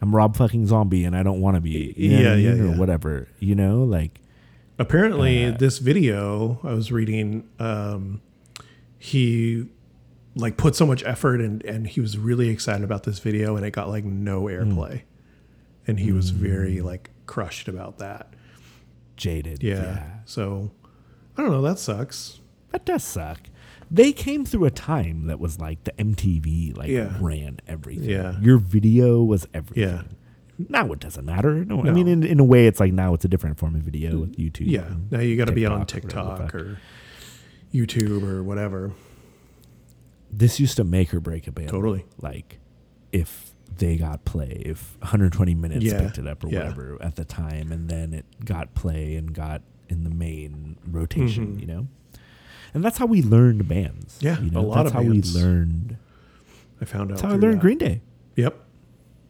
i'm 0.00 0.14
rob 0.14 0.36
fucking 0.36 0.64
zombie 0.66 1.04
and 1.04 1.16
i 1.16 1.22
don't 1.24 1.40
want 1.40 1.56
to 1.56 1.60
be 1.60 1.92
you 1.96 2.10
know 2.10 2.16
what 2.18 2.26
I 2.26 2.34
Yeah, 2.36 2.54
yeah, 2.54 2.62
or 2.62 2.66
yeah. 2.68 2.76
whatever 2.78 3.28
you 3.40 3.54
know 3.54 3.82
like 3.84 4.20
Apparently, 4.80 5.46
Uh, 5.46 5.50
this 5.58 5.78
video 5.78 6.60
I 6.62 6.72
was 6.72 6.92
reading, 6.92 7.48
um, 7.58 8.20
he 8.96 9.66
like 10.36 10.56
put 10.56 10.76
so 10.76 10.86
much 10.86 11.02
effort 11.04 11.40
and 11.40 11.64
and 11.64 11.84
he 11.88 12.00
was 12.00 12.16
really 12.16 12.48
excited 12.48 12.84
about 12.84 13.02
this 13.02 13.18
video, 13.18 13.56
and 13.56 13.66
it 13.66 13.72
got 13.72 13.88
like 13.88 14.04
no 14.04 14.42
Hmm. 14.42 14.46
airplay, 14.78 15.02
and 15.88 15.98
he 15.98 16.12
was 16.12 16.30
very 16.30 16.76
mm. 16.76 16.84
like 16.84 17.10
crushed 17.26 17.66
about 17.66 17.98
that. 17.98 18.34
jaded 19.16 19.62
Yeah. 19.62 20.04
So 20.26 20.70
I 21.36 21.42
don't 21.42 21.50
know. 21.50 21.62
That 21.62 21.78
sucks. 21.78 22.40
That 22.70 22.84
does 22.84 23.02
suck. 23.02 23.40
They 23.90 24.12
came 24.12 24.44
through 24.44 24.66
a 24.66 24.70
time 24.70 25.26
that 25.28 25.40
was 25.40 25.58
like 25.58 25.84
the 25.84 25.92
MTV 25.92 26.76
like 26.76 26.90
Yeah. 26.90 27.16
ran 27.18 27.60
everything. 27.66 28.10
Yeah. 28.10 28.38
Your 28.40 28.58
video 28.58 29.22
was 29.22 29.48
everything. 29.54 29.82
Yeah. 29.82 30.02
Now 30.68 30.92
it 30.92 31.00
doesn't 31.00 31.24
matter. 31.24 31.64
No, 31.64 31.82
I 31.84 31.90
mean 31.90 32.06
in, 32.06 32.22
in 32.22 32.38
a 32.38 32.44
way 32.44 32.66
it's 32.66 32.80
like 32.80 32.92
now 32.92 33.14
it's 33.14 33.24
a 33.24 33.28
different 33.28 33.58
form 33.58 33.74
of 33.74 33.82
video 33.82 34.18
with 34.18 34.36
mm. 34.36 34.52
YouTube. 34.52 34.66
Yeah. 34.66 34.94
Now 35.10 35.20
you 35.20 35.36
got 35.36 35.46
to 35.46 35.52
be 35.52 35.64
on 35.64 35.86
TikTok 35.86 36.14
or 36.14 36.18
whatever 36.18 36.38
the 36.38 36.44
TikTok 36.44 36.52
fuck. 36.52 36.54
or 36.54 36.78
YouTube 37.72 38.28
or 38.28 38.42
whatever. 38.42 38.92
This 40.30 40.60
used 40.60 40.76
to 40.76 40.84
make 40.84 41.14
or 41.14 41.20
break 41.20 41.46
a 41.46 41.52
band. 41.52 41.70
Totally. 41.70 42.04
Like 42.20 42.58
if 43.10 43.47
they 43.78 43.96
got 43.96 44.24
play, 44.24 44.62
if 44.66 44.96
120 45.00 45.54
minutes 45.54 45.84
Yeah. 45.84 46.00
picked 46.02 46.18
it 46.18 46.26
up 46.26 46.44
or 46.44 46.48
Yeah. 46.48 46.58
whatever 46.64 46.98
at 47.02 47.16
the 47.16 47.24
time 47.24 47.72
and 47.72 47.88
then 47.88 48.12
it 48.12 48.24
got 48.44 48.74
play 48.74 49.16
and 49.16 49.32
got 49.32 49.62
in 49.88 50.04
the 50.04 50.10
main 50.10 50.76
rotation, 50.86 51.56
Mhm. 51.56 51.60
you 51.60 51.66
know? 51.66 51.88
And 52.74 52.84
that's 52.84 52.98
how 52.98 53.06
we 53.06 53.22
learned 53.22 53.66
bands. 53.68 54.18
Yeah, 54.20 54.38
you 54.40 54.50
a 54.54 54.60
lot 54.60 54.76
that's 54.76 54.88
of 54.88 54.92
how 54.94 55.02
bands. 55.02 55.34
we 55.34 55.40
learned 55.40 55.96
I 56.80 56.84
found 56.84 57.04
out. 57.10 57.16
That's 57.16 57.22
how 57.22 57.30
I 57.30 57.36
learned 57.36 57.54
that. 57.56 57.60
Green 57.62 57.78
Day. 57.78 58.02
Yep. 58.36 58.56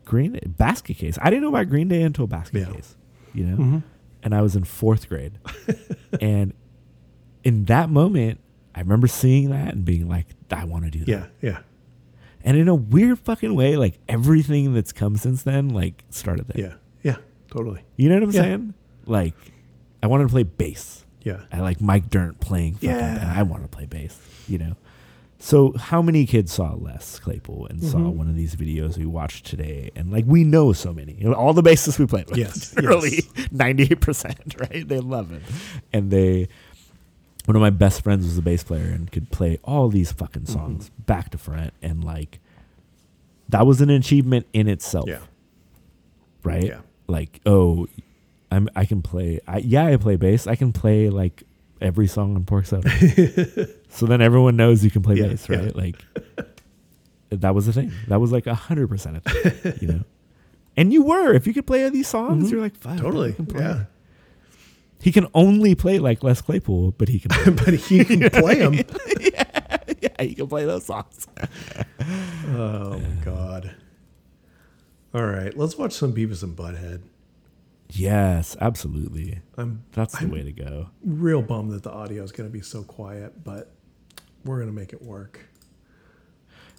Green 0.05 0.33
Day, 0.33 0.43
Basket 0.59 0.95
Case. 0.97 1.19
I 1.23 1.31
didn't 1.31 1.43
know 1.43 1.49
about 1.49 1.69
Green 1.69 1.89
Day 1.89 2.03
until 2.03 2.27
Basket 2.27 2.61
Yeah. 2.66 2.73
Case, 2.75 2.97
you 3.33 3.47
know. 3.47 3.57
Mhm. 3.57 3.83
And 4.23 4.35
I 4.35 4.43
was 4.43 4.57
in 4.57 4.65
fourth 4.65 5.09
grade, 5.09 5.39
and 6.20 6.53
in 7.45 7.65
that 7.66 7.89
moment, 7.89 8.41
I 8.75 8.81
remember 8.81 9.07
seeing 9.07 9.51
that 9.51 9.75
and 9.75 9.85
being 9.85 10.09
like, 10.09 10.27
"I 10.51 10.65
want 10.65 10.85
to 10.87 10.91
do 10.91 11.01
that." 11.01 11.09
Yeah. 11.09 11.27
Yeah. 11.41 11.59
And 12.44 12.56
in 12.56 12.69
a 12.69 12.74
weird 12.74 13.19
fucking 13.19 13.55
way, 13.55 13.77
like 13.77 13.98
everything 14.09 14.73
that's 14.74 14.93
come 14.93 15.16
since 15.16 15.43
then, 15.43 15.69
like 15.70 16.05
started 16.10 16.47
there. 16.48 16.66
Yeah. 16.66 16.74
Yeah. 17.02 17.16
Totally. 17.51 17.82
You 17.97 18.09
know 18.09 18.16
what 18.16 18.24
I'm 18.24 18.31
Yeah. 18.31 18.43
saying? 18.43 18.74
Like, 19.06 19.35
I 20.02 20.06
wanted 20.06 20.24
to 20.24 20.31
play 20.31 20.44
bass. 20.44 21.05
Yeah. 21.23 21.40
I 21.52 21.60
like 21.60 21.81
Mike 21.81 22.10
Dirnt 22.10 22.40
playing 22.40 22.74
fucking 22.74 22.90
Yeah. 22.90 23.35
I 23.36 23.43
want 23.43 23.62
to 23.62 23.69
play 23.69 23.86
bass, 23.86 24.19
you 24.47 24.59
know. 24.59 24.77
So 25.40 25.73
how 25.78 26.02
many 26.02 26.27
kids 26.27 26.52
saw 26.52 26.74
Les 26.74 27.19
Claypool 27.20 27.66
and 27.66 27.81
saw 27.82 27.98
Mm-hmm. 27.98 28.19
one 28.19 28.28
of 28.28 28.35
these 28.35 28.56
videos 28.56 28.98
we 28.98 29.06
watched 29.06 29.47
today? 29.47 29.90
And 29.94 30.10
like 30.12 30.24
we 30.27 30.43
know 30.44 30.73
so 30.73 30.93
many. 30.93 31.15
You 31.15 31.28
know, 31.28 31.35
all 31.35 31.52
the 31.52 31.62
bassists 31.62 31.98
we 31.98 32.06
played 32.06 32.28
with. 32.28 32.39
Yes, 32.39 32.74
Literally 32.77 33.23
yes. 33.36 33.48
ninety 33.52 33.85
eight 33.85 34.01
percent, 34.01 34.56
right? 34.59 34.86
They 34.86 34.98
love 35.01 35.31
it. 35.32 35.43
And 35.93 36.10
they 36.10 36.48
one 37.49 37.57
of 37.57 37.62
my 37.62 37.70
best 37.70 38.03
friends 38.03 38.25
was 38.27 38.37
a 38.37 38.43
bass 38.43 38.62
player 38.62 38.85
and 38.91 39.11
could 39.11 39.31
play 39.31 39.59
all 39.65 39.89
these 39.89 40.12
fucking 40.12 40.43
Mm-hmm. 40.43 40.53
songs 40.53 40.91
back 41.07 41.31
to 41.31 41.39
front 41.39 41.73
and 41.81 42.05
like 42.05 42.41
that 43.49 43.66
was 43.66 43.81
an 43.81 43.89
achievement 43.91 44.47
in 44.53 44.69
itself 44.69 45.09
Yeah. 45.09 45.20
right? 46.45 46.65
Yeah. 46.65 46.81
Like, 47.07 47.41
oh, 47.47 47.89
I'm 48.51 48.69
I 48.77 48.85
can 48.85 49.01
play. 49.01 49.41
I, 49.49 49.59
yeah, 49.59 49.87
I 49.87 49.97
play 49.97 50.16
bass. 50.16 50.47
I 50.47 50.57
can 50.57 50.73
play 50.75 51.09
like 51.09 51.43
every 51.81 52.07
song 52.07 52.35
on 52.37 52.45
Pork 52.45 52.66
Soda. 52.66 52.91
so 53.89 54.05
then 54.07 54.20
everyone 54.20 54.57
knows 54.57 54.85
you 54.85 54.91
can 54.91 55.01
play 55.03 55.15
Yeah, 55.16 55.29
bass, 55.29 55.49
yeah. 55.49 55.57
right? 55.57 55.75
Like 55.77 56.05
that 57.31 57.55
was 57.55 57.65
the 57.66 57.73
thing. 57.73 57.93
That 58.09 58.20
was 58.20 58.31
like 58.33 58.47
a 58.47 58.55
hundred 58.55 58.89
percent 58.89 59.16
of 59.16 59.23
it, 59.27 59.81
you 59.83 59.89
know. 59.89 60.05
And 60.77 60.93
you 60.93 61.03
were 61.03 61.33
if 61.33 61.47
you 61.47 61.53
could 61.55 61.66
play 61.66 61.89
these 61.89 62.07
songs, 62.07 62.53
you're 62.53 62.61
like, 62.61 62.77
fuck, 62.77 62.93
Mm-hmm. 62.93 63.05
Totally. 63.05 63.31
I 63.31 63.33
can 63.33 63.47
play. 63.47 63.61
Yeah. 63.62 63.85
He 65.01 65.12
can 65.12 65.29
only 65.35 65.75
play 65.75 65.99
like 65.99 66.23
Les 66.23 66.41
Claypool, 66.41 66.93
but 66.99 67.09
he 67.09 67.20
can. 67.20 67.31
Play. 67.57 67.65
but 67.65 67.75
he 67.75 68.05
can 68.05 68.31
play 68.31 68.57
them. 68.57 68.75
yeah, 68.75 69.79
yeah, 70.01 70.23
he 70.23 70.35
can 70.35 70.49
play 70.49 70.65
those 70.65 70.87
songs. 70.87 71.29
Oh 72.49 72.99
my 72.99 73.25
god. 73.25 73.75
All 75.15 75.25
right, 75.25 75.57
let's 75.57 75.79
watch 75.79 75.93
some 75.93 76.12
Beavis 76.12 76.43
and 76.43 76.57
Butthead. 76.57 77.03
Yes, 77.91 78.57
absolutely. 78.61 79.41
I'm 79.57 79.85
That's 79.93 80.19
the 80.19 80.25
I'm 80.25 80.31
way 80.31 80.43
to 80.43 80.53
go. 80.53 80.91
real 81.03 81.41
bummed 81.43 81.73
that 81.73 81.83
the 81.85 81.91
audio 81.91 82.23
is 82.23 82.33
going 82.33 82.49
to 82.49 82.53
be 82.53 82.61
so 82.61 82.83
quiet, 82.83 83.43
but 83.43 83.73
we're 84.45 84.57
going 84.57 84.69
to 84.69 84.75
make 84.75 84.93
it 84.93 85.01
work. 85.01 85.47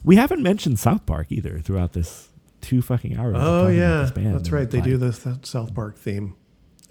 We 0.03 0.17
haven't 0.17 0.43
mentioned 0.43 0.77
South 0.79 1.05
Park 1.07 1.27
either 1.31 1.59
throughout 1.59 1.93
this 1.93 2.29
two 2.61 2.81
fucking 2.81 3.17
hours. 3.17 3.35
Oh 3.39 3.67
yeah, 3.67 4.09
that's 4.13 4.51
right. 4.51 4.69
They 4.69 4.77
like, 4.79 4.85
do 4.85 4.97
this 4.97 5.19
that 5.19 5.45
South 5.45 5.73
Park 5.73 5.97
theme. 5.97 6.35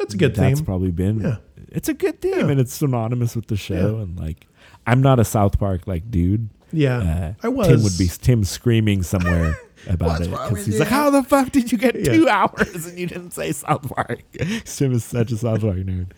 That's 0.09 0.15
a 0.15 0.19
good 0.19 0.35
That's 0.35 0.59
theme. 0.61 0.65
probably 0.65 0.91
been. 0.91 1.21
Yeah. 1.21 1.37
It's 1.69 1.89
a 1.89 1.95
good 1.95 2.21
theme, 2.23 2.33
Yeah. 2.35 2.49
and 2.49 2.59
it's 2.61 2.73
synonymous 2.73 3.37
with 3.37 3.47
the 3.49 3.57
show. 3.57 3.75
Yeah. 3.97 4.03
And 4.03 4.19
like, 4.19 4.47
I'm 4.87 5.03
not 5.03 5.19
a 5.21 5.25
South 5.25 5.59
Park 5.59 5.87
like 5.87 6.11
dude. 6.11 6.49
yeah, 6.73 7.35
Uh, 7.43 7.47
I 7.47 7.49
was. 7.49 7.67
Tim 7.69 7.83
would 7.83 7.99
be 7.99 8.09
Tim 8.09 8.43
screaming 8.45 9.03
somewhere 9.03 9.59
about 9.87 10.23
it 10.23 10.31
because 10.31 10.65
he's 10.65 10.79
like, 10.81 10.89
"How 10.89 11.11
the 11.11 11.23
fuck 11.23 11.53
did 11.53 11.71
you 11.71 11.77
get 11.79 12.03
two 12.05 12.27
hours 12.29 12.87
and 12.87 12.99
you 12.99 13.07
didn't 13.07 13.33
say 13.33 13.53
South 13.53 13.87
Park?" 13.95 14.23
Tim 14.65 14.93
is 14.93 15.05
such 15.05 15.31
a 15.33 15.37
South 15.37 15.61
Park 15.61 15.77
nerd. 15.77 16.13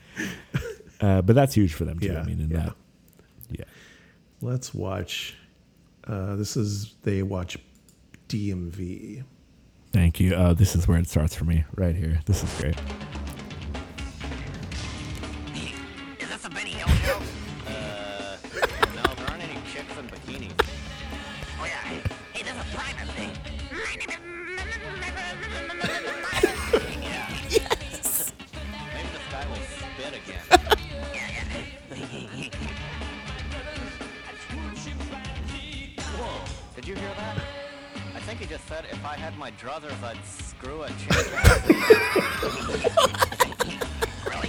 Uh, 1.01 1.23
but 1.23 1.35
that's 1.35 1.55
huge 1.55 1.75
for 1.75 1.85
them 1.85 1.99
too. 1.99 2.15
I 2.17 2.23
mean, 2.23 2.41
in 2.41 2.51
yeah. 2.51 2.57
that, 2.59 2.75
yeah. 3.51 3.65
Let's 4.41 4.73
watch. 4.73 5.35
Uh, 6.07 6.37
this 6.37 6.57
is 6.57 6.95
they 7.03 7.23
watch 7.25 7.59
DMV. 8.29 9.25
Thank 9.93 10.21
you. 10.21 10.35
Uh, 10.37 10.53
this 10.55 10.77
is 10.77 10.87
where 10.87 10.99
it 10.99 11.09
starts 11.09 11.35
for 11.35 11.45
me, 11.45 11.65
right 11.75 11.97
here. 11.97 12.21
This 12.27 12.45
is 12.45 12.61
great. 12.61 12.77
You 36.91 36.97
hear 36.97 37.15
that? 37.17 37.37
I 38.17 38.21
think 38.21 38.41
he 38.41 38.47
just 38.47 38.67
said 38.67 38.85
if 38.91 39.05
I 39.05 39.15
had 39.17 39.39
my 39.39 39.53
druthers, 39.53 40.03
I'd 40.03 40.19
screw 40.25 40.83
a 40.83 40.89
chick. 40.89 41.11
Really? 44.27 44.49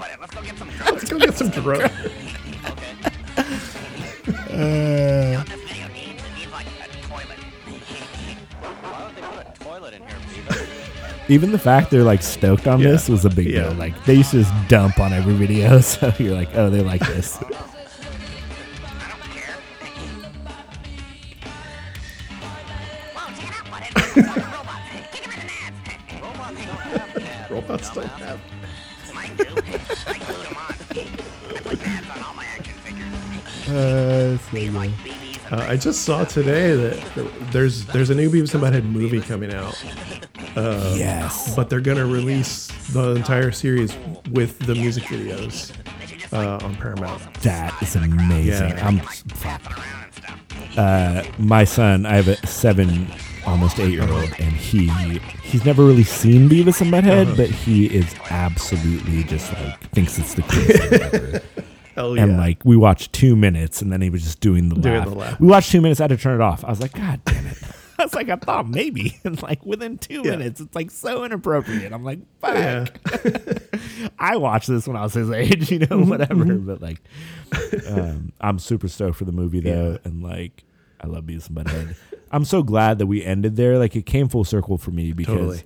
Hey, 0.00 0.14
uh, 0.14 0.16
let's 0.20 0.34
go 0.34 0.42
get 0.42 0.58
some 0.58 0.68
drugs. 0.70 0.92
Let's 0.92 1.08
go 1.10 1.18
get 1.18 1.34
some 1.34 1.48
drugs. 1.50 1.92
You 2.02 2.10
okay. 2.70 2.92
know 5.32 5.38
what 5.38 5.46
this 5.46 5.62
video 5.62 5.88
needs? 5.88 6.22
It 6.24 6.34
needs 6.36 6.52
like 6.52 6.66
a 6.66 6.88
toilet. 7.06 7.38
Why 8.82 9.04
would 9.06 9.14
they 9.16 9.22
put 9.22 9.46
a 9.46 9.64
toilet 9.64 9.94
in 9.94 10.02
here, 10.02 10.18
Beavis? 10.18 11.30
Even 11.30 11.52
the 11.52 11.58
fact 11.58 11.90
they're 11.92 12.02
like 12.02 12.22
stoked 12.22 12.66
on 12.66 12.80
Yeah. 12.80 12.90
this 12.90 13.08
was 13.08 13.24
a 13.24 13.30
big 13.30 13.46
Yeah. 13.46 13.68
deal. 13.68 13.74
Like 13.74 14.04
they 14.06 14.14
used 14.14 14.32
to 14.32 14.42
just 14.42 14.52
dump 14.68 14.98
on 14.98 15.12
every 15.12 15.34
video, 15.34 15.80
so 15.82 16.12
you're 16.18 16.34
like, 16.34 16.48
oh, 16.54 16.68
they 16.68 16.80
like 16.82 17.02
this. 17.06 17.38
My 32.34 32.44
action 32.56 32.74
figures. 32.84 33.68
Uh, 33.68 34.38
These 34.52 34.70
like 34.74 34.90
BBs 34.90 35.52
and 35.52 35.60
Uh, 35.62 35.66
I 35.68 35.76
just 35.76 36.02
saw 36.02 36.24
today 36.24 36.74
that 36.76 37.50
there's 37.52 37.84
there's 37.86 38.10
a 38.10 38.14
new 38.14 38.30
Beavis 38.30 38.54
and 38.54 38.62
Butthead 38.62 38.84
movie 38.84 39.20
coming 39.20 39.52
out, 39.52 39.76
yes. 40.96 41.54
but 41.56 41.68
they're 41.68 41.80
gonna 41.80 42.06
release 42.06 42.68
the 42.92 43.14
entire 43.16 43.50
series 43.52 43.96
with 44.30 44.58
the 44.60 44.74
music 44.74 45.04
videos. 45.04 45.72
They 46.00 46.06
should 46.06 46.18
just 46.20 46.32
uh, 46.34 46.58
on 46.62 46.74
Paramount. 46.76 47.22
That 47.42 47.74
is 47.82 47.96
amazing. 47.96 48.68
Yeah. 48.70 48.86
I'm 48.86 48.98
Flapping 49.00 49.72
around 49.72 50.04
and 50.04 50.14
stuff. 50.14 50.78
uh, 50.78 51.22
my 51.38 51.64
son. 51.64 52.06
I 52.06 52.14
have 52.16 52.28
a 52.28 52.36
seven, 52.46 53.08
almost 53.46 53.78
eight 53.80 53.92
year 53.92 54.02
old, 54.10 54.30
and 54.38 54.52
he 54.52 54.88
he's 55.42 55.64
never 55.64 55.84
really 55.84 56.04
seen 56.04 56.48
Beavis 56.48 56.80
and 56.80 56.92
Butthead, 56.92 57.22
Uh-huh. 57.26 57.34
but 57.36 57.48
he 57.50 57.86
is 57.86 58.14
absolutely 58.30 59.24
just 59.24 59.52
like 59.54 59.90
thinks 59.90 60.18
it's 60.18 60.34
the 60.34 60.42
coolest 60.42 60.82
thing 60.88 61.02
ever. 61.02 61.42
Hell 61.96 62.16
yeah. 62.16 62.22
And 62.22 62.36
like 62.36 62.64
we 62.64 62.76
watched 62.76 63.12
two 63.12 63.34
minutes, 63.36 63.82
and 63.82 63.92
then 63.92 64.00
he 64.00 64.10
was 64.10 64.22
just 64.22 64.40
doing 64.40 64.68
the 64.68 64.76
Doing 64.76 64.94
laugh. 64.98 65.08
the 65.08 65.14
laugh. 65.14 65.40
We 65.40 65.48
watched 65.48 65.70
two 65.72 65.80
minutes. 65.80 66.00
I 66.00 66.04
had 66.04 66.10
to 66.10 66.16
turn 66.16 66.34
it 66.40 66.42
off. 66.42 66.64
I 66.64 66.70
was 66.70 66.80
like, 66.80 66.92
God 66.92 67.20
damn 67.24 67.46
it. 67.46 67.58
I 67.98 68.04
was 68.04 68.14
like, 68.14 68.30
I 68.30 68.36
thought 68.36 68.66
maybe. 68.68 69.18
And 69.24 69.42
like 69.42 69.66
within 69.66 69.98
two 69.98 70.22
Yeah. 70.24 70.30
minutes, 70.36 70.60
it's 70.60 70.74
like 70.74 70.90
so 70.90 71.24
inappropriate. 71.24 71.92
I'm 71.92 72.02
like, 72.04 72.20
fuck. 72.40 72.54
yeah. 72.54 72.86
I 74.18 74.36
watched 74.36 74.68
this 74.68 74.86
when 74.86 74.96
I 74.96 75.02
was 75.02 75.12
his 75.14 75.30
age, 75.30 75.70
you 75.70 75.80
know, 75.80 75.86
Mm-hmm, 75.88 76.08
whatever. 76.08 76.44
But 76.54 76.80
like, 76.80 77.02
um, 77.88 78.32
I'm 78.40 78.58
super 78.58 78.88
stoked 78.88 79.16
for 79.16 79.24
the 79.26 79.32
movie 79.32 79.60
though, 79.60 79.98
and 80.04 80.22
like, 80.22 80.64
I 81.00 81.08
love 81.08 81.24
Beavis 81.24 81.48
and 81.48 81.56
Butthead. 81.58 81.96
I'm 82.30 82.44
so 82.44 82.62
glad 82.62 82.98
that 82.98 83.06
we 83.06 83.24
ended 83.24 83.56
there. 83.56 83.78
Like, 83.78 83.96
it 83.96 84.06
came 84.06 84.28
full 84.28 84.44
circle 84.44 84.78
for 84.78 84.90
me 84.90 85.12
because 85.12 85.34
Totally. 85.36 85.62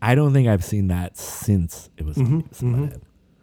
I 0.00 0.14
don't 0.14 0.32
think 0.32 0.48
I've 0.48 0.64
seen 0.64 0.88
that 0.88 1.16
since 1.16 1.90
it 1.96 2.04
was 2.04 2.18
on 2.18 2.42
Beavis 2.42 2.62
and 2.62 2.76
you 2.80 2.86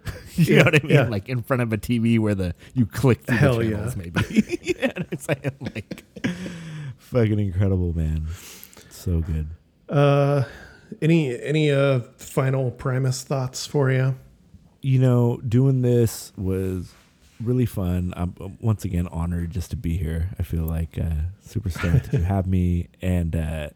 Mm-hmm, 0.05 0.41
Yeah, 0.43 0.57
know 0.59 0.63
what 0.65 0.75
I 0.75 0.79
mean? 0.87 0.95
yeah. 0.95 1.07
Like 1.07 1.29
in 1.29 1.41
front 1.41 1.61
of 1.63 1.73
a 1.73 1.77
TV 1.77 2.19
where 2.19 2.35
the 2.35 2.53
you 2.73 2.85
click 2.85 3.23
through 3.23 3.37
Hell 3.37 3.57
the 3.57 3.65
yeah. 3.65 3.71
channels, 3.71 3.95
maybe. 3.95 4.21
yeah, 4.61 4.91
it's 5.11 5.27
like, 5.27 5.43
like 5.59 6.03
fucking 6.97 7.39
incredible, 7.39 7.93
man. 7.95 8.27
So 8.89 9.21
good. 9.21 9.47
Uh, 9.89 10.43
any 11.01 11.39
any 11.41 11.71
uh 11.71 12.01
final 12.17 12.71
Primus 12.71 13.23
thoughts 13.23 13.65
for 13.65 13.91
you? 13.91 14.15
you 14.81 14.99
know, 14.99 15.37
doing 15.47 15.81
this 15.81 16.31
was 16.37 16.93
really 17.41 17.65
fun. 17.65 18.13
I'm 18.15 18.35
uh, 18.39 18.49
once 18.59 18.85
again 18.85 19.07
honored 19.07 19.51
just 19.51 19.71
to 19.71 19.75
be 19.77 19.97
here. 19.97 20.29
I 20.39 20.43
feel 20.43 20.63
like 20.65 20.97
uh, 20.97 21.29
super 21.41 21.69
stoked 21.69 22.11
to 22.11 22.19
have 22.23 22.47
me, 22.47 22.89
and 23.01 23.35
uh, 23.35 23.69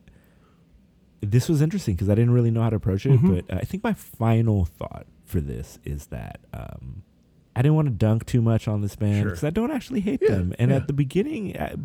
this 1.22 1.49
was 1.49 1.61
interesting 1.61 1.95
because 1.95 2.10
I 2.10 2.15
didn't 2.15 2.31
really 2.31 2.52
know 2.52 2.61
how 2.61 2.69
to 2.69 2.76
approach 2.77 3.06
it. 3.06 3.11
Mm-hmm. 3.14 3.36
But 3.36 3.45
I 3.57 3.61
think 3.61 3.84
my 3.84 3.94
final 3.94 4.65
thought 4.65 5.06
for 5.26 5.41
this 5.41 5.80
is 5.84 6.07
that 6.07 6.40
um, 6.53 7.03
I 7.56 7.61
didn't 7.61 7.76
want 7.76 7.88
to 7.88 7.94
dunk 7.94 8.26
too 8.26 8.41
much 8.41 8.68
on 8.68 8.81
this 8.81 8.95
band 8.95 9.18
Sure. 9.22 9.26
because 9.31 9.44
I 9.44 9.49
don't 9.49 9.72
actually 9.72 9.99
hate 9.99 10.22
Yeah, 10.22 10.30
them. 10.36 10.53
And 10.57 10.72
yeah. 10.72 10.77
at 10.77 10.88
the 10.88 10.94
beginning, 10.94 11.56
at, 11.56 11.76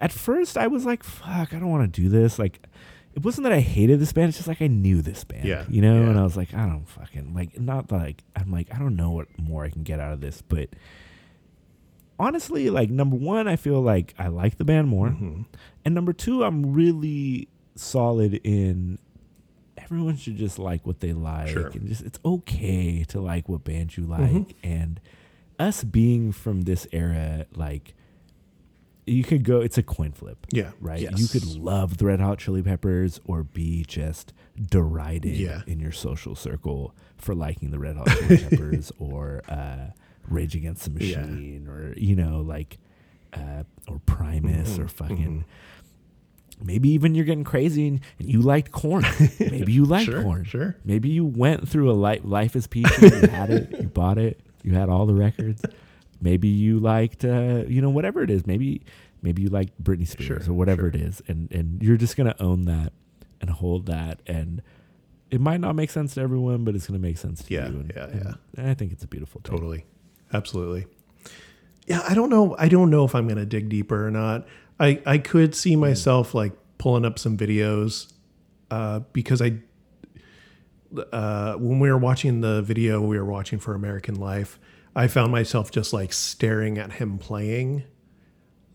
at 0.00 0.12
first, 0.12 0.58
I 0.58 0.66
was 0.66 0.84
like, 0.84 1.02
"Fuck, 1.02 1.54
I 1.54 1.58
don't 1.58 1.70
want 1.70 1.92
to 1.92 2.00
do 2.02 2.08
this." 2.08 2.38
Like. 2.38 2.66
It 3.16 3.22
wasn't 3.24 3.44
that 3.44 3.52
I 3.52 3.60
hated 3.60 4.00
this 4.00 4.12
band. 4.12 4.30
It's 4.30 4.38
just 4.38 4.48
like 4.48 4.60
I 4.60 4.66
knew 4.66 5.00
this 5.00 5.22
band, 5.22 5.44
Yeah, 5.44 5.64
you 5.68 5.80
know. 5.80 5.94
yeah. 6.02 6.08
And 6.10 6.18
I 6.18 6.24
was 6.24 6.36
like, 6.36 6.52
I 6.52 6.66
don't 6.66 6.84
fucking 6.84 7.32
like. 7.32 7.56
Not 7.60 7.92
like 7.92 8.24
I'm 8.34 8.50
like 8.50 8.74
I 8.74 8.78
don't 8.80 8.96
know 8.96 9.12
what 9.12 9.28
more 9.38 9.64
I 9.64 9.70
can 9.70 9.84
get 9.84 10.00
out 10.00 10.12
of 10.12 10.20
this, 10.20 10.42
but 10.42 10.68
honestly, 12.24 12.70
like 12.70 12.90
number 12.90 13.16
one, 13.16 13.46
I 13.48 13.56
feel 13.56 13.80
like 13.80 14.14
I 14.18 14.28
like 14.28 14.56
the 14.56 14.64
band 14.64 14.88
more, 14.88 15.08
Mm-hmm. 15.08 15.42
and 15.84 15.94
number 15.94 16.12
two, 16.12 16.42
I'm 16.44 16.72
really 16.72 17.48
solid 17.76 18.40
in. 18.44 18.98
Everyone 19.76 20.16
should 20.16 20.36
just 20.36 20.58
like 20.58 20.86
what 20.86 21.00
they 21.00 21.12
like, 21.12 21.48
Sure. 21.48 21.66
and 21.66 21.86
just 21.88 22.02
it's 22.02 22.18
okay 22.24 23.04
to 23.04 23.20
like 23.20 23.48
what 23.48 23.64
bands 23.64 23.96
you 23.98 24.04
like, 24.04 24.54
and 24.62 25.00
us 25.58 25.84
being 25.84 26.32
from 26.32 26.62
this 26.62 26.86
era, 26.92 27.46
like 27.54 27.94
you 29.06 29.22
could 29.22 29.44
go. 29.44 29.60
It's 29.60 29.76
a 29.76 29.82
coin 29.82 30.12
flip, 30.12 30.46
Yeah. 30.50 30.70
right? 30.80 31.00
Yes. 31.02 31.20
You 31.20 31.28
could 31.28 31.44
love 31.56 31.98
the 31.98 32.06
Red 32.06 32.20
Hot 32.20 32.38
Chili 32.38 32.62
Peppers 32.62 33.20
or 33.26 33.42
be 33.42 33.84
just 33.86 34.32
derided 34.58 35.36
Yeah. 35.36 35.60
in 35.66 35.78
your 35.80 35.92
social 35.92 36.34
circle 36.34 36.94
for 37.18 37.34
liking 37.34 37.70
the 37.70 37.78
Red 37.78 37.96
Hot 37.96 38.08
Chili 38.08 38.38
Peppers 38.48 38.90
or 38.98 39.42
uh, 39.48 39.88
Rage 40.28 40.54
Against 40.54 40.92
the 40.94 41.04
Yeah. 41.04 41.20
Machine 41.22 41.68
or 41.68 41.94
you 41.96 42.16
know 42.16 42.40
like 42.40 42.78
uh, 43.32 43.64
or 43.88 44.00
Primus 44.06 44.70
Mm-hmm. 44.74 44.82
or 44.82 44.88
fucking. 44.88 45.44
Maybe 46.62 46.88
even 46.90 47.14
you're 47.16 47.24
getting 47.24 47.42
crazy 47.44 47.88
and, 47.88 48.00
and 48.20 48.28
you 48.28 48.40
liked 48.40 48.70
Korn. 48.70 49.04
Maybe 49.40 49.72
you 49.72 49.84
liked 49.86 50.06
Sure, 50.06 50.22
Korn. 50.22 50.44
sure. 50.44 50.76
Maybe 50.84 51.08
you 51.08 51.24
went 51.24 51.68
through 51.68 51.90
a 51.90 51.92
life, 51.94 52.20
life 52.22 52.54
is 52.54 52.68
peachy. 52.68 53.06
you 53.06 53.26
had 53.26 53.50
it. 53.50 53.70
You 53.80 53.88
bought 53.88 54.18
it. 54.18 54.40
You 54.62 54.72
had 54.74 54.88
all 54.88 55.04
the 55.04 55.14
records. 55.14 55.62
Maybe 56.22 56.46
you 56.48 56.78
liked, 56.78 57.24
uh, 57.24 57.64
you 57.66 57.82
know, 57.82 57.90
whatever 57.90 58.22
it 58.22 58.30
is. 58.30 58.46
Maybe, 58.46 58.82
maybe 59.20 59.42
you 59.42 59.48
liked 59.48 59.82
Britney 59.82 60.06
Spears 60.06 60.44
Sure, 60.44 60.52
or 60.54 60.56
whatever 60.56 60.82
sure. 60.82 60.88
it 60.90 60.94
is, 60.96 61.20
and 61.26 61.50
and 61.52 61.82
you're 61.82 61.96
just 61.98 62.16
gonna 62.16 62.36
own 62.38 62.64
that 62.66 62.92
and 63.40 63.50
hold 63.50 63.86
that. 63.86 64.20
And 64.26 64.62
it 65.30 65.40
might 65.40 65.60
not 65.60 65.74
make 65.74 65.90
sense 65.90 66.14
to 66.14 66.20
everyone, 66.22 66.64
but 66.64 66.74
it's 66.76 66.86
gonna 66.86 67.00
make 67.00 67.18
sense 67.18 67.42
to 67.42 67.52
Yeah, 67.52 67.68
you. 67.68 67.80
And, 67.80 67.92
yeah, 67.94 68.34
and 68.56 68.70
I 68.70 68.74
think 68.74 68.92
it's 68.92 69.02
a 69.04 69.08
beautiful 69.08 69.40
thing. 69.42 69.54
Totally. 69.54 69.84
Absolutely. 70.34 70.86
Yeah, 71.86 72.02
I 72.06 72.14
don't 72.14 72.28
know. 72.28 72.56
I 72.58 72.68
don't 72.68 72.90
know 72.90 73.04
if 73.04 73.14
I'm 73.14 73.26
going 73.26 73.38
to 73.38 73.46
dig 73.46 73.68
deeper 73.68 74.06
or 74.06 74.10
not. 74.10 74.46
I, 74.80 75.00
I 75.06 75.18
could 75.18 75.54
see 75.54 75.76
myself 75.76 76.34
like 76.34 76.52
pulling 76.78 77.04
up 77.04 77.18
some 77.18 77.36
videos 77.36 78.12
uh, 78.70 79.00
because 79.12 79.40
I, 79.40 79.58
uh, 81.12 81.54
when 81.54 81.78
we 81.78 81.90
were 81.90 81.98
watching 81.98 82.40
the 82.40 82.62
video 82.62 83.00
we 83.00 83.16
were 83.16 83.24
watching 83.24 83.60
for 83.60 83.74
American 83.74 84.16
Life, 84.16 84.58
I 84.96 85.06
found 85.06 85.30
myself 85.30 85.70
just 85.70 85.92
like 85.92 86.12
staring 86.12 86.78
at 86.78 86.94
him 86.94 87.18
playing. 87.18 87.84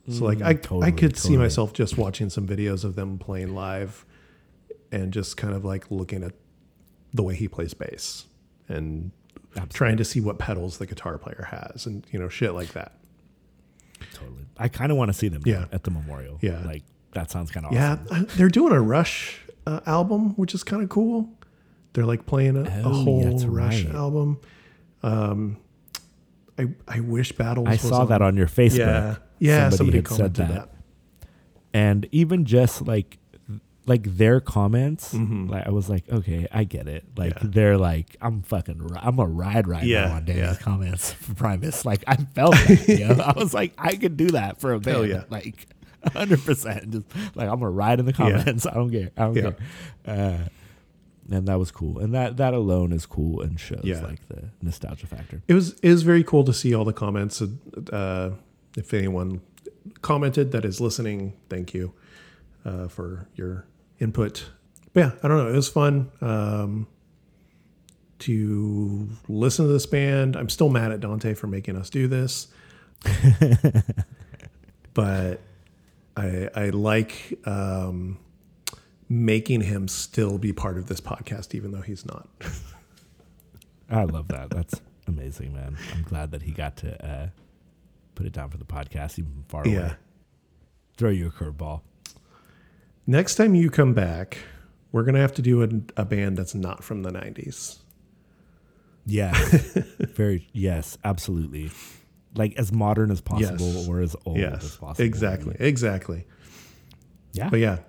So 0.07 0.25
like 0.25 0.41
I, 0.41 0.49
I 0.49 0.53
totally, 0.55 0.91
could 0.91 1.17
see 1.17 1.37
myself 1.37 1.71
just 1.71 1.95
watching 1.95 2.31
some 2.31 2.47
videos 2.47 2.83
of 2.83 2.95
them 2.95 3.19
playing 3.19 3.53
live 3.53 4.05
and 4.91 5.13
just 5.13 5.37
kind 5.37 5.53
of 5.53 5.63
like 5.63 5.91
looking 5.91 6.23
at 6.23 6.33
the 7.13 7.21
way 7.21 7.35
he 7.35 7.47
plays 7.47 7.75
bass 7.75 8.25
and 8.67 9.11
trying 9.69 9.97
to 9.97 10.05
see 10.05 10.19
what 10.21 10.37
pedals 10.39 10.77
the 10.77 10.85
guitar 10.85 11.17
player 11.17 11.47
has 11.51 11.85
and 11.85 12.05
you 12.11 12.19
know 12.19 12.29
shit 12.29 12.53
like 12.53 12.69
that. 12.73 12.93
Totally. 14.13 14.45
I 14.57 14.67
kind 14.67 14.91
of 14.91 14.97
want 14.97 15.09
to 15.09 15.13
see 15.13 15.27
them. 15.27 15.41
Yeah. 15.45 15.65
at 15.71 15.83
the 15.83 15.91
memorial. 15.91 16.37
Yeah. 16.41 16.61
like 16.65 16.83
that 17.13 17.31
sounds 17.31 17.51
kind 17.51 17.65
of 17.65 17.73
Yeah, 17.73 17.97
awesome. 18.09 18.27
I- 18.29 18.35
they're 18.35 18.49
doing 18.49 18.73
a 18.73 18.81
Rush 18.81 19.39
uh, 19.65 19.79
album, 19.85 20.31
which 20.35 20.53
is 20.53 20.63
kind 20.63 20.81
of 20.83 20.89
cool. 20.89 21.29
They're 21.93 22.05
like 22.05 22.25
playing 22.25 22.55
a, 22.57 22.61
a 22.63 22.81
Oh, 22.85 22.93
whole 23.03 23.23
that's 23.23 23.45
Rush 23.45 23.83
right. 23.85 23.95
album. 23.95 24.39
Um, 25.03 25.57
I 26.57 26.67
I 26.87 26.99
wish 27.01 27.31
Battles. 27.31 27.67
I 27.67 27.77
saw 27.77 28.05
that 28.05 28.21
on 28.21 28.35
your 28.35 28.47
Facebook. 28.47 28.77
Yeah, 28.77 29.15
yeah. 29.39 29.69
Somebody, 29.69 29.99
had 29.99 30.05
commented 30.05 30.47
that. 30.49 30.69
and 31.73 32.07
even 32.11 32.45
just 32.45 32.85
like 32.85 33.17
like 33.85 34.03
their 34.03 34.39
comments 34.39 35.13
Mm-hmm. 35.13 35.47
like 35.47 35.65
i 35.65 35.69
was 35.71 35.89
like 35.89 36.07
okay 36.09 36.47
i 36.51 36.63
get 36.63 36.87
it 36.87 37.03
like 37.17 37.33
Yeah. 37.35 37.49
they're 37.49 37.77
like 37.77 38.15
i'm 38.21 38.41
fucking 38.43 38.89
i'm 38.97 39.17
a 39.19 39.25
ride 39.25 39.67
right 39.67 39.83
Yeah, 39.83 40.05
now 40.09 40.15
on 40.15 40.25
Danny's 40.25 40.41
yeah. 40.43 40.55
comments 40.55 41.11
for 41.23 41.33
primus 41.33 41.85
like 41.85 42.03
i 42.07 42.15
felt 42.15 42.53
that 42.53 42.85
you 42.87 43.07
know? 43.07 43.23
i 43.25 43.33
was 43.37 43.53
like 43.53 43.73
i 43.77 43.95
could 43.95 44.15
do 44.17 44.27
that 44.31 44.59
for 44.61 44.73
a 44.73 44.79
Hell 44.83 45.05
yeah. 45.05 45.23
like 45.29 45.67
100% 46.05 46.89
just 46.91 47.35
like 47.35 47.49
i'm 47.49 47.61
a 47.61 47.69
ride 47.69 47.99
in 47.99 48.05
the 48.05 48.13
comments 48.13 48.65
i 48.65 48.73
don't 48.73 48.91
care 48.91 49.09
i 49.17 49.21
don't 49.21 49.33
care 49.35 49.55
uh, 50.07 50.37
and 51.31 51.47
that 51.47 51.59
was 51.59 51.71
cool 51.71 51.99
and 51.99 52.13
that 52.13 52.37
that 52.37 52.53
alone 52.53 52.91
is 52.91 53.05
cool 53.05 53.41
and 53.41 53.59
shows 53.59 53.83
like 53.83 54.25
the 54.29 54.49
nostalgia 54.61 55.07
factor 55.07 55.41
It 55.47 55.53
was 55.53 55.73
it 55.81 55.89
was 55.89 56.03
very 56.03 56.23
cool 56.23 56.43
to 56.45 56.53
see 56.53 56.73
all 56.73 56.85
the 56.85 56.93
comments. 56.93 57.41
Uh, 57.91 58.31
if 58.77 58.93
anyone 58.93 59.41
commented 60.01 60.51
that 60.53 60.63
is 60.65 60.79
listening, 60.81 61.33
thank 61.49 61.73
you 61.73 61.93
uh, 62.65 62.87
for 62.87 63.27
your 63.35 63.65
input. 63.99 64.49
But 64.93 64.99
yeah, 65.01 65.11
I 65.23 65.27
don't 65.27 65.37
know. 65.37 65.49
It 65.49 65.55
was 65.55 65.69
fun 65.69 66.11
um, 66.21 66.87
to 68.19 69.09
listen 69.27 69.65
to 69.67 69.71
this 69.71 69.85
band. 69.85 70.35
I'm 70.35 70.49
still 70.49 70.69
mad 70.69 70.91
at 70.91 70.99
Dante 70.99 71.33
for 71.33 71.47
making 71.47 71.75
us 71.75 71.89
do 71.89 72.07
this, 72.07 72.47
but 74.93 75.41
I 76.17 76.49
I 76.55 76.69
like 76.69 77.39
um, 77.45 78.17
making 79.07 79.61
him 79.61 79.87
still 79.87 80.37
be 80.37 80.53
part 80.53 80.77
of 80.77 80.87
this 80.87 80.99
podcast, 81.01 81.53
even 81.55 81.71
though 81.71 81.81
he's 81.81 82.05
not. 82.05 82.27
I 83.89 84.03
love 84.03 84.27
that. 84.29 84.49
That's 84.51 84.81
amazing, 85.07 85.53
man. 85.53 85.77
I'm 85.95 86.03
glad 86.03 86.31
that 86.31 86.41
he 86.43 86.51
got 86.51 86.77
to 86.77 87.05
uh, 87.05 87.27
put 88.15 88.25
it 88.25 88.33
down 88.33 88.49
for 88.49 88.57
the 88.57 88.65
podcast, 88.65 89.17
even 89.17 89.43
far 89.47 89.67
Yeah. 89.67 89.77
away. 89.79 89.93
Throw 90.97 91.09
you 91.09 91.27
a 91.27 91.31
curveball. 91.31 91.81
Next 93.07 93.35
time 93.35 93.55
you 93.55 93.69
come 93.69 93.93
back, 93.93 94.37
we're 94.91 95.03
gonna 95.03 95.19
have 95.19 95.33
to 95.35 95.41
do 95.41 95.63
a, 95.63 96.01
a 96.01 96.05
band 96.05 96.37
that's 96.37 96.53
not 96.55 96.83
from 96.83 97.03
the 97.03 97.11
'90s. 97.11 97.79
Yeah, 99.05 99.33
very. 100.15 100.47
Yes, 100.53 100.97
absolutely. 101.03 101.71
Like 102.35 102.55
as 102.57 102.71
modern 102.71 103.09
as 103.09 103.21
possible, 103.21 103.65
Yes. 103.73 103.87
or 103.87 104.01
as 104.01 104.15
old 104.25 104.37
as 104.37 104.75
possible. 104.77 105.03
exactly, 105.05 105.55
exactly. 105.59 106.25
Yeah. 107.33 107.49
But 107.49 107.59
yeah, 107.59 107.79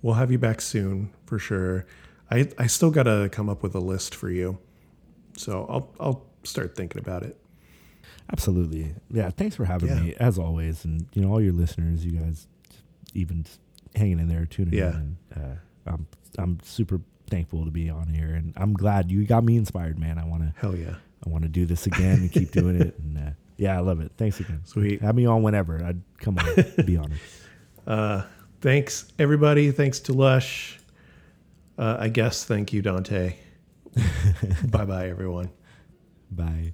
we'll 0.00 0.14
have 0.14 0.30
you 0.32 0.38
back 0.38 0.60
soon 0.62 1.10
for 1.26 1.38
sure. 1.38 1.86
I 2.30 2.48
I 2.58 2.66
still 2.66 2.90
gotta 2.90 3.28
come 3.30 3.48
up 3.50 3.62
with 3.62 3.74
a 3.74 3.80
list 3.80 4.14
for 4.14 4.30
you, 4.30 4.58
so 5.36 5.66
I'll 5.68 5.94
I'll 6.00 6.26
start 6.44 6.74
thinking 6.74 7.00
about 7.00 7.22
it. 7.24 7.36
Absolutely. 8.32 8.94
Yeah. 9.10 9.30
Thanks 9.30 9.56
for 9.56 9.64
having 9.66 9.88
Yeah. 9.88 10.00
me, 10.00 10.14
as 10.18 10.38
always, 10.38 10.84
and 10.84 11.06
you 11.12 11.20
know 11.20 11.30
all 11.30 11.40
your 11.42 11.52
listeners, 11.52 12.04
you 12.06 12.12
guys, 12.12 12.46
even 13.12 13.44
hanging 13.94 14.18
in 14.18 14.28
there, 14.28 14.46
tuning 14.46 14.74
Yeah. 14.74 14.90
in. 14.90 15.16
And, 15.34 15.44
uh, 15.44 15.90
I'm 15.92 16.06
I'm 16.38 16.58
super 16.62 17.00
thankful 17.28 17.64
to 17.64 17.70
be 17.70 17.88
on 17.90 18.08
here, 18.08 18.34
and 18.34 18.52
I'm 18.56 18.72
glad 18.74 19.10
you 19.10 19.24
got 19.26 19.44
me 19.44 19.56
inspired, 19.56 19.98
man. 19.98 20.18
I 20.18 20.24
want 20.26 20.42
to 20.42 20.52
Hell 20.60 20.76
yeah, 20.76 20.96
I 21.26 21.30
want 21.30 21.42
to 21.42 21.48
do 21.48 21.66
this 21.66 21.86
again 21.86 22.18
and 22.20 22.32
keep 22.32 22.50
doing 22.52 22.80
it. 22.80 22.98
And 22.98 23.18
uh, 23.18 23.30
yeah, 23.56 23.76
I 23.76 23.80
love 23.80 24.00
it. 24.00 24.12
Thanks 24.16 24.40
again. 24.40 24.60
Sweet. 24.64 25.00
Have 25.02 25.14
me 25.14 25.26
on 25.26 25.42
whenever. 25.42 25.82
I'd 25.84 26.00
come 26.18 26.38
on. 26.38 26.84
be 26.84 26.96
honored. 26.96 27.20
Thanks, 28.60 29.10
everybody. 29.18 29.70
Thanks 29.72 30.00
to 30.00 30.12
Lush. 30.12 30.78
Uh, 31.78 31.96
I 31.98 32.08
guess 32.08 32.44
thank 32.44 32.74
you, 32.74 32.82
Dante. 32.82 33.36
bye 34.68 34.84
bye, 34.84 35.08
everyone. 35.08 35.50
Bye. 36.30 36.72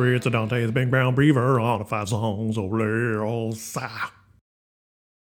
It's 0.00 0.26
a 0.26 0.30
Dante's 0.30 0.70
Big 0.70 0.90
Brown 0.90 1.16
Beaver 1.16 1.58
on 1.58 1.80
the 1.80 1.84
five 1.84 2.08
songs 2.08 2.56
of 2.56 2.70
Lil 2.70 3.52
Sa. 3.52 4.10